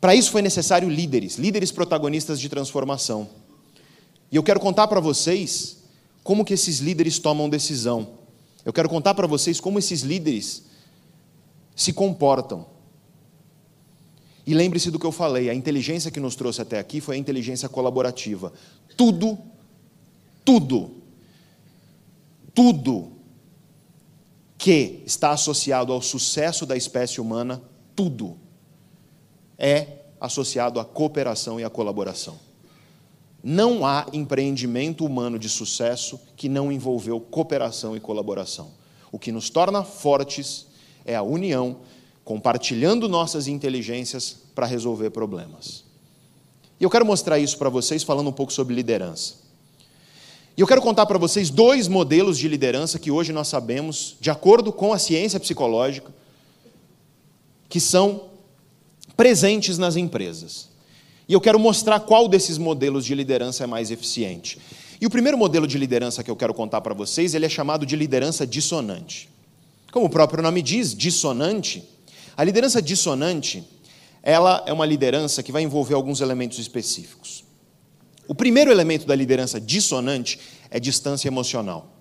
Para 0.00 0.14
isso 0.14 0.30
foi 0.30 0.40
necessário 0.40 0.88
líderes, 0.88 1.34
líderes 1.36 1.72
protagonistas 1.72 2.38
de 2.38 2.48
transformação. 2.48 3.28
E 4.30 4.36
eu 4.36 4.42
quero 4.42 4.60
contar 4.60 4.88
para 4.88 5.00
vocês 5.00 5.78
como 6.22 6.44
que 6.44 6.54
esses 6.54 6.78
líderes 6.78 7.18
tomam 7.18 7.48
decisão. 7.48 8.18
Eu 8.64 8.72
quero 8.72 8.88
contar 8.88 9.14
para 9.14 9.26
vocês 9.26 9.60
como 9.60 9.78
esses 9.78 10.02
líderes 10.02 10.64
se 11.74 11.92
comportam. 11.92 12.66
E 14.46 14.54
lembre-se 14.54 14.90
do 14.90 14.98
que 14.98 15.06
eu 15.06 15.12
falei, 15.12 15.50
a 15.50 15.54
inteligência 15.54 16.10
que 16.10 16.20
nos 16.20 16.36
trouxe 16.36 16.62
até 16.62 16.78
aqui 16.78 17.00
foi 17.00 17.16
a 17.16 17.18
inteligência 17.18 17.68
colaborativa. 17.68 18.52
Tudo, 18.96 19.38
tudo, 20.44 20.90
tudo 22.54 23.12
que 24.56 25.02
está 25.04 25.30
associado 25.30 25.92
ao 25.92 26.00
sucesso 26.00 26.64
da 26.64 26.76
espécie 26.76 27.20
humana, 27.20 27.62
tudo 27.94 28.36
é 29.58 30.04
associado 30.20 30.80
à 30.80 30.84
cooperação 30.84 31.60
e 31.60 31.64
à 31.64 31.70
colaboração. 31.70 32.45
Não 33.48 33.86
há 33.86 34.08
empreendimento 34.12 35.06
humano 35.06 35.38
de 35.38 35.48
sucesso 35.48 36.18
que 36.36 36.48
não 36.48 36.72
envolveu 36.72 37.20
cooperação 37.20 37.96
e 37.96 38.00
colaboração. 38.00 38.72
O 39.12 39.20
que 39.20 39.30
nos 39.30 39.48
torna 39.48 39.84
fortes 39.84 40.66
é 41.04 41.14
a 41.14 41.22
união, 41.22 41.76
compartilhando 42.24 43.08
nossas 43.08 43.46
inteligências 43.46 44.36
para 44.52 44.66
resolver 44.66 45.10
problemas. 45.10 45.84
E 46.80 46.82
eu 46.82 46.90
quero 46.90 47.06
mostrar 47.06 47.38
isso 47.38 47.56
para 47.56 47.68
vocês 47.68 48.02
falando 48.02 48.30
um 48.30 48.32
pouco 48.32 48.52
sobre 48.52 48.74
liderança. 48.74 49.34
E 50.56 50.60
eu 50.60 50.66
quero 50.66 50.82
contar 50.82 51.06
para 51.06 51.16
vocês 51.16 51.48
dois 51.48 51.86
modelos 51.86 52.36
de 52.38 52.48
liderança 52.48 52.98
que 52.98 53.12
hoje 53.12 53.32
nós 53.32 53.46
sabemos, 53.46 54.16
de 54.20 54.28
acordo 54.28 54.72
com 54.72 54.92
a 54.92 54.98
ciência 54.98 55.38
psicológica, 55.38 56.12
que 57.68 57.78
são 57.78 58.24
presentes 59.16 59.78
nas 59.78 59.94
empresas. 59.94 60.74
E 61.28 61.32
eu 61.32 61.40
quero 61.40 61.58
mostrar 61.58 62.00
qual 62.00 62.28
desses 62.28 62.56
modelos 62.56 63.04
de 63.04 63.14
liderança 63.14 63.64
é 63.64 63.66
mais 63.66 63.90
eficiente. 63.90 64.58
E 65.00 65.06
o 65.06 65.10
primeiro 65.10 65.36
modelo 65.36 65.66
de 65.66 65.76
liderança 65.76 66.22
que 66.22 66.30
eu 66.30 66.36
quero 66.36 66.54
contar 66.54 66.80
para 66.80 66.94
vocês, 66.94 67.34
ele 67.34 67.44
é 67.46 67.48
chamado 67.48 67.84
de 67.84 67.96
liderança 67.96 68.46
dissonante. 68.46 69.28
Como 69.92 70.06
o 70.06 70.10
próprio 70.10 70.42
nome 70.42 70.62
diz, 70.62 70.94
dissonante. 70.94 71.84
A 72.36 72.44
liderança 72.44 72.80
dissonante, 72.80 73.64
ela 74.22 74.62
é 74.66 74.72
uma 74.72 74.86
liderança 74.86 75.42
que 75.42 75.52
vai 75.52 75.62
envolver 75.62 75.94
alguns 75.94 76.20
elementos 76.20 76.58
específicos. 76.58 77.44
O 78.28 78.34
primeiro 78.34 78.70
elemento 78.70 79.06
da 79.06 79.14
liderança 79.14 79.60
dissonante 79.60 80.38
é 80.70 80.80
distância 80.80 81.28
emocional. 81.28 81.92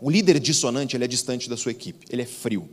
O 0.00 0.10
líder 0.10 0.38
dissonante, 0.38 0.96
ele 0.96 1.04
é 1.04 1.08
distante 1.08 1.48
da 1.48 1.56
sua 1.56 1.72
equipe, 1.72 2.06
ele 2.10 2.22
é 2.22 2.26
frio. 2.26 2.68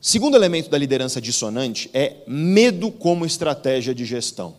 Segundo 0.00 0.36
elemento 0.36 0.70
da 0.70 0.78
liderança 0.78 1.20
dissonante 1.20 1.90
é 1.92 2.18
medo 2.26 2.90
como 2.90 3.26
estratégia 3.26 3.94
de 3.94 4.04
gestão. 4.04 4.54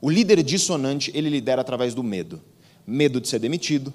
O 0.00 0.10
líder 0.10 0.42
dissonante, 0.42 1.10
ele 1.14 1.30
lidera 1.30 1.60
através 1.60 1.94
do 1.94 2.02
medo. 2.02 2.40
Medo 2.86 3.20
de 3.20 3.28
ser 3.28 3.38
demitido, 3.38 3.92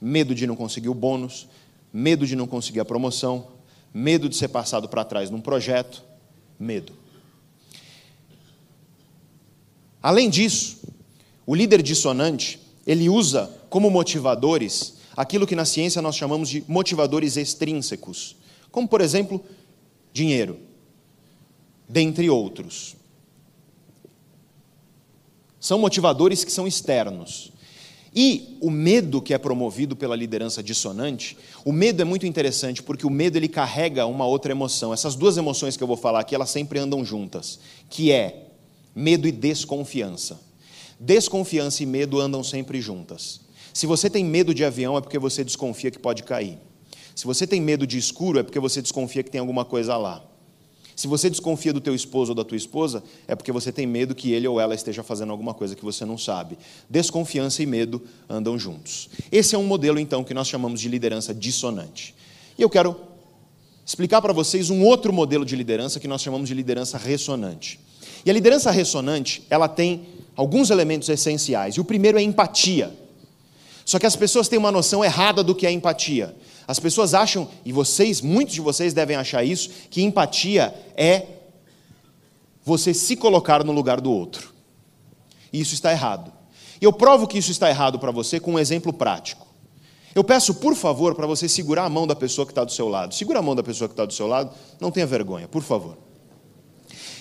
medo 0.00 0.34
de 0.34 0.46
não 0.46 0.56
conseguir 0.56 0.88
o 0.88 0.94
bônus, 0.94 1.46
medo 1.92 2.26
de 2.26 2.36
não 2.36 2.46
conseguir 2.46 2.80
a 2.80 2.84
promoção, 2.84 3.46
medo 3.94 4.28
de 4.28 4.36
ser 4.36 4.48
passado 4.48 4.88
para 4.88 5.04
trás 5.04 5.30
num 5.30 5.40
projeto, 5.40 6.02
medo. 6.58 6.92
Além 10.02 10.28
disso, 10.28 10.78
o 11.46 11.54
líder 11.54 11.82
dissonante, 11.82 12.60
ele 12.86 13.08
usa 13.08 13.50
como 13.70 13.90
motivadores 13.90 14.96
aquilo 15.16 15.46
que 15.46 15.56
na 15.56 15.64
ciência 15.64 16.02
nós 16.02 16.14
chamamos 16.14 16.48
de 16.48 16.62
motivadores 16.68 17.36
extrínsecos, 17.36 18.36
como 18.70 18.86
por 18.86 19.00
exemplo, 19.00 19.42
dinheiro, 20.16 20.58
dentre 21.86 22.30
outros. 22.30 22.96
São 25.60 25.78
motivadores 25.78 26.42
que 26.42 26.50
são 26.50 26.66
externos. 26.66 27.52
E 28.14 28.56
o 28.62 28.70
medo 28.70 29.20
que 29.20 29.34
é 29.34 29.38
promovido 29.38 29.94
pela 29.94 30.16
liderança 30.16 30.62
dissonante, 30.62 31.36
o 31.66 31.70
medo 31.70 32.00
é 32.00 32.04
muito 32.04 32.26
interessante 32.26 32.82
porque 32.82 33.06
o 33.06 33.10
medo 33.10 33.36
ele 33.36 33.46
carrega 33.46 34.06
uma 34.06 34.24
outra 34.24 34.52
emoção. 34.52 34.90
Essas 34.90 35.14
duas 35.14 35.36
emoções 35.36 35.76
que 35.76 35.82
eu 35.82 35.86
vou 35.86 35.98
falar 35.98 36.20
aqui, 36.20 36.34
elas 36.34 36.48
sempre 36.48 36.78
andam 36.78 37.04
juntas, 37.04 37.60
que 37.90 38.10
é 38.10 38.46
medo 38.94 39.28
e 39.28 39.32
desconfiança. 39.32 40.40
Desconfiança 40.98 41.82
e 41.82 41.86
medo 41.86 42.18
andam 42.18 42.42
sempre 42.42 42.80
juntas. 42.80 43.42
Se 43.74 43.86
você 43.86 44.08
tem 44.08 44.24
medo 44.24 44.54
de 44.54 44.64
avião 44.64 44.96
é 44.96 45.02
porque 45.02 45.18
você 45.18 45.44
desconfia 45.44 45.90
que 45.90 45.98
pode 45.98 46.22
cair. 46.22 46.58
Se 47.16 47.24
você 47.24 47.46
tem 47.46 47.62
medo 47.62 47.86
de 47.86 47.96
escuro, 47.96 48.38
é 48.38 48.42
porque 48.42 48.60
você 48.60 48.82
desconfia 48.82 49.22
que 49.22 49.30
tem 49.30 49.40
alguma 49.40 49.64
coisa 49.64 49.96
lá. 49.96 50.22
Se 50.94 51.06
você 51.06 51.30
desconfia 51.30 51.72
do 51.72 51.80
teu 51.80 51.94
esposo 51.94 52.32
ou 52.32 52.34
da 52.34 52.44
tua 52.44 52.58
esposa, 52.58 53.02
é 53.26 53.34
porque 53.34 53.50
você 53.50 53.72
tem 53.72 53.86
medo 53.86 54.14
que 54.14 54.32
ele 54.32 54.46
ou 54.46 54.60
ela 54.60 54.74
esteja 54.74 55.02
fazendo 55.02 55.30
alguma 55.30 55.54
coisa 55.54 55.74
que 55.74 55.82
você 55.82 56.04
não 56.04 56.18
sabe. 56.18 56.58
Desconfiança 56.90 57.62
e 57.62 57.66
medo 57.66 58.02
andam 58.28 58.58
juntos. 58.58 59.08
Esse 59.32 59.54
é 59.54 59.58
um 59.58 59.64
modelo, 59.64 59.98
então, 59.98 60.22
que 60.22 60.34
nós 60.34 60.46
chamamos 60.46 60.78
de 60.78 60.90
liderança 60.90 61.32
dissonante. 61.34 62.14
E 62.58 62.60
eu 62.60 62.68
quero 62.68 62.94
explicar 63.84 64.20
para 64.20 64.34
vocês 64.34 64.68
um 64.68 64.84
outro 64.84 65.10
modelo 65.10 65.44
de 65.44 65.56
liderança 65.56 65.98
que 65.98 66.08
nós 66.08 66.20
chamamos 66.20 66.48
de 66.48 66.54
liderança 66.54 66.98
ressonante. 66.98 67.80
E 68.26 68.30
a 68.30 68.32
liderança 68.32 68.70
ressonante, 68.70 69.42
ela 69.48 69.68
tem 69.68 70.06
alguns 70.34 70.68
elementos 70.68 71.08
essenciais. 71.08 71.76
E 71.76 71.80
o 71.80 71.84
primeiro 71.84 72.18
é 72.18 72.22
empatia. 72.22 72.94
Só 73.86 73.98
que 73.98 74.06
as 74.06 74.16
pessoas 74.16 74.48
têm 74.48 74.58
uma 74.58 74.72
noção 74.72 75.02
errada 75.02 75.42
do 75.42 75.54
que 75.54 75.66
é 75.66 75.70
empatia. 75.70 76.36
As 76.66 76.80
pessoas 76.80 77.14
acham, 77.14 77.48
e 77.64 77.72
vocês, 77.72 78.20
muitos 78.20 78.54
de 78.54 78.60
vocês 78.60 78.92
devem 78.92 79.16
achar 79.16 79.44
isso, 79.44 79.70
que 79.88 80.02
empatia 80.02 80.74
é 80.96 81.26
você 82.64 82.92
se 82.92 83.14
colocar 83.14 83.62
no 83.62 83.72
lugar 83.72 84.00
do 84.00 84.10
outro. 84.10 84.52
E 85.52 85.60
isso 85.60 85.74
está 85.74 85.92
errado. 85.92 86.32
E 86.80 86.84
eu 86.84 86.92
provo 86.92 87.26
que 87.26 87.38
isso 87.38 87.50
está 87.50 87.70
errado 87.70 87.98
para 87.98 88.10
você 88.10 88.40
com 88.40 88.54
um 88.54 88.58
exemplo 88.58 88.92
prático. 88.92 89.46
Eu 90.14 90.24
peço, 90.24 90.54
por 90.54 90.74
favor, 90.74 91.14
para 91.14 91.26
você 91.26 91.48
segurar 91.48 91.84
a 91.84 91.90
mão 91.90 92.06
da 92.06 92.16
pessoa 92.16 92.44
que 92.44 92.52
está 92.52 92.64
do 92.64 92.72
seu 92.72 92.88
lado. 92.88 93.14
Segura 93.14 93.38
a 93.38 93.42
mão 93.42 93.54
da 93.54 93.62
pessoa 93.62 93.86
que 93.86 93.92
está 93.92 94.04
do 94.04 94.12
seu 94.12 94.26
lado, 94.26 94.50
não 94.80 94.90
tenha 94.90 95.06
vergonha, 95.06 95.46
por 95.46 95.62
favor. 95.62 95.96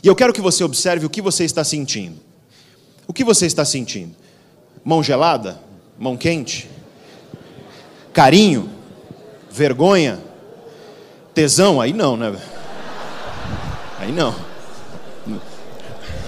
E 0.01 0.07
eu 0.07 0.15
quero 0.15 0.33
que 0.33 0.41
você 0.41 0.63
observe 0.63 1.05
o 1.05 1.09
que 1.09 1.21
você 1.21 1.43
está 1.43 1.63
sentindo. 1.63 2.19
O 3.07 3.13
que 3.13 3.23
você 3.23 3.45
está 3.45 3.63
sentindo? 3.63 4.15
Mão 4.83 5.03
gelada? 5.03 5.61
Mão 5.99 6.17
quente? 6.17 6.69
Carinho? 8.13 8.74
Vergonha, 9.56 10.20
tesão, 11.34 11.80
aí 11.80 11.93
não, 11.93 12.18
né? 12.18 12.38
Aí 13.97 14.12
não. 14.12 14.36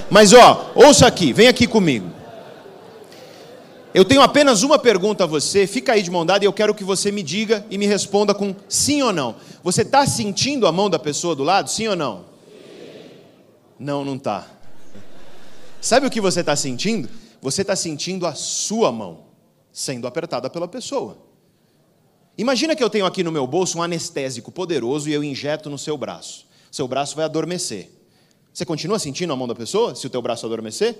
Mas 0.09 0.31
ó, 0.31 0.71
ouça 0.73 1.05
aqui, 1.05 1.33
vem 1.33 1.49
aqui 1.49 1.67
comigo. 1.67 2.09
Eu 3.93 4.05
tenho 4.05 4.21
apenas 4.21 4.63
uma 4.63 4.79
pergunta 4.79 5.25
a 5.25 5.27
você, 5.27 5.67
fica 5.67 5.91
aí 5.91 6.01
de 6.01 6.09
mão 6.09 6.25
dada 6.25 6.45
e 6.45 6.47
eu 6.47 6.53
quero 6.53 6.73
que 6.73 6.85
você 6.85 7.11
me 7.11 7.21
diga 7.21 7.65
e 7.69 7.77
me 7.77 7.85
responda 7.85 8.33
com 8.33 8.55
sim 8.69 9.01
ou 9.01 9.11
não. 9.11 9.35
Você 9.61 9.81
está 9.81 10.05
sentindo 10.05 10.65
a 10.65 10.71
mão 10.71 10.89
da 10.89 10.97
pessoa 10.97 11.35
do 11.35 11.43
lado, 11.43 11.69
sim 11.69 11.87
ou 11.87 11.97
não? 11.97 12.19
Sim. 12.19 13.09
Não, 13.77 14.05
não 14.05 14.15
está. 14.15 14.47
Sabe 15.81 16.07
o 16.07 16.09
que 16.09 16.21
você 16.21 16.39
está 16.39 16.55
sentindo? 16.55 17.09
Você 17.41 17.61
está 17.61 17.75
sentindo 17.75 18.25
a 18.25 18.33
sua 18.33 18.89
mão 18.89 19.25
sendo 19.73 20.07
apertada 20.07 20.49
pela 20.49 20.67
pessoa. 20.67 21.26
Imagina 22.37 22.75
que 22.75 22.83
eu 22.83 22.89
tenho 22.89 23.05
aqui 23.05 23.23
no 23.23 23.31
meu 23.31 23.47
bolso 23.47 23.79
um 23.79 23.81
anestésico 23.81 24.51
poderoso 24.51 25.09
e 25.09 25.13
eu 25.13 25.23
injeto 25.23 25.69
no 25.69 25.77
seu 25.77 25.97
braço. 25.97 26.45
Seu 26.71 26.87
braço 26.87 27.15
vai 27.15 27.25
adormecer. 27.25 27.89
Você 28.53 28.63
continua 28.63 28.99
sentindo 28.99 29.33
a 29.33 29.35
mão 29.35 29.47
da 29.47 29.55
pessoa 29.55 29.95
se 29.95 30.05
o 30.05 30.09
teu 30.09 30.21
braço 30.21 30.45
adormecer? 30.45 30.95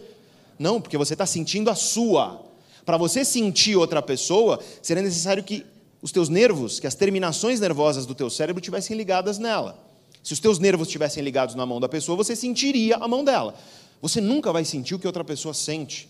Não, 0.58 0.82
porque 0.82 0.98
você 0.98 1.14
está 1.14 1.26
sentindo 1.26 1.70
a 1.70 1.76
sua. 1.76 2.42
Para 2.84 2.98
você 2.98 3.24
sentir 3.24 3.76
outra 3.76 4.02
pessoa, 4.02 4.60
seria 4.82 5.04
necessário 5.04 5.44
que 5.44 5.64
os 6.02 6.12
teus 6.12 6.30
nervos, 6.30 6.80
que 6.80 6.88
as 6.88 6.96
terminações 6.96 7.60
nervosas 7.60 8.06
do 8.06 8.16
teu 8.16 8.30
cérebro 8.30 8.62
tivessem 8.62 8.98
ligadas 8.98 9.38
nela. 9.38 9.78
Se 10.24 10.34
os 10.34 10.40
teus 10.40 10.58
nervos 10.58 10.88
estivessem 10.88 11.24
ligados 11.24 11.54
na 11.54 11.66
mão 11.66 11.80
da 11.80 11.88
pessoa, 11.88 12.16
você 12.16 12.36
sentiria 12.36 12.98
a 12.98 13.08
mão 13.08 13.24
dela. 13.24 13.54
Você 14.02 14.20
nunca 14.20 14.52
vai 14.52 14.66
sentir 14.66 14.96
o 14.96 15.00
que 15.00 15.08
outra 15.08 15.24
pessoa 15.24 15.54
sente, 15.54 16.10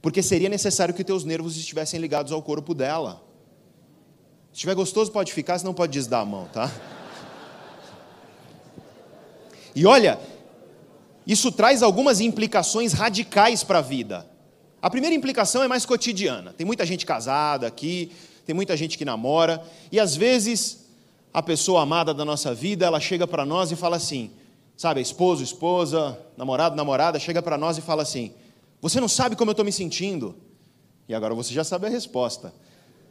porque 0.00 0.22
seria 0.22 0.48
necessário 0.48 0.94
que 0.94 1.02
teus 1.02 1.24
nervos 1.24 1.56
estivessem 1.56 1.98
ligados 2.00 2.32
ao 2.32 2.42
corpo 2.42 2.72
dela. 2.72 3.29
Se 4.52 4.56
estiver 4.56 4.74
gostoso, 4.74 5.12
pode 5.12 5.32
ficar, 5.32 5.58
senão 5.58 5.72
pode 5.72 5.92
desdar 5.92 6.22
a 6.22 6.24
mão, 6.24 6.48
tá? 6.52 6.70
E 9.74 9.86
olha, 9.86 10.18
isso 11.26 11.52
traz 11.52 11.82
algumas 11.82 12.20
implicações 12.20 12.92
radicais 12.92 13.62
para 13.62 13.78
a 13.78 13.82
vida. 13.82 14.26
A 14.82 14.90
primeira 14.90 15.14
implicação 15.14 15.62
é 15.62 15.68
mais 15.68 15.86
cotidiana. 15.86 16.52
Tem 16.52 16.66
muita 16.66 16.84
gente 16.84 17.06
casada 17.06 17.66
aqui, 17.66 18.10
tem 18.44 18.54
muita 18.54 18.76
gente 18.76 18.98
que 18.98 19.04
namora, 19.04 19.62
e 19.92 20.00
às 20.00 20.16
vezes 20.16 20.86
a 21.32 21.40
pessoa 21.40 21.82
amada 21.82 22.12
da 22.12 22.24
nossa 22.24 22.52
vida, 22.52 22.84
ela 22.84 22.98
chega 22.98 23.26
para 23.26 23.46
nós 23.46 23.70
e 23.70 23.76
fala 23.76 23.96
assim, 23.96 24.32
sabe, 24.76 25.00
esposo, 25.00 25.44
esposa, 25.44 26.18
namorado, 26.36 26.74
namorada, 26.74 27.18
chega 27.20 27.40
para 27.40 27.56
nós 27.56 27.78
e 27.78 27.80
fala 27.80 28.02
assim: 28.02 28.32
"Você 28.80 28.98
não 29.00 29.06
sabe 29.06 29.36
como 29.36 29.50
eu 29.50 29.52
estou 29.52 29.64
me 29.64 29.70
sentindo?" 29.70 30.34
E 31.08 31.14
agora 31.14 31.34
você 31.34 31.54
já 31.54 31.62
sabe 31.62 31.86
a 31.86 31.90
resposta. 31.90 32.52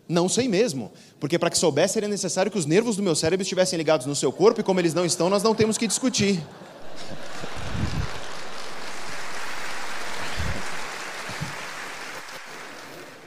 Não 0.10 0.28
sei 0.28 0.47
mesmo, 0.47 0.91
porque 1.20 1.38
para 1.38 1.51
que 1.51 1.57
soubesse 1.57 1.93
seria 1.93 2.10
necessário 2.10 2.51
que 2.51 2.57
os 2.57 2.66
nervos 2.66 2.95
do 2.95 3.03
meu 3.03 3.16
cérebro 3.16 3.43
estivessem 3.43 3.78
ligados 3.78 4.07
no 4.07 4.16
seu 4.16 4.32
corpo 4.32 4.60
e 4.60 4.64
como 4.64 4.80
eles 4.80 4.91
não 4.91 5.05
estão, 5.05 5.30
nós 5.30 5.43
não 5.43 5.53
temos 5.53 5.78
que 5.78 5.86
discutir. 5.86 6.43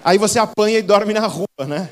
Aí 0.03 0.19
você 0.19 0.41
apanha 0.41 0.81
e 0.81 0.83
dorme 0.83 1.15
na 1.15 1.29
rua, 1.29 1.47
né? 1.69 1.89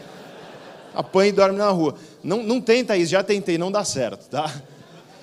Apanha 0.93 1.29
e 1.29 1.33
dorme 1.33 1.57
na 1.57 1.71
rua. 1.71 1.95
Não, 2.21 2.43
não 2.43 2.61
tenta 2.61 2.97
isso, 2.97 3.13
já 3.13 3.23
tentei, 3.23 3.57
não 3.57 3.71
dá 3.71 3.85
certo, 3.85 4.29
tá? 4.29 4.53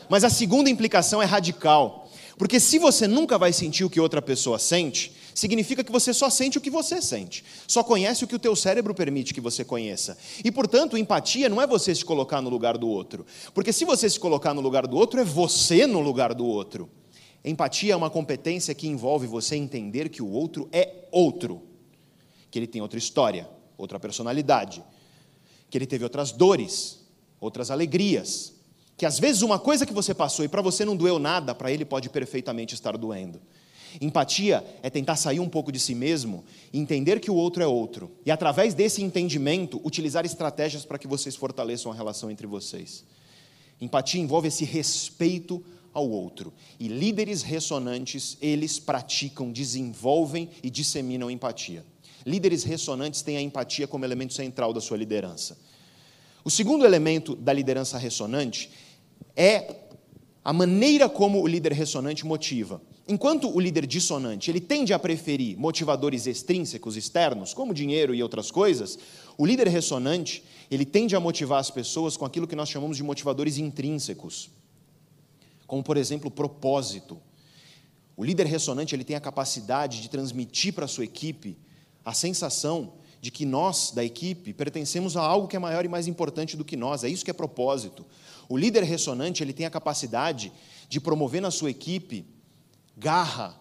Mas 0.08 0.24
a 0.24 0.30
segunda 0.30 0.70
implicação 0.70 1.22
é 1.22 1.26
radical. 1.26 2.10
Porque 2.38 2.58
se 2.58 2.80
você 2.80 3.06
nunca 3.06 3.38
vai 3.38 3.52
sentir 3.52 3.84
o 3.84 3.90
que 3.90 4.00
outra 4.00 4.22
pessoa 4.22 4.58
sente, 4.58 5.12
significa 5.38 5.84
que 5.84 5.92
você 5.92 6.16
só 6.16 6.32
sente 6.32 6.58
o 6.58 6.62
que 6.62 6.70
você 6.72 7.00
sente, 7.00 7.46
só 7.68 7.84
conhece 7.84 8.24
o 8.24 8.28
que 8.28 8.36
o 8.36 8.40
teu 8.40 8.56
cérebro 8.56 8.96
permite 8.96 9.36
que 9.36 9.40
você 9.40 9.64
conheça. 9.64 10.18
E, 10.44 10.52
portanto, 10.52 10.98
empatia 10.98 11.48
não 11.48 11.62
é 11.62 11.68
você 11.68 11.94
se 11.94 12.04
colocar 12.04 12.42
no 12.42 12.50
lugar 12.50 12.76
do 12.76 12.88
outro, 12.88 13.24
porque 13.54 13.72
se 13.72 13.86
você 13.86 14.10
se 14.10 14.20
colocar 14.20 14.56
no 14.56 14.62
lugar 14.62 14.88
do 14.88 14.98
outro, 14.98 15.20
é 15.20 15.24
você 15.24 15.86
no 15.86 16.00
lugar 16.00 16.34
do 16.34 16.44
outro. 16.44 16.90
Empatia 17.46 17.94
é 17.94 17.96
uma 17.96 18.10
competência 18.10 18.74
que 18.74 18.88
envolve 18.88 19.28
você 19.28 19.56
entender 19.56 20.10
que 20.10 20.24
o 20.24 20.32
outro 20.32 20.68
é 20.72 21.06
outro, 21.12 21.62
que 22.50 22.58
ele 22.58 22.66
tem 22.66 22.82
outra 22.82 22.98
história, 22.98 23.48
outra 23.78 24.00
personalidade, 24.00 24.84
que 25.70 25.78
ele 25.78 25.86
teve 25.86 26.04
outras 26.04 26.32
dores, 26.32 27.06
outras 27.40 27.70
alegrias, 27.70 28.54
que 28.98 29.06
às 29.06 29.20
vezes 29.20 29.44
uma 29.44 29.60
coisa 29.60 29.86
que 29.86 29.94
você 29.94 30.16
passou 30.16 30.44
e 30.44 30.48
para 30.48 30.64
você 30.64 30.84
não 30.84 30.96
doeu 30.96 31.20
nada, 31.20 31.54
para 31.54 31.72
ele 31.72 31.86
pode 31.86 32.10
perfeitamente 32.10 32.74
estar 32.74 32.98
doendo. 32.98 33.40
Empatia 34.00 34.64
é 34.84 34.90
tentar 34.90 35.16
sair 35.16 35.40
um 35.40 35.50
pouco 35.50 35.72
de 35.72 35.80
si 35.80 35.96
mesmo 35.96 36.44
e 36.72 36.80
entender 36.80 37.20
que 37.20 37.32
o 37.32 37.36
outro 37.36 37.64
é 37.64 37.68
outro. 37.68 38.12
E 38.26 38.32
através 38.32 38.74
desse 38.74 39.02
entendimento, 39.02 39.82
utilizar 39.84 40.26
estratégias 40.26 40.86
para 40.86 41.00
que 41.00 41.08
vocês 41.08 41.36
fortaleçam 41.36 41.92
a 41.92 41.96
relação 41.96 42.30
entre 42.30 42.46
vocês. 42.46 43.04
Empatia 43.82 44.22
envolve 44.22 44.48
esse 44.48 44.66
respeito 44.66 45.64
ao 45.94 46.08
outro. 46.08 46.54
E 46.80 46.88
líderes 46.88 47.42
ressonantes, 47.42 48.38
eles 48.40 48.80
praticam, 48.80 49.52
desenvolvem 49.52 50.50
e 50.62 50.70
disseminam 50.70 51.32
empatia. 51.32 51.84
Líderes 52.26 52.64
ressonantes 52.64 53.22
têm 53.22 53.38
a 53.38 53.42
empatia 53.42 53.88
como 53.88 54.06
elemento 54.06 54.34
central 54.34 54.74
da 54.74 54.82
sua 54.82 54.98
liderança. 54.98 55.58
O 56.44 56.52
segundo 56.52 56.86
elemento 56.86 57.36
da 57.36 57.52
liderança 57.52 57.98
ressonante 57.98 58.70
é 59.36 59.76
a 60.44 60.54
maneira 60.54 61.10
como 61.10 61.42
o 61.42 61.48
líder 61.48 61.74
ressonante 61.74 62.26
motiva. 62.26 62.82
Enquanto 63.10 63.50
o 63.50 63.60
líder 63.60 63.86
dissonante 63.86 64.52
ele 64.52 64.60
tende 64.60 64.94
a 64.94 65.00
preferir 65.00 65.58
motivadores 65.58 66.28
extrínsecos 66.28 66.98
externos, 66.98 67.54
como 67.54 67.74
dinheiro 67.74 68.14
e 68.14 68.22
outras 68.22 68.52
coisas, 68.52 69.00
o 69.38 69.46
líder 69.46 69.70
ressonante 69.70 70.44
ele 70.70 70.84
tende 70.84 71.16
a 71.16 71.20
motivar 71.20 71.60
as 71.60 71.72
pessoas 71.72 72.18
com 72.18 72.26
aquilo 72.26 72.46
que 72.46 72.56
nós 72.56 72.68
chamamos 72.68 72.98
de 72.98 73.04
motivadores 73.04 73.58
intrínsecos, 73.58 74.50
como 75.66 75.82
por 75.82 75.96
exemplo 75.96 76.30
propósito. 76.30 77.18
O 78.18 78.26
líder 78.26 78.46
ressonante 78.46 78.94
ele 78.94 79.06
tem 79.06 79.16
a 79.16 79.22
capacidade 79.22 80.02
de 80.02 80.10
transmitir 80.10 80.74
para 80.74 80.84
a 80.84 80.88
sua 80.90 81.06
equipe 81.06 81.58
a 82.04 82.14
sensação 82.14 82.94
de 83.22 83.32
que 83.32 83.46
nós 83.46 83.92
da 83.92 84.04
equipe 84.04 84.52
pertencemos 84.52 85.16
a 85.16 85.22
algo 85.22 85.48
que 85.48 85.56
é 85.56 85.60
maior 85.60 85.86
e 85.86 85.88
mais 85.88 86.08
importante 86.08 86.58
do 86.58 86.66
que 86.66 86.76
nós. 86.76 87.06
É 87.06 87.10
isso 87.10 87.24
que 87.24 87.32
é 87.32 87.34
propósito. 87.34 88.06
O 88.50 88.58
líder 88.58 88.84
ressonante 88.84 89.42
ele 89.42 89.54
tem 89.54 89.66
a 89.66 89.70
capacidade 89.70 90.52
de 90.90 91.00
promover 91.00 91.42
na 91.42 91.52
sua 91.52 91.72
equipe 91.72 92.26
garra, 92.98 93.56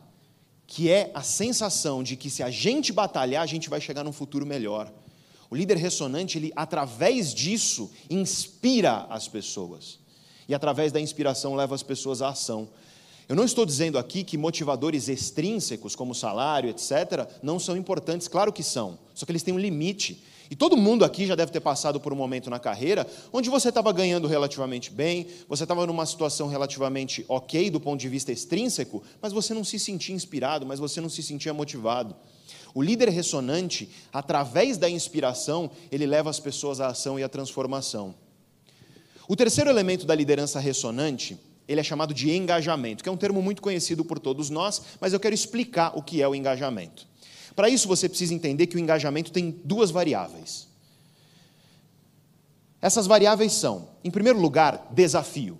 que 0.66 0.90
é 0.90 1.10
a 1.14 1.22
sensação 1.22 2.02
de 2.02 2.16
que 2.16 2.30
se 2.30 2.42
a 2.42 2.50
gente 2.50 2.92
batalhar, 2.92 3.42
a 3.42 3.46
gente 3.46 3.68
vai 3.68 3.80
chegar 3.80 4.02
num 4.02 4.12
futuro 4.12 4.46
melhor. 4.46 4.92
O 5.50 5.54
líder 5.54 5.76
ressonante, 5.76 6.38
ele 6.38 6.52
através 6.56 7.32
disso 7.32 7.90
inspira 8.10 9.06
as 9.08 9.28
pessoas. 9.28 10.00
E 10.48 10.54
através 10.54 10.90
da 10.90 11.00
inspiração 11.00 11.54
leva 11.54 11.74
as 11.74 11.82
pessoas 11.82 12.22
à 12.22 12.30
ação. 12.30 12.68
Eu 13.28 13.36
não 13.36 13.44
estou 13.44 13.66
dizendo 13.66 13.98
aqui 13.98 14.24
que 14.24 14.38
motivadores 14.38 15.08
extrínsecos, 15.08 15.94
como 15.94 16.14
salário, 16.14 16.70
etc., 16.70 17.28
não 17.42 17.58
são 17.58 17.76
importantes, 17.76 18.28
claro 18.28 18.52
que 18.52 18.62
são, 18.62 18.98
só 19.14 19.26
que 19.26 19.32
eles 19.32 19.42
têm 19.42 19.52
um 19.52 19.58
limite. 19.58 20.22
E 20.50 20.56
todo 20.56 20.76
mundo 20.76 21.04
aqui 21.04 21.26
já 21.26 21.34
deve 21.34 21.52
ter 21.52 21.60
passado 21.60 21.98
por 22.00 22.12
um 22.12 22.16
momento 22.16 22.48
na 22.48 22.58
carreira 22.58 23.06
onde 23.32 23.50
você 23.50 23.68
estava 23.68 23.92
ganhando 23.92 24.28
relativamente 24.28 24.90
bem, 24.90 25.26
você 25.48 25.64
estava 25.64 25.86
numa 25.86 26.06
situação 26.06 26.48
relativamente 26.48 27.24
ok 27.28 27.70
do 27.70 27.80
ponto 27.80 28.00
de 28.00 28.08
vista 28.08 28.32
extrínseco, 28.32 29.02
mas 29.20 29.32
você 29.32 29.52
não 29.52 29.64
se 29.64 29.78
sentia 29.78 30.14
inspirado, 30.14 30.66
mas 30.66 30.78
você 30.78 31.00
não 31.00 31.08
se 31.08 31.22
sentia 31.22 31.52
motivado. 31.52 32.14
O 32.74 32.82
líder 32.82 33.08
ressonante, 33.08 33.88
através 34.12 34.76
da 34.76 34.88
inspiração, 34.88 35.70
ele 35.90 36.06
leva 36.06 36.28
as 36.28 36.38
pessoas 36.38 36.80
à 36.80 36.88
ação 36.88 37.18
e 37.18 37.22
à 37.22 37.28
transformação. 37.28 38.14
O 39.26 39.34
terceiro 39.34 39.70
elemento 39.70 40.06
da 40.06 40.14
liderança 40.14 40.60
ressonante 40.60 41.38
ele 41.68 41.80
é 41.80 41.84
chamado 41.84 42.14
de 42.14 42.30
engajamento, 42.30 43.02
que 43.02 43.08
é 43.08 43.12
um 43.12 43.16
termo 43.16 43.42
muito 43.42 43.60
conhecido 43.60 44.04
por 44.04 44.18
todos 44.18 44.50
nós, 44.50 44.82
mas 45.00 45.12
eu 45.12 45.20
quero 45.20 45.34
explicar 45.34 45.96
o 45.96 46.02
que 46.02 46.22
é 46.22 46.28
o 46.28 46.34
engajamento. 46.34 47.06
Para 47.56 47.70
isso, 47.70 47.88
você 47.88 48.06
precisa 48.08 48.34
entender 48.34 48.66
que 48.66 48.76
o 48.76 48.78
engajamento 48.78 49.32
tem 49.32 49.50
duas 49.64 49.90
variáveis. 49.90 50.68
Essas 52.82 53.06
variáveis 53.06 53.52
são, 53.54 53.88
em 54.04 54.10
primeiro 54.10 54.38
lugar, 54.38 54.88
desafio. 54.92 55.58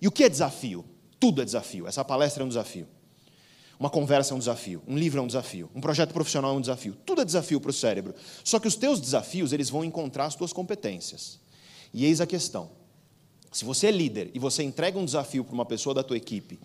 E 0.00 0.06
o 0.06 0.12
que 0.12 0.22
é 0.22 0.28
desafio? 0.28 0.84
Tudo 1.18 1.42
é 1.42 1.44
desafio. 1.44 1.88
Essa 1.88 2.04
palestra 2.04 2.42
é 2.42 2.46
um 2.46 2.48
desafio. 2.48 2.86
Uma 3.78 3.90
conversa 3.90 4.32
é 4.32 4.36
um 4.36 4.38
desafio, 4.38 4.80
um 4.86 4.96
livro 4.96 5.18
é 5.18 5.22
um 5.22 5.26
desafio, 5.26 5.68
um 5.74 5.80
projeto 5.80 6.12
profissional 6.12 6.54
é 6.54 6.56
um 6.56 6.60
desafio. 6.60 6.96
Tudo 7.04 7.20
é 7.20 7.24
desafio 7.24 7.60
para 7.60 7.70
o 7.70 7.74
cérebro. 7.74 8.14
Só 8.44 8.60
que 8.60 8.68
os 8.68 8.76
teus 8.76 9.00
desafios, 9.00 9.52
eles 9.52 9.68
vão 9.68 9.84
encontrar 9.84 10.26
as 10.26 10.36
tuas 10.36 10.52
competências. 10.52 11.40
E 11.92 12.04
eis 12.04 12.20
a 12.20 12.26
questão. 12.26 12.70
Se 13.50 13.64
você 13.64 13.88
é 13.88 13.90
líder 13.90 14.30
e 14.32 14.38
você 14.38 14.62
entrega 14.62 14.96
um 14.96 15.04
desafio 15.04 15.42
para 15.42 15.54
uma 15.54 15.66
pessoa 15.66 15.92
da 15.92 16.04
tua 16.04 16.16
equipe, 16.16 16.60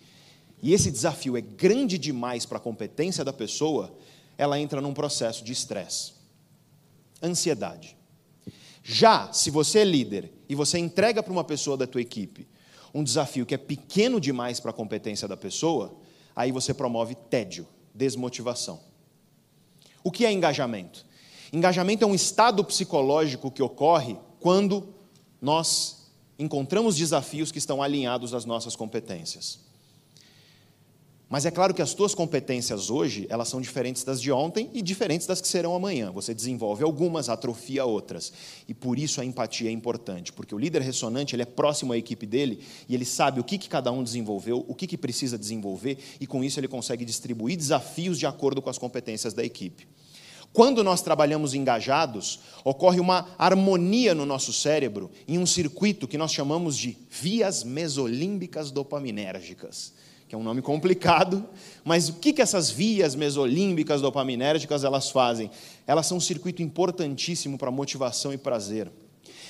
e 0.62 0.72
esse 0.72 0.92
desafio 0.92 1.36
é 1.36 1.40
grande 1.40 1.98
demais 1.98 2.46
para 2.46 2.58
a 2.58 2.60
competência 2.60 3.24
da 3.24 3.32
pessoa, 3.32 3.92
ela 4.38 4.58
entra 4.58 4.80
num 4.80 4.94
processo 4.94 5.44
de 5.44 5.52
estresse, 5.52 6.14
ansiedade. 7.20 7.96
Já 8.82 9.32
se 9.32 9.50
você 9.50 9.80
é 9.80 9.84
líder 9.84 10.32
e 10.48 10.54
você 10.54 10.78
entrega 10.78 11.22
para 11.22 11.32
uma 11.32 11.44
pessoa 11.44 11.76
da 11.76 11.86
tua 11.86 12.00
equipe 12.00 12.48
um 12.94 13.04
desafio 13.04 13.44
que 13.44 13.54
é 13.54 13.58
pequeno 13.58 14.18
demais 14.18 14.60
para 14.60 14.70
a 14.70 14.74
competência 14.74 15.28
da 15.28 15.36
pessoa, 15.36 15.94
aí 16.34 16.50
você 16.50 16.72
promove 16.72 17.14
tédio, 17.14 17.66
desmotivação. 17.94 18.80
O 20.02 20.10
que 20.10 20.24
é 20.24 20.32
engajamento? 20.32 21.04
Engajamento 21.52 22.04
é 22.04 22.06
um 22.06 22.14
estado 22.14 22.64
psicológico 22.64 23.50
que 23.50 23.62
ocorre 23.62 24.16
quando 24.40 24.94
nós 25.40 26.10
encontramos 26.38 26.96
desafios 26.96 27.50
que 27.50 27.58
estão 27.58 27.82
alinhados 27.82 28.32
às 28.32 28.44
nossas 28.44 28.76
competências. 28.76 29.67
Mas 31.30 31.44
é 31.44 31.50
claro 31.50 31.74
que 31.74 31.82
as 31.82 31.92
tuas 31.92 32.14
competências 32.14 32.88
hoje, 32.88 33.26
elas 33.28 33.48
são 33.48 33.60
diferentes 33.60 34.02
das 34.02 34.18
de 34.18 34.32
ontem 34.32 34.70
e 34.72 34.80
diferentes 34.80 35.26
das 35.26 35.42
que 35.42 35.48
serão 35.48 35.74
amanhã. 35.74 36.10
Você 36.10 36.32
desenvolve 36.32 36.82
algumas, 36.82 37.28
atrofia 37.28 37.84
outras. 37.84 38.32
E 38.66 38.72
por 38.72 38.98
isso 38.98 39.20
a 39.20 39.24
empatia 39.26 39.68
é 39.68 39.72
importante, 39.72 40.32
porque 40.32 40.54
o 40.54 40.58
líder 40.58 40.80
ressonante, 40.80 41.34
ele 41.34 41.42
é 41.42 41.46
próximo 41.46 41.92
à 41.92 41.98
equipe 41.98 42.24
dele 42.24 42.60
e 42.88 42.94
ele 42.94 43.04
sabe 43.04 43.40
o 43.40 43.44
que, 43.44 43.58
que 43.58 43.68
cada 43.68 43.92
um 43.92 44.02
desenvolveu, 44.02 44.64
o 44.66 44.74
que, 44.74 44.86
que 44.86 44.96
precisa 44.96 45.36
desenvolver, 45.36 45.98
e 46.18 46.26
com 46.26 46.42
isso 46.42 46.58
ele 46.58 46.68
consegue 46.68 47.04
distribuir 47.04 47.58
desafios 47.58 48.18
de 48.18 48.24
acordo 48.24 48.62
com 48.62 48.70
as 48.70 48.78
competências 48.78 49.34
da 49.34 49.44
equipe. 49.44 49.86
Quando 50.50 50.82
nós 50.82 51.02
trabalhamos 51.02 51.52
engajados, 51.52 52.40
ocorre 52.64 53.00
uma 53.00 53.28
harmonia 53.36 54.14
no 54.14 54.24
nosso 54.24 54.50
cérebro 54.50 55.10
em 55.28 55.36
um 55.36 55.44
circuito 55.44 56.08
que 56.08 56.16
nós 56.16 56.32
chamamos 56.32 56.74
de 56.74 56.96
vias 57.10 57.64
mesolímbicas 57.64 58.70
dopaminérgicas 58.70 59.92
que 60.28 60.34
é 60.34 60.38
um 60.38 60.42
nome 60.42 60.60
complicado, 60.60 61.42
mas 61.82 62.10
o 62.10 62.14
que, 62.14 62.34
que 62.34 62.42
essas 62.42 62.70
vias 62.70 63.14
mesolímbicas 63.14 64.02
dopaminérgicas 64.02 64.84
elas 64.84 65.10
fazem? 65.10 65.50
Elas 65.86 66.06
são 66.06 66.18
um 66.18 66.20
circuito 66.20 66.62
importantíssimo 66.62 67.56
para 67.56 67.70
motivação 67.70 68.30
e 68.30 68.36
prazer. 68.36 68.92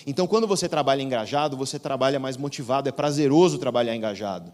Então, 0.07 0.27
quando 0.27 0.47
você 0.47 0.69
trabalha 0.69 1.03
engajado, 1.03 1.57
você 1.57 1.81
trabalha 1.81 2.21
mais 2.21 2.37
motivado, 2.37 2.89
é 2.89 2.93
prazeroso 2.93 3.59
trabalhar 3.59 3.97
engajado. 3.97 4.53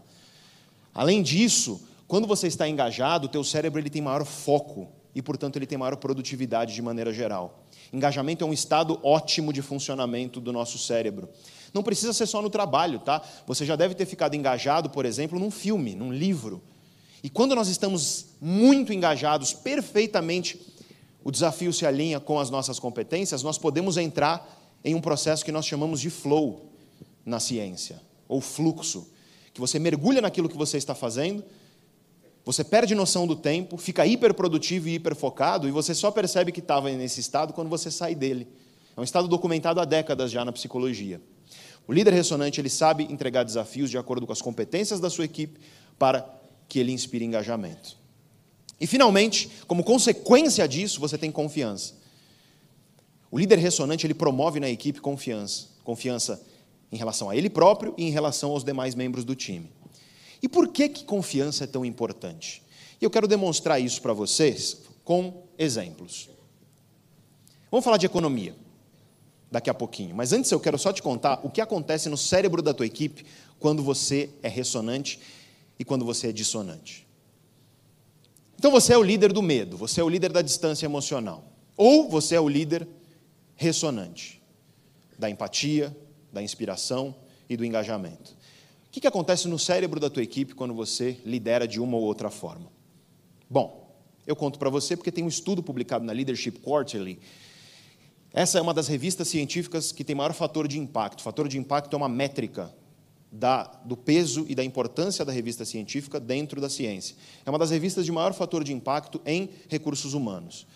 Além 0.94 1.22
disso, 1.22 1.86
quando 2.08 2.26
você 2.26 2.46
está 2.46 2.66
engajado, 2.66 3.26
o 3.26 3.28
teu 3.28 3.44
cérebro 3.44 3.78
ele 3.78 3.90
tem 3.90 4.00
maior 4.00 4.24
foco 4.24 4.88
e, 5.14 5.20
portanto, 5.20 5.56
ele 5.56 5.66
tem 5.66 5.76
maior 5.76 5.96
produtividade 5.96 6.74
de 6.74 6.80
maneira 6.80 7.12
geral. 7.12 7.63
Engajamento 7.94 8.42
é 8.42 8.46
um 8.46 8.52
estado 8.52 8.98
ótimo 9.04 9.52
de 9.52 9.62
funcionamento 9.62 10.40
do 10.40 10.52
nosso 10.52 10.78
cérebro. 10.78 11.28
Não 11.72 11.80
precisa 11.80 12.12
ser 12.12 12.26
só 12.26 12.42
no 12.42 12.50
trabalho, 12.50 12.98
tá? 12.98 13.22
Você 13.46 13.64
já 13.64 13.76
deve 13.76 13.94
ter 13.94 14.04
ficado 14.04 14.34
engajado, 14.34 14.90
por 14.90 15.06
exemplo, 15.06 15.38
num 15.38 15.50
filme, 15.50 15.94
num 15.94 16.12
livro. 16.12 16.60
E 17.22 17.30
quando 17.30 17.54
nós 17.54 17.68
estamos 17.68 18.26
muito 18.40 18.92
engajados, 18.92 19.52
perfeitamente, 19.52 20.60
o 21.22 21.30
desafio 21.30 21.72
se 21.72 21.86
alinha 21.86 22.18
com 22.18 22.40
as 22.40 22.50
nossas 22.50 22.80
competências, 22.80 23.44
nós 23.44 23.58
podemos 23.58 23.96
entrar 23.96 24.60
em 24.84 24.96
um 24.96 25.00
processo 25.00 25.44
que 25.44 25.52
nós 25.52 25.64
chamamos 25.64 26.00
de 26.00 26.10
flow 26.10 26.68
na 27.24 27.38
ciência, 27.38 28.02
ou 28.26 28.40
fluxo, 28.40 29.08
que 29.52 29.60
você 29.60 29.78
mergulha 29.78 30.20
naquilo 30.20 30.48
que 30.48 30.56
você 30.56 30.78
está 30.78 30.96
fazendo, 30.96 31.44
você 32.44 32.62
perde 32.62 32.94
noção 32.94 33.26
do 33.26 33.34
tempo, 33.34 33.78
fica 33.78 34.06
hiperprodutivo 34.06 34.88
e 34.88 34.94
hiperfocado, 34.94 35.66
e 35.66 35.70
você 35.70 35.94
só 35.94 36.10
percebe 36.10 36.52
que 36.52 36.60
estava 36.60 36.90
nesse 36.90 37.20
estado 37.20 37.54
quando 37.54 37.70
você 37.70 37.90
sai 37.90 38.14
dele. 38.14 38.46
É 38.96 39.00
um 39.00 39.04
estado 39.04 39.26
documentado 39.26 39.80
há 39.80 39.84
décadas 39.84 40.30
já 40.30 40.44
na 40.44 40.52
psicologia. 40.52 41.20
O 41.86 41.92
líder 41.92 42.12
ressonante 42.12 42.60
ele 42.60 42.68
sabe 42.68 43.04
entregar 43.04 43.44
desafios 43.44 43.90
de 43.90 43.96
acordo 43.96 44.26
com 44.26 44.32
as 44.32 44.42
competências 44.42 45.00
da 45.00 45.08
sua 45.08 45.24
equipe 45.24 45.58
para 45.98 46.28
que 46.68 46.78
ele 46.78 46.92
inspire 46.92 47.24
engajamento. 47.24 47.96
E 48.80 48.86
finalmente, 48.86 49.50
como 49.66 49.82
consequência 49.82 50.66
disso, 50.68 51.00
você 51.00 51.16
tem 51.16 51.30
confiança. 51.30 51.94
O 53.30 53.38
líder 53.38 53.58
ressonante 53.58 54.06
ele 54.06 54.14
promove 54.14 54.60
na 54.60 54.68
equipe 54.68 55.00
confiança, 55.00 55.68
confiança 55.82 56.40
em 56.92 56.96
relação 56.96 57.30
a 57.30 57.36
ele 57.36 57.50
próprio 57.50 57.94
e 57.96 58.04
em 58.04 58.10
relação 58.10 58.50
aos 58.50 58.62
demais 58.62 58.94
membros 58.94 59.24
do 59.24 59.34
time. 59.34 59.70
E 60.44 60.48
por 60.48 60.68
que 60.68 60.90
que 60.90 61.04
confiança 61.04 61.64
é 61.64 61.66
tão 61.66 61.86
importante? 61.86 62.62
E 63.00 63.04
eu 63.06 63.08
quero 63.08 63.26
demonstrar 63.26 63.80
isso 63.80 64.02
para 64.02 64.12
vocês 64.12 64.76
com 65.02 65.46
exemplos. 65.56 66.28
Vamos 67.70 67.82
falar 67.82 67.96
de 67.96 68.04
economia 68.04 68.54
daqui 69.50 69.70
a 69.70 69.74
pouquinho. 69.74 70.14
Mas 70.14 70.34
antes 70.34 70.50
eu 70.50 70.60
quero 70.60 70.78
só 70.78 70.92
te 70.92 71.02
contar 71.02 71.40
o 71.42 71.48
que 71.48 71.62
acontece 71.62 72.10
no 72.10 72.18
cérebro 72.18 72.60
da 72.60 72.74
tua 72.74 72.84
equipe 72.84 73.24
quando 73.58 73.82
você 73.82 74.28
é 74.42 74.48
ressonante 74.48 75.18
e 75.78 75.84
quando 75.84 76.04
você 76.04 76.28
é 76.28 76.32
dissonante. 76.32 77.06
Então 78.58 78.70
você 78.70 78.92
é 78.92 78.98
o 78.98 79.02
líder 79.02 79.32
do 79.32 79.40
medo, 79.40 79.78
você 79.78 80.02
é 80.02 80.04
o 80.04 80.10
líder 80.10 80.30
da 80.30 80.42
distância 80.42 80.84
emocional. 80.84 81.42
Ou 81.74 82.06
você 82.06 82.34
é 82.34 82.40
o 82.40 82.50
líder 82.50 82.86
ressonante 83.56 84.42
da 85.18 85.30
empatia, 85.30 85.96
da 86.30 86.42
inspiração 86.42 87.14
e 87.48 87.56
do 87.56 87.64
engajamento. 87.64 88.43
Que, 88.94 89.00
que 89.00 89.08
acontece 89.08 89.48
no 89.48 89.58
cérebro 89.58 89.98
da 89.98 90.08
tua 90.08 90.22
equipe 90.22 90.54
quando 90.54 90.72
você 90.72 91.18
lidera 91.26 91.66
de 91.66 91.80
uma 91.80 91.96
ou 91.96 92.04
outra 92.04 92.30
forma? 92.30 92.70
Bom, 93.50 93.92
eu 94.24 94.36
conto 94.36 94.56
para 94.56 94.70
você 94.70 94.96
porque 94.96 95.10
tem 95.10 95.24
um 95.24 95.26
estudo 95.26 95.64
publicado 95.64 96.04
na 96.04 96.12
Leadership 96.12 96.60
Quarterly 96.60 97.18
essa 98.32 98.56
é 98.56 98.62
uma 98.62 98.72
das 98.72 98.86
revistas 98.86 99.26
científicas 99.26 99.90
que 99.90 100.04
tem 100.04 100.14
maior 100.14 100.32
fator 100.32 100.68
de 100.68 100.78
impacto. 100.78 101.18
O 101.18 101.22
fator 101.24 101.48
de 101.48 101.58
impacto 101.58 101.92
é 101.92 101.96
uma 101.96 102.08
métrica 102.08 102.72
da, 103.32 103.64
do 103.84 103.96
peso 103.96 104.46
e 104.48 104.54
da 104.54 104.62
importância 104.62 105.24
da 105.24 105.32
revista 105.32 105.64
científica 105.64 106.20
dentro 106.20 106.60
da 106.60 106.68
ciência. 106.68 107.16
É 107.44 107.50
uma 107.50 107.58
das 107.58 107.72
revistas 107.72 108.04
de 108.04 108.12
maior 108.12 108.32
fator 108.32 108.62
de 108.62 108.72
impacto 108.72 109.20
em 109.26 109.50
recursos 109.68 110.14
humanos. 110.14 110.68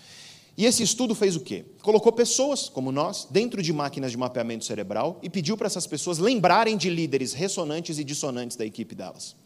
E 0.59 0.65
esse 0.65 0.83
estudo 0.83 1.15
fez 1.15 1.37
o 1.37 1.41
quê? 1.41 1.65
Colocou 1.83 2.11
pessoas, 2.11 2.69
como 2.69 2.91
nós, 2.91 3.29
dentro 3.31 3.63
de 3.63 3.73
máquinas 3.73 4.11
de 4.11 4.17
mapeamento 4.17 4.65
cerebral 4.65 5.21
e 5.23 5.31
pediu 5.31 5.57
para 5.57 5.69
essas 5.69 5.87
pessoas 5.87 6.19
lembrarem 6.19 6.77
de 6.77 6.91
líderes 6.91 7.33
ressonantes 7.33 7.97
e 7.97 8.03
dissonantes 8.03 8.57
da 8.57 8.67
equipe 8.67 8.93
delas. 8.93 9.37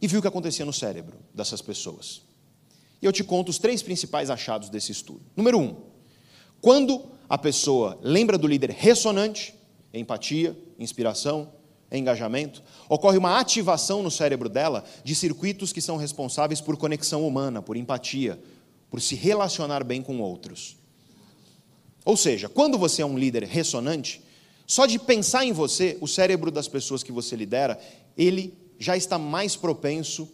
E 0.00 0.06
viu 0.06 0.20
o 0.20 0.22
que 0.22 0.28
acontecia 0.28 0.64
no 0.64 0.72
cérebro 0.72 1.18
dessas 1.34 1.60
pessoas. 1.60 2.22
E 3.02 3.06
eu 3.06 3.12
te 3.12 3.24
conto 3.24 3.48
os 3.48 3.58
três 3.58 3.82
principais 3.82 4.30
achados 4.30 4.68
desse 4.68 4.92
estudo. 4.92 5.22
Número 5.34 5.58
um, 5.58 5.74
quando 6.60 7.04
a 7.28 7.36
pessoa 7.36 7.98
lembra 8.00 8.38
do 8.38 8.46
líder 8.46 8.70
ressonante, 8.70 9.56
empatia, 9.92 10.56
inspiração, 10.78 11.52
engajamento, 11.90 12.62
ocorre 12.88 13.18
uma 13.18 13.38
ativação 13.38 14.02
no 14.02 14.10
cérebro 14.10 14.48
dela 14.48 14.84
de 15.04 15.14
circuitos 15.14 15.72
que 15.72 15.80
são 15.80 15.96
responsáveis 15.96 16.60
por 16.60 16.76
conexão 16.76 17.26
humana, 17.26 17.62
por 17.62 17.76
empatia, 17.76 18.40
por 18.90 19.00
se 19.00 19.14
relacionar 19.14 19.84
bem 19.84 20.02
com 20.02 20.20
outros. 20.20 20.76
Ou 22.04 22.16
seja, 22.16 22.48
quando 22.48 22.78
você 22.78 23.02
é 23.02 23.06
um 23.06 23.18
líder 23.18 23.44
ressonante, 23.44 24.22
só 24.66 24.86
de 24.86 24.98
pensar 24.98 25.44
em 25.44 25.52
você, 25.52 25.96
o 26.00 26.08
cérebro 26.08 26.50
das 26.50 26.68
pessoas 26.68 27.02
que 27.02 27.12
você 27.12 27.36
lidera, 27.36 27.78
ele 28.16 28.54
já 28.78 28.96
está 28.96 29.18
mais 29.18 29.56
propenso 29.56 30.28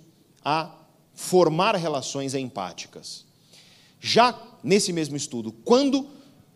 a 0.44 0.74
formar 1.14 1.76
relações 1.76 2.34
empáticas. 2.34 3.24
Já 4.00 4.38
nesse 4.62 4.92
mesmo 4.92 5.16
estudo, 5.16 5.52
quando 5.52 6.08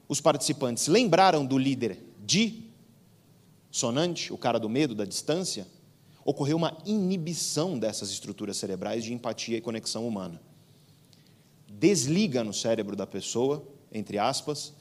os 0.08 0.20
participantes 0.20 0.86
lembraram 0.86 1.44
do 1.44 1.58
líder 1.58 1.98
de 2.24 2.65
sonante, 3.76 4.32
o 4.32 4.38
cara 4.38 4.58
do 4.58 4.70
medo, 4.70 4.94
da 4.94 5.04
distância, 5.04 5.66
ocorreu 6.24 6.56
uma 6.56 6.76
inibição 6.86 7.78
dessas 7.78 8.10
estruturas 8.10 8.56
cerebrais 8.56 9.04
de 9.04 9.12
empatia 9.12 9.58
e 9.58 9.60
conexão 9.60 10.08
humana. 10.08 10.40
Desliga 11.68 12.42
no 12.42 12.54
cérebro 12.54 12.96
da 12.96 13.06
pessoa, 13.06 13.62
entre 13.92 14.18
aspas, 14.18 14.72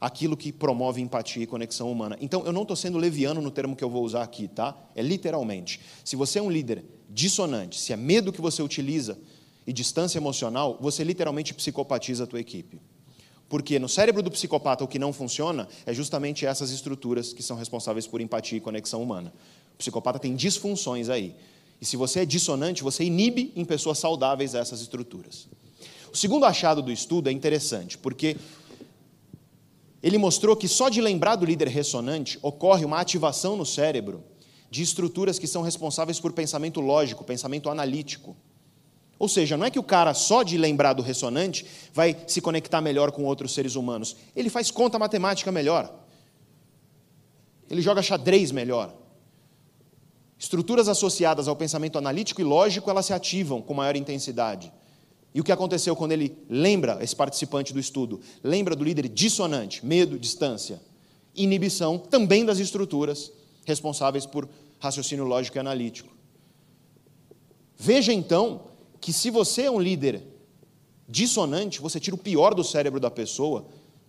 aquilo 0.00 0.34
que 0.34 0.50
promove 0.50 1.02
empatia 1.02 1.42
e 1.42 1.46
conexão 1.46 1.92
humana. 1.92 2.16
Então, 2.22 2.42
eu 2.46 2.52
não 2.52 2.62
estou 2.62 2.74
sendo 2.74 2.96
leviano 2.96 3.42
no 3.42 3.50
termo 3.50 3.76
que 3.76 3.84
eu 3.84 3.90
vou 3.90 4.02
usar 4.02 4.22
aqui, 4.22 4.48
tá? 4.48 4.74
É 4.94 5.02
literalmente. 5.02 5.78
Se 6.02 6.16
você 6.16 6.38
é 6.38 6.42
um 6.42 6.50
líder 6.50 6.82
dissonante, 7.10 7.78
se 7.78 7.92
é 7.92 7.96
medo 7.96 8.32
que 8.32 8.40
você 8.40 8.62
utiliza 8.62 9.18
e 9.66 9.74
distância 9.74 10.18
emocional, 10.18 10.78
você 10.80 11.04
literalmente 11.04 11.52
psicopatiza 11.52 12.24
a 12.24 12.26
tua 12.26 12.40
equipe. 12.40 12.80
Porque 13.48 13.78
no 13.78 13.88
cérebro 13.88 14.22
do 14.22 14.30
psicopata 14.30 14.84
o 14.84 14.88
que 14.88 14.98
não 14.98 15.12
funciona 15.12 15.66
é 15.86 15.92
justamente 15.92 16.44
essas 16.44 16.70
estruturas 16.70 17.32
que 17.32 17.42
são 17.42 17.56
responsáveis 17.56 18.06
por 18.06 18.20
empatia 18.20 18.58
e 18.58 18.60
conexão 18.60 19.02
humana. 19.02 19.32
O 19.74 19.78
psicopata 19.78 20.18
tem 20.18 20.36
disfunções 20.36 21.08
aí. 21.08 21.34
E 21.80 21.86
se 21.86 21.96
você 21.96 22.20
é 22.20 22.24
dissonante, 22.26 22.82
você 22.82 23.04
inibe 23.04 23.52
em 23.56 23.64
pessoas 23.64 23.98
saudáveis 23.98 24.54
essas 24.54 24.80
estruturas. 24.80 25.48
O 26.12 26.16
segundo 26.16 26.44
achado 26.44 26.82
do 26.82 26.90
estudo 26.90 27.28
é 27.28 27.32
interessante, 27.32 27.96
porque 27.96 28.36
ele 30.02 30.18
mostrou 30.18 30.56
que 30.56 30.68
só 30.68 30.88
de 30.88 31.00
lembrar 31.00 31.36
do 31.36 31.46
líder 31.46 31.68
ressonante 31.68 32.38
ocorre 32.42 32.84
uma 32.84 33.00
ativação 33.00 33.56
no 33.56 33.64
cérebro 33.64 34.22
de 34.70 34.82
estruturas 34.82 35.38
que 35.38 35.46
são 35.46 35.62
responsáveis 35.62 36.20
por 36.20 36.32
pensamento 36.32 36.80
lógico, 36.80 37.24
pensamento 37.24 37.70
analítico. 37.70 38.36
Ou 39.18 39.28
seja, 39.28 39.56
não 39.56 39.66
é 39.66 39.70
que 39.70 39.78
o 39.78 39.82
cara 39.82 40.14
só 40.14 40.42
de 40.42 40.56
lembrar 40.56 40.92
do 40.92 41.02
ressonante 41.02 41.66
vai 41.92 42.16
se 42.26 42.40
conectar 42.40 42.80
melhor 42.80 43.10
com 43.10 43.24
outros 43.24 43.52
seres 43.52 43.74
humanos. 43.74 44.16
Ele 44.34 44.48
faz 44.48 44.70
conta 44.70 44.98
matemática 44.98 45.50
melhor. 45.50 45.92
Ele 47.68 47.82
joga 47.82 48.00
xadrez 48.00 48.52
melhor. 48.52 48.94
Estruturas 50.38 50.88
associadas 50.88 51.48
ao 51.48 51.56
pensamento 51.56 51.98
analítico 51.98 52.40
e 52.40 52.44
lógico, 52.44 52.88
elas 52.88 53.06
se 53.06 53.12
ativam 53.12 53.60
com 53.60 53.74
maior 53.74 53.96
intensidade. 53.96 54.72
E 55.34 55.40
o 55.40 55.44
que 55.44 55.50
aconteceu 55.50 55.96
quando 55.96 56.12
ele 56.12 56.38
lembra, 56.48 56.98
esse 57.02 57.14
participante 57.14 57.72
do 57.72 57.80
estudo, 57.80 58.20
lembra 58.42 58.76
do 58.76 58.84
líder 58.84 59.08
dissonante, 59.08 59.84
medo, 59.84 60.16
distância, 60.16 60.80
inibição 61.34 61.98
também 61.98 62.44
das 62.44 62.60
estruturas 62.60 63.32
responsáveis 63.64 64.24
por 64.24 64.48
raciocínio 64.78 65.24
lógico 65.24 65.58
e 65.58 65.60
analítico. 65.60 66.16
Veja 67.76 68.12
então 68.12 68.67
que 69.00 69.12
se 69.12 69.30
você 69.30 69.62
é 69.62 69.70
um 69.70 69.80
líder 69.80 70.22
dissonante, 71.08 71.80
você 71.80 71.98
tira 71.98 72.14
o 72.14 72.18
pior 72.18 72.54
do 72.54 72.62
cérebro 72.62 73.00
da 73.00 73.10
pessoa, 73.10 73.66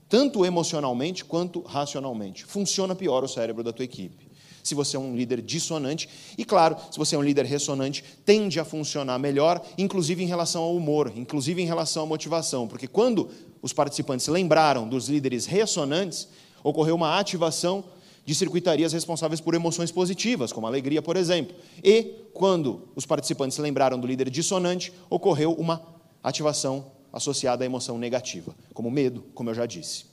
tanto 0.09 0.45
emocionalmente 0.45 1.23
quanto 1.23 1.61
racionalmente. 1.61 2.43
Funciona 2.45 2.95
pior 2.95 3.23
o 3.23 3.27
cérebro 3.27 3.63
da 3.63 3.71
tua 3.71 3.85
equipe. 3.85 4.27
Se 4.61 4.75
você 4.75 4.97
é 4.97 4.99
um 4.99 5.15
líder 5.15 5.41
dissonante, 5.41 6.09
e 6.37 6.43
claro, 6.43 6.75
se 6.91 6.97
você 6.97 7.15
é 7.15 7.17
um 7.17 7.23
líder 7.23 7.45
ressonante, 7.45 8.03
tende 8.25 8.59
a 8.59 8.65
funcionar 8.65 9.17
melhor, 9.17 9.65
inclusive 9.77 10.21
em 10.21 10.27
relação 10.27 10.63
ao 10.63 10.75
humor, 10.75 11.13
inclusive 11.15 11.61
em 11.61 11.65
relação 11.65 12.03
à 12.03 12.05
motivação, 12.05 12.67
porque 12.67 12.87
quando 12.87 13.29
os 13.61 13.71
participantes 13.71 14.27
lembraram 14.27 14.87
dos 14.87 15.07
líderes 15.07 15.45
ressonantes, 15.45 16.27
ocorreu 16.63 16.95
uma 16.95 17.17
ativação 17.17 17.85
de 18.29 18.35
circuitarias 18.35 18.93
responsáveis 18.93 19.41
por 19.41 19.55
emoções 19.55 19.91
positivas, 19.91 20.53
como 20.53 20.67
alegria, 20.67 21.01
por 21.01 21.17
exemplo. 21.17 21.55
E, 21.83 22.13
quando 22.31 22.87
os 22.95 23.03
participantes 23.03 23.57
lembraram 23.57 23.99
do 23.99 24.05
líder 24.05 24.29
dissonante, 24.29 24.93
ocorreu 25.09 25.51
uma 25.53 25.81
ativação 26.21 26.91
associada 27.11 27.63
à 27.63 27.65
emoção 27.65 27.97
negativa, 27.97 28.55
como 28.71 28.91
medo, 28.91 29.25
como 29.33 29.49
eu 29.49 29.55
já 29.55 29.65
disse. 29.65 30.05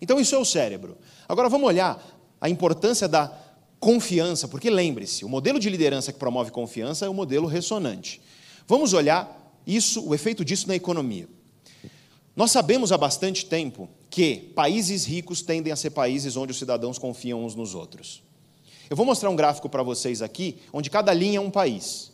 Então, 0.00 0.18
isso 0.18 0.34
é 0.34 0.38
o 0.38 0.44
cérebro. 0.44 0.98
Agora, 1.28 1.48
vamos 1.48 1.68
olhar 1.68 2.04
a 2.40 2.48
importância 2.48 3.06
da 3.06 3.32
confiança, 3.78 4.48
porque 4.48 4.68
lembre-se, 4.68 5.24
o 5.24 5.28
modelo 5.28 5.60
de 5.60 5.70
liderança 5.70 6.12
que 6.12 6.18
promove 6.18 6.50
confiança 6.50 7.06
é 7.06 7.08
o 7.08 7.14
modelo 7.14 7.46
ressonante. 7.46 8.20
Vamos 8.66 8.94
olhar 8.94 9.54
isso, 9.64 10.04
o 10.08 10.12
efeito 10.12 10.44
disso 10.44 10.66
na 10.66 10.74
economia. 10.74 11.28
Nós 12.34 12.50
sabemos 12.50 12.90
há 12.90 12.98
bastante 12.98 13.46
tempo 13.46 13.88
que 14.12 14.36
países 14.54 15.06
ricos 15.06 15.40
tendem 15.40 15.72
a 15.72 15.76
ser 15.76 15.88
países 15.88 16.36
onde 16.36 16.52
os 16.52 16.58
cidadãos 16.58 16.98
confiam 16.98 17.42
uns 17.42 17.54
nos 17.54 17.74
outros. 17.74 18.22
Eu 18.90 18.94
vou 18.94 19.06
mostrar 19.06 19.30
um 19.30 19.34
gráfico 19.34 19.70
para 19.70 19.82
vocês 19.82 20.20
aqui, 20.20 20.58
onde 20.70 20.90
cada 20.90 21.14
linha 21.14 21.38
é 21.38 21.40
um 21.40 21.50
país. 21.50 22.12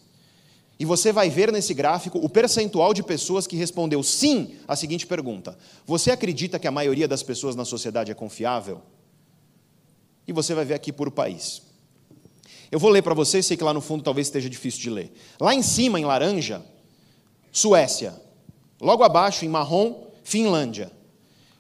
E 0.79 0.85
você 0.85 1.11
vai 1.11 1.29
ver 1.29 1.51
nesse 1.51 1.75
gráfico 1.75 2.17
o 2.21 2.29
percentual 2.29 2.95
de 2.95 3.03
pessoas 3.03 3.49
que 3.49 3.57
respondeu 3.57 4.01
sim 4.05 4.55
à 4.69 4.77
seguinte 4.77 5.09
pergunta: 5.09 5.59
Você 5.85 6.13
acredita 6.13 6.57
que 6.57 6.69
a 6.69 6.71
maioria 6.71 7.09
das 7.09 7.25
pessoas 7.25 7.57
na 7.57 7.65
sociedade 7.65 8.13
é 8.13 8.15
confiável? 8.15 8.81
E 10.25 10.33
você 10.33 10.55
vai 10.55 10.65
ver 10.65 10.75
aqui 10.75 10.93
por 10.93 11.11
país. 11.11 11.63
Eu 12.71 12.79
vou 12.79 12.91
ler 12.91 13.03
para 13.03 13.15
vocês, 13.15 13.45
sei 13.45 13.57
que 13.57 13.65
lá 13.65 13.75
no 13.75 13.81
fundo 13.81 14.05
talvez 14.05 14.29
esteja 14.29 14.49
difícil 14.49 14.83
de 14.83 14.91
ler. 14.91 15.13
Lá 15.41 15.53
em 15.53 15.63
cima, 15.63 15.99
em 15.99 16.05
laranja, 16.05 16.65
Suécia. 17.51 18.15
Logo 18.81 19.03
abaixo, 19.03 19.45
em 19.45 19.49
marrom, 19.49 20.07
Finlândia. 20.23 20.97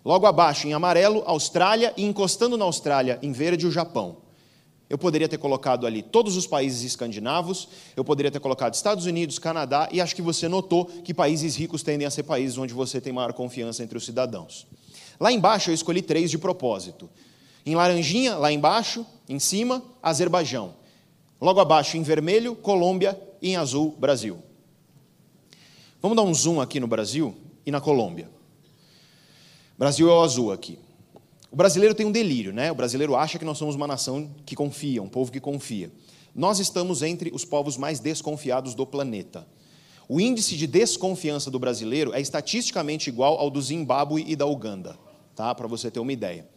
Logo 0.04 0.26
abaixo, 0.26 0.66
em 0.66 0.72
amarelo, 0.72 1.22
Austrália 1.26 1.92
e 1.96 2.04
encostando 2.04 2.56
na 2.56 2.64
Austrália, 2.64 3.18
em 3.22 3.32
verde, 3.32 3.66
o 3.66 3.70
Japão. 3.70 4.28
Eu 4.88 4.96
poderia 4.96 5.28
ter 5.28 5.36
colocado 5.36 5.86
ali 5.86 6.02
todos 6.02 6.36
os 6.36 6.46
países 6.46 6.82
escandinavos, 6.82 7.68
eu 7.94 8.02
poderia 8.02 8.30
ter 8.30 8.40
colocado 8.40 8.72
Estados 8.72 9.04
Unidos, 9.04 9.38
Canadá, 9.38 9.88
e 9.92 10.00
acho 10.00 10.16
que 10.16 10.22
você 10.22 10.48
notou 10.48 10.86
que 10.86 11.12
países 11.12 11.56
ricos 11.56 11.82
tendem 11.82 12.06
a 12.06 12.10
ser 12.10 12.22
países 12.22 12.56
onde 12.56 12.72
você 12.72 13.00
tem 13.00 13.12
maior 13.12 13.34
confiança 13.34 13.82
entre 13.82 13.98
os 13.98 14.04
cidadãos. 14.04 14.66
Lá 15.20 15.30
embaixo 15.30 15.70
eu 15.70 15.74
escolhi 15.74 16.00
três 16.00 16.30
de 16.30 16.38
propósito. 16.38 17.10
Em 17.66 17.74
laranjinha, 17.74 18.36
lá 18.36 18.50
embaixo, 18.50 19.04
em 19.28 19.38
cima, 19.38 19.82
Azerbaijão. 20.02 20.74
Logo 21.38 21.60
abaixo, 21.60 21.98
em 21.98 22.02
vermelho, 22.02 22.54
Colômbia 22.54 23.20
e 23.42 23.50
em 23.50 23.56
azul, 23.56 23.94
Brasil. 23.98 24.38
Vamos 26.00 26.16
dar 26.16 26.22
um 26.22 26.32
zoom 26.32 26.60
aqui 26.60 26.80
no 26.80 26.86
Brasil 26.86 27.36
e 27.66 27.70
na 27.70 27.80
Colômbia. 27.80 28.37
Brasil 29.78 30.10
é 30.10 30.12
o 30.12 30.22
azul 30.22 30.50
aqui. 30.50 30.76
O 31.52 31.56
brasileiro 31.56 31.94
tem 31.94 32.04
um 32.04 32.10
delírio, 32.10 32.52
né? 32.52 32.72
O 32.72 32.74
brasileiro 32.74 33.14
acha 33.14 33.38
que 33.38 33.44
nós 33.44 33.56
somos 33.56 33.76
uma 33.76 33.86
nação 33.86 34.28
que 34.44 34.56
confia, 34.56 35.00
um 35.00 35.08
povo 35.08 35.30
que 35.30 35.38
confia. 35.38 35.92
Nós 36.34 36.58
estamos 36.58 37.00
entre 37.00 37.30
os 37.32 37.44
povos 37.44 37.76
mais 37.76 38.00
desconfiados 38.00 38.74
do 38.74 38.84
planeta. 38.84 39.46
O 40.08 40.20
índice 40.20 40.56
de 40.56 40.66
desconfiança 40.66 41.48
do 41.48 41.60
brasileiro 41.60 42.12
é 42.12 42.20
estatisticamente 42.20 43.08
igual 43.08 43.38
ao 43.38 43.50
do 43.50 43.62
Zimbábue 43.62 44.24
e 44.26 44.34
da 44.34 44.46
Uganda, 44.46 44.98
tá? 45.36 45.54
Para 45.54 45.68
você 45.68 45.90
ter 45.92 46.00
uma 46.00 46.12
ideia. 46.12 46.48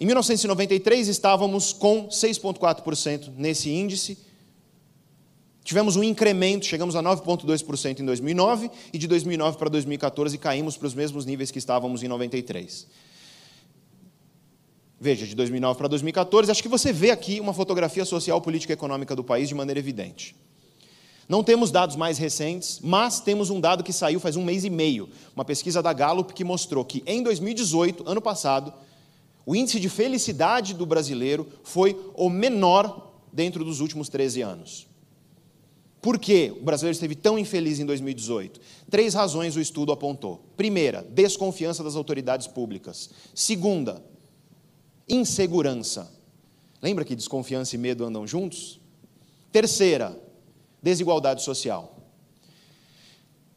Em 0.00 0.06
1993 0.06 1.08
estávamos 1.08 1.72
com 1.72 2.08
6,4% 2.08 3.30
nesse 3.36 3.70
índice, 3.70 4.18
Tivemos 5.64 5.96
um 5.96 6.04
incremento, 6.04 6.66
chegamos 6.66 6.94
a 6.94 7.02
9,2% 7.02 8.00
em 8.00 8.04
2009 8.04 8.70
e 8.92 8.98
de 8.98 9.08
2009 9.08 9.56
para 9.56 9.70
2014 9.70 10.36
caímos 10.36 10.76
para 10.76 10.86
os 10.86 10.94
mesmos 10.94 11.24
níveis 11.24 11.50
que 11.50 11.58
estávamos 11.58 12.02
em 12.02 12.08
93. 12.08 12.86
Veja, 15.00 15.26
de 15.26 15.34
2009 15.34 15.78
para 15.78 15.88
2014, 15.88 16.50
acho 16.50 16.62
que 16.62 16.68
você 16.68 16.92
vê 16.92 17.10
aqui 17.10 17.40
uma 17.40 17.54
fotografia 17.54 18.04
social, 18.04 18.42
política 18.42 18.74
e 18.74 18.74
econômica 18.74 19.16
do 19.16 19.24
país 19.24 19.48
de 19.48 19.54
maneira 19.54 19.80
evidente. 19.80 20.36
Não 21.26 21.42
temos 21.42 21.70
dados 21.70 21.96
mais 21.96 22.18
recentes, 22.18 22.78
mas 22.82 23.20
temos 23.20 23.48
um 23.48 23.58
dado 23.58 23.82
que 23.82 23.92
saiu 23.92 24.20
faz 24.20 24.36
um 24.36 24.44
mês 24.44 24.64
e 24.64 24.70
meio, 24.70 25.08
uma 25.34 25.46
pesquisa 25.46 25.82
da 25.82 25.94
Gallup 25.94 26.34
que 26.34 26.44
mostrou 26.44 26.84
que 26.84 27.02
em 27.06 27.22
2018, 27.22 28.04
ano 28.06 28.20
passado, 28.20 28.70
o 29.46 29.56
índice 29.56 29.80
de 29.80 29.88
felicidade 29.88 30.74
do 30.74 30.84
brasileiro 30.84 31.48
foi 31.62 31.98
o 32.14 32.28
menor 32.28 33.14
dentro 33.32 33.64
dos 33.64 33.80
últimos 33.80 34.10
13 34.10 34.42
anos. 34.42 34.93
Por 36.04 36.18
que 36.18 36.52
o 36.60 36.62
brasileiro 36.62 36.92
esteve 36.92 37.14
tão 37.14 37.38
infeliz 37.38 37.80
em 37.80 37.86
2018? 37.86 38.60
Três 38.90 39.14
razões 39.14 39.56
o 39.56 39.60
estudo 39.60 39.90
apontou. 39.90 40.44
Primeira, 40.54 41.02
desconfiança 41.02 41.82
das 41.82 41.96
autoridades 41.96 42.46
públicas. 42.46 43.08
Segunda, 43.34 44.04
insegurança. 45.08 46.12
Lembra 46.82 47.06
que 47.06 47.16
desconfiança 47.16 47.74
e 47.74 47.78
medo 47.78 48.04
andam 48.04 48.26
juntos? 48.26 48.78
Terceira, 49.50 50.14
desigualdade 50.82 51.42
social. 51.42 51.98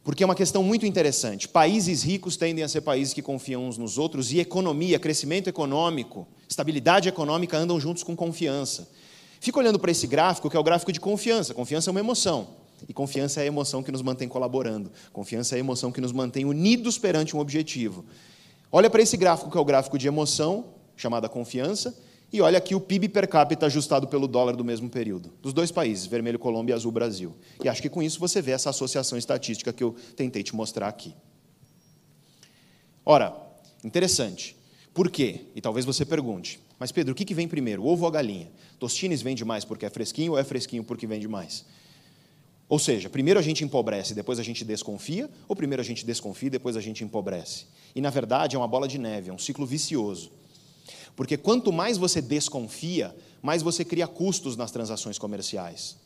Porque 0.01 0.23
é 0.23 0.25
uma 0.25 0.33
questão 0.33 0.63
muito 0.63 0.85
interessante. 0.85 1.49
Países 1.49 2.01
ricos 2.01 2.37
tendem 2.37 2.63
a 2.63 2.69
ser 2.69 2.79
países 2.79 3.13
que 3.13 3.21
confiam 3.21 3.67
uns 3.67 3.77
nos 3.77 3.97
outros, 3.97 4.31
e 4.31 4.39
economia, 4.39 4.97
crescimento 4.97 5.49
econômico, 5.49 6.25
estabilidade 6.47 7.09
econômica 7.09 7.57
andam 7.57 7.77
juntos 7.77 8.03
com 8.03 8.15
confiança. 8.15 8.87
Fica 9.39 9.59
olhando 9.59 9.79
para 9.79 9.91
esse 9.91 10.07
gráfico, 10.07 10.49
que 10.49 10.57
é 10.57 10.59
o 10.59 10.63
gráfico 10.63 10.91
de 10.91 10.99
confiança. 10.99 11.53
Confiança 11.53 11.89
é 11.89 11.91
uma 11.91 11.99
emoção. 11.99 12.47
E 12.87 12.93
confiança 12.93 13.39
é 13.39 13.43
a 13.43 13.45
emoção 13.45 13.81
que 13.81 13.91
nos 13.91 14.01
mantém 14.01 14.27
colaborando. 14.27 14.91
Confiança 15.11 15.55
é 15.55 15.57
a 15.57 15.59
emoção 15.59 15.91
que 15.91 16.01
nos 16.01 16.11
mantém 16.11 16.45
unidos 16.45 16.97
perante 16.97 17.35
um 17.35 17.39
objetivo. 17.39 18.05
Olha 18.71 18.89
para 18.89 19.01
esse 19.01 19.15
gráfico, 19.17 19.49
que 19.49 19.57
é 19.57 19.61
o 19.61 19.65
gráfico 19.65 19.97
de 19.97 20.07
emoção, 20.07 20.65
chamada 20.95 21.29
confiança, 21.29 21.95
e 22.31 22.41
olha 22.41 22.57
aqui 22.57 22.75
o 22.75 22.81
PIB 22.81 23.07
per 23.09 23.27
capita 23.27 23.65
ajustado 23.67 24.07
pelo 24.07 24.27
dólar 24.27 24.55
do 24.55 24.63
mesmo 24.63 24.89
período, 24.89 25.31
dos 25.41 25.53
dois 25.53 25.71
países, 25.71 26.05
vermelho 26.05 26.37
Colômbia 26.37 26.73
e 26.73 26.75
azul 26.75 26.91
Brasil. 26.91 27.33
E 27.63 27.69
acho 27.69 27.81
que 27.81 27.89
com 27.89 28.03
isso 28.03 28.19
você 28.19 28.41
vê 28.41 28.51
essa 28.51 28.69
associação 28.69 29.17
estatística 29.17 29.71
que 29.71 29.83
eu 29.83 29.95
tentei 30.15 30.43
te 30.43 30.53
mostrar 30.53 30.89
aqui. 30.89 31.15
Ora, 33.05 33.33
interessante. 33.83 34.57
Por 34.93 35.09
quê? 35.09 35.45
E 35.55 35.61
talvez 35.61 35.85
você 35.85 36.03
pergunte, 36.03 36.59
mas 36.79 36.91
Pedro, 36.91 37.13
o 37.13 37.15
que 37.15 37.33
vem 37.33 37.47
primeiro, 37.47 37.85
ovo 37.85 38.03
ou 38.03 38.07
a 38.07 38.11
galinha? 38.11 38.51
Tostines 38.79 39.21
vende 39.21 39.43
mais 39.43 39.65
porque 39.65 39.85
é 39.85 39.89
fresquinho 39.89 40.33
ou 40.33 40.37
é 40.37 40.43
fresquinho 40.43 40.83
porque 40.83 41.07
vende 41.07 41.27
mais? 41.27 41.65
Ou 42.69 42.77
seja, 42.77 43.09
primeiro 43.09 43.39
a 43.39 43.43
gente 43.43 43.63
empobrece, 43.63 44.13
depois 44.13 44.39
a 44.39 44.43
gente 44.43 44.65
desconfia, 44.65 45.29
ou 45.47 45.55
primeiro 45.55 45.81
a 45.81 45.85
gente 45.85 46.05
desconfia, 46.05 46.49
depois 46.49 46.75
a 46.75 46.81
gente 46.81 47.03
empobrece? 47.03 47.65
E 47.95 48.01
na 48.01 48.09
verdade 48.09 48.55
é 48.55 48.59
uma 48.59 48.67
bola 48.67 48.87
de 48.87 48.97
neve, 48.97 49.29
é 49.29 49.33
um 49.33 49.37
ciclo 49.37 49.65
vicioso. 49.65 50.31
Porque 51.15 51.37
quanto 51.37 51.71
mais 51.71 51.97
você 51.97 52.21
desconfia, 52.21 53.15
mais 53.41 53.63
você 53.63 53.83
cria 53.83 54.07
custos 54.07 54.55
nas 54.55 54.69
transações 54.69 55.17
comerciais. 55.17 55.97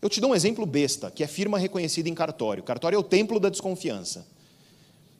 Eu 0.00 0.08
te 0.08 0.20
dou 0.20 0.30
um 0.30 0.34
exemplo 0.34 0.64
besta, 0.64 1.10
que 1.10 1.24
é 1.24 1.26
firma 1.26 1.58
reconhecida 1.58 2.08
em 2.08 2.14
cartório. 2.14 2.62
Cartório 2.62 2.96
é 2.96 2.98
o 2.98 3.02
templo 3.02 3.40
da 3.40 3.48
desconfiança. 3.48 4.26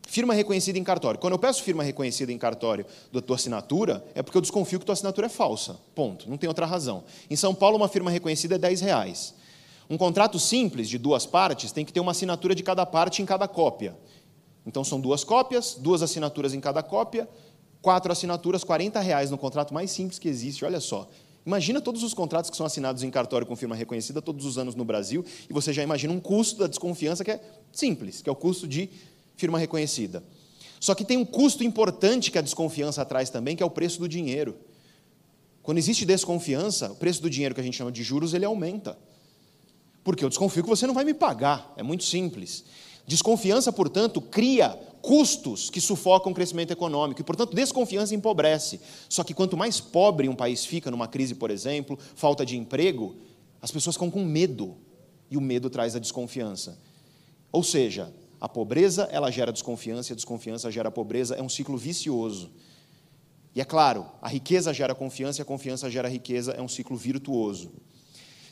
Firma 0.07 0.35
reconhecida 0.35 0.79
em 0.79 0.85
cartório. 0.85 1.21
Quando 1.21 1.35
eu 1.35 1.39
peço 1.39 1.63
firma 1.63 1.83
reconhecida 1.83 2.33
em 2.33 2.39
cartório 2.39 2.85
da 3.13 3.21
tua 3.21 3.37
assinatura, 3.37 4.05
é 4.15 4.23
porque 4.23 4.37
eu 4.37 4.43
desconfio 4.43 4.79
que 4.81 4.85
tua 4.85 4.93
assinatura 4.93 5.27
é 5.27 5.31
falsa. 5.31 5.79
Ponto. 5.95 6.29
Não 6.29 6.37
tem 6.37 6.49
outra 6.49 6.67
razão. 6.67 7.05
Em 7.29 7.37
São 7.37 7.55
Paulo, 7.55 7.77
uma 7.77 7.89
firma 7.89 8.11
reconhecida 8.11 8.57
é 8.57 8.59
10 8.59 8.81
reais. 8.81 9.35
Um 9.89 9.97
contrato 9.97 10.39
simples 10.39 10.89
de 10.89 10.99
duas 10.99 11.27
partes 11.27 11.73
tem 11.73 11.85
que 11.85 11.93
ter 11.93 12.01
uma 12.01 12.13
assinatura 12.13 12.55
de 12.55 12.63
cada 12.63 12.87
parte 12.87 13.23
em 13.23 13.27
cada 13.27 13.47
cópia. 13.49 13.97
Então 14.65 14.85
são 14.85 15.01
duas 15.01 15.25
cópias, 15.25 15.75
duas 15.75 16.03
assinaturas 16.03 16.55
em 16.55 16.61
cada 16.61 16.83
cópia, 16.83 17.29
quatro 17.83 18.13
assinaturas, 18.13 18.63
40 18.63 19.01
reais 19.01 19.31
no 19.31 19.39
contrato 19.39 19.75
mais 19.75 19.91
simples 19.91 20.19
que 20.19 20.29
existe. 20.29 20.65
Olha 20.65 20.81
só. 20.81 21.09
Imagina 21.45 21.81
todos 21.81 22.03
os 22.03 22.13
contratos 22.13 22.51
que 22.51 22.57
são 22.57 22.67
assinados 22.67 23.03
em 23.03 23.11
cartório 23.11 23.47
com 23.47 23.57
firma 23.57 23.75
reconhecida 23.75 24.21
todos 24.21 24.45
os 24.45 24.59
anos 24.59 24.75
no 24.75 24.85
Brasil, 24.85 25.25
e 25.49 25.53
você 25.53 25.73
já 25.73 25.83
imagina 25.83 26.13
um 26.13 26.21
custo 26.21 26.61
da 26.61 26.67
desconfiança 26.67 27.25
que 27.25 27.31
é 27.31 27.41
simples, 27.73 28.21
que 28.21 28.29
é 28.29 28.33
o 28.33 28.37
custo 28.37 28.69
de 28.69 28.91
firma 29.41 29.59
reconhecida. 29.59 30.23
Só 30.79 30.95
que 30.95 31.05
tem 31.05 31.17
um 31.17 31.25
custo 31.25 31.65
importante 31.65 32.31
que 32.31 32.39
a 32.39 32.43
desconfiança 32.43 33.05
traz 33.05 33.29
também, 33.29 33.57
que 33.57 33.63
é 33.63 33.67
o 33.67 33.71
preço 33.71 33.99
do 33.99 34.09
dinheiro. 34.09 34.57
Quando 35.63 35.79
existe 35.79 36.05
desconfiança, 36.05 36.93
o 36.93 36.97
preço 36.97 37.21
do 37.21 37.29
dinheiro 37.29 37.55
que 37.55 37.61
a 37.61 37.65
gente 37.65 37.77
chama 37.77 37.93
de 37.93 38.03
juros, 38.03 38.33
ele 38.33 38.45
aumenta. 38.45 38.97
Porque 40.03 40.25
eu 40.25 40.29
desconfio 40.29 40.63
que 40.63 40.69
você 40.69 40.87
não 40.87 40.95
vai 40.95 41.05
me 41.05 41.13
pagar, 41.13 41.73
é 41.77 41.83
muito 41.83 42.05
simples. 42.05 42.65
Desconfiança, 43.07 43.73
portanto, 43.73 44.21
cria 44.21 44.71
custos 45.03 45.69
que 45.69 45.81
sufocam 45.81 46.33
o 46.33 46.35
crescimento 46.35 46.71
econômico 46.71 47.21
e, 47.21 47.25
portanto, 47.25 47.55
desconfiança 47.55 48.15
empobrece. 48.15 48.81
Só 49.09 49.23
que 49.25 49.35
quanto 49.35 49.57
mais 49.57 49.81
pobre 49.81 50.29
um 50.29 50.35
país 50.35 50.65
fica 50.65 50.91
numa 50.91 51.09
crise, 51.09 51.35
por 51.35 51.51
exemplo, 51.51 51.99
falta 52.15 52.47
de 52.47 52.57
emprego, 52.57 53.17
as 53.61 53.71
pessoas 53.71 53.97
ficam 53.97 54.11
com 54.11 54.25
medo 54.25 54.77
e 55.31 55.37
o 55.37 55.41
medo 55.41 55.69
traz 55.69 55.95
a 55.95 55.99
desconfiança. 55.99 56.79
Ou 57.53 57.63
seja, 57.63 58.13
a 58.41 58.49
pobreza, 58.49 59.09
ela 59.13 59.31
gera 59.31 59.53
desconfiança, 59.53 60.11
e 60.11 60.15
a 60.15 60.17
desconfiança 60.17 60.71
gera 60.71 60.91
pobreza, 60.91 61.35
é 61.35 61.43
um 61.43 61.49
ciclo 61.49 61.77
vicioso. 61.77 62.51
E 63.55 63.61
é 63.61 63.65
claro, 63.65 64.07
a 64.23 64.29
riqueza 64.29 64.73
gera 64.73 64.95
confiança 64.95 65.41
e 65.41 65.43
a 65.43 65.45
confiança 65.45 65.91
gera 65.91 66.09
riqueza, 66.09 66.53
é 66.53 66.63
um 66.63 66.69
ciclo 66.69 66.97
virtuoso. 66.97 67.73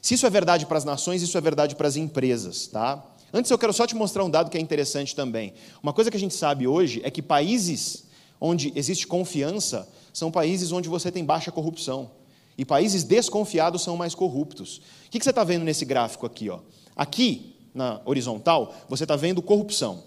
Se 0.02 0.14
isso 0.14 0.26
é 0.26 0.30
verdade 0.30 0.66
para 0.66 0.76
as 0.76 0.84
nações, 0.84 1.22
isso 1.22 1.38
é 1.38 1.40
verdade 1.40 1.74
para 1.74 1.88
as 1.88 1.96
empresas, 1.96 2.66
tá? 2.66 3.04
Antes 3.32 3.50
eu 3.50 3.58
quero 3.58 3.72
só 3.72 3.86
te 3.86 3.94
mostrar 3.94 4.24
um 4.24 4.30
dado 4.30 4.50
que 4.50 4.58
é 4.58 4.60
interessante 4.60 5.14
também. 5.14 5.54
Uma 5.82 5.92
coisa 5.92 6.10
que 6.10 6.16
a 6.16 6.20
gente 6.20 6.34
sabe 6.34 6.66
hoje 6.66 7.00
é 7.04 7.10
que 7.10 7.22
países 7.22 8.06
onde 8.40 8.72
existe 8.74 9.06
confiança 9.06 9.88
são 10.12 10.30
países 10.30 10.72
onde 10.72 10.88
você 10.88 11.10
tem 11.10 11.24
baixa 11.24 11.52
corrupção. 11.52 12.10
E 12.56 12.64
países 12.64 13.04
desconfiados 13.04 13.82
são 13.82 13.96
mais 13.96 14.14
corruptos. 14.14 14.78
O 15.06 15.10
que 15.10 15.22
você 15.22 15.30
está 15.30 15.44
vendo 15.44 15.64
nesse 15.64 15.84
gráfico 15.84 16.26
aqui? 16.26 16.48
Ó? 16.50 16.60
Aqui, 16.96 17.54
na 17.78 18.00
horizontal, 18.04 18.74
você 18.88 19.04
está 19.04 19.16
vendo 19.16 19.40
corrupção. 19.40 20.02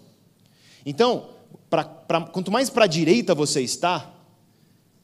Então, 0.85 1.29
pra, 1.69 1.83
pra, 1.83 2.21
quanto 2.21 2.51
mais 2.51 2.69
para 2.69 2.83
a 2.83 2.87
direita 2.87 3.33
você 3.33 3.61
está, 3.61 4.13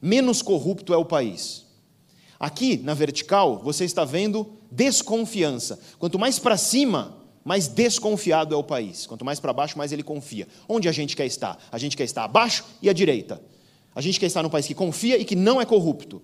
menos 0.00 0.42
corrupto 0.42 0.92
é 0.94 0.96
o 0.96 1.04
país. 1.04 1.66
Aqui, 2.38 2.76
na 2.76 2.94
vertical, 2.94 3.58
você 3.64 3.84
está 3.84 4.04
vendo 4.04 4.46
desconfiança. 4.70 5.80
Quanto 5.98 6.18
mais 6.18 6.38
para 6.38 6.56
cima, 6.56 7.16
mais 7.44 7.66
desconfiado 7.66 8.54
é 8.54 8.58
o 8.58 8.62
país. 8.62 9.06
Quanto 9.06 9.24
mais 9.24 9.40
para 9.40 9.52
baixo, 9.52 9.76
mais 9.76 9.90
ele 9.90 10.04
confia. 10.04 10.46
Onde 10.68 10.88
a 10.88 10.92
gente 10.92 11.16
quer 11.16 11.26
estar? 11.26 11.58
A 11.72 11.78
gente 11.78 11.96
quer 11.96 12.04
estar 12.04 12.22
abaixo 12.22 12.64
e 12.80 12.88
à 12.88 12.92
direita. 12.92 13.40
A 13.94 14.00
gente 14.00 14.20
quer 14.20 14.26
estar 14.26 14.42
num 14.42 14.50
país 14.50 14.66
que 14.66 14.74
confia 14.74 15.18
e 15.18 15.24
que 15.24 15.34
não 15.34 15.60
é 15.60 15.64
corrupto. 15.64 16.22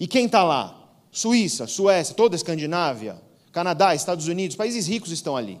E 0.00 0.06
quem 0.06 0.24
está 0.26 0.42
lá? 0.42 0.78
Suíça, 1.10 1.66
Suécia, 1.66 2.14
toda 2.14 2.34
a 2.34 2.38
Escandinávia, 2.38 3.20
Canadá, 3.52 3.94
Estados 3.94 4.28
Unidos, 4.28 4.56
países 4.56 4.86
ricos 4.86 5.12
estão 5.12 5.36
ali. 5.36 5.60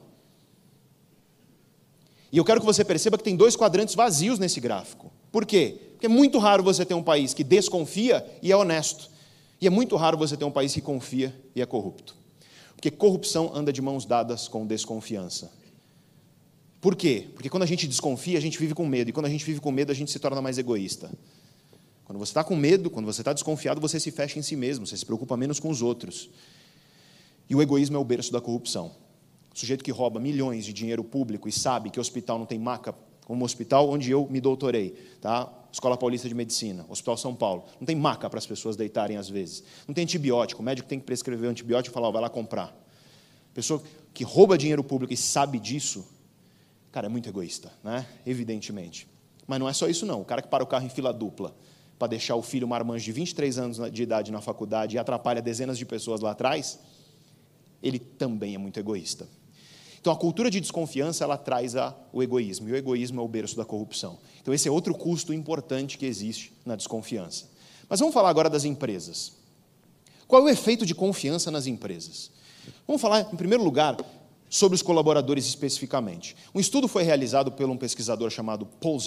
E 2.32 2.38
eu 2.38 2.44
quero 2.44 2.60
que 2.60 2.66
você 2.66 2.82
perceba 2.82 3.18
que 3.18 3.24
tem 3.24 3.36
dois 3.36 3.54
quadrantes 3.54 3.94
vazios 3.94 4.38
nesse 4.38 4.58
gráfico. 4.58 5.12
Por 5.30 5.44
quê? 5.44 5.76
Porque 5.92 6.06
é 6.06 6.08
muito 6.08 6.38
raro 6.38 6.62
você 6.62 6.82
ter 6.82 6.94
um 6.94 7.02
país 7.02 7.34
que 7.34 7.44
desconfia 7.44 8.26
e 8.42 8.50
é 8.50 8.56
honesto. 8.56 9.10
E 9.60 9.66
é 9.66 9.70
muito 9.70 9.94
raro 9.96 10.16
você 10.16 10.34
ter 10.34 10.46
um 10.46 10.50
país 10.50 10.72
que 10.72 10.80
confia 10.80 11.38
e 11.54 11.60
é 11.60 11.66
corrupto. 11.66 12.16
Porque 12.74 12.90
corrupção 12.90 13.52
anda 13.54 13.70
de 13.70 13.82
mãos 13.82 14.06
dadas 14.06 14.48
com 14.48 14.66
desconfiança. 14.66 15.52
Por 16.80 16.96
quê? 16.96 17.28
Porque 17.34 17.50
quando 17.50 17.62
a 17.64 17.66
gente 17.66 17.86
desconfia, 17.86 18.38
a 18.38 18.40
gente 18.40 18.58
vive 18.58 18.74
com 18.74 18.86
medo. 18.86 19.10
E 19.10 19.12
quando 19.12 19.26
a 19.26 19.30
gente 19.30 19.44
vive 19.44 19.60
com 19.60 19.70
medo, 19.70 19.92
a 19.92 19.94
gente 19.94 20.10
se 20.10 20.18
torna 20.18 20.40
mais 20.40 20.56
egoísta. 20.56 21.12
Quando 22.04 22.18
você 22.18 22.30
está 22.30 22.42
com 22.42 22.56
medo, 22.56 22.90
quando 22.90 23.06
você 23.06 23.20
está 23.20 23.32
desconfiado, 23.32 23.80
você 23.80 24.00
se 24.00 24.10
fecha 24.10 24.38
em 24.38 24.42
si 24.42 24.56
mesmo, 24.56 24.86
você 24.86 24.96
se 24.96 25.06
preocupa 25.06 25.36
menos 25.36 25.60
com 25.60 25.68
os 25.68 25.82
outros. 25.82 26.30
E 27.48 27.54
o 27.54 27.62
egoísmo 27.62 27.96
é 27.96 28.00
o 28.00 28.04
berço 28.04 28.32
da 28.32 28.40
corrupção. 28.40 28.90
O 29.54 29.58
sujeito 29.58 29.84
que 29.84 29.90
rouba 29.90 30.18
milhões 30.18 30.64
de 30.64 30.72
dinheiro 30.72 31.04
público 31.04 31.48
e 31.48 31.52
sabe 31.52 31.90
que 31.90 31.98
o 31.98 32.00
hospital 32.00 32.38
não 32.38 32.46
tem 32.46 32.58
maca 32.58 32.94
como 33.24 33.44
hospital 33.44 33.88
onde 33.88 34.10
eu 34.10 34.26
me 34.28 34.40
doutorei, 34.40 34.90
tá? 35.20 35.50
Escola 35.72 35.96
Paulista 35.96 36.28
de 36.28 36.34
Medicina, 36.34 36.84
Hospital 36.88 37.16
São 37.16 37.34
Paulo. 37.34 37.64
Não 37.80 37.86
tem 37.86 37.96
maca 37.96 38.28
para 38.28 38.38
as 38.38 38.46
pessoas 38.46 38.76
deitarem 38.76 39.16
às 39.16 39.28
vezes. 39.28 39.64
Não 39.86 39.94
tem 39.94 40.04
antibiótico. 40.04 40.60
O 40.60 40.64
médico 40.64 40.86
tem 40.86 40.98
que 40.98 41.06
prescrever 41.06 41.48
antibiótico 41.48 41.92
e 41.92 41.94
falar, 41.94 42.08
oh, 42.08 42.12
vai 42.12 42.20
lá 42.20 42.28
comprar. 42.28 42.76
Pessoa 43.54 43.82
que 44.12 44.24
rouba 44.24 44.58
dinheiro 44.58 44.84
público 44.84 45.14
e 45.14 45.16
sabe 45.16 45.58
disso, 45.58 46.06
cara, 46.90 47.06
é 47.06 47.08
muito 47.08 47.28
egoísta, 47.28 47.72
né? 47.82 48.06
Evidentemente. 48.26 49.08
Mas 49.46 49.58
não 49.58 49.68
é 49.68 49.72
só 49.72 49.88
isso 49.88 50.04
não. 50.04 50.20
O 50.20 50.24
cara 50.24 50.42
que 50.42 50.48
para 50.48 50.62
o 50.62 50.66
carro 50.66 50.84
em 50.84 50.90
fila 50.90 51.12
dupla 51.12 51.56
para 51.98 52.08
deixar 52.08 52.34
o 52.34 52.42
filho 52.42 52.66
marmanjo 52.66 53.04
de 53.04 53.12
23 53.12 53.58
anos 53.58 53.92
de 53.92 54.02
idade 54.02 54.32
na 54.32 54.40
faculdade 54.40 54.96
e 54.96 54.98
atrapalha 54.98 55.40
dezenas 55.40 55.78
de 55.78 55.86
pessoas 55.86 56.20
lá 56.20 56.32
atrás, 56.32 56.80
ele 57.82 57.98
também 57.98 58.54
é 58.54 58.58
muito 58.58 58.78
egoísta. 58.78 59.28
Então 60.02 60.12
a 60.12 60.16
cultura 60.16 60.50
de 60.50 60.60
desconfiança 60.60 61.22
ela 61.22 61.38
traz 61.38 61.76
a, 61.76 61.96
o 62.12 62.24
egoísmo, 62.24 62.68
e 62.68 62.72
o 62.72 62.76
egoísmo 62.76 63.20
é 63.20 63.24
o 63.24 63.28
berço 63.28 63.56
da 63.56 63.64
corrupção. 63.64 64.18
Então 64.40 64.52
esse 64.52 64.66
é 64.66 64.70
outro 64.70 64.92
custo 64.92 65.32
importante 65.32 65.96
que 65.96 66.04
existe 66.04 66.52
na 66.66 66.74
desconfiança. 66.74 67.48
Mas 67.88 68.00
vamos 68.00 68.12
falar 68.12 68.28
agora 68.28 68.50
das 68.50 68.64
empresas. 68.64 69.32
Qual 70.26 70.42
é 70.42 70.44
o 70.46 70.48
efeito 70.48 70.84
de 70.84 70.92
confiança 70.92 71.52
nas 71.52 71.68
empresas? 71.68 72.32
Vamos 72.84 73.00
falar, 73.00 73.32
em 73.32 73.36
primeiro 73.36 73.62
lugar, 73.62 73.96
sobre 74.50 74.74
os 74.74 74.82
colaboradores 74.82 75.46
especificamente. 75.46 76.34
Um 76.52 76.58
estudo 76.58 76.88
foi 76.88 77.04
realizado 77.04 77.52
por 77.52 77.70
um 77.70 77.76
pesquisador 77.76 78.28
chamado 78.28 78.66
Paul 78.66 78.98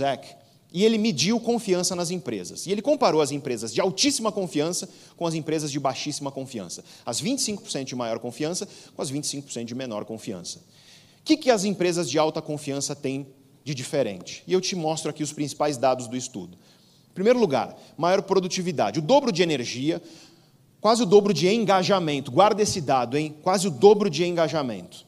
e 0.72 0.86
ele 0.86 0.98
mediu 0.98 1.42
confiança 1.42 1.94
nas 1.94 2.10
empresas. 2.10 2.66
E 2.68 2.72
ele 2.72 2.82
comparou 2.82 3.22
as 3.22 3.32
empresas 3.32 3.74
de 3.74 3.82
altíssima 3.82 4.32
confiança 4.32 4.88
com 5.18 5.28
as 5.28 5.34
empresas 5.34 5.72
de 5.72 5.80
baixíssima 5.80 6.32
confiança. 6.32 6.86
As 7.06 7.22
25% 7.22 7.84
de 7.84 7.96
maior 7.96 8.20
confiança 8.20 8.66
com 8.96 9.02
as 9.02 9.12
25% 9.12 9.66
de 9.66 9.76
menor 9.76 10.06
confiança. 10.06 10.62
Que, 11.26 11.36
que 11.36 11.50
as 11.50 11.66
empresas 11.66 12.08
de 12.08 12.20
alta 12.20 12.40
confiança 12.40 12.96
têm 12.96 13.28
de 13.64 13.74
diferente? 13.74 14.44
E 14.46 14.54
eu 14.54 14.62
te 14.62 14.76
mostro 14.76 15.10
aqui 15.10 15.24
os 15.24 15.34
principais 15.34 15.76
dados 15.76 16.08
do 16.08 16.16
estudo. 16.16 16.56
Em 17.10 17.14
primeiro 17.16 17.40
lugar, 17.40 17.76
maior 17.98 18.22
produtividade, 18.22 19.00
o 19.00 19.02
dobro 19.02 19.32
de 19.32 19.42
energia, 19.42 20.00
quase 20.80 21.02
o 21.02 21.06
dobro 21.06 21.34
de 21.34 21.48
engajamento. 21.48 22.32
Guarda 22.32 22.62
esse 22.62 22.80
dado, 22.80 23.18
hein? 23.18 23.36
Quase 23.42 23.68
o 23.68 23.72
dobro 23.72 24.08
de 24.08 24.24
engajamento. 24.24 25.04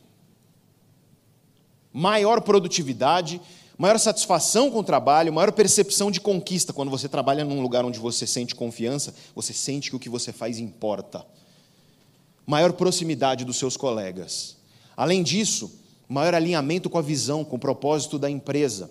Maior 1.94 2.42
produtividade, 2.42 3.40
maior 3.78 4.00
satisfação 4.00 4.72
com 4.72 4.80
o 4.80 4.84
trabalho, 4.84 5.32
maior 5.32 5.52
percepção 5.52 6.10
de 6.10 6.20
conquista. 6.20 6.74
Quando 6.74 6.90
você 6.90 7.08
trabalha 7.08 7.46
num 7.46 7.62
lugar 7.62 7.86
onde 7.86 8.00
você 8.00 8.26
sente 8.26 8.56
confiança, 8.56 9.14
você 9.36 9.54
sente 9.54 9.92
que 9.92 9.96
o 9.96 10.00
que 10.00 10.10
você 10.10 10.34
faz 10.34 10.58
importa. 10.58 11.24
Maior 12.44 12.74
proximidade 12.74 13.46
dos 13.46 13.58
seus 13.58 13.78
colegas. 13.78 14.58
Além 14.96 15.22
disso, 15.22 15.86
maior 16.08 16.34
alinhamento 16.34 16.90
com 16.90 16.98
a 16.98 17.02
visão, 17.02 17.44
com 17.44 17.56
o 17.56 17.60
propósito 17.60 18.18
da 18.18 18.30
empresa 18.30 18.90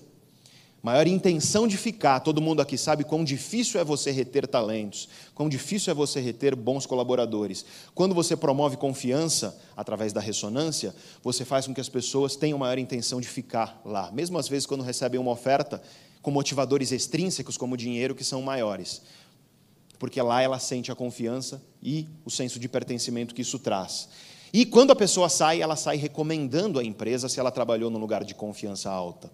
maior 0.87 1.09
intenção 1.09 1.67
de 1.67 1.77
ficar. 1.77 2.21
Todo 2.21 2.41
mundo 2.41 2.62
aqui 2.62 2.79
sabe 2.79 3.03
quão 3.03 3.25
difícil 3.25 3.81
é 3.81 3.85
você 3.85 4.12
reter 4.12 4.47
talentos, 4.47 5.09
quão 5.35 5.49
difícil 5.49 5.91
é 5.91 5.95
você 5.95 6.21
reter 6.21 6.55
bons 6.55 6.87
colaboradores. 6.87 7.67
Quando 7.93 8.14
você 8.14 8.37
promove 8.37 8.77
confiança 8.77 9.61
através 9.77 10.12
da 10.12 10.21
ressonância, 10.21 10.95
você 11.25 11.45
faz 11.45 11.67
com 11.67 11.75
que 11.75 11.81
as 11.81 11.89
pessoas 11.89 12.37
tenham 12.37 12.57
maior 12.57 12.79
intenção 12.79 13.21
de 13.21 13.27
ficar 13.27 13.81
lá, 13.85 14.12
mesmo 14.12 14.39
às 14.39 14.47
vezes 14.47 14.64
quando 14.64 14.85
recebem 14.85 15.19
uma 15.19 15.33
oferta 15.33 15.83
com 16.23 16.31
motivadores 16.31 16.93
extrínsecos 16.93 17.57
como 17.57 17.77
dinheiro 17.77 18.14
que 18.14 18.23
são 18.23 18.41
maiores. 18.41 19.03
Porque 19.99 20.23
lá 20.23 20.41
ela 20.41 20.61
sente 20.61 20.93
a 20.93 20.95
confiança 20.95 21.61
e 21.83 22.07
o 22.25 22.31
senso 22.31 22.61
de 22.61 22.69
pertencimento 22.69 23.35
que 23.35 23.43
isso 23.43 23.59
traz. 23.59 24.09
E 24.57 24.65
quando 24.65 24.91
a 24.91 24.97
pessoa 24.97 25.29
sai, 25.29 25.61
ela 25.61 25.77
sai 25.77 25.99
recomendando 25.99 26.79
a 26.79 26.83
empresa 26.83 27.29
se 27.29 27.39
ela 27.39 27.51
trabalhou 27.51 27.91
num 27.91 27.99
lugar 27.99 28.25
de 28.25 28.35
confiança 28.35 28.91
alta 28.91 29.31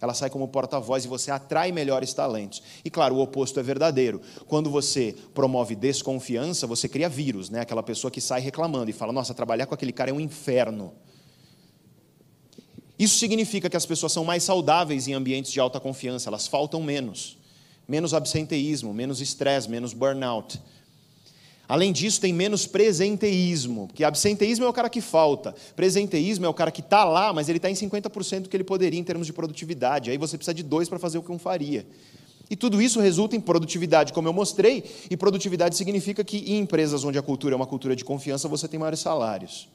ela 0.00 0.14
sai 0.14 0.28
como 0.28 0.48
porta-voz 0.48 1.04
e 1.04 1.08
você 1.08 1.30
atrai 1.30 1.70
melhores 1.70 2.12
talentos. 2.12 2.60
E 2.84 2.90
claro, 2.90 3.14
o 3.14 3.20
oposto 3.20 3.60
é 3.60 3.62
verdadeiro. 3.62 4.20
Quando 4.48 4.68
você 4.68 5.14
promove 5.32 5.76
desconfiança, 5.76 6.66
você 6.66 6.88
cria 6.88 7.08
vírus, 7.08 7.48
né? 7.48 7.60
Aquela 7.60 7.84
pessoa 7.84 8.10
que 8.10 8.20
sai 8.20 8.40
reclamando 8.40 8.90
e 8.90 8.92
fala: 8.92 9.12
"Nossa, 9.12 9.32
trabalhar 9.32 9.66
com 9.66 9.74
aquele 9.74 9.92
cara 9.92 10.10
é 10.10 10.12
um 10.12 10.18
inferno". 10.18 10.92
Isso 12.98 13.16
significa 13.16 13.70
que 13.70 13.76
as 13.76 13.86
pessoas 13.86 14.10
são 14.10 14.24
mais 14.24 14.42
saudáveis 14.42 15.06
em 15.06 15.12
ambientes 15.12 15.52
de 15.52 15.60
alta 15.60 15.78
confiança, 15.78 16.28
elas 16.28 16.48
faltam 16.48 16.82
menos. 16.82 17.38
Menos 17.86 18.12
absenteísmo, 18.12 18.92
menos 18.92 19.20
estresse, 19.20 19.70
menos 19.70 19.92
burnout. 19.92 20.60
Além 21.72 21.90
disso, 21.90 22.20
tem 22.20 22.34
menos 22.34 22.66
presenteísmo, 22.66 23.86
porque 23.86 24.04
absenteísmo 24.04 24.66
é 24.66 24.68
o 24.68 24.74
cara 24.74 24.90
que 24.90 25.00
falta, 25.00 25.54
presenteísmo 25.74 26.44
é 26.44 26.48
o 26.50 26.52
cara 26.52 26.70
que 26.70 26.82
está 26.82 27.02
lá, 27.02 27.32
mas 27.32 27.48
ele 27.48 27.56
está 27.56 27.70
em 27.70 27.72
50% 27.72 28.40
do 28.40 28.48
que 28.50 28.54
ele 28.54 28.62
poderia 28.62 29.00
em 29.00 29.02
termos 29.02 29.26
de 29.26 29.32
produtividade. 29.32 30.10
Aí 30.10 30.18
você 30.18 30.36
precisa 30.36 30.52
de 30.52 30.62
dois 30.62 30.86
para 30.86 30.98
fazer 30.98 31.16
o 31.16 31.22
que 31.22 31.32
um 31.32 31.38
faria. 31.38 31.86
E 32.50 32.54
tudo 32.54 32.82
isso 32.82 33.00
resulta 33.00 33.36
em 33.36 33.40
produtividade, 33.40 34.12
como 34.12 34.28
eu 34.28 34.34
mostrei, 34.34 34.84
e 35.10 35.16
produtividade 35.16 35.74
significa 35.74 36.22
que 36.22 36.44
em 36.52 36.58
empresas 36.58 37.04
onde 37.04 37.16
a 37.16 37.22
cultura 37.22 37.54
é 37.54 37.56
uma 37.56 37.66
cultura 37.66 37.96
de 37.96 38.04
confiança, 38.04 38.46
você 38.48 38.68
tem 38.68 38.78
maiores 38.78 39.00
salários. 39.00 39.66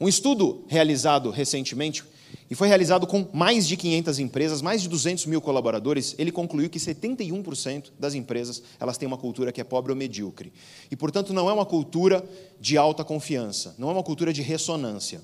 Um 0.00 0.06
estudo 0.06 0.64
realizado 0.68 1.30
recentemente, 1.30 2.04
e 2.50 2.54
foi 2.56 2.66
realizado 2.66 3.06
com 3.06 3.28
mais 3.32 3.68
de 3.68 3.76
500 3.76 4.18
empresas, 4.18 4.60
mais 4.60 4.82
de 4.82 4.88
200 4.88 5.26
mil 5.26 5.40
colaboradores, 5.40 6.16
ele 6.18 6.32
concluiu 6.32 6.68
que 6.68 6.80
71% 6.80 7.92
das 7.96 8.14
empresas 8.14 8.60
elas 8.80 8.98
têm 8.98 9.06
uma 9.06 9.16
cultura 9.16 9.52
que 9.52 9.60
é 9.60 9.64
pobre 9.64 9.92
ou 9.92 9.96
medíocre. 9.96 10.52
E, 10.90 10.96
portanto, 10.96 11.32
não 11.32 11.48
é 11.48 11.52
uma 11.52 11.64
cultura 11.64 12.28
de 12.60 12.76
alta 12.76 13.04
confiança, 13.04 13.76
não 13.78 13.88
é 13.88 13.92
uma 13.92 14.02
cultura 14.02 14.32
de 14.32 14.42
ressonância. 14.42 15.22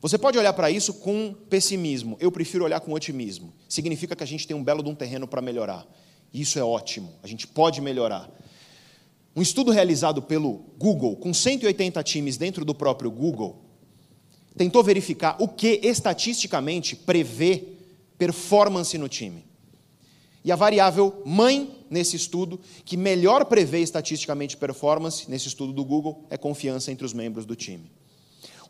Você 0.00 0.16
pode 0.16 0.38
olhar 0.38 0.52
para 0.52 0.70
isso 0.70 0.94
com 0.94 1.34
pessimismo, 1.50 2.16
eu 2.20 2.30
prefiro 2.30 2.64
olhar 2.64 2.78
com 2.78 2.92
otimismo. 2.92 3.52
Significa 3.68 4.14
que 4.14 4.22
a 4.22 4.26
gente 4.26 4.46
tem 4.46 4.56
um 4.56 4.62
belo 4.62 4.80
de 4.80 4.88
um 4.88 4.94
terreno 4.94 5.26
para 5.26 5.42
melhorar. 5.42 5.84
Isso 6.32 6.56
é 6.56 6.62
ótimo, 6.62 7.12
a 7.20 7.26
gente 7.26 7.48
pode 7.48 7.80
melhorar. 7.80 8.30
Um 9.34 9.42
estudo 9.42 9.72
realizado 9.72 10.22
pelo 10.22 10.64
Google, 10.78 11.16
com 11.16 11.34
180 11.34 12.00
times 12.04 12.36
dentro 12.36 12.64
do 12.64 12.74
próprio 12.74 13.10
Google, 13.10 13.69
tentou 14.56 14.82
verificar 14.82 15.36
o 15.38 15.48
que 15.48 15.80
estatisticamente 15.82 16.96
prevê 16.96 17.64
performance 18.18 18.96
no 18.98 19.08
time. 19.08 19.44
E 20.44 20.50
a 20.50 20.56
variável 20.56 21.22
mãe 21.24 21.84
nesse 21.90 22.16
estudo, 22.16 22.60
que 22.84 22.96
melhor 22.96 23.44
prevê 23.44 23.80
estatisticamente 23.80 24.56
performance, 24.56 25.30
nesse 25.30 25.48
estudo 25.48 25.72
do 25.72 25.84
Google, 25.84 26.24
é 26.30 26.36
confiança 26.36 26.90
entre 26.90 27.04
os 27.04 27.12
membros 27.12 27.44
do 27.44 27.54
time. 27.54 27.90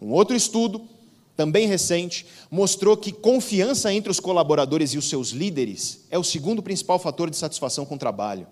Um 0.01 0.11
outro 0.13 0.35
estudo 0.35 0.89
também 1.37 1.67
recente, 1.67 2.27
mostrou 2.51 2.95
que 2.95 3.11
confiança 3.11 3.91
entre 3.91 4.11
os 4.11 4.21
colaboradores 4.21 4.93
e 4.93 4.99
os 4.99 5.09
seus 5.09 5.31
líderes 5.31 6.05
é 6.11 6.19
o 6.19 6.25
segundo 6.25 6.63
principal 6.63 6.99
fator 6.99 7.31
de 7.31 7.37
satisfação 7.37 7.87
com 7.87 7.95
o 7.95 7.99
trabalho. 7.99 8.47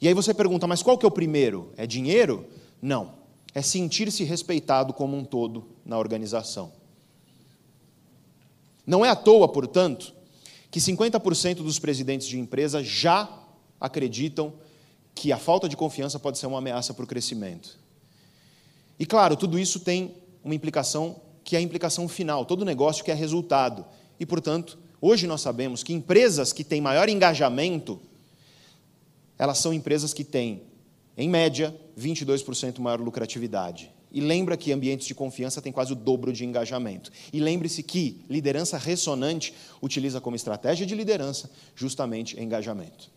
E 0.00 0.08
aí 0.08 0.14
você 0.14 0.32
pergunta, 0.32 0.66
mas 0.66 0.82
qual 0.82 0.96
que 0.96 1.04
é 1.04 1.08
o 1.08 1.10
primeiro? 1.10 1.70
É 1.76 1.86
dinheiro? 1.86 2.46
Não. 2.80 3.17
É 3.54 3.62
sentir-se 3.62 4.24
respeitado 4.24 4.92
como 4.92 5.16
um 5.16 5.24
todo 5.24 5.68
na 5.84 5.98
organização. 5.98 6.72
Não 8.86 9.04
é 9.04 9.10
à 9.10 9.16
toa, 9.16 9.48
portanto, 9.48 10.14
que 10.70 10.80
50% 10.80 11.56
dos 11.56 11.78
presidentes 11.78 12.26
de 12.26 12.38
empresa 12.38 12.82
já 12.82 13.28
acreditam 13.80 14.52
que 15.14 15.32
a 15.32 15.38
falta 15.38 15.68
de 15.68 15.76
confiança 15.76 16.18
pode 16.18 16.38
ser 16.38 16.46
uma 16.46 16.58
ameaça 16.58 16.94
para 16.94 17.04
o 17.04 17.06
crescimento. 17.06 17.78
E 18.98 19.06
claro, 19.06 19.36
tudo 19.36 19.58
isso 19.58 19.80
tem 19.80 20.14
uma 20.42 20.54
implicação 20.54 21.20
que 21.44 21.56
é 21.56 21.58
a 21.58 21.62
implicação 21.62 22.06
final, 22.08 22.44
todo 22.44 22.64
negócio 22.64 23.02
que 23.02 23.10
é 23.10 23.14
resultado. 23.14 23.84
E, 24.20 24.26
portanto, 24.26 24.78
hoje 25.00 25.26
nós 25.26 25.40
sabemos 25.40 25.82
que 25.82 25.94
empresas 25.94 26.52
que 26.52 26.62
têm 26.62 26.80
maior 26.80 27.08
engajamento, 27.08 27.98
elas 29.38 29.56
são 29.58 29.72
empresas 29.72 30.12
que 30.12 30.24
têm, 30.24 30.62
em 31.16 31.28
média, 31.28 31.74
22% 31.98 32.78
maior 32.78 33.00
lucratividade. 33.00 33.90
E 34.10 34.20
lembra 34.20 34.56
que 34.56 34.72
ambientes 34.72 35.06
de 35.06 35.14
confiança 35.14 35.60
têm 35.60 35.72
quase 35.72 35.92
o 35.92 35.96
dobro 35.96 36.32
de 36.32 36.44
engajamento. 36.44 37.10
E 37.32 37.40
lembre-se 37.40 37.82
que 37.82 38.22
liderança 38.28 38.78
ressonante 38.78 39.52
utiliza 39.82 40.20
como 40.20 40.36
estratégia 40.36 40.86
de 40.86 40.94
liderança 40.94 41.50
justamente 41.74 42.40
engajamento. 42.40 43.10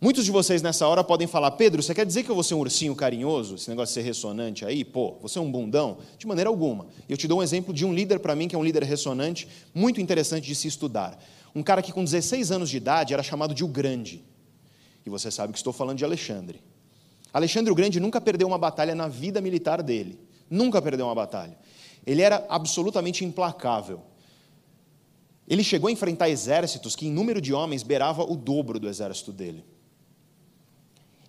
Muitos 0.00 0.24
de 0.24 0.30
vocês 0.30 0.60
nessa 0.60 0.86
hora 0.86 1.02
podem 1.02 1.26
falar, 1.26 1.52
Pedro, 1.52 1.82
você 1.82 1.94
quer 1.94 2.04
dizer 2.04 2.24
que 2.24 2.30
eu 2.30 2.34
vou 2.34 2.44
ser 2.44 2.54
um 2.54 2.58
ursinho 2.58 2.94
carinhoso? 2.94 3.54
Esse 3.54 3.70
negócio 3.70 3.94
de 3.94 4.02
ser 4.02 4.06
ressonante 4.06 4.64
aí? 4.64 4.84
Pô, 4.84 5.16
você 5.22 5.38
é 5.38 5.40
um 5.40 5.50
bundão? 5.50 5.96
De 6.18 6.26
maneira 6.26 6.50
alguma. 6.50 6.88
Eu 7.08 7.16
te 7.16 7.26
dou 7.26 7.38
um 7.38 7.42
exemplo 7.42 7.72
de 7.72 7.86
um 7.86 7.94
líder 7.94 8.18
para 8.18 8.34
mim, 8.34 8.46
que 8.46 8.54
é 8.54 8.58
um 8.58 8.62
líder 8.64 8.82
ressonante, 8.82 9.48
muito 9.72 10.02
interessante 10.02 10.46
de 10.46 10.54
se 10.54 10.68
estudar. 10.68 11.18
Um 11.54 11.62
cara 11.62 11.80
que 11.80 11.90
com 11.90 12.04
16 12.04 12.50
anos 12.50 12.68
de 12.68 12.76
idade 12.76 13.14
era 13.14 13.22
chamado 13.22 13.54
de 13.54 13.64
o 13.64 13.68
Grande. 13.68 14.22
E 15.04 15.10
você 15.10 15.30
sabe 15.30 15.52
que 15.52 15.58
estou 15.58 15.72
falando 15.72 15.98
de 15.98 16.04
Alexandre. 16.04 16.62
Alexandre 17.32 17.70
o 17.70 17.74
Grande 17.74 18.00
nunca 18.00 18.20
perdeu 18.20 18.46
uma 18.46 18.58
batalha 18.58 18.94
na 18.94 19.08
vida 19.08 19.40
militar 19.40 19.82
dele. 19.82 20.18
Nunca 20.48 20.80
perdeu 20.80 21.06
uma 21.06 21.14
batalha. 21.14 21.58
Ele 22.06 22.22
era 22.22 22.46
absolutamente 22.48 23.24
implacável. 23.24 24.02
Ele 25.46 25.62
chegou 25.62 25.88
a 25.88 25.92
enfrentar 25.92 26.28
exércitos 26.28 26.96
que, 26.96 27.06
em 27.06 27.10
número 27.10 27.40
de 27.40 27.52
homens, 27.52 27.82
beirava 27.82 28.22
o 28.22 28.36
dobro 28.36 28.78
do 28.78 28.88
exército 28.88 29.32
dele. 29.32 29.64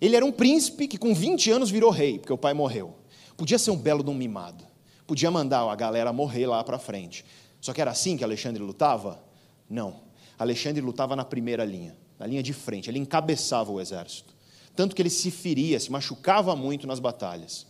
Ele 0.00 0.16
era 0.16 0.24
um 0.24 0.32
príncipe 0.32 0.86
que 0.86 0.98
com 0.98 1.14
20 1.14 1.50
anos 1.50 1.70
virou 1.70 1.90
rei, 1.90 2.18
porque 2.18 2.32
o 2.32 2.38
pai 2.38 2.54
morreu. 2.54 2.94
Podia 3.36 3.58
ser 3.58 3.70
um 3.70 3.76
belo 3.76 4.02
de 4.02 4.10
um 4.10 4.14
mimado. 4.14 4.64
Podia 5.06 5.30
mandar 5.30 5.70
a 5.70 5.74
galera 5.74 6.12
morrer 6.12 6.46
lá 6.46 6.62
para 6.64 6.78
frente. 6.78 7.24
Só 7.60 7.72
que 7.72 7.80
era 7.80 7.90
assim 7.90 8.16
que 8.16 8.24
Alexandre 8.24 8.62
lutava? 8.62 9.22
Não. 9.68 10.00
Alexandre 10.38 10.80
lutava 10.80 11.16
na 11.16 11.24
primeira 11.24 11.64
linha, 11.64 11.96
na 12.18 12.26
linha 12.26 12.42
de 12.42 12.52
frente. 12.52 12.90
Ele 12.90 12.98
encabeçava 12.98 13.70
o 13.70 13.80
exército. 13.80 14.34
Tanto 14.74 14.94
que 14.94 15.02
ele 15.02 15.10
se 15.10 15.30
feria, 15.30 15.80
se 15.80 15.90
machucava 15.90 16.54
muito 16.54 16.86
nas 16.86 17.00
batalhas. 17.00 17.66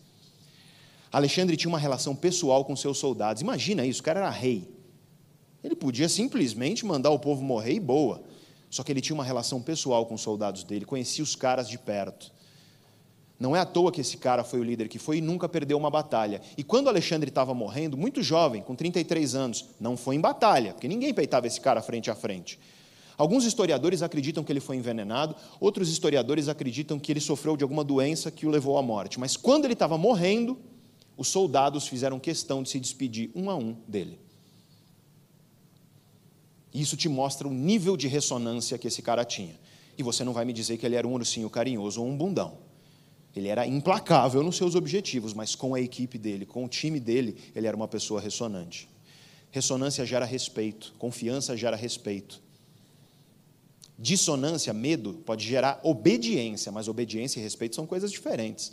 Alexandre 1.12 1.56
tinha 1.56 1.68
uma 1.68 1.78
relação 1.78 2.14
pessoal 2.14 2.64
com 2.64 2.74
seus 2.74 2.98
soldados. 2.98 3.42
Imagina 3.42 3.86
isso, 3.86 4.00
o 4.00 4.04
cara 4.04 4.20
era 4.20 4.30
rei. 4.30 4.68
Ele 5.62 5.74
podia 5.74 6.08
simplesmente 6.08 6.84
mandar 6.84 7.10
o 7.10 7.18
povo 7.18 7.42
morrer 7.42 7.74
e 7.74 7.80
boa. 7.80 8.22
Só 8.68 8.82
que 8.82 8.92
ele 8.92 9.00
tinha 9.00 9.14
uma 9.14 9.24
relação 9.24 9.62
pessoal 9.62 10.04
com 10.06 10.14
os 10.14 10.20
soldados 10.20 10.64
dele, 10.64 10.84
conhecia 10.84 11.22
os 11.22 11.36
caras 11.36 11.68
de 11.68 11.78
perto. 11.78 12.32
Não 13.38 13.54
é 13.54 13.60
à 13.60 13.66
toa 13.66 13.92
que 13.92 14.00
esse 14.00 14.16
cara 14.16 14.42
foi 14.42 14.60
o 14.60 14.64
líder 14.64 14.88
que 14.88 14.98
foi 14.98 15.18
e 15.18 15.20
nunca 15.20 15.48
perdeu 15.48 15.76
uma 15.76 15.90
batalha. 15.90 16.40
E 16.56 16.64
quando 16.64 16.88
Alexandre 16.88 17.28
estava 17.28 17.52
morrendo, 17.52 17.96
muito 17.96 18.22
jovem, 18.22 18.62
com 18.62 18.74
33 18.74 19.34
anos, 19.34 19.66
não 19.78 19.96
foi 19.96 20.16
em 20.16 20.20
batalha, 20.20 20.72
porque 20.72 20.88
ninguém 20.88 21.12
peitava 21.12 21.46
esse 21.46 21.60
cara 21.60 21.82
frente 21.82 22.10
a 22.10 22.14
frente. 22.14 22.58
Alguns 23.16 23.44
historiadores 23.44 24.02
acreditam 24.02 24.44
que 24.44 24.52
ele 24.52 24.60
foi 24.60 24.76
envenenado, 24.76 25.34
outros 25.58 25.88
historiadores 25.88 26.48
acreditam 26.48 26.98
que 26.98 27.10
ele 27.10 27.20
sofreu 27.20 27.56
de 27.56 27.64
alguma 27.64 27.82
doença 27.82 28.30
que 28.30 28.46
o 28.46 28.50
levou 28.50 28.76
à 28.76 28.82
morte. 28.82 29.18
Mas 29.18 29.36
quando 29.36 29.64
ele 29.64 29.72
estava 29.72 29.96
morrendo, 29.96 30.58
os 31.16 31.28
soldados 31.28 31.88
fizeram 31.88 32.18
questão 32.18 32.62
de 32.62 32.68
se 32.68 32.78
despedir 32.78 33.30
um 33.34 33.48
a 33.48 33.56
um 33.56 33.76
dele. 33.88 34.18
Isso 36.74 36.96
te 36.96 37.08
mostra 37.08 37.48
o 37.48 37.52
nível 37.52 37.96
de 37.96 38.06
ressonância 38.06 38.76
que 38.76 38.86
esse 38.86 39.00
cara 39.00 39.24
tinha. 39.24 39.58
E 39.96 40.02
você 40.02 40.22
não 40.22 40.34
vai 40.34 40.44
me 40.44 40.52
dizer 40.52 40.76
que 40.76 40.84
ele 40.84 40.94
era 40.94 41.08
um 41.08 41.14
ursinho 41.14 41.48
carinhoso 41.48 42.02
ou 42.02 42.08
um 42.08 42.16
bundão. 42.16 42.58
Ele 43.34 43.48
era 43.48 43.66
implacável 43.66 44.42
nos 44.42 44.56
seus 44.56 44.74
objetivos, 44.74 45.32
mas 45.32 45.54
com 45.54 45.74
a 45.74 45.80
equipe 45.80 46.18
dele, 46.18 46.44
com 46.44 46.64
o 46.64 46.68
time 46.68 47.00
dele, 47.00 47.36
ele 47.54 47.66
era 47.66 47.76
uma 47.76 47.88
pessoa 47.88 48.20
ressonante. 48.20 48.88
Ressonância 49.50 50.04
gera 50.04 50.26
respeito, 50.26 50.94
confiança 50.98 51.56
gera 51.56 51.76
respeito. 51.76 52.42
Dissonância, 53.98 54.72
medo, 54.74 55.14
pode 55.24 55.46
gerar 55.46 55.80
obediência, 55.82 56.70
mas 56.70 56.86
obediência 56.86 57.40
e 57.40 57.42
respeito 57.42 57.74
são 57.74 57.86
coisas 57.86 58.10
diferentes. 58.10 58.72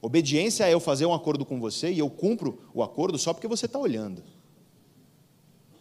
Obediência 0.00 0.64
é 0.64 0.72
eu 0.72 0.80
fazer 0.80 1.06
um 1.06 1.12
acordo 1.12 1.44
com 1.44 1.60
você 1.60 1.90
e 1.90 1.98
eu 1.98 2.08
cumpro 2.08 2.60
o 2.72 2.82
acordo 2.82 3.18
só 3.18 3.34
porque 3.34 3.48
você 3.48 3.66
está 3.66 3.78
olhando. 3.78 4.22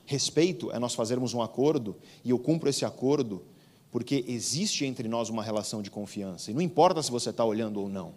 Respeito 0.06 0.72
é 0.72 0.80
nós 0.80 0.96
fazermos 0.96 1.34
um 1.34 1.42
acordo 1.42 1.96
e 2.26 2.32
eu 2.32 2.40
cumpro 2.40 2.68
esse 2.68 2.84
acordo 2.84 3.44
porque 3.92 4.26
existe 4.28 4.86
entre 4.86 5.08
nós 5.08 5.30
uma 5.30 5.44
relação 5.44 5.82
de 5.82 5.92
confiança. 5.92 6.50
E 6.50 6.54
não 6.54 6.62
importa 6.62 7.02
se 7.02 7.12
você 7.12 7.30
está 7.30 7.46
olhando 7.46 7.80
ou 7.80 7.88
não. 7.88 8.16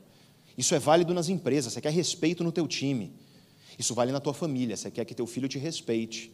Isso 0.57 0.75
é 0.75 0.79
válido 0.79 1.15
nas 1.15 1.29
empresas. 1.29 1.73
Você 1.73 1.81
quer 1.81 1.93
respeito 1.93 2.43
no 2.43 2.51
teu 2.51 2.67
time. 2.67 3.13
Isso 3.79 3.95
vale 3.95 4.13
na 4.13 4.21
tua 4.21 4.35
família. 4.35 4.77
Você 4.77 4.91
quer 4.91 5.05
que 5.05 5.15
teu 5.15 5.27
filho 5.27 5.49
te 5.49 5.59
respeite. 5.59 6.33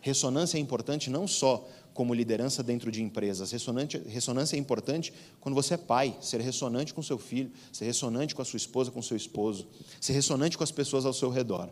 Ressonância 0.00 0.56
é 0.56 0.60
importante 0.60 1.10
não 1.10 1.26
só 1.26 1.66
como 1.96 2.12
liderança 2.12 2.62
dentro 2.62 2.92
de 2.92 3.02
empresas. 3.02 3.50
Ressonância 3.50 4.54
é 4.54 4.58
importante 4.58 5.12
quando 5.40 5.54
você 5.54 5.74
é 5.74 5.76
pai, 5.78 6.16
ser 6.20 6.42
ressonante 6.42 6.92
com 6.92 7.02
seu 7.02 7.16
filho, 7.16 7.50
ser 7.72 7.86
ressonante 7.86 8.34
com 8.34 8.42
a 8.42 8.44
sua 8.44 8.58
esposa, 8.58 8.90
com 8.90 9.00
seu 9.00 9.16
esposo, 9.16 9.66
ser 9.98 10.12
ressonante 10.12 10.58
com 10.58 10.62
as 10.62 10.70
pessoas 10.70 11.06
ao 11.06 11.14
seu 11.14 11.30
redor. 11.30 11.70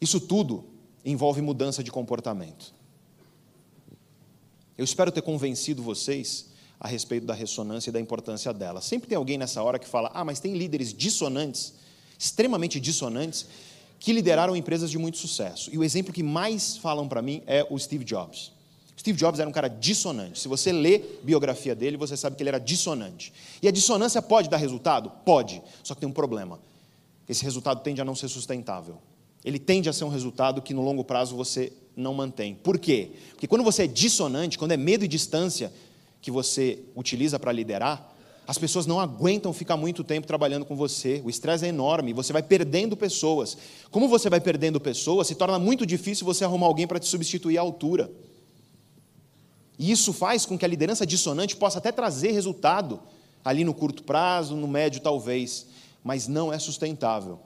Isso 0.00 0.20
tudo 0.20 0.64
envolve 1.04 1.40
mudança 1.40 1.84
de 1.84 1.92
comportamento. 1.92 2.74
Eu 4.76 4.84
espero 4.84 5.12
ter 5.12 5.22
convencido 5.22 5.82
vocês 5.82 6.46
a 6.80 6.88
respeito 6.88 7.26
da 7.26 7.34
ressonância 7.34 7.90
e 7.90 7.92
da 7.92 8.00
importância 8.00 8.52
dela. 8.52 8.80
Sempre 8.80 9.08
tem 9.08 9.16
alguém 9.16 9.38
nessa 9.38 9.62
hora 9.62 9.78
que 9.78 9.86
fala: 9.86 10.10
ah, 10.12 10.24
mas 10.24 10.40
tem 10.40 10.56
líderes 10.56 10.92
dissonantes, 10.92 11.74
extremamente 12.18 12.80
dissonantes, 12.80 13.46
que 14.00 14.12
lideraram 14.12 14.56
empresas 14.56 14.90
de 14.90 14.98
muito 14.98 15.18
sucesso. 15.18 15.70
E 15.72 15.78
o 15.78 15.84
exemplo 15.84 16.12
que 16.12 16.22
mais 16.22 16.76
falam 16.76 17.06
para 17.06 17.22
mim 17.22 17.42
é 17.46 17.64
o 17.70 17.78
Steve 17.78 18.04
Jobs. 18.04 18.50
Steve 18.98 19.16
Jobs 19.16 19.38
era 19.38 19.48
um 19.48 19.52
cara 19.52 19.68
dissonante. 19.68 20.40
Se 20.40 20.48
você 20.48 20.72
lê 20.72 21.00
biografia 21.22 21.74
dele, 21.74 21.96
você 21.96 22.16
sabe 22.16 22.34
que 22.34 22.42
ele 22.42 22.50
era 22.50 22.58
dissonante. 22.58 23.32
E 23.62 23.68
a 23.68 23.70
dissonância 23.70 24.20
pode 24.20 24.50
dar 24.50 24.56
resultado? 24.56 25.12
Pode. 25.24 25.62
Só 25.84 25.94
que 25.94 26.00
tem 26.00 26.08
um 26.08 26.12
problema. 26.12 26.58
Esse 27.28 27.44
resultado 27.44 27.80
tende 27.82 28.00
a 28.00 28.04
não 28.04 28.16
ser 28.16 28.28
sustentável 28.28 28.98
ele 29.44 29.58
tende 29.58 29.88
a 29.88 29.92
ser 29.92 30.04
um 30.04 30.08
resultado 30.08 30.60
que 30.60 30.74
no 30.74 30.82
longo 30.82 31.04
prazo 31.04 31.34
você 31.36 31.72
não 31.96 32.14
mantém. 32.14 32.54
Por 32.54 32.78
quê? 32.78 33.10
Porque 33.30 33.46
quando 33.46 33.64
você 33.64 33.84
é 33.84 33.86
dissonante, 33.86 34.58
quando 34.58 34.72
é 34.72 34.76
medo 34.76 35.04
e 35.04 35.08
distância, 35.08 35.72
que 36.20 36.30
você 36.30 36.80
utiliza 36.94 37.38
para 37.38 37.50
liderar, 37.50 38.09
as 38.50 38.58
pessoas 38.58 38.84
não 38.84 38.98
aguentam 38.98 39.52
ficar 39.52 39.76
muito 39.76 40.02
tempo 40.02 40.26
trabalhando 40.26 40.64
com 40.64 40.74
você. 40.74 41.22
O 41.24 41.30
estresse 41.30 41.66
é 41.66 41.68
enorme, 41.68 42.12
você 42.12 42.32
vai 42.32 42.42
perdendo 42.42 42.96
pessoas. 42.96 43.56
Como 43.92 44.08
você 44.08 44.28
vai 44.28 44.40
perdendo 44.40 44.80
pessoas, 44.80 45.28
se 45.28 45.36
torna 45.36 45.56
muito 45.56 45.86
difícil 45.86 46.26
você 46.26 46.44
arrumar 46.44 46.66
alguém 46.66 46.84
para 46.84 46.98
te 46.98 47.06
substituir 47.06 47.58
à 47.58 47.60
altura. 47.60 48.10
E 49.78 49.92
isso 49.92 50.12
faz 50.12 50.44
com 50.44 50.58
que 50.58 50.64
a 50.64 50.68
liderança 50.68 51.06
dissonante 51.06 51.54
possa 51.54 51.78
até 51.78 51.92
trazer 51.92 52.32
resultado 52.32 52.98
ali 53.44 53.62
no 53.62 53.72
curto 53.72 54.02
prazo, 54.02 54.56
no 54.56 54.66
médio 54.66 55.00
talvez, 55.00 55.68
mas 56.02 56.26
não 56.26 56.52
é 56.52 56.58
sustentável. 56.58 57.38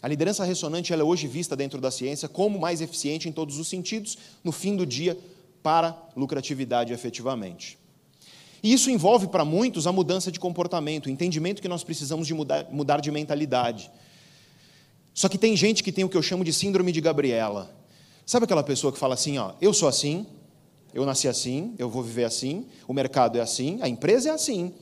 A 0.00 0.06
liderança 0.06 0.44
ressonante 0.44 0.92
é 0.92 1.02
hoje 1.02 1.26
vista 1.26 1.56
dentro 1.56 1.80
da 1.80 1.90
ciência 1.90 2.28
como 2.28 2.60
mais 2.60 2.80
eficiente 2.80 3.28
em 3.28 3.32
todos 3.32 3.58
os 3.58 3.66
sentidos, 3.66 4.16
no 4.44 4.52
fim 4.52 4.76
do 4.76 4.86
dia, 4.86 5.18
para 5.64 6.00
lucratividade 6.14 6.92
efetivamente. 6.92 7.81
E 8.62 8.72
isso 8.72 8.90
envolve 8.90 9.26
para 9.26 9.44
muitos 9.44 9.86
a 9.86 9.92
mudança 9.92 10.30
de 10.30 10.38
comportamento, 10.38 11.06
o 11.06 11.10
entendimento 11.10 11.60
que 11.60 11.68
nós 11.68 11.82
precisamos 11.82 12.26
de 12.26 12.34
mudar, 12.34 12.68
mudar 12.70 13.00
de 13.00 13.10
mentalidade. 13.10 13.90
Só 15.12 15.28
que 15.28 15.36
tem 15.36 15.56
gente 15.56 15.82
que 15.82 15.90
tem 15.90 16.04
o 16.04 16.08
que 16.08 16.16
eu 16.16 16.22
chamo 16.22 16.44
de 16.44 16.52
síndrome 16.52 16.92
de 16.92 17.00
Gabriela. 17.00 17.74
Sabe 18.24 18.44
aquela 18.44 18.62
pessoa 18.62 18.92
que 18.92 18.98
fala 18.98 19.14
assim, 19.14 19.36
ó, 19.36 19.52
eu 19.60 19.74
sou 19.74 19.88
assim, 19.88 20.26
eu 20.94 21.04
nasci 21.04 21.26
assim, 21.26 21.74
eu 21.76 21.90
vou 21.90 22.02
viver 22.02 22.24
assim, 22.24 22.66
o 22.86 22.92
mercado 22.92 23.36
é 23.36 23.40
assim, 23.40 23.78
a 23.82 23.88
empresa 23.88 24.28
é 24.28 24.32
assim, 24.32 24.72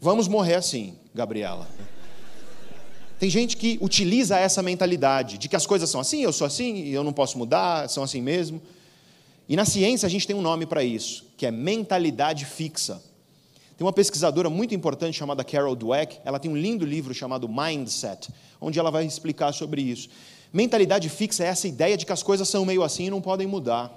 vamos 0.00 0.28
morrer 0.28 0.54
assim, 0.54 0.94
Gabriela. 1.14 1.68
Tem 3.18 3.28
gente 3.30 3.56
que 3.56 3.78
utiliza 3.80 4.38
essa 4.38 4.62
mentalidade 4.62 5.38
de 5.38 5.48
que 5.48 5.56
as 5.56 5.66
coisas 5.66 5.88
são 5.88 6.00
assim, 6.00 6.22
eu 6.22 6.32
sou 6.32 6.46
assim, 6.46 6.88
eu 6.88 7.04
não 7.04 7.12
posso 7.12 7.38
mudar, 7.38 7.88
são 7.88 8.02
assim 8.02 8.20
mesmo. 8.20 8.60
E 9.48 9.56
na 9.56 9.64
ciência 9.64 10.06
a 10.06 10.10
gente 10.10 10.26
tem 10.26 10.34
um 10.34 10.42
nome 10.42 10.66
para 10.66 10.82
isso, 10.82 11.26
que 11.36 11.46
é 11.46 11.50
mentalidade 11.50 12.44
fixa. 12.44 13.02
Tem 13.76 13.86
uma 13.86 13.92
pesquisadora 13.92 14.48
muito 14.48 14.74
importante 14.74 15.18
chamada 15.18 15.44
Carol 15.44 15.76
Dweck, 15.76 16.18
ela 16.24 16.38
tem 16.38 16.50
um 16.50 16.56
lindo 16.56 16.84
livro 16.84 17.12
chamado 17.12 17.46
Mindset, 17.48 18.30
onde 18.60 18.78
ela 18.78 18.90
vai 18.90 19.04
explicar 19.04 19.52
sobre 19.52 19.82
isso. 19.82 20.08
Mentalidade 20.52 21.08
fixa 21.10 21.44
é 21.44 21.48
essa 21.48 21.68
ideia 21.68 21.96
de 21.96 22.06
que 22.06 22.12
as 22.12 22.22
coisas 22.22 22.48
são 22.48 22.64
meio 22.64 22.82
assim 22.82 23.06
e 23.06 23.10
não 23.10 23.20
podem 23.20 23.46
mudar. 23.46 23.92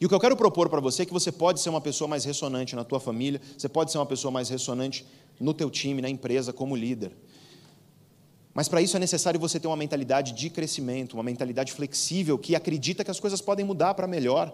E 0.00 0.06
o 0.06 0.08
que 0.08 0.14
eu 0.14 0.20
quero 0.20 0.36
propor 0.36 0.70
para 0.70 0.80
você 0.80 1.02
é 1.02 1.06
que 1.06 1.12
você 1.12 1.30
pode 1.30 1.60
ser 1.60 1.68
uma 1.68 1.80
pessoa 1.80 2.08
mais 2.08 2.24
ressonante 2.24 2.74
na 2.74 2.84
tua 2.84 3.00
família, 3.00 3.40
você 3.56 3.68
pode 3.68 3.92
ser 3.92 3.98
uma 3.98 4.06
pessoa 4.06 4.30
mais 4.30 4.48
ressonante 4.48 5.06
no 5.38 5.52
teu 5.52 5.70
time, 5.70 6.00
na 6.00 6.08
empresa, 6.08 6.52
como 6.52 6.74
líder. 6.74 7.12
Mas 8.54 8.68
para 8.68 8.80
isso 8.80 8.96
é 8.96 9.00
necessário 9.00 9.38
você 9.38 9.60
ter 9.60 9.66
uma 9.66 9.76
mentalidade 9.76 10.32
de 10.32 10.48
crescimento, 10.48 11.12
uma 11.14 11.22
mentalidade 11.22 11.72
flexível, 11.72 12.38
que 12.38 12.54
acredita 12.54 13.04
que 13.04 13.10
as 13.10 13.20
coisas 13.20 13.42
podem 13.42 13.66
mudar 13.66 13.92
para 13.92 14.06
melhor. 14.06 14.50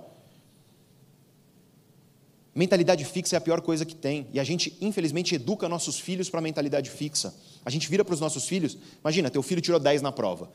Mentalidade 2.54 3.04
fixa 3.04 3.36
é 3.36 3.38
a 3.38 3.40
pior 3.40 3.62
coisa 3.62 3.84
que 3.84 3.94
tem. 3.94 4.26
E 4.32 4.38
a 4.38 4.44
gente, 4.44 4.76
infelizmente, 4.80 5.34
educa 5.34 5.68
nossos 5.68 5.98
filhos 5.98 6.28
para 6.28 6.38
a 6.38 6.42
mentalidade 6.42 6.90
fixa. 6.90 7.34
A 7.64 7.70
gente 7.70 7.88
vira 7.88 8.04
para 8.04 8.12
os 8.12 8.20
nossos 8.20 8.46
filhos. 8.46 8.76
Imagina, 9.00 9.30
teu 9.30 9.42
filho 9.42 9.60
tirou 9.60 9.80
10 9.80 10.02
na 10.02 10.12
prova. 10.12 10.50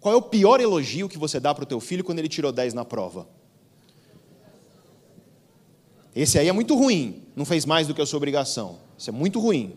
Qual 0.00 0.14
é 0.14 0.16
o 0.16 0.22
pior 0.22 0.60
elogio 0.60 1.08
que 1.08 1.16
você 1.16 1.40
dá 1.40 1.54
para 1.54 1.64
o 1.64 1.66
teu 1.66 1.80
filho 1.80 2.04
quando 2.04 2.18
ele 2.18 2.28
tirou 2.28 2.52
10 2.52 2.74
na 2.74 2.84
prova? 2.84 3.26
Esse 6.14 6.38
aí 6.38 6.48
é 6.48 6.52
muito 6.52 6.76
ruim. 6.76 7.22
Não 7.34 7.44
fez 7.44 7.64
mais 7.64 7.86
do 7.86 7.94
que 7.94 8.02
a 8.02 8.06
sua 8.06 8.18
obrigação. 8.18 8.78
Isso 8.98 9.08
é 9.08 9.12
muito 9.12 9.40
ruim. 9.40 9.74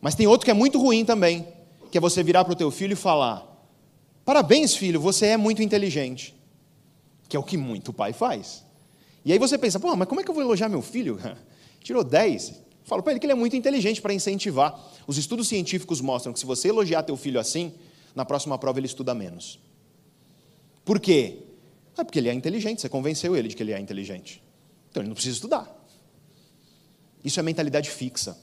Mas 0.00 0.14
tem 0.14 0.26
outro 0.26 0.44
que 0.44 0.50
é 0.50 0.54
muito 0.54 0.78
ruim 0.78 1.04
também, 1.04 1.46
que 1.90 1.96
é 1.96 2.00
você 2.00 2.22
virar 2.22 2.44
para 2.44 2.52
o 2.52 2.56
teu 2.56 2.70
filho 2.70 2.92
e 2.92 2.96
falar: 2.96 3.46
Parabéns, 4.24 4.74
filho, 4.74 5.00
você 5.00 5.26
é 5.26 5.36
muito 5.36 5.62
inteligente. 5.62 6.34
Que 7.28 7.36
é 7.36 7.40
o 7.40 7.42
que 7.42 7.56
muito 7.56 7.92
pai 7.92 8.12
faz. 8.12 8.64
E 9.24 9.32
aí 9.32 9.38
você 9.38 9.56
pensa, 9.56 9.78
pô, 9.78 9.94
mas 9.94 10.08
como 10.08 10.20
é 10.20 10.24
que 10.24 10.30
eu 10.30 10.34
vou 10.34 10.42
elogiar 10.42 10.68
meu 10.68 10.82
filho? 10.82 11.18
Tirou 11.80 12.02
10. 12.02 12.60
Falo 12.84 13.02
para 13.02 13.12
ele 13.12 13.20
que 13.20 13.26
ele 13.26 13.32
é 13.32 13.36
muito 13.36 13.54
inteligente 13.54 14.02
para 14.02 14.12
incentivar. 14.12 14.78
Os 15.06 15.16
estudos 15.16 15.48
científicos 15.48 16.00
mostram 16.00 16.32
que 16.32 16.38
se 16.38 16.46
você 16.46 16.68
elogiar 16.68 17.02
teu 17.02 17.16
filho 17.16 17.38
assim, 17.38 17.72
na 18.14 18.24
próxima 18.24 18.58
prova 18.58 18.80
ele 18.80 18.86
estuda 18.86 19.14
menos. 19.14 19.60
Por 20.84 20.98
quê? 20.98 21.38
É 21.96 22.02
porque 22.02 22.18
ele 22.18 22.28
é 22.28 22.34
inteligente, 22.34 22.80
você 22.80 22.88
convenceu 22.88 23.36
ele 23.36 23.48
de 23.48 23.54
que 23.54 23.62
ele 23.62 23.72
é 23.72 23.78
inteligente. 23.78 24.42
Então 24.90 25.02
ele 25.02 25.08
não 25.08 25.14
precisa 25.14 25.36
estudar. 25.36 25.70
Isso 27.24 27.38
é 27.38 27.42
mentalidade 27.42 27.90
fixa. 27.90 28.36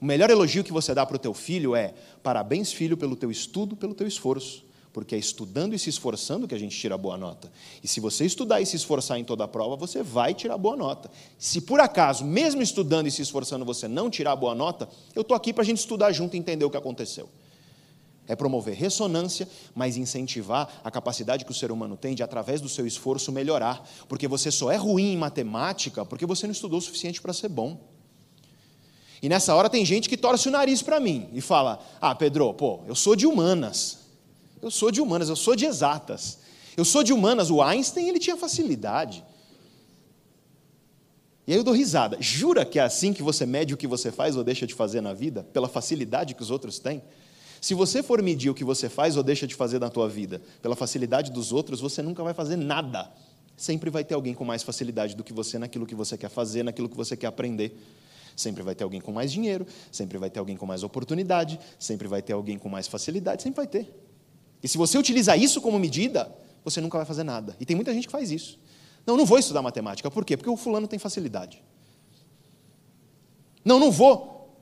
O 0.00 0.04
melhor 0.04 0.30
elogio 0.30 0.64
que 0.64 0.72
você 0.72 0.94
dá 0.94 1.04
para 1.04 1.16
o 1.16 1.18
teu 1.18 1.34
filho 1.34 1.76
é: 1.76 1.92
parabéns, 2.22 2.72
filho, 2.72 2.96
pelo 2.96 3.16
teu 3.16 3.30
estudo, 3.30 3.76
pelo 3.76 3.94
teu 3.94 4.06
esforço 4.06 4.67
porque 4.98 5.14
é 5.14 5.18
estudando 5.18 5.74
e 5.74 5.78
se 5.78 5.88
esforçando 5.88 6.48
que 6.48 6.54
a 6.56 6.58
gente 6.58 6.76
tira 6.76 6.98
boa 6.98 7.16
nota. 7.16 7.48
E 7.84 7.86
se 7.86 8.00
você 8.00 8.26
estudar 8.26 8.60
e 8.60 8.66
se 8.66 8.74
esforçar 8.74 9.16
em 9.16 9.22
toda 9.22 9.44
a 9.44 9.48
prova, 9.48 9.76
você 9.76 10.02
vai 10.02 10.34
tirar 10.34 10.58
boa 10.58 10.76
nota. 10.76 11.08
Se 11.38 11.60
por 11.60 11.78
acaso, 11.78 12.24
mesmo 12.24 12.62
estudando 12.62 13.06
e 13.06 13.10
se 13.12 13.22
esforçando, 13.22 13.64
você 13.64 13.86
não 13.86 14.10
tirar 14.10 14.34
boa 14.34 14.56
nota, 14.56 14.88
eu 15.14 15.22
estou 15.22 15.36
aqui 15.36 15.52
para 15.52 15.62
a 15.62 15.64
gente 15.64 15.78
estudar 15.78 16.10
junto 16.10 16.34
e 16.34 16.38
entender 16.40 16.64
o 16.64 16.70
que 16.70 16.76
aconteceu. 16.76 17.28
É 18.26 18.34
promover 18.34 18.74
ressonância, 18.74 19.48
mas 19.72 19.96
incentivar 19.96 20.80
a 20.82 20.90
capacidade 20.90 21.44
que 21.44 21.52
o 21.52 21.54
ser 21.54 21.70
humano 21.70 21.96
tem 21.96 22.16
de, 22.16 22.24
através 22.24 22.60
do 22.60 22.68
seu 22.68 22.84
esforço, 22.84 23.30
melhorar. 23.30 23.88
Porque 24.08 24.26
você 24.26 24.50
só 24.50 24.68
é 24.68 24.76
ruim 24.76 25.12
em 25.12 25.16
matemática 25.16 26.04
porque 26.04 26.26
você 26.26 26.44
não 26.44 26.52
estudou 26.52 26.80
o 26.80 26.82
suficiente 26.82 27.22
para 27.22 27.32
ser 27.32 27.48
bom. 27.48 27.78
E 29.22 29.28
nessa 29.28 29.54
hora 29.54 29.70
tem 29.70 29.84
gente 29.84 30.08
que 30.08 30.16
torce 30.16 30.48
o 30.48 30.50
nariz 30.50 30.82
para 30.82 30.98
mim 30.98 31.28
e 31.32 31.40
fala: 31.40 31.78
Ah, 32.00 32.16
Pedro, 32.16 32.52
pô, 32.52 32.80
eu 32.88 32.96
sou 32.96 33.14
de 33.14 33.28
humanas. 33.28 34.07
Eu 34.60 34.70
sou 34.70 34.90
de 34.90 35.00
humanas, 35.00 35.28
eu 35.28 35.36
sou 35.36 35.54
de 35.54 35.64
exatas. 35.64 36.38
Eu 36.76 36.84
sou 36.84 37.02
de 37.02 37.12
humanas, 37.12 37.50
o 37.50 37.62
Einstein 37.62 38.08
ele 38.08 38.18
tinha 38.18 38.36
facilidade. 38.36 39.24
E 41.46 41.52
aí 41.52 41.58
eu 41.58 41.64
dou 41.64 41.74
risada. 41.74 42.18
Jura 42.20 42.64
que 42.64 42.78
é 42.78 42.82
assim 42.82 43.12
que 43.12 43.22
você 43.22 43.46
mede 43.46 43.72
o 43.72 43.76
que 43.76 43.86
você 43.86 44.12
faz 44.12 44.36
ou 44.36 44.44
deixa 44.44 44.66
de 44.66 44.74
fazer 44.74 45.00
na 45.00 45.14
vida? 45.14 45.44
Pela 45.52 45.68
facilidade 45.68 46.34
que 46.34 46.42
os 46.42 46.50
outros 46.50 46.78
têm? 46.78 47.02
Se 47.60 47.74
você 47.74 48.02
for 48.02 48.22
medir 48.22 48.50
o 48.50 48.54
que 48.54 48.62
você 48.62 48.88
faz 48.88 49.16
ou 49.16 49.22
deixa 49.22 49.46
de 49.46 49.54
fazer 49.54 49.78
na 49.78 49.88
tua 49.88 50.08
vida 50.08 50.42
pela 50.62 50.76
facilidade 50.76 51.32
dos 51.32 51.52
outros, 51.52 51.80
você 51.80 52.02
nunca 52.02 52.22
vai 52.22 52.34
fazer 52.34 52.56
nada. 52.56 53.10
Sempre 53.56 53.90
vai 53.90 54.04
ter 54.04 54.14
alguém 54.14 54.34
com 54.34 54.44
mais 54.44 54.62
facilidade 54.62 55.16
do 55.16 55.24
que 55.24 55.32
você 55.32 55.58
naquilo 55.58 55.86
que 55.86 55.94
você 55.94 56.16
quer 56.16 56.28
fazer, 56.28 56.62
naquilo 56.62 56.88
que 56.88 56.96
você 56.96 57.16
quer 57.16 57.26
aprender. 57.26 57.76
Sempre 58.36 58.62
vai 58.62 58.74
ter 58.74 58.84
alguém 58.84 59.00
com 59.00 59.10
mais 59.10 59.32
dinheiro, 59.32 59.66
sempre 59.90 60.16
vai 60.16 60.30
ter 60.30 60.38
alguém 60.38 60.56
com 60.56 60.64
mais 60.64 60.84
oportunidade, 60.84 61.58
sempre 61.76 62.06
vai 62.06 62.22
ter 62.22 62.34
alguém 62.34 62.56
com 62.56 62.68
mais 62.68 62.86
facilidade, 62.86 63.42
sempre 63.42 63.56
vai 63.56 63.66
ter. 63.66 64.07
E 64.62 64.68
se 64.68 64.76
você 64.76 64.98
utilizar 64.98 65.38
isso 65.38 65.60
como 65.60 65.78
medida, 65.78 66.34
você 66.64 66.80
nunca 66.80 66.98
vai 66.98 67.06
fazer 67.06 67.22
nada. 67.22 67.56
E 67.60 67.66
tem 67.66 67.76
muita 67.76 67.92
gente 67.92 68.06
que 68.06 68.12
faz 68.12 68.30
isso. 68.30 68.58
Não, 69.06 69.16
não 69.16 69.24
vou 69.24 69.38
estudar 69.38 69.62
matemática. 69.62 70.10
Por 70.10 70.24
quê? 70.24 70.36
Porque 70.36 70.50
o 70.50 70.56
fulano 70.56 70.86
tem 70.86 70.98
facilidade. 70.98 71.62
Não, 73.64 73.78
não 73.78 73.90
vou. 73.90 74.56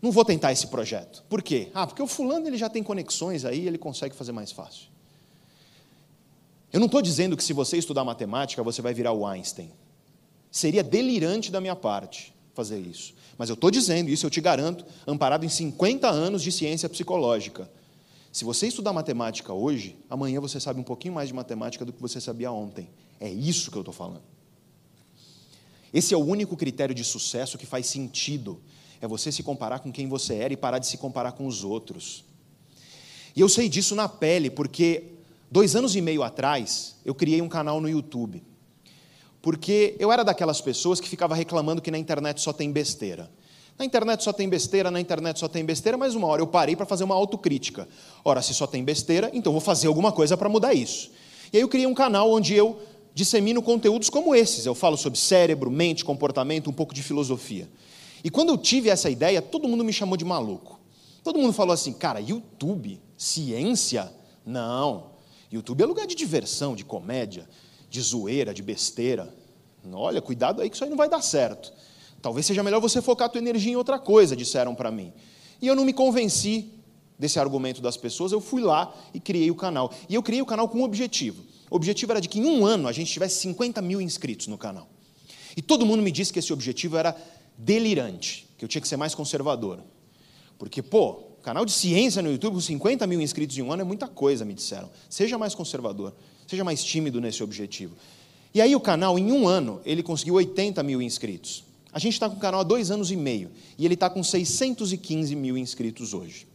Não 0.00 0.10
vou 0.10 0.24
tentar 0.24 0.52
esse 0.52 0.66
projeto. 0.66 1.24
Por 1.28 1.42
quê? 1.42 1.70
Ah, 1.72 1.86
porque 1.86 2.02
o 2.02 2.06
fulano 2.06 2.46
ele 2.46 2.56
já 2.56 2.68
tem 2.68 2.82
conexões 2.82 3.44
aí, 3.44 3.66
ele 3.66 3.78
consegue 3.78 4.14
fazer 4.14 4.32
mais 4.32 4.50
fácil. 4.50 4.88
Eu 6.72 6.80
não 6.80 6.86
estou 6.86 7.00
dizendo 7.00 7.36
que 7.36 7.44
se 7.44 7.52
você 7.52 7.76
estudar 7.76 8.02
matemática, 8.02 8.62
você 8.62 8.82
vai 8.82 8.92
virar 8.92 9.12
o 9.12 9.26
Einstein. 9.26 9.70
Seria 10.50 10.82
delirante 10.82 11.52
da 11.52 11.60
minha 11.60 11.76
parte 11.76 12.34
fazer 12.54 12.80
isso. 12.80 13.14
Mas 13.38 13.48
eu 13.48 13.54
estou 13.54 13.70
dizendo, 13.70 14.10
isso 14.10 14.26
eu 14.26 14.30
te 14.30 14.40
garanto, 14.40 14.84
amparado 15.06 15.44
em 15.44 15.48
50 15.48 16.08
anos 16.08 16.42
de 16.42 16.50
ciência 16.50 16.88
psicológica 16.88 17.70
se 18.32 18.46
você 18.46 18.66
estudar 18.66 18.94
matemática 18.94 19.52
hoje, 19.52 19.94
amanhã 20.08 20.40
você 20.40 20.58
sabe 20.58 20.80
um 20.80 20.82
pouquinho 20.82 21.12
mais 21.12 21.28
de 21.28 21.34
matemática 21.34 21.84
do 21.84 21.92
que 21.92 22.00
você 22.00 22.18
sabia 22.18 22.50
ontem. 22.50 22.88
É 23.20 23.30
isso 23.30 23.70
que 23.70 23.76
eu 23.76 23.82
estou 23.82 23.92
falando. 23.92 24.22
Esse 25.92 26.14
é 26.14 26.16
o 26.16 26.24
único 26.24 26.56
critério 26.56 26.94
de 26.94 27.04
sucesso 27.04 27.58
que 27.58 27.66
faz 27.66 27.86
sentido. 27.86 28.58
É 29.02 29.06
você 29.06 29.30
se 29.30 29.42
comparar 29.42 29.80
com 29.80 29.92
quem 29.92 30.08
você 30.08 30.36
era 30.36 30.54
e 30.54 30.56
parar 30.56 30.78
de 30.78 30.86
se 30.86 30.96
comparar 30.96 31.32
com 31.32 31.46
os 31.46 31.62
outros. 31.62 32.24
E 33.36 33.40
eu 33.42 33.50
sei 33.50 33.68
disso 33.68 33.94
na 33.94 34.08
pele, 34.08 34.48
porque 34.48 35.12
dois 35.50 35.76
anos 35.76 35.94
e 35.94 36.00
meio 36.00 36.22
atrás 36.22 36.96
eu 37.04 37.14
criei 37.14 37.42
um 37.42 37.50
canal 37.50 37.82
no 37.82 37.88
YouTube. 37.88 38.42
Porque 39.42 39.94
eu 39.98 40.10
era 40.10 40.24
daquelas 40.24 40.62
pessoas 40.62 41.00
que 41.00 41.08
ficava 41.08 41.34
reclamando 41.34 41.82
que 41.82 41.90
na 41.90 41.98
internet 41.98 42.40
só 42.40 42.50
tem 42.50 42.72
besteira. 42.72 43.30
Na 43.78 43.84
internet 43.84 44.22
só 44.22 44.32
tem 44.32 44.48
besteira, 44.48 44.90
na 44.90 45.00
internet 45.00 45.38
só 45.40 45.48
tem 45.48 45.64
besteira, 45.64 45.96
mas 45.96 46.14
uma 46.14 46.26
hora 46.26 46.42
eu 46.42 46.46
parei 46.46 46.76
para 46.76 46.86
fazer 46.86 47.04
uma 47.04 47.14
autocrítica. 47.14 47.88
Ora, 48.24 48.42
se 48.42 48.54
só 48.54 48.66
tem 48.66 48.84
besteira, 48.84 49.30
então 49.32 49.52
vou 49.52 49.60
fazer 49.60 49.86
alguma 49.86 50.12
coisa 50.12 50.36
para 50.36 50.48
mudar 50.48 50.74
isso. 50.74 51.10
E 51.52 51.56
aí 51.56 51.62
eu 51.62 51.68
criei 51.68 51.86
um 51.86 51.94
canal 51.94 52.30
onde 52.30 52.54
eu 52.54 52.80
dissemino 53.14 53.62
conteúdos 53.62 54.08
como 54.08 54.34
esses. 54.34 54.66
Eu 54.66 54.74
falo 54.74 54.96
sobre 54.96 55.18
cérebro, 55.18 55.70
mente, 55.70 56.04
comportamento, 56.04 56.70
um 56.70 56.72
pouco 56.72 56.94
de 56.94 57.02
filosofia. 57.02 57.68
E 58.22 58.30
quando 58.30 58.50
eu 58.50 58.58
tive 58.58 58.88
essa 58.88 59.10
ideia, 59.10 59.42
todo 59.42 59.68
mundo 59.68 59.84
me 59.84 59.92
chamou 59.92 60.16
de 60.16 60.24
maluco. 60.24 60.80
Todo 61.24 61.38
mundo 61.38 61.52
falou 61.52 61.72
assim, 61.72 61.92
cara, 61.92 62.20
YouTube, 62.20 63.00
ciência? 63.16 64.12
Não. 64.44 65.12
YouTube 65.50 65.82
é 65.82 65.86
lugar 65.86 66.06
de 66.06 66.14
diversão, 66.14 66.74
de 66.74 66.84
comédia, 66.84 67.48
de 67.88 68.00
zoeira, 68.00 68.54
de 68.54 68.62
besteira. 68.62 69.32
Olha, 69.92 70.22
cuidado 70.22 70.62
aí 70.62 70.70
que 70.70 70.76
isso 70.76 70.84
aí 70.84 70.90
não 70.90 70.96
vai 70.96 71.08
dar 71.08 71.20
certo. 71.20 71.72
Talvez 72.22 72.46
seja 72.46 72.62
melhor 72.62 72.80
você 72.80 73.02
focar 73.02 73.26
a 73.26 73.28
tua 73.28 73.40
energia 73.40 73.72
em 73.72 73.76
outra 73.76 73.98
coisa, 73.98 74.36
disseram 74.36 74.74
para 74.74 74.90
mim. 74.92 75.12
E 75.60 75.66
eu 75.66 75.74
não 75.74 75.84
me 75.84 75.92
convenci 75.92 76.70
desse 77.18 77.38
argumento 77.38 77.82
das 77.82 77.96
pessoas, 77.96 78.32
eu 78.32 78.40
fui 78.40 78.62
lá 78.62 78.94
e 79.12 79.20
criei 79.20 79.50
o 79.50 79.54
canal. 79.56 79.92
E 80.08 80.14
eu 80.14 80.22
criei 80.22 80.40
o 80.40 80.46
canal 80.46 80.68
com 80.68 80.78
um 80.78 80.84
objetivo. 80.84 81.42
O 81.68 81.76
objetivo 81.76 82.12
era 82.12 82.20
de 82.20 82.28
que 82.28 82.38
em 82.38 82.46
um 82.46 82.64
ano 82.64 82.86
a 82.86 82.92
gente 82.92 83.12
tivesse 83.12 83.40
50 83.40 83.82
mil 83.82 84.00
inscritos 84.00 84.46
no 84.46 84.56
canal. 84.56 84.88
E 85.56 85.60
todo 85.60 85.84
mundo 85.84 86.02
me 86.02 86.12
disse 86.12 86.32
que 86.32 86.38
esse 86.38 86.52
objetivo 86.52 86.96
era 86.96 87.16
delirante, 87.58 88.48
que 88.56 88.64
eu 88.64 88.68
tinha 88.68 88.80
que 88.80 88.88
ser 88.88 88.96
mais 88.96 89.14
conservador. 89.14 89.80
Porque, 90.58 90.80
pô, 90.80 91.14
canal 91.42 91.64
de 91.64 91.72
ciência 91.72 92.22
no 92.22 92.30
YouTube 92.30 92.54
com 92.54 92.60
50 92.60 93.06
mil 93.06 93.20
inscritos 93.20 93.58
em 93.58 93.62
um 93.62 93.72
ano 93.72 93.82
é 93.82 93.84
muita 93.84 94.06
coisa, 94.06 94.44
me 94.44 94.54
disseram. 94.54 94.88
Seja 95.10 95.36
mais 95.36 95.54
conservador, 95.54 96.14
seja 96.46 96.62
mais 96.62 96.84
tímido 96.84 97.20
nesse 97.20 97.42
objetivo. 97.42 97.96
E 98.54 98.60
aí 98.60 98.76
o 98.76 98.80
canal, 98.80 99.18
em 99.18 99.32
um 99.32 99.48
ano, 99.48 99.80
ele 99.84 100.02
conseguiu 100.02 100.34
80 100.34 100.82
mil 100.82 101.02
inscritos. 101.02 101.64
A 101.92 101.98
gente 101.98 102.14
está 102.14 102.28
com 102.28 102.36
o 102.36 102.40
canal 102.40 102.60
há 102.60 102.64
dois 102.64 102.90
anos 102.90 103.10
e 103.10 103.16
meio, 103.16 103.50
e 103.76 103.84
ele 103.84 103.94
está 103.94 104.08
com 104.08 104.22
615 104.22 105.36
mil 105.36 105.58
inscritos 105.58 106.14
hoje. 106.14 106.46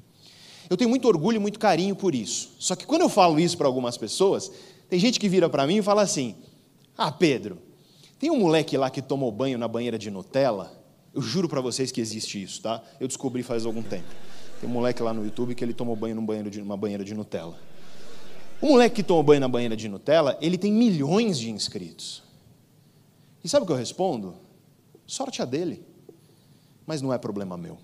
Eu 0.70 0.76
tenho 0.76 0.90
muito 0.90 1.08
orgulho 1.08 1.36
e 1.36 1.40
muito 1.40 1.60
carinho 1.60 1.96
por 1.96 2.16
isso. 2.16 2.56
Só 2.60 2.76
que 2.76 2.86
quando 2.86 3.02
eu 3.02 3.10
falo 3.10 3.40
isso 3.40 3.58
para 3.58 3.68
algumas 3.68 3.98
pessoas, 3.98 4.52
tem 4.90 5.00
gente 5.00 5.20
que 5.20 5.30
vira 5.30 5.48
para 5.50 5.66
mim 5.68 5.78
e 5.78 5.82
fala 5.82 6.02
assim: 6.02 6.36
Ah, 6.98 7.12
Pedro, 7.12 7.60
tem 8.20 8.32
um 8.32 8.40
moleque 8.40 8.76
lá 8.76 8.90
que 8.90 9.02
tomou 9.02 9.32
banho 9.32 9.58
na 9.58 9.68
banheira 9.68 9.98
de 9.98 10.10
Nutella. 10.10 10.74
Eu 11.14 11.22
juro 11.22 11.48
para 11.48 11.62
vocês 11.62 11.92
que 11.92 12.02
existe 12.02 12.42
isso, 12.42 12.62
tá? 12.62 12.84
Eu 13.00 13.08
descobri 13.08 13.44
faz 13.44 13.66
algum 13.66 13.82
tempo. 13.82 14.08
Tem 14.60 14.70
um 14.70 14.74
moleque 14.74 15.02
lá 15.02 15.14
no 15.14 15.24
YouTube 15.24 15.56
que 15.56 15.64
ele 15.64 15.74
tomou 15.74 15.96
banho 15.96 16.16
numa 16.16 16.78
banheira 16.78 17.04
de 17.06 17.14
Nutella. 17.14 17.58
O 18.60 18.68
moleque 18.68 18.98
que 18.98 19.04
tomou 19.04 19.22
banho 19.22 19.40
na 19.40 19.48
banheira 19.48 19.76
de 19.76 19.88
Nutella, 19.88 20.38
ele 20.42 20.58
tem 20.58 20.72
milhões 20.72 21.38
de 21.40 21.52
inscritos. 21.52 22.24
E 23.44 23.48
sabe 23.48 23.64
o 23.64 23.68
que 23.68 23.72
eu 23.72 23.78
respondo? 23.78 24.36
Sorte 25.08 25.42
a 25.42 25.46
dele. 25.46 25.84
Mas 26.86 27.02
não 27.02 27.14
é 27.14 27.18
problema 27.18 27.58
meu. 27.58 27.78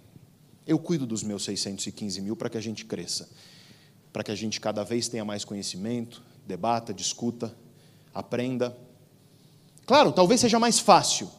Eu 0.68 0.78
cuido 0.78 1.06
dos 1.06 1.24
meus 1.24 1.44
615 1.46 2.22
mil 2.22 2.36
para 2.36 2.50
que 2.50 2.58
a 2.58 2.62
gente 2.62 2.86
cresça, 2.86 3.30
para 4.12 4.24
que 4.24 4.32
a 4.32 4.36
gente 4.36 4.60
cada 4.62 4.84
vez 4.84 5.08
tenha 5.08 5.26
mais 5.26 5.44
conhecimento, 5.44 6.22
debata, 6.46 6.94
discuta, 6.94 7.56
aprenda. 8.14 8.78
Claro, 9.86 10.12
talvez 10.12 10.42
seja 10.42 10.60
mais 10.60 10.80
fácil 10.80 11.30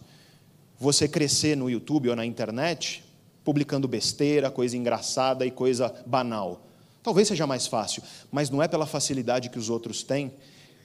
você 0.79 1.07
crescer 1.07 1.57
no 1.57 1.71
YouTube 1.71 2.09
ou 2.09 2.17
na 2.17 2.27
internet 2.27 3.05
publicando 3.45 3.87
besteira, 3.87 4.51
coisa 4.51 4.77
engraçada 4.77 5.45
e 5.45 5.51
coisa 5.51 5.95
banal. 6.07 6.67
Talvez 7.03 7.29
seja 7.29 7.47
mais 7.47 7.67
fácil, 7.67 8.03
mas 8.33 8.49
não 8.49 8.63
é 8.63 8.67
pela 8.67 8.87
facilidade 8.87 9.51
que 9.51 9.59
os 9.59 9.69
outros 9.69 10.03
têm 10.03 10.33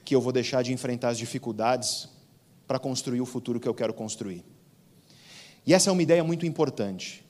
que 0.04 0.14
eu 0.14 0.22
vou 0.22 0.34
deixar 0.34 0.62
de 0.62 0.74
enfrentar 0.74 1.10
as 1.10 1.18
dificuldades 1.18 2.10
para 2.68 2.80
construir 2.80 3.22
o 3.22 3.26
futuro 3.26 3.60
que 3.60 3.68
eu 3.68 3.74
quero 3.74 3.94
construir. 3.94 4.44
E 5.66 5.74
essa 5.74 5.90
é 5.90 5.94
uma 5.94 6.02
ideia 6.02 6.24
muito 6.24 6.46
importante. 6.46 7.24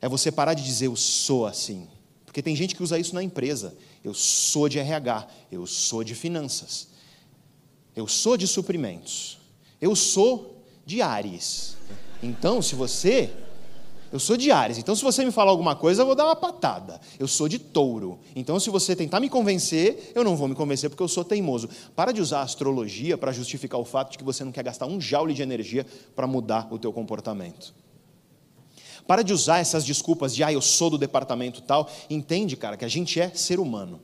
É 0.00 0.08
você 0.08 0.30
parar 0.30 0.54
de 0.54 0.62
dizer 0.62 0.86
eu 0.86 0.96
sou 0.96 1.46
assim. 1.46 1.88
Porque 2.24 2.42
tem 2.42 2.54
gente 2.54 2.74
que 2.74 2.82
usa 2.82 2.98
isso 2.98 3.14
na 3.14 3.22
empresa. 3.22 3.76
Eu 4.04 4.12
sou 4.12 4.68
de 4.68 4.78
RH, 4.78 5.26
eu 5.50 5.66
sou 5.66 6.04
de 6.04 6.14
finanças, 6.14 6.88
eu 7.94 8.06
sou 8.06 8.36
de 8.36 8.46
suprimentos, 8.46 9.38
eu 9.80 9.96
sou 9.96 10.62
de 10.84 11.02
Ares. 11.02 11.76
Então, 12.22 12.62
se 12.62 12.74
você 12.74 13.32
eu 14.12 14.20
sou 14.20 14.36
de 14.36 14.50
Ares, 14.50 14.78
então 14.78 14.94
se 14.94 15.02
você 15.02 15.24
me 15.24 15.32
falar 15.32 15.50
alguma 15.50 15.74
coisa, 15.74 16.02
eu 16.02 16.06
vou 16.06 16.14
dar 16.14 16.24
uma 16.24 16.36
patada. 16.36 17.00
Eu 17.18 17.26
sou 17.26 17.48
de 17.48 17.58
touro. 17.58 18.18
Então, 18.34 18.58
se 18.60 18.70
você 18.70 18.94
tentar 18.94 19.20
me 19.20 19.28
convencer, 19.28 20.12
eu 20.14 20.22
não 20.22 20.36
vou 20.36 20.48
me 20.48 20.54
convencer 20.54 20.88
porque 20.88 21.02
eu 21.02 21.08
sou 21.08 21.24
teimoso. 21.24 21.68
Para 21.94 22.12
de 22.12 22.20
usar 22.20 22.40
a 22.40 22.42
astrologia 22.42 23.18
para 23.18 23.32
justificar 23.32 23.80
o 23.80 23.84
fato 23.84 24.12
de 24.12 24.18
que 24.18 24.24
você 24.24 24.44
não 24.44 24.52
quer 24.52 24.62
gastar 24.62 24.86
um 24.86 25.00
joule 25.00 25.34
de 25.34 25.42
energia 25.42 25.84
para 26.14 26.26
mudar 26.26 26.68
o 26.70 26.78
teu 26.78 26.92
comportamento. 26.92 27.74
Para 29.06 29.22
de 29.22 29.32
usar 29.32 29.58
essas 29.58 29.84
desculpas 29.84 30.34
de, 30.34 30.42
ah, 30.42 30.52
eu 30.52 30.60
sou 30.60 30.90
do 30.90 30.98
departamento 30.98 31.60
tal. 31.60 31.88
Entende, 32.10 32.56
cara, 32.56 32.76
que 32.76 32.84
a 32.84 32.88
gente 32.88 33.20
é 33.20 33.30
ser 33.30 33.60
humano. 33.60 34.00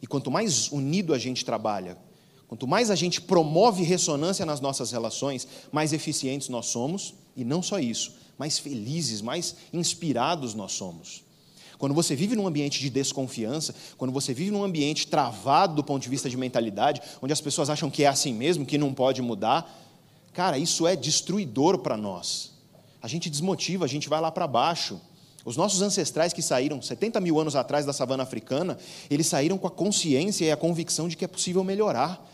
E 0.00 0.06
quanto 0.06 0.30
mais 0.30 0.70
unido 0.70 1.12
a 1.14 1.18
gente 1.18 1.44
trabalha, 1.44 1.96
quanto 2.46 2.66
mais 2.66 2.90
a 2.90 2.94
gente 2.94 3.20
promove 3.20 3.82
ressonância 3.82 4.46
nas 4.46 4.60
nossas 4.60 4.90
relações, 4.90 5.46
mais 5.72 5.92
eficientes 5.92 6.48
nós 6.48 6.66
somos. 6.66 7.14
E 7.36 7.44
não 7.44 7.62
só 7.62 7.78
isso, 7.78 8.14
mais 8.38 8.58
felizes, 8.58 9.20
mais 9.20 9.56
inspirados 9.72 10.54
nós 10.54 10.72
somos. 10.72 11.24
Quando 11.78 11.94
você 11.94 12.16
vive 12.16 12.34
num 12.34 12.46
ambiente 12.46 12.80
de 12.80 12.88
desconfiança, 12.88 13.74
quando 13.98 14.12
você 14.12 14.32
vive 14.32 14.50
num 14.50 14.64
ambiente 14.64 15.06
travado 15.06 15.74
do 15.74 15.84
ponto 15.84 16.02
de 16.02 16.08
vista 16.08 16.28
de 16.28 16.36
mentalidade, 16.36 17.02
onde 17.20 17.32
as 17.32 17.40
pessoas 17.40 17.68
acham 17.68 17.90
que 17.90 18.04
é 18.04 18.06
assim 18.06 18.32
mesmo, 18.32 18.64
que 18.64 18.78
não 18.78 18.94
pode 18.94 19.20
mudar, 19.20 19.70
cara, 20.32 20.58
isso 20.58 20.86
é 20.86 20.96
destruidor 20.96 21.78
para 21.78 21.96
nós. 21.96 22.52
A 23.02 23.08
gente 23.08 23.28
desmotiva, 23.28 23.84
a 23.84 23.88
gente 23.88 24.08
vai 24.08 24.20
lá 24.20 24.30
para 24.32 24.46
baixo. 24.46 25.00
Os 25.44 25.56
nossos 25.56 25.80
ancestrais 25.82 26.32
que 26.32 26.42
saíram 26.42 26.80
70 26.80 27.20
mil 27.20 27.38
anos 27.38 27.54
atrás 27.54 27.86
da 27.86 27.92
savana 27.92 28.22
africana, 28.22 28.78
eles 29.08 29.26
saíram 29.26 29.56
com 29.58 29.66
a 29.66 29.70
consciência 29.70 30.44
e 30.44 30.50
a 30.50 30.56
convicção 30.56 31.08
de 31.08 31.16
que 31.16 31.24
é 31.24 31.28
possível 31.28 31.62
melhorar. 31.62 32.24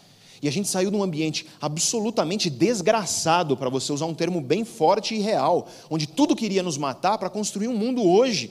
E 0.43 0.49
a 0.49 0.51
gente 0.51 0.68
saiu 0.68 0.90
de 0.90 0.97
um 0.97 1.05
ambiente 1.05 1.47
absolutamente 1.61 2.51
desgraçado, 2.51 3.57
para 3.57 3.70
você 3.70 3.93
usar 3.93 4.07
um 4.07 4.14
termo 4.14 4.40
bem 4.40 4.64
forte 4.64 5.14
e 5.14 5.20
real, 5.20 5.68
onde 5.88 6.05
tudo 6.05 6.34
queria 6.34 6.64
nos 6.64 6.76
matar 6.76 7.16
para 7.16 7.30
construir 7.30 7.68
um 7.68 7.76
mundo 7.76 8.05
hoje 8.05 8.51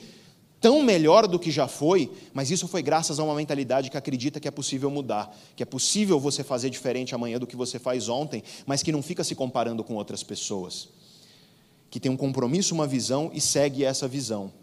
tão 0.61 0.81
melhor 0.83 1.27
do 1.27 1.39
que 1.39 1.51
já 1.51 1.67
foi, 1.67 2.09
mas 2.33 2.51
isso 2.51 2.67
foi 2.67 2.83
graças 2.83 3.19
a 3.19 3.23
uma 3.23 3.35
mentalidade 3.35 3.89
que 3.89 3.97
acredita 3.97 4.39
que 4.39 4.47
é 4.47 4.51
possível 4.51 4.91
mudar, 4.91 5.35
que 5.55 5.63
é 5.63 5.65
possível 5.65 6.19
você 6.19 6.43
fazer 6.43 6.69
diferente 6.69 7.15
amanhã 7.15 7.39
do 7.39 7.47
que 7.47 7.55
você 7.55 7.79
faz 7.79 8.07
ontem, 8.07 8.43
mas 8.65 8.83
que 8.83 8.91
não 8.91 9.01
fica 9.01 9.23
se 9.23 9.33
comparando 9.33 9.83
com 9.83 9.95
outras 9.95 10.21
pessoas. 10.21 10.87
Que 11.89 11.99
tem 11.99 12.11
um 12.11 12.15
compromisso, 12.15 12.75
uma 12.75 12.87
visão 12.87 13.31
e 13.33 13.41
segue 13.41 13.83
essa 13.83 14.07
visão. 14.07 14.53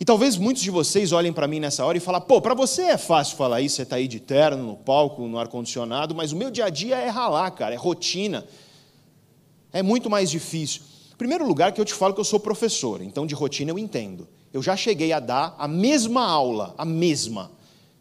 E 0.00 0.04
talvez 0.04 0.36
muitos 0.36 0.62
de 0.62 0.70
vocês 0.70 1.10
olhem 1.10 1.32
para 1.32 1.48
mim 1.48 1.58
nessa 1.58 1.84
hora 1.84 1.98
e 1.98 2.00
falem: 2.00 2.20
pô, 2.20 2.40
para 2.40 2.54
você 2.54 2.82
é 2.82 2.96
fácil 2.96 3.36
falar 3.36 3.60
isso, 3.60 3.76
você 3.76 3.82
está 3.82 3.96
aí 3.96 4.06
de 4.06 4.20
terno, 4.20 4.64
no 4.64 4.76
palco, 4.76 5.26
no 5.26 5.38
ar-condicionado, 5.38 6.14
mas 6.14 6.32
o 6.32 6.36
meu 6.36 6.50
dia 6.50 6.66
a 6.66 6.70
dia 6.70 6.96
é 6.96 7.08
ralar, 7.08 7.50
cara, 7.50 7.74
é 7.74 7.78
rotina. 7.78 8.46
É 9.72 9.82
muito 9.82 10.08
mais 10.08 10.30
difícil. 10.30 10.82
Primeiro 11.18 11.46
lugar, 11.46 11.72
que 11.72 11.80
eu 11.80 11.84
te 11.84 11.92
falo 11.92 12.14
que 12.14 12.20
eu 12.20 12.24
sou 12.24 12.38
professor, 12.38 13.02
então 13.02 13.26
de 13.26 13.34
rotina 13.34 13.70
eu 13.72 13.78
entendo. 13.78 14.28
Eu 14.52 14.62
já 14.62 14.76
cheguei 14.76 15.12
a 15.12 15.20
dar 15.20 15.56
a 15.58 15.66
mesma 15.66 16.24
aula, 16.24 16.74
a 16.78 16.84
mesma, 16.84 17.50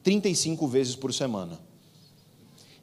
35 0.04 0.68
vezes 0.68 0.96
por 0.96 1.14
semana. 1.14 1.60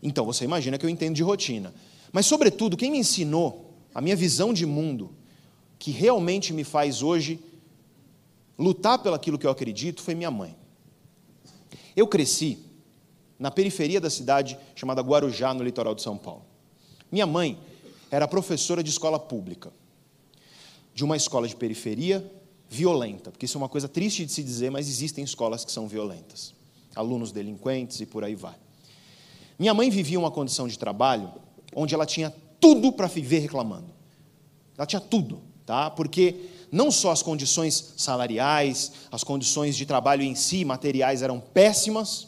Então 0.03 0.27
você 0.27 0.45
imagina 0.45 0.77
que 0.77 0.85
eu 0.85 0.91
entendo 0.91 1.15
de 1.15 1.23
rotina. 1.23 1.73
Mas, 2.13 2.27
sobretudo, 2.27 2.77
quem 2.77 2.91
me 2.91 2.99
ensinou 2.99 3.75
a 3.95 4.01
minha 4.01 4.15
visão 4.15 4.53
de 4.53 4.67
mundo, 4.67 5.13
que 5.79 5.91
realmente 5.91 6.53
me 6.53 6.63
faz 6.63 7.03
hoje 7.03 7.41
lutar 8.59 8.99
pelo 8.99 9.15
aquilo 9.15 9.39
que 9.39 9.47
eu 9.47 9.51
acredito 9.51 10.03
foi 10.03 10.15
minha 10.15 10.31
mãe. 10.31 10.57
Eu 11.97 12.07
cresci 12.07 12.59
na 13.39 13.51
periferia 13.51 14.01
da 14.01 14.11
cidade 14.11 14.59
chamada 14.75 15.03
Guarujá, 15.03 15.53
no 15.53 15.63
litoral 15.63 15.95
de 15.95 16.03
São 16.03 16.17
Paulo. 16.17 16.45
Minha 17.11 17.27
mãe 17.27 17.59
era 18.11 18.27
professora 18.27 18.83
de 18.83 18.91
escola 18.91 19.19
pública, 19.19 19.73
de 20.95 21.05
uma 21.05 21.17
escola 21.17 21.49
de 21.49 21.57
periferia 21.57 22.25
violenta, 22.69 23.31
porque 23.31 23.47
isso 23.47 23.57
é 23.57 23.61
uma 23.61 23.69
coisa 23.69 23.89
triste 23.89 24.25
de 24.25 24.33
se 24.33 24.43
dizer, 24.43 24.71
mas 24.71 24.89
existem 24.89 25.23
escolas 25.23 25.65
que 25.65 25.71
são 25.71 25.87
violentas, 25.87 26.55
alunos 26.95 27.33
delinquentes 27.33 28.01
e 28.01 28.07
por 28.07 28.25
aí 28.25 28.35
vai. 28.35 28.55
Minha 29.59 29.75
mãe 29.75 29.91
vivia 29.91 30.19
uma 30.19 30.31
condição 30.31 30.67
de 30.67 30.79
trabalho 30.79 31.33
onde 31.75 31.95
ela 31.95 32.07
tinha 32.07 32.35
tudo 32.61 32.93
para 32.93 33.07
viver 33.07 33.41
reclamando. 33.41 33.93
Ela 34.77 34.87
tinha 34.87 35.01
tudo, 35.01 35.41
tá? 35.65 35.91
Porque 35.91 36.49
não 36.75 36.91
só 36.91 37.13
as 37.13 37.23
condições 37.23 37.95
salariais, 37.97 38.91
as 39.13 39.23
condições 39.23 39.77
de 39.77 39.87
trabalho 39.87 40.25
em 40.25 40.35
si, 40.35 40.65
materiais, 40.65 41.23
eram 41.23 41.39
péssimas, 41.39 42.27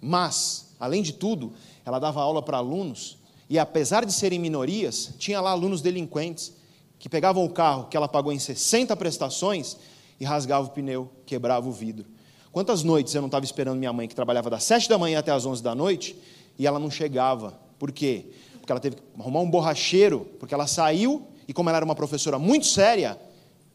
mas, 0.00 0.68
além 0.78 1.02
de 1.02 1.12
tudo, 1.12 1.52
ela 1.84 1.98
dava 1.98 2.22
aula 2.22 2.40
para 2.40 2.58
alunos, 2.58 3.18
e 3.50 3.58
apesar 3.58 4.06
de 4.06 4.12
serem 4.12 4.38
minorias, 4.38 5.10
tinha 5.18 5.40
lá 5.40 5.50
alunos 5.50 5.82
delinquentes 5.82 6.52
que 7.00 7.08
pegavam 7.08 7.44
o 7.44 7.50
carro 7.50 7.88
que 7.88 7.96
ela 7.96 8.06
pagou 8.06 8.32
em 8.32 8.38
60 8.38 8.94
prestações 8.94 9.76
e 10.20 10.24
rasgava 10.24 10.68
o 10.68 10.70
pneu, 10.70 11.10
quebrava 11.26 11.68
o 11.68 11.72
vidro. 11.72 12.06
Quantas 12.52 12.84
noites 12.84 13.12
eu 13.12 13.20
não 13.20 13.26
estava 13.26 13.44
esperando 13.44 13.76
minha 13.76 13.92
mãe, 13.92 14.06
que 14.06 14.14
trabalhava 14.14 14.48
das 14.50 14.62
7 14.62 14.88
da 14.88 14.98
manhã 14.98 15.18
até 15.18 15.32
as 15.32 15.44
11 15.44 15.64
da 15.64 15.74
noite, 15.74 16.16
e 16.56 16.64
ela 16.64 16.78
não 16.78 16.92
chegava. 16.92 17.58
Por 17.76 17.90
quê? 17.90 18.26
Porque 18.60 18.70
ela 18.70 18.80
teve 18.80 18.94
que 18.94 19.02
arrumar 19.18 19.40
um 19.40 19.50
borracheiro, 19.50 20.28
porque 20.38 20.54
ela 20.54 20.68
saiu 20.68 21.26
e 21.48 21.52
como 21.52 21.68
ela 21.68 21.78
era 21.78 21.84
uma 21.84 21.94
professora 21.94 22.38
muito 22.38 22.66
séria, 22.66 23.18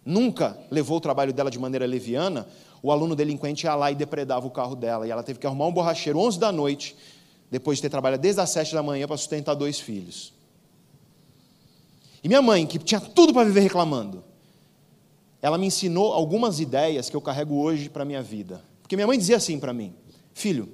nunca 0.05 0.57
levou 0.69 0.97
o 0.97 1.01
trabalho 1.01 1.31
dela 1.31 1.49
de 1.49 1.59
maneira 1.59 1.85
leviana, 1.85 2.47
o 2.83 2.91
aluno 2.91 3.15
delinquente 3.15 3.65
ia 3.65 3.75
lá 3.75 3.91
e 3.91 3.95
depredava 3.95 4.45
o 4.45 4.51
carro 4.51 4.75
dela. 4.75 5.07
E 5.07 5.11
ela 5.11 5.23
teve 5.23 5.39
que 5.39 5.47
arrumar 5.47 5.67
um 5.67 5.71
borracheiro 5.71 6.19
11 6.19 6.39
da 6.39 6.51
noite, 6.51 6.95
depois 7.49 7.77
de 7.77 7.83
ter 7.83 7.89
trabalhado 7.89 8.21
desde 8.21 8.41
as 8.41 8.49
7 8.49 8.73
da 8.73 8.81
manhã 8.81 9.07
para 9.07 9.17
sustentar 9.17 9.53
dois 9.53 9.79
filhos. 9.79 10.33
E 12.23 12.27
minha 12.27 12.41
mãe, 12.41 12.65
que 12.65 12.79
tinha 12.79 12.99
tudo 12.99 13.33
para 13.33 13.43
viver 13.43 13.61
reclamando, 13.61 14.23
ela 15.41 15.57
me 15.57 15.67
ensinou 15.67 16.13
algumas 16.13 16.59
ideias 16.59 17.09
que 17.09 17.15
eu 17.15 17.21
carrego 17.21 17.55
hoje 17.55 17.89
para 17.89 18.03
a 18.03 18.05
minha 18.05 18.21
vida. 18.21 18.61
Porque 18.81 18.95
minha 18.95 19.07
mãe 19.07 19.17
dizia 19.17 19.37
assim 19.37 19.59
para 19.59 19.73
mim: 19.73 19.93
Filho, 20.33 20.69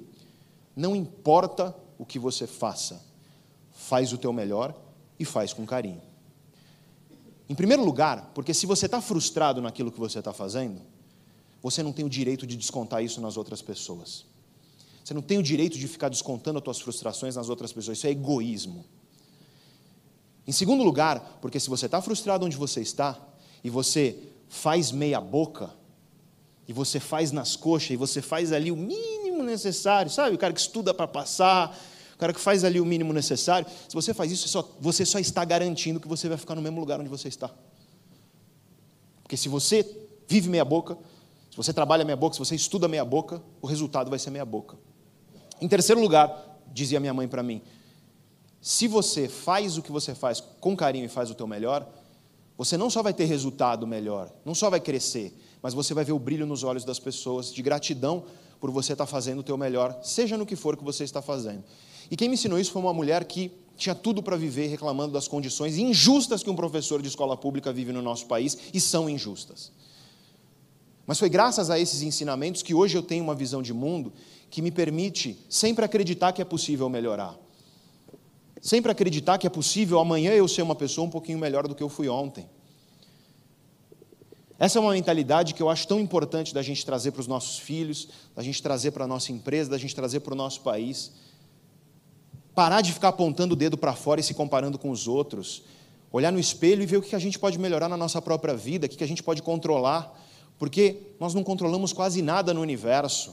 não 0.76 0.94
importa 0.94 1.74
o 1.98 2.04
que 2.04 2.18
você 2.18 2.46
faça, 2.46 3.02
faz 3.72 4.12
o 4.12 4.18
teu 4.18 4.32
melhor 4.32 4.74
e 5.18 5.24
faz 5.24 5.52
com 5.52 5.66
carinho. 5.66 6.07
Em 7.48 7.54
primeiro 7.54 7.84
lugar, 7.84 8.30
porque 8.34 8.52
se 8.52 8.66
você 8.66 8.86
está 8.86 9.00
frustrado 9.00 9.62
naquilo 9.62 9.90
que 9.90 9.98
você 9.98 10.18
está 10.18 10.32
fazendo, 10.32 10.80
você 11.62 11.82
não 11.82 11.92
tem 11.92 12.04
o 12.04 12.08
direito 12.08 12.46
de 12.46 12.56
descontar 12.56 13.02
isso 13.02 13.20
nas 13.20 13.36
outras 13.36 13.62
pessoas. 13.62 14.24
Você 15.02 15.14
não 15.14 15.22
tem 15.22 15.38
o 15.38 15.42
direito 15.42 15.78
de 15.78 15.88
ficar 15.88 16.10
descontando 16.10 16.58
as 16.58 16.64
suas 16.64 16.80
frustrações 16.80 17.36
nas 17.36 17.48
outras 17.48 17.72
pessoas. 17.72 17.96
Isso 17.98 18.06
é 18.06 18.10
egoísmo. 18.10 18.84
Em 20.46 20.52
segundo 20.52 20.82
lugar, 20.82 21.38
porque 21.40 21.58
se 21.58 21.70
você 21.70 21.86
está 21.86 22.00
frustrado 22.02 22.44
onde 22.44 22.56
você 22.56 22.80
está 22.80 23.18
e 23.64 23.70
você 23.70 24.18
faz 24.48 24.92
meia 24.92 25.20
boca, 25.20 25.70
e 26.66 26.72
você 26.72 27.00
faz 27.00 27.32
nas 27.32 27.56
coxas, 27.56 27.92
e 27.92 27.96
você 27.96 28.20
faz 28.20 28.52
ali 28.52 28.70
o 28.70 28.76
mínimo 28.76 29.42
necessário, 29.42 30.10
sabe? 30.10 30.36
O 30.36 30.38
cara 30.38 30.52
que 30.52 30.60
estuda 30.60 30.92
para 30.92 31.08
passar, 31.08 31.74
o 32.18 32.20
cara 32.20 32.32
que 32.32 32.40
faz 32.40 32.64
ali 32.64 32.80
o 32.80 32.84
mínimo 32.84 33.12
necessário. 33.12 33.64
Se 33.88 33.94
você 33.94 34.12
faz 34.12 34.32
isso, 34.32 34.42
você 34.42 34.48
só, 34.48 34.76
você 34.80 35.06
só 35.06 35.20
está 35.20 35.44
garantindo 35.44 36.00
que 36.00 36.08
você 36.08 36.28
vai 36.28 36.36
ficar 36.36 36.56
no 36.56 36.60
mesmo 36.60 36.80
lugar 36.80 36.98
onde 36.98 37.08
você 37.08 37.28
está. 37.28 37.48
Porque 39.22 39.36
se 39.36 39.48
você 39.48 39.86
vive 40.26 40.48
meia 40.48 40.64
boca, 40.64 40.98
se 41.48 41.56
você 41.56 41.72
trabalha 41.72 42.04
meia 42.04 42.16
boca, 42.16 42.34
se 42.34 42.40
você 42.40 42.56
estuda 42.56 42.88
meia 42.88 43.04
boca, 43.04 43.40
o 43.62 43.68
resultado 43.68 44.10
vai 44.10 44.18
ser 44.18 44.30
meia 44.30 44.44
boca. 44.44 44.76
Em 45.60 45.68
terceiro 45.68 46.00
lugar, 46.00 46.58
dizia 46.72 46.98
minha 46.98 47.14
mãe 47.14 47.28
para 47.28 47.40
mim, 47.40 47.62
se 48.60 48.88
você 48.88 49.28
faz 49.28 49.78
o 49.78 49.82
que 49.82 49.92
você 49.92 50.12
faz 50.12 50.40
com 50.40 50.76
carinho 50.76 51.04
e 51.04 51.08
faz 51.08 51.30
o 51.30 51.36
teu 51.36 51.46
melhor, 51.46 51.88
você 52.56 52.76
não 52.76 52.90
só 52.90 53.00
vai 53.00 53.14
ter 53.14 53.26
resultado 53.26 53.86
melhor, 53.86 54.28
não 54.44 54.56
só 54.56 54.68
vai 54.68 54.80
crescer, 54.80 55.32
mas 55.62 55.72
você 55.72 55.94
vai 55.94 56.04
ver 56.04 56.10
o 56.10 56.18
brilho 56.18 56.46
nos 56.46 56.64
olhos 56.64 56.84
das 56.84 56.98
pessoas 56.98 57.54
de 57.54 57.62
gratidão 57.62 58.24
por 58.58 58.72
você 58.72 58.94
estar 58.94 59.06
fazendo 59.06 59.38
o 59.38 59.42
teu 59.44 59.56
melhor, 59.56 60.00
seja 60.02 60.36
no 60.36 60.44
que 60.44 60.56
for 60.56 60.76
que 60.76 60.82
você 60.82 61.04
está 61.04 61.22
fazendo. 61.22 61.62
E 62.10 62.16
quem 62.16 62.28
me 62.28 62.34
ensinou 62.34 62.58
isso 62.58 62.72
foi 62.72 62.82
uma 62.82 62.92
mulher 62.92 63.24
que 63.24 63.50
tinha 63.76 63.94
tudo 63.94 64.22
para 64.22 64.36
viver 64.36 64.66
reclamando 64.66 65.12
das 65.12 65.28
condições 65.28 65.78
injustas 65.78 66.42
que 66.42 66.50
um 66.50 66.56
professor 66.56 67.00
de 67.00 67.08
escola 67.08 67.36
pública 67.36 67.72
vive 67.72 67.92
no 67.92 68.02
nosso 68.02 68.26
país, 68.26 68.58
e 68.74 68.80
são 68.80 69.08
injustas. 69.08 69.70
Mas 71.06 71.18
foi 71.18 71.30
graças 71.30 71.70
a 71.70 71.78
esses 71.78 72.02
ensinamentos 72.02 72.62
que 72.62 72.74
hoje 72.74 72.98
eu 72.98 73.02
tenho 73.02 73.24
uma 73.24 73.34
visão 73.34 73.62
de 73.62 73.72
mundo 73.72 74.12
que 74.50 74.60
me 74.60 74.70
permite 74.70 75.38
sempre 75.48 75.84
acreditar 75.84 76.32
que 76.32 76.42
é 76.42 76.44
possível 76.44 76.88
melhorar. 76.88 77.34
Sempre 78.60 78.90
acreditar 78.90 79.38
que 79.38 79.46
é 79.46 79.50
possível 79.50 80.00
amanhã 80.00 80.32
eu 80.32 80.48
ser 80.48 80.62
uma 80.62 80.74
pessoa 80.74 81.06
um 81.06 81.10
pouquinho 81.10 81.38
melhor 81.38 81.68
do 81.68 81.74
que 81.74 81.82
eu 81.82 81.88
fui 81.88 82.08
ontem. 82.08 82.48
Essa 84.58 84.78
é 84.78 84.82
uma 84.82 84.92
mentalidade 84.92 85.54
que 85.54 85.62
eu 85.62 85.70
acho 85.70 85.86
tão 85.86 86.00
importante 86.00 86.52
da 86.52 86.62
gente 86.62 86.84
trazer 86.84 87.12
para 87.12 87.20
os 87.20 87.28
nossos 87.28 87.58
filhos, 87.58 88.08
da 88.34 88.42
gente 88.42 88.60
trazer 88.60 88.90
para 88.90 89.04
a 89.04 89.06
nossa 89.06 89.30
empresa, 89.30 89.70
da 89.70 89.78
gente 89.78 89.94
trazer 89.94 90.20
para 90.20 90.34
o 90.34 90.36
nosso 90.36 90.62
país. 90.62 91.12
Parar 92.58 92.80
de 92.80 92.92
ficar 92.92 93.10
apontando 93.10 93.54
o 93.54 93.56
dedo 93.56 93.78
para 93.78 93.94
fora 93.94 94.20
e 94.20 94.24
se 94.24 94.34
comparando 94.34 94.80
com 94.80 94.90
os 94.90 95.06
outros. 95.06 95.62
Olhar 96.10 96.32
no 96.32 96.40
espelho 96.40 96.82
e 96.82 96.86
ver 96.86 96.96
o 96.96 97.02
que 97.02 97.14
a 97.14 97.18
gente 97.20 97.38
pode 97.38 97.56
melhorar 97.56 97.88
na 97.88 97.96
nossa 97.96 98.20
própria 98.20 98.52
vida, 98.56 98.86
o 98.86 98.88
que 98.88 99.04
a 99.04 99.06
gente 99.06 99.22
pode 99.22 99.42
controlar. 99.42 100.12
Porque 100.58 100.96
nós 101.20 101.34
não 101.34 101.44
controlamos 101.44 101.92
quase 101.92 102.20
nada 102.20 102.52
no 102.52 102.60
universo. 102.60 103.32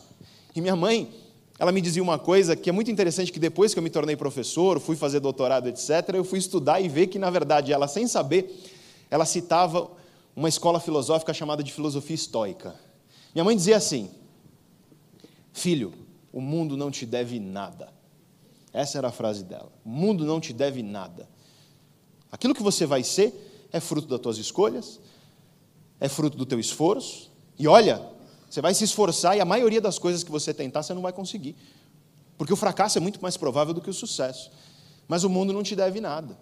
E 0.55 0.61
minha 0.61 0.75
mãe, 0.75 1.09
ela 1.57 1.71
me 1.71 1.81
dizia 1.81 2.03
uma 2.03 2.19
coisa 2.19 2.55
que 2.55 2.69
é 2.69 2.71
muito 2.71 2.91
interessante, 2.91 3.31
que 3.31 3.39
depois 3.39 3.73
que 3.73 3.79
eu 3.79 3.83
me 3.83 3.89
tornei 3.89 4.15
professor, 4.15 4.79
fui 4.79 4.95
fazer 4.95 5.19
doutorado, 5.19 5.67
etc., 5.69 6.07
eu 6.13 6.23
fui 6.23 6.37
estudar 6.37 6.79
e 6.79 6.87
ver 6.87 7.07
que, 7.07 7.17
na 7.17 7.31
verdade, 7.31 7.73
ela, 7.73 7.87
sem 7.87 8.05
saber, 8.05 8.63
ela 9.09 9.25
citava 9.25 9.89
uma 10.35 10.49
escola 10.49 10.79
filosófica 10.79 11.33
chamada 11.33 11.63
de 11.63 11.73
filosofia 11.73 12.13
estoica. 12.13 12.75
Minha 13.33 13.43
mãe 13.43 13.55
dizia 13.55 13.77
assim: 13.77 14.07
Filho, 15.51 15.93
o 16.31 16.39
mundo 16.39 16.77
não 16.77 16.91
te 16.91 17.07
deve 17.07 17.39
nada. 17.39 17.95
Essa 18.75 18.97
era 18.97 19.07
a 19.07 19.11
frase 19.11 19.45
dela. 19.45 19.71
O 19.85 19.89
mundo 19.89 20.25
não 20.25 20.41
te 20.41 20.51
deve 20.51 20.83
nada. 20.83 21.29
Aquilo 22.29 22.53
que 22.53 22.61
você 22.61 22.85
vai 22.85 23.03
ser 23.03 23.67
é 23.71 23.79
fruto 23.79 24.05
das 24.05 24.19
tuas 24.19 24.37
escolhas, 24.37 24.99
é 25.97 26.09
fruto 26.09 26.37
do 26.37 26.45
teu 26.45 26.59
esforço. 26.59 27.31
E 27.57 27.69
olha, 27.69 28.05
você 28.49 28.59
vai 28.59 28.73
se 28.73 28.83
esforçar 28.83 29.37
e 29.37 29.39
a 29.39 29.45
maioria 29.45 29.79
das 29.79 29.97
coisas 29.97 30.25
que 30.25 30.31
você 30.31 30.53
tentar 30.53 30.83
você 30.83 30.93
não 30.93 31.01
vai 31.01 31.13
conseguir. 31.13 31.55
Porque 32.37 32.51
o 32.51 32.57
fracasso 32.57 32.97
é 32.97 33.01
muito 33.01 33.21
mais 33.21 33.37
provável 33.37 33.73
do 33.73 33.79
que 33.79 33.89
o 33.89 33.93
sucesso. 33.93 34.51
Mas 35.07 35.23
o 35.23 35.29
mundo 35.29 35.53
não 35.53 35.63
te 35.63 35.73
deve 35.73 36.01
nada. 36.01 36.37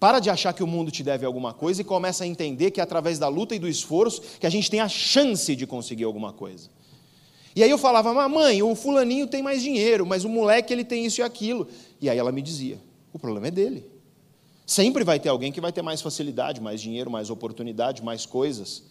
Para 0.00 0.18
de 0.18 0.30
achar 0.30 0.52
que 0.52 0.64
o 0.64 0.66
mundo 0.66 0.90
te 0.90 1.04
deve 1.04 1.24
alguma 1.24 1.54
coisa 1.54 1.80
e 1.80 1.84
começa 1.84 2.24
a 2.24 2.26
entender 2.26 2.72
que 2.72 2.80
é 2.80 2.82
através 2.82 3.20
da 3.20 3.28
luta 3.28 3.54
e 3.54 3.58
do 3.60 3.68
esforço 3.68 4.20
que 4.40 4.46
a 4.48 4.50
gente 4.50 4.68
tem 4.68 4.80
a 4.80 4.88
chance 4.88 5.54
de 5.54 5.64
conseguir 5.64 6.04
alguma 6.04 6.32
coisa. 6.32 6.70
E 7.58 7.62
aí 7.64 7.70
eu 7.70 7.76
falava, 7.76 8.14
mamãe, 8.14 8.62
o 8.62 8.72
fulaninho 8.76 9.26
tem 9.26 9.42
mais 9.42 9.60
dinheiro, 9.60 10.06
mas 10.06 10.22
o 10.22 10.28
moleque 10.28 10.72
ele 10.72 10.84
tem 10.84 11.04
isso 11.04 11.20
e 11.20 11.24
aquilo. 11.24 11.66
E 12.00 12.08
aí 12.08 12.16
ela 12.16 12.30
me 12.30 12.40
dizia, 12.40 12.80
o 13.12 13.18
problema 13.18 13.48
é 13.48 13.50
dele. 13.50 13.84
Sempre 14.64 15.02
vai 15.02 15.18
ter 15.18 15.28
alguém 15.28 15.50
que 15.50 15.60
vai 15.60 15.72
ter 15.72 15.82
mais 15.82 16.00
facilidade, 16.00 16.60
mais 16.60 16.80
dinheiro, 16.80 17.10
mais 17.10 17.30
oportunidade, 17.30 18.00
mais 18.00 18.24
coisas. 18.24 18.84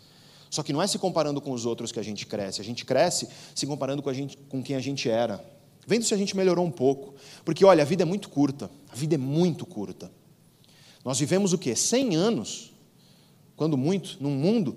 Só 0.49 0.63
que 0.63 0.73
não 0.73 0.81
é 0.81 0.87
se 0.87 0.99
comparando 0.99 1.39
com 1.39 1.53
os 1.53 1.65
outros 1.65 1.93
que 1.93 1.99
a 2.01 2.03
gente 2.03 2.25
cresce, 2.25 2.59
a 2.59 2.63
gente 2.63 2.83
cresce 2.83 3.29
se 3.55 3.65
comparando 3.65 4.03
com, 4.03 4.09
a 4.09 4.13
gente, 4.13 4.35
com 4.49 4.61
quem 4.61 4.75
a 4.75 4.81
gente 4.81 5.09
era. 5.09 5.41
Vendo 5.87 6.03
se 6.03 6.13
a 6.13 6.17
gente 6.17 6.35
melhorou 6.35 6.65
um 6.65 6.71
pouco. 6.71 7.15
Porque, 7.45 7.63
olha, 7.63 7.83
a 7.83 7.85
vida 7.85 8.03
é 8.03 8.05
muito 8.05 8.27
curta. 8.27 8.69
A 8.89 8.95
vida 8.97 9.15
é 9.15 9.17
muito 9.17 9.65
curta. 9.65 10.11
Nós 11.05 11.17
vivemos 11.17 11.53
o 11.53 11.57
quê? 11.57 11.73
100 11.73 12.17
anos, 12.17 12.73
quando 13.55 13.77
muito, 13.77 14.17
num 14.19 14.31
mundo. 14.31 14.75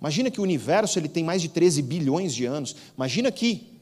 Imagina 0.00 0.30
que 0.30 0.40
o 0.40 0.42
universo 0.42 0.98
ele 0.98 1.08
tem 1.08 1.24
mais 1.24 1.40
de 1.40 1.48
13 1.48 1.82
bilhões 1.82 2.34
de 2.34 2.44
anos. 2.44 2.76
Imagina 2.96 3.30
que 3.32 3.76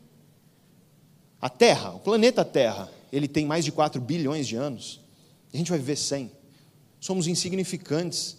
a 1.41 1.49
Terra, 1.49 1.91
o 1.91 1.99
planeta 1.99 2.45
Terra, 2.45 2.91
ele 3.13 3.29
tem 3.29 3.45
mais 3.45 3.65
de 3.65 3.73
4 3.73 4.01
bilhões 4.01 4.47
de 4.47 4.57
anos. 4.57 5.01
A 5.53 5.57
gente 5.57 5.71
vai 5.71 5.79
viver 5.79 5.97
100. 5.97 6.31
Somos 7.01 7.27
insignificantes. 7.27 8.39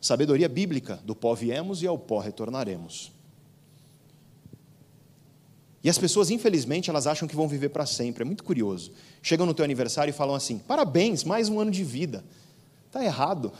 Sabedoria 0.00 0.48
bíblica: 0.48 1.00
do 1.04 1.14
pó 1.14 1.34
viemos 1.34 1.82
e 1.82 1.86
ao 1.86 1.98
pó 1.98 2.18
retornaremos. 2.18 3.12
E 5.82 5.90
as 5.90 5.98
pessoas, 5.98 6.30
infelizmente, 6.30 6.88
elas 6.88 7.06
acham 7.06 7.28
que 7.28 7.36
vão 7.36 7.46
viver 7.46 7.68
para 7.68 7.84
sempre. 7.84 8.22
É 8.22 8.24
muito 8.24 8.42
curioso. 8.42 8.92
Chegam 9.22 9.44
no 9.44 9.52
teu 9.52 9.64
aniversário 9.64 10.10
e 10.10 10.14
falam 10.14 10.34
assim: 10.34 10.58
parabéns, 10.58 11.24
mais 11.24 11.48
um 11.48 11.60
ano 11.60 11.70
de 11.70 11.84
vida. 11.84 12.24
Está 12.86 13.04
errado. 13.04 13.52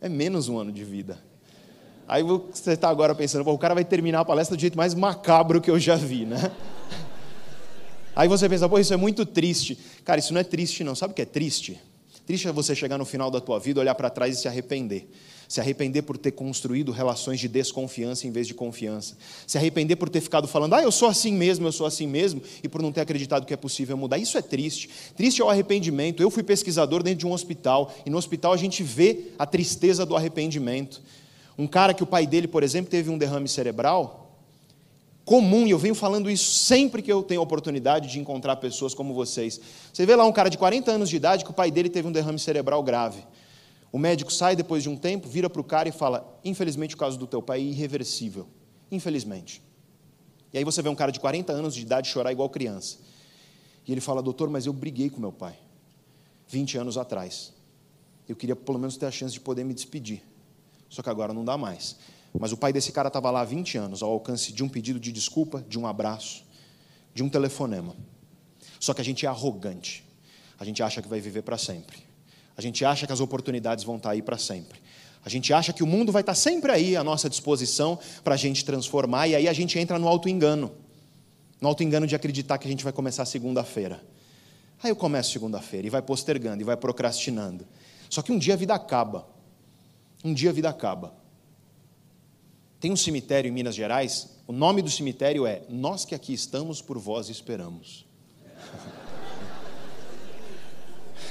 É 0.00 0.08
menos 0.08 0.48
um 0.48 0.58
ano 0.58 0.72
de 0.72 0.84
vida. 0.84 1.27
Aí 2.08 2.22
você 2.22 2.72
está 2.72 2.88
agora 2.88 3.14
pensando, 3.14 3.46
o 3.46 3.58
cara 3.58 3.74
vai 3.74 3.84
terminar 3.84 4.20
a 4.20 4.24
palestra 4.24 4.56
do 4.56 4.60
jeito 4.60 4.78
mais 4.78 4.94
macabro 4.94 5.60
que 5.60 5.70
eu 5.70 5.78
já 5.78 5.94
vi, 5.94 6.24
né? 6.24 6.50
Aí 8.16 8.26
você 8.26 8.48
pensa, 8.48 8.66
pô, 8.66 8.78
isso 8.78 8.94
é 8.94 8.96
muito 8.96 9.26
triste. 9.26 9.78
Cara, 10.04 10.18
isso 10.18 10.32
não 10.32 10.40
é 10.40 10.44
triste, 10.44 10.82
não. 10.82 10.94
Sabe 10.94 11.12
o 11.12 11.14
que 11.14 11.20
é 11.20 11.26
triste? 11.26 11.78
Triste 12.26 12.48
é 12.48 12.52
você 12.52 12.74
chegar 12.74 12.98
no 12.98 13.04
final 13.04 13.30
da 13.30 13.40
tua 13.40 13.58
vida, 13.60 13.78
olhar 13.78 13.94
para 13.94 14.08
trás 14.08 14.36
e 14.36 14.40
se 14.40 14.48
arrepender. 14.48 15.08
Se 15.46 15.60
arrepender 15.60 16.02
por 16.02 16.18
ter 16.18 16.32
construído 16.32 16.92
relações 16.92 17.40
de 17.40 17.46
desconfiança 17.46 18.26
em 18.26 18.30
vez 18.30 18.46
de 18.46 18.54
confiança. 18.54 19.16
Se 19.46 19.56
arrepender 19.56 19.96
por 19.96 20.08
ter 20.08 20.20
ficado 20.20 20.48
falando, 20.48 20.74
ah, 20.74 20.82
eu 20.82 20.90
sou 20.90 21.08
assim 21.08 21.32
mesmo, 21.32 21.66
eu 21.66 21.72
sou 21.72 21.86
assim 21.86 22.06
mesmo, 22.06 22.42
e 22.62 22.68
por 22.68 22.82
não 22.82 22.90
ter 22.90 23.02
acreditado 23.02 23.46
que 23.46 23.54
é 23.54 23.56
possível 23.56 23.96
mudar. 23.96 24.18
Isso 24.18 24.36
é 24.36 24.42
triste. 24.42 24.90
Triste 25.14 25.40
é 25.40 25.44
o 25.44 25.48
arrependimento. 25.48 26.22
Eu 26.22 26.30
fui 26.30 26.42
pesquisador 26.42 27.02
dentro 27.02 27.20
de 27.20 27.26
um 27.26 27.32
hospital, 27.32 27.94
e 28.04 28.10
no 28.10 28.18
hospital 28.18 28.52
a 28.52 28.56
gente 28.56 28.82
vê 28.82 29.28
a 29.38 29.46
tristeza 29.46 30.04
do 30.04 30.16
arrependimento. 30.16 31.02
Um 31.58 31.66
cara 31.66 31.92
que 31.92 32.04
o 32.04 32.06
pai 32.06 32.24
dele, 32.24 32.46
por 32.46 32.62
exemplo, 32.62 32.88
teve 32.88 33.10
um 33.10 33.18
derrame 33.18 33.48
cerebral, 33.48 34.28
comum, 35.24 35.66
e 35.66 35.70
eu 35.70 35.78
venho 35.78 35.94
falando 35.94 36.30
isso 36.30 36.50
sempre 36.52 37.02
que 37.02 37.12
eu 37.12 37.22
tenho 37.22 37.40
a 37.40 37.44
oportunidade 37.44 38.08
de 38.08 38.20
encontrar 38.20 38.56
pessoas 38.56 38.94
como 38.94 39.12
vocês. 39.12 39.60
Você 39.92 40.06
vê 40.06 40.14
lá 40.14 40.24
um 40.24 40.32
cara 40.32 40.48
de 40.48 40.56
40 40.56 40.90
anos 40.90 41.10
de 41.10 41.16
idade 41.16 41.44
que 41.44 41.50
o 41.50 41.54
pai 41.54 41.70
dele 41.70 41.90
teve 41.90 42.06
um 42.06 42.12
derrame 42.12 42.38
cerebral 42.38 42.82
grave. 42.82 43.22
O 43.90 43.98
médico 43.98 44.32
sai 44.32 44.54
depois 44.54 44.82
de 44.82 44.88
um 44.88 44.96
tempo, 44.96 45.28
vira 45.28 45.50
para 45.50 45.60
o 45.60 45.64
cara 45.64 45.88
e 45.88 45.92
fala: 45.92 46.40
Infelizmente, 46.44 46.94
o 46.94 46.98
caso 46.98 47.18
do 47.18 47.26
teu 47.26 47.42
pai 47.42 47.58
é 47.58 47.62
irreversível. 47.62 48.46
Infelizmente. 48.90 49.60
E 50.52 50.58
aí 50.58 50.64
você 50.64 50.80
vê 50.80 50.88
um 50.88 50.94
cara 50.94 51.10
de 51.10 51.20
40 51.20 51.52
anos 51.52 51.74
de 51.74 51.82
idade 51.82 52.08
chorar 52.08 52.32
igual 52.32 52.48
criança. 52.48 52.98
E 53.86 53.92
ele 53.92 54.00
fala: 54.00 54.22
Doutor, 54.22 54.48
mas 54.48 54.66
eu 54.66 54.72
briguei 54.72 55.10
com 55.10 55.20
meu 55.20 55.32
pai 55.32 55.58
20 56.48 56.78
anos 56.78 56.96
atrás. 56.96 57.52
Eu 58.28 58.36
queria 58.36 58.56
pelo 58.56 58.78
menos 58.78 58.96
ter 58.96 59.06
a 59.06 59.10
chance 59.10 59.32
de 59.32 59.40
poder 59.40 59.64
me 59.64 59.74
despedir. 59.74 60.22
Só 60.88 61.02
que 61.02 61.10
agora 61.10 61.32
não 61.32 61.44
dá 61.44 61.56
mais. 61.56 61.96
Mas 62.38 62.52
o 62.52 62.56
pai 62.56 62.72
desse 62.72 62.92
cara 62.92 63.08
estava 63.08 63.30
lá 63.30 63.40
há 63.40 63.44
20 63.44 63.78
anos, 63.78 64.02
ao 64.02 64.10
alcance 64.10 64.52
de 64.52 64.62
um 64.62 64.68
pedido 64.68 65.00
de 65.00 65.12
desculpa, 65.12 65.64
de 65.68 65.78
um 65.78 65.86
abraço, 65.86 66.44
de 67.14 67.22
um 67.22 67.28
telefonema. 67.28 67.96
Só 68.78 68.94
que 68.94 69.00
a 69.00 69.04
gente 69.04 69.26
é 69.26 69.28
arrogante. 69.28 70.04
A 70.58 70.64
gente 70.64 70.82
acha 70.82 71.00
que 71.00 71.08
vai 71.08 71.20
viver 71.20 71.42
para 71.42 71.58
sempre. 71.58 71.98
A 72.56 72.60
gente 72.60 72.84
acha 72.84 73.06
que 73.06 73.12
as 73.12 73.20
oportunidades 73.20 73.84
vão 73.84 73.96
estar 73.96 74.10
aí 74.10 74.22
para 74.22 74.36
sempre. 74.36 74.80
A 75.24 75.28
gente 75.28 75.52
acha 75.52 75.72
que 75.72 75.82
o 75.82 75.86
mundo 75.86 76.10
vai 76.10 76.22
estar 76.22 76.34
sempre 76.34 76.72
aí 76.72 76.96
à 76.96 77.04
nossa 77.04 77.28
disposição 77.28 77.98
para 78.24 78.34
a 78.34 78.36
gente 78.36 78.64
transformar, 78.64 79.28
e 79.28 79.34
aí 79.34 79.48
a 79.48 79.52
gente 79.52 79.78
entra 79.78 79.98
no 79.98 80.08
auto-engano. 80.08 80.72
No 81.60 81.68
auto-engano 81.68 82.06
de 82.06 82.14
acreditar 82.14 82.58
que 82.58 82.66
a 82.66 82.70
gente 82.70 82.84
vai 82.84 82.92
começar 82.92 83.24
segunda-feira. 83.24 84.02
Aí 84.82 84.90
eu 84.90 84.96
começo 84.96 85.32
segunda-feira 85.32 85.86
e 85.86 85.90
vai 85.90 86.02
postergando 86.02 86.62
e 86.62 86.64
vai 86.64 86.76
procrastinando. 86.76 87.66
Só 88.08 88.22
que 88.22 88.30
um 88.30 88.38
dia 88.38 88.54
a 88.54 88.56
vida 88.56 88.74
acaba. 88.74 89.26
Um 90.28 90.34
dia 90.34 90.50
a 90.50 90.52
vida 90.52 90.68
acaba. 90.68 91.14
Tem 92.78 92.92
um 92.92 92.96
cemitério 92.96 93.48
em 93.48 93.52
Minas 93.52 93.74
Gerais, 93.74 94.36
o 94.46 94.52
nome 94.52 94.82
do 94.82 94.90
cemitério 94.90 95.46
é 95.46 95.62
Nós 95.70 96.04
que 96.04 96.14
aqui 96.14 96.34
estamos 96.34 96.82
por 96.82 96.98
vós 96.98 97.30
esperamos. 97.30 98.04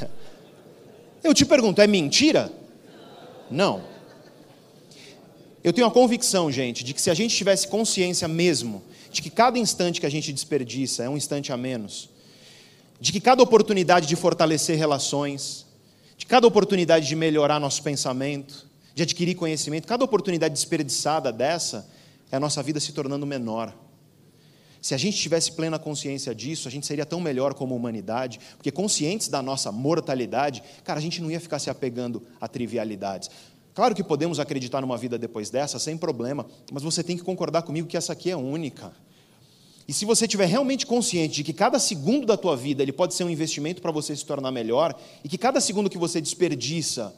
Eu 1.24 1.32
te 1.32 1.46
pergunto, 1.46 1.80
é 1.80 1.86
mentira? 1.86 2.52
Não. 3.52 3.84
Eu 5.64 5.72
tenho 5.72 5.86
a 5.86 5.92
convicção, 5.92 6.52
gente, 6.52 6.84
de 6.84 6.92
que 6.92 7.02
se 7.02 7.12
a 7.12 7.14
gente 7.14 7.36
tivesse 7.36 7.68
consciência 7.68 8.28
mesmo 8.28 8.82
de 9.12 9.22
que 9.22 9.30
cada 9.30 9.60
instante 9.60 10.00
que 10.00 10.08
a 10.08 10.10
gente 10.10 10.34
desperdiça 10.34 11.04
é 11.04 11.10
um 11.10 11.18
instante 11.18 11.54
a 11.54 11.58
menos, 11.58 12.10
de 13.00 13.12
que 13.12 13.20
cada 13.20 13.44
oportunidade 13.44 14.08
de 14.08 14.16
fortalecer 14.16 14.76
relações, 14.76 15.68
de 16.18 16.26
cada 16.26 16.48
oportunidade 16.48 17.08
de 17.08 17.16
melhorar 17.16 17.60
nosso 17.60 17.84
pensamento, 17.84 18.67
de 18.98 19.04
adquirir 19.04 19.36
conhecimento, 19.36 19.88
cada 19.88 20.04
oportunidade 20.04 20.56
desperdiçada 20.56 21.32
dessa, 21.32 21.88
é 22.32 22.36
a 22.36 22.40
nossa 22.40 22.64
vida 22.64 22.80
se 22.80 22.92
tornando 22.92 23.28
menor. 23.28 23.72
Se 24.82 24.96
a 24.96 24.98
gente 24.98 25.18
tivesse 25.18 25.52
plena 25.52 25.78
consciência 25.78 26.34
disso, 26.34 26.68
a 26.68 26.72
gente 26.72 26.88
seria 26.88 27.06
tão 27.06 27.22
melhor 27.22 27.54
como 27.54 27.76
humanidade, 27.76 28.40
porque 28.56 28.72
conscientes 28.72 29.28
da 29.28 29.40
nossa 29.40 29.72
mortalidade, 29.72 30.64
cara, 30.84 30.98
a 30.98 31.02
gente 31.02 31.22
não 31.22 31.30
ia 31.30 31.40
ficar 31.40 31.60
se 31.60 31.70
apegando 31.70 32.24
a 32.42 32.48
trivialidades. 32.48 33.30
Claro 33.76 33.94
que 33.94 34.04
podemos 34.04 34.40
acreditar 34.40 34.82
numa 34.82 34.98
vida 34.98 35.16
depois 35.16 35.52
dessa, 35.52 35.78
sem 35.78 35.96
problema, 35.96 36.48
mas 36.72 36.82
você 36.82 37.04
tem 37.04 37.16
que 37.16 37.22
concordar 37.22 37.62
comigo 37.62 37.88
que 37.88 37.98
essa 37.98 38.14
aqui 38.14 38.32
é 38.32 38.36
única. 38.36 38.92
E 39.88 39.94
se 39.94 40.06
você 40.06 40.26
estiver 40.26 40.48
realmente 40.48 40.88
consciente 40.88 41.36
de 41.36 41.44
que 41.44 41.54
cada 41.54 41.78
segundo 41.78 42.26
da 42.26 42.36
tua 42.36 42.58
vida 42.58 42.82
ele 42.82 42.92
pode 42.92 43.14
ser 43.14 43.26
um 43.26 43.30
investimento 43.30 43.80
para 43.80 43.92
você 43.92 44.16
se 44.16 44.26
tornar 44.26 44.52
melhor, 44.52 45.00
e 45.24 45.30
que 45.30 45.38
cada 45.38 45.62
segundo 45.62 45.88
que 45.88 46.00
você 46.00 46.20
desperdiça 46.20 47.14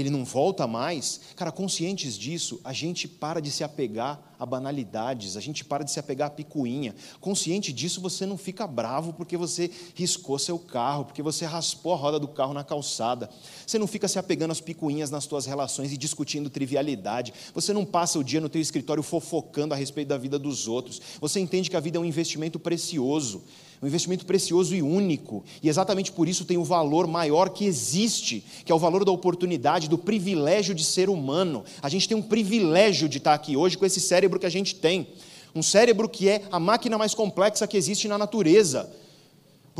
ele 0.00 0.10
não 0.10 0.24
volta 0.24 0.66
mais. 0.66 1.20
Cara, 1.36 1.52
conscientes 1.52 2.16
disso, 2.16 2.60
a 2.64 2.72
gente 2.72 3.06
para 3.06 3.40
de 3.40 3.50
se 3.50 3.62
apegar 3.62 4.30
a 4.38 4.46
banalidades, 4.46 5.36
a 5.36 5.40
gente 5.40 5.62
para 5.64 5.84
de 5.84 5.90
se 5.90 6.00
apegar 6.00 6.28
a 6.28 6.30
picuinha. 6.30 6.94
Consciente 7.20 7.72
disso, 7.72 8.00
você 8.00 8.24
não 8.24 8.38
fica 8.38 8.66
bravo 8.66 9.12
porque 9.12 9.36
você 9.36 9.70
riscou 9.94 10.38
seu 10.38 10.58
carro, 10.58 11.04
porque 11.04 11.22
você 11.22 11.44
raspou 11.44 11.92
a 11.92 11.96
roda 11.96 12.18
do 12.18 12.26
carro 12.26 12.54
na 12.54 12.64
calçada. 12.64 13.28
Você 13.66 13.78
não 13.78 13.86
fica 13.86 14.08
se 14.08 14.18
apegando 14.18 14.52
às 14.52 14.60
picuinhas 14.60 15.10
nas 15.10 15.24
suas 15.24 15.44
relações 15.44 15.92
e 15.92 15.96
discutindo 15.98 16.48
trivialidade. 16.48 17.34
Você 17.54 17.72
não 17.72 17.84
passa 17.84 18.18
o 18.18 18.24
dia 18.24 18.40
no 18.40 18.48
teu 18.48 18.62
escritório 18.62 19.02
fofocando 19.02 19.74
a 19.74 19.76
respeito 19.76 20.08
da 20.08 20.16
vida 20.16 20.38
dos 20.38 20.66
outros. 20.66 21.00
Você 21.20 21.38
entende 21.38 21.68
que 21.68 21.76
a 21.76 21.80
vida 21.80 21.98
é 21.98 22.00
um 22.00 22.04
investimento 22.04 22.58
precioso 22.58 23.44
um 23.82 23.86
investimento 23.86 24.26
precioso 24.26 24.74
e 24.74 24.82
único, 24.82 25.42
e 25.62 25.68
exatamente 25.68 26.12
por 26.12 26.28
isso 26.28 26.44
tem 26.44 26.58
o 26.58 26.64
valor 26.64 27.06
maior 27.06 27.48
que 27.48 27.64
existe, 27.64 28.44
que 28.64 28.70
é 28.70 28.74
o 28.74 28.78
valor 28.78 29.04
da 29.04 29.12
oportunidade, 29.12 29.88
do 29.88 29.96
privilégio 29.96 30.74
de 30.74 30.84
ser 30.84 31.08
humano. 31.08 31.64
A 31.80 31.88
gente 31.88 32.06
tem 32.06 32.16
um 32.16 32.22
privilégio 32.22 33.08
de 33.08 33.18
estar 33.18 33.32
aqui 33.32 33.56
hoje 33.56 33.78
com 33.78 33.86
esse 33.86 34.00
cérebro 34.00 34.38
que 34.38 34.46
a 34.46 34.50
gente 34.50 34.74
tem. 34.74 35.06
Um 35.54 35.62
cérebro 35.62 36.08
que 36.08 36.28
é 36.28 36.42
a 36.52 36.60
máquina 36.60 36.98
mais 36.98 37.14
complexa 37.14 37.66
que 37.66 37.76
existe 37.76 38.06
na 38.06 38.18
natureza. 38.18 38.90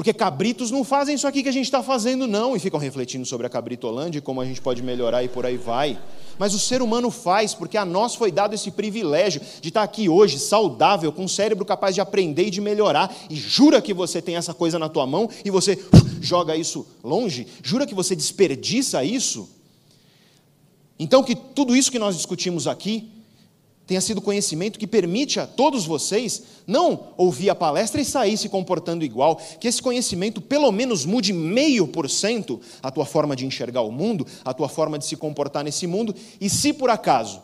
Porque 0.01 0.15
cabritos 0.15 0.71
não 0.71 0.83
fazem 0.83 1.15
isso 1.15 1.27
aqui 1.27 1.43
que 1.43 1.51
a 1.51 1.53
gente 1.53 1.67
está 1.67 1.83
fazendo, 1.83 2.27
não, 2.27 2.57
e 2.57 2.59
ficam 2.59 2.81
refletindo 2.81 3.27
sobre 3.27 3.47
a 3.47 3.51
cabritolândia 3.51 4.19
e 4.19 4.23
como 4.23 4.41
a 4.41 4.47
gente 4.47 4.59
pode 4.59 4.83
melhorar 4.83 5.23
e 5.23 5.29
por 5.29 5.45
aí 5.45 5.59
vai. 5.59 5.99
Mas 6.39 6.55
o 6.55 6.59
ser 6.59 6.81
humano 6.81 7.11
faz, 7.11 7.53
porque 7.53 7.77
a 7.77 7.85
nós 7.85 8.15
foi 8.15 8.33
dado 8.33 8.55
esse 8.55 8.71
privilégio 8.71 9.43
de 9.61 9.69
estar 9.69 9.83
aqui 9.83 10.09
hoje, 10.09 10.39
saudável, 10.39 11.13
com 11.13 11.25
um 11.25 11.29
cérebro 11.29 11.67
capaz 11.67 11.95
de 11.95 12.01
aprender 12.01 12.47
e 12.47 12.51
de 12.51 12.63
melhorar. 12.63 13.15
E 13.29 13.37
jura 13.37 13.83
que 13.83 13.93
você 13.93 14.23
tem 14.23 14.37
essa 14.37 14.55
coisa 14.55 14.79
na 14.79 14.89
tua 14.89 15.07
mão 15.07 15.29
e 15.45 15.51
você 15.51 15.79
joga 16.19 16.57
isso 16.57 16.87
longe? 17.05 17.47
Jura 17.63 17.87
que 17.87 17.95
você 17.95 18.17
desperdiça 18.17 19.05
isso? 19.05 19.51
Então, 20.99 21.23
que 21.23 21.35
tudo 21.35 21.77
isso 21.77 21.93
que 21.93 21.99
nós 21.99 22.17
discutimos 22.17 22.67
aqui 22.67 23.20
tenha 23.91 24.01
sido 24.01 24.21
conhecimento 24.21 24.79
que 24.79 24.87
permite 24.87 25.41
a 25.41 25.49
todos 25.49 25.85
vocês 25.85 26.45
não 26.65 27.09
ouvir 27.17 27.51
a 27.51 27.57
palestra 27.57 28.01
e 28.01 28.05
sair 28.05 28.37
se 28.37 28.49
comportando 28.49 29.05
igual, 29.05 29.35
que 29.59 29.67
esse 29.67 29.83
conhecimento 29.83 30.41
pelo 30.41 30.71
menos 30.71 31.05
mude 31.05 31.33
meio 31.33 31.89
por 31.89 32.09
cento 32.09 32.61
a 32.81 32.93
tua 32.93 33.05
forma 33.05 33.35
de 33.35 33.45
enxergar 33.45 33.81
o 33.81 33.91
mundo, 33.91 34.25
a 34.45 34.55
tua 34.55 34.69
forma 34.69 34.97
de 34.97 35.05
se 35.05 35.17
comportar 35.17 35.65
nesse 35.65 35.89
mundo, 35.89 36.15
e 36.41 36.49
se 36.49 36.73
por 36.73 36.89
acaso 36.89 37.43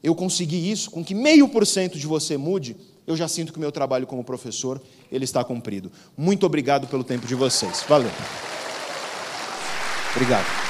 eu 0.00 0.14
conseguir 0.14 0.70
isso, 0.70 0.92
com 0.92 1.04
que 1.04 1.12
meio 1.12 1.48
por 1.48 1.66
cento 1.66 1.98
de 1.98 2.06
você 2.06 2.36
mude, 2.36 2.76
eu 3.04 3.16
já 3.16 3.26
sinto 3.26 3.52
que 3.52 3.58
o 3.58 3.60
meu 3.60 3.72
trabalho 3.72 4.06
como 4.06 4.22
professor 4.22 4.80
ele 5.10 5.24
está 5.24 5.42
cumprido. 5.42 5.90
Muito 6.16 6.46
obrigado 6.46 6.86
pelo 6.86 7.02
tempo 7.02 7.26
de 7.26 7.34
vocês. 7.34 7.84
Valeu. 7.88 8.12
Obrigado. 10.14 10.69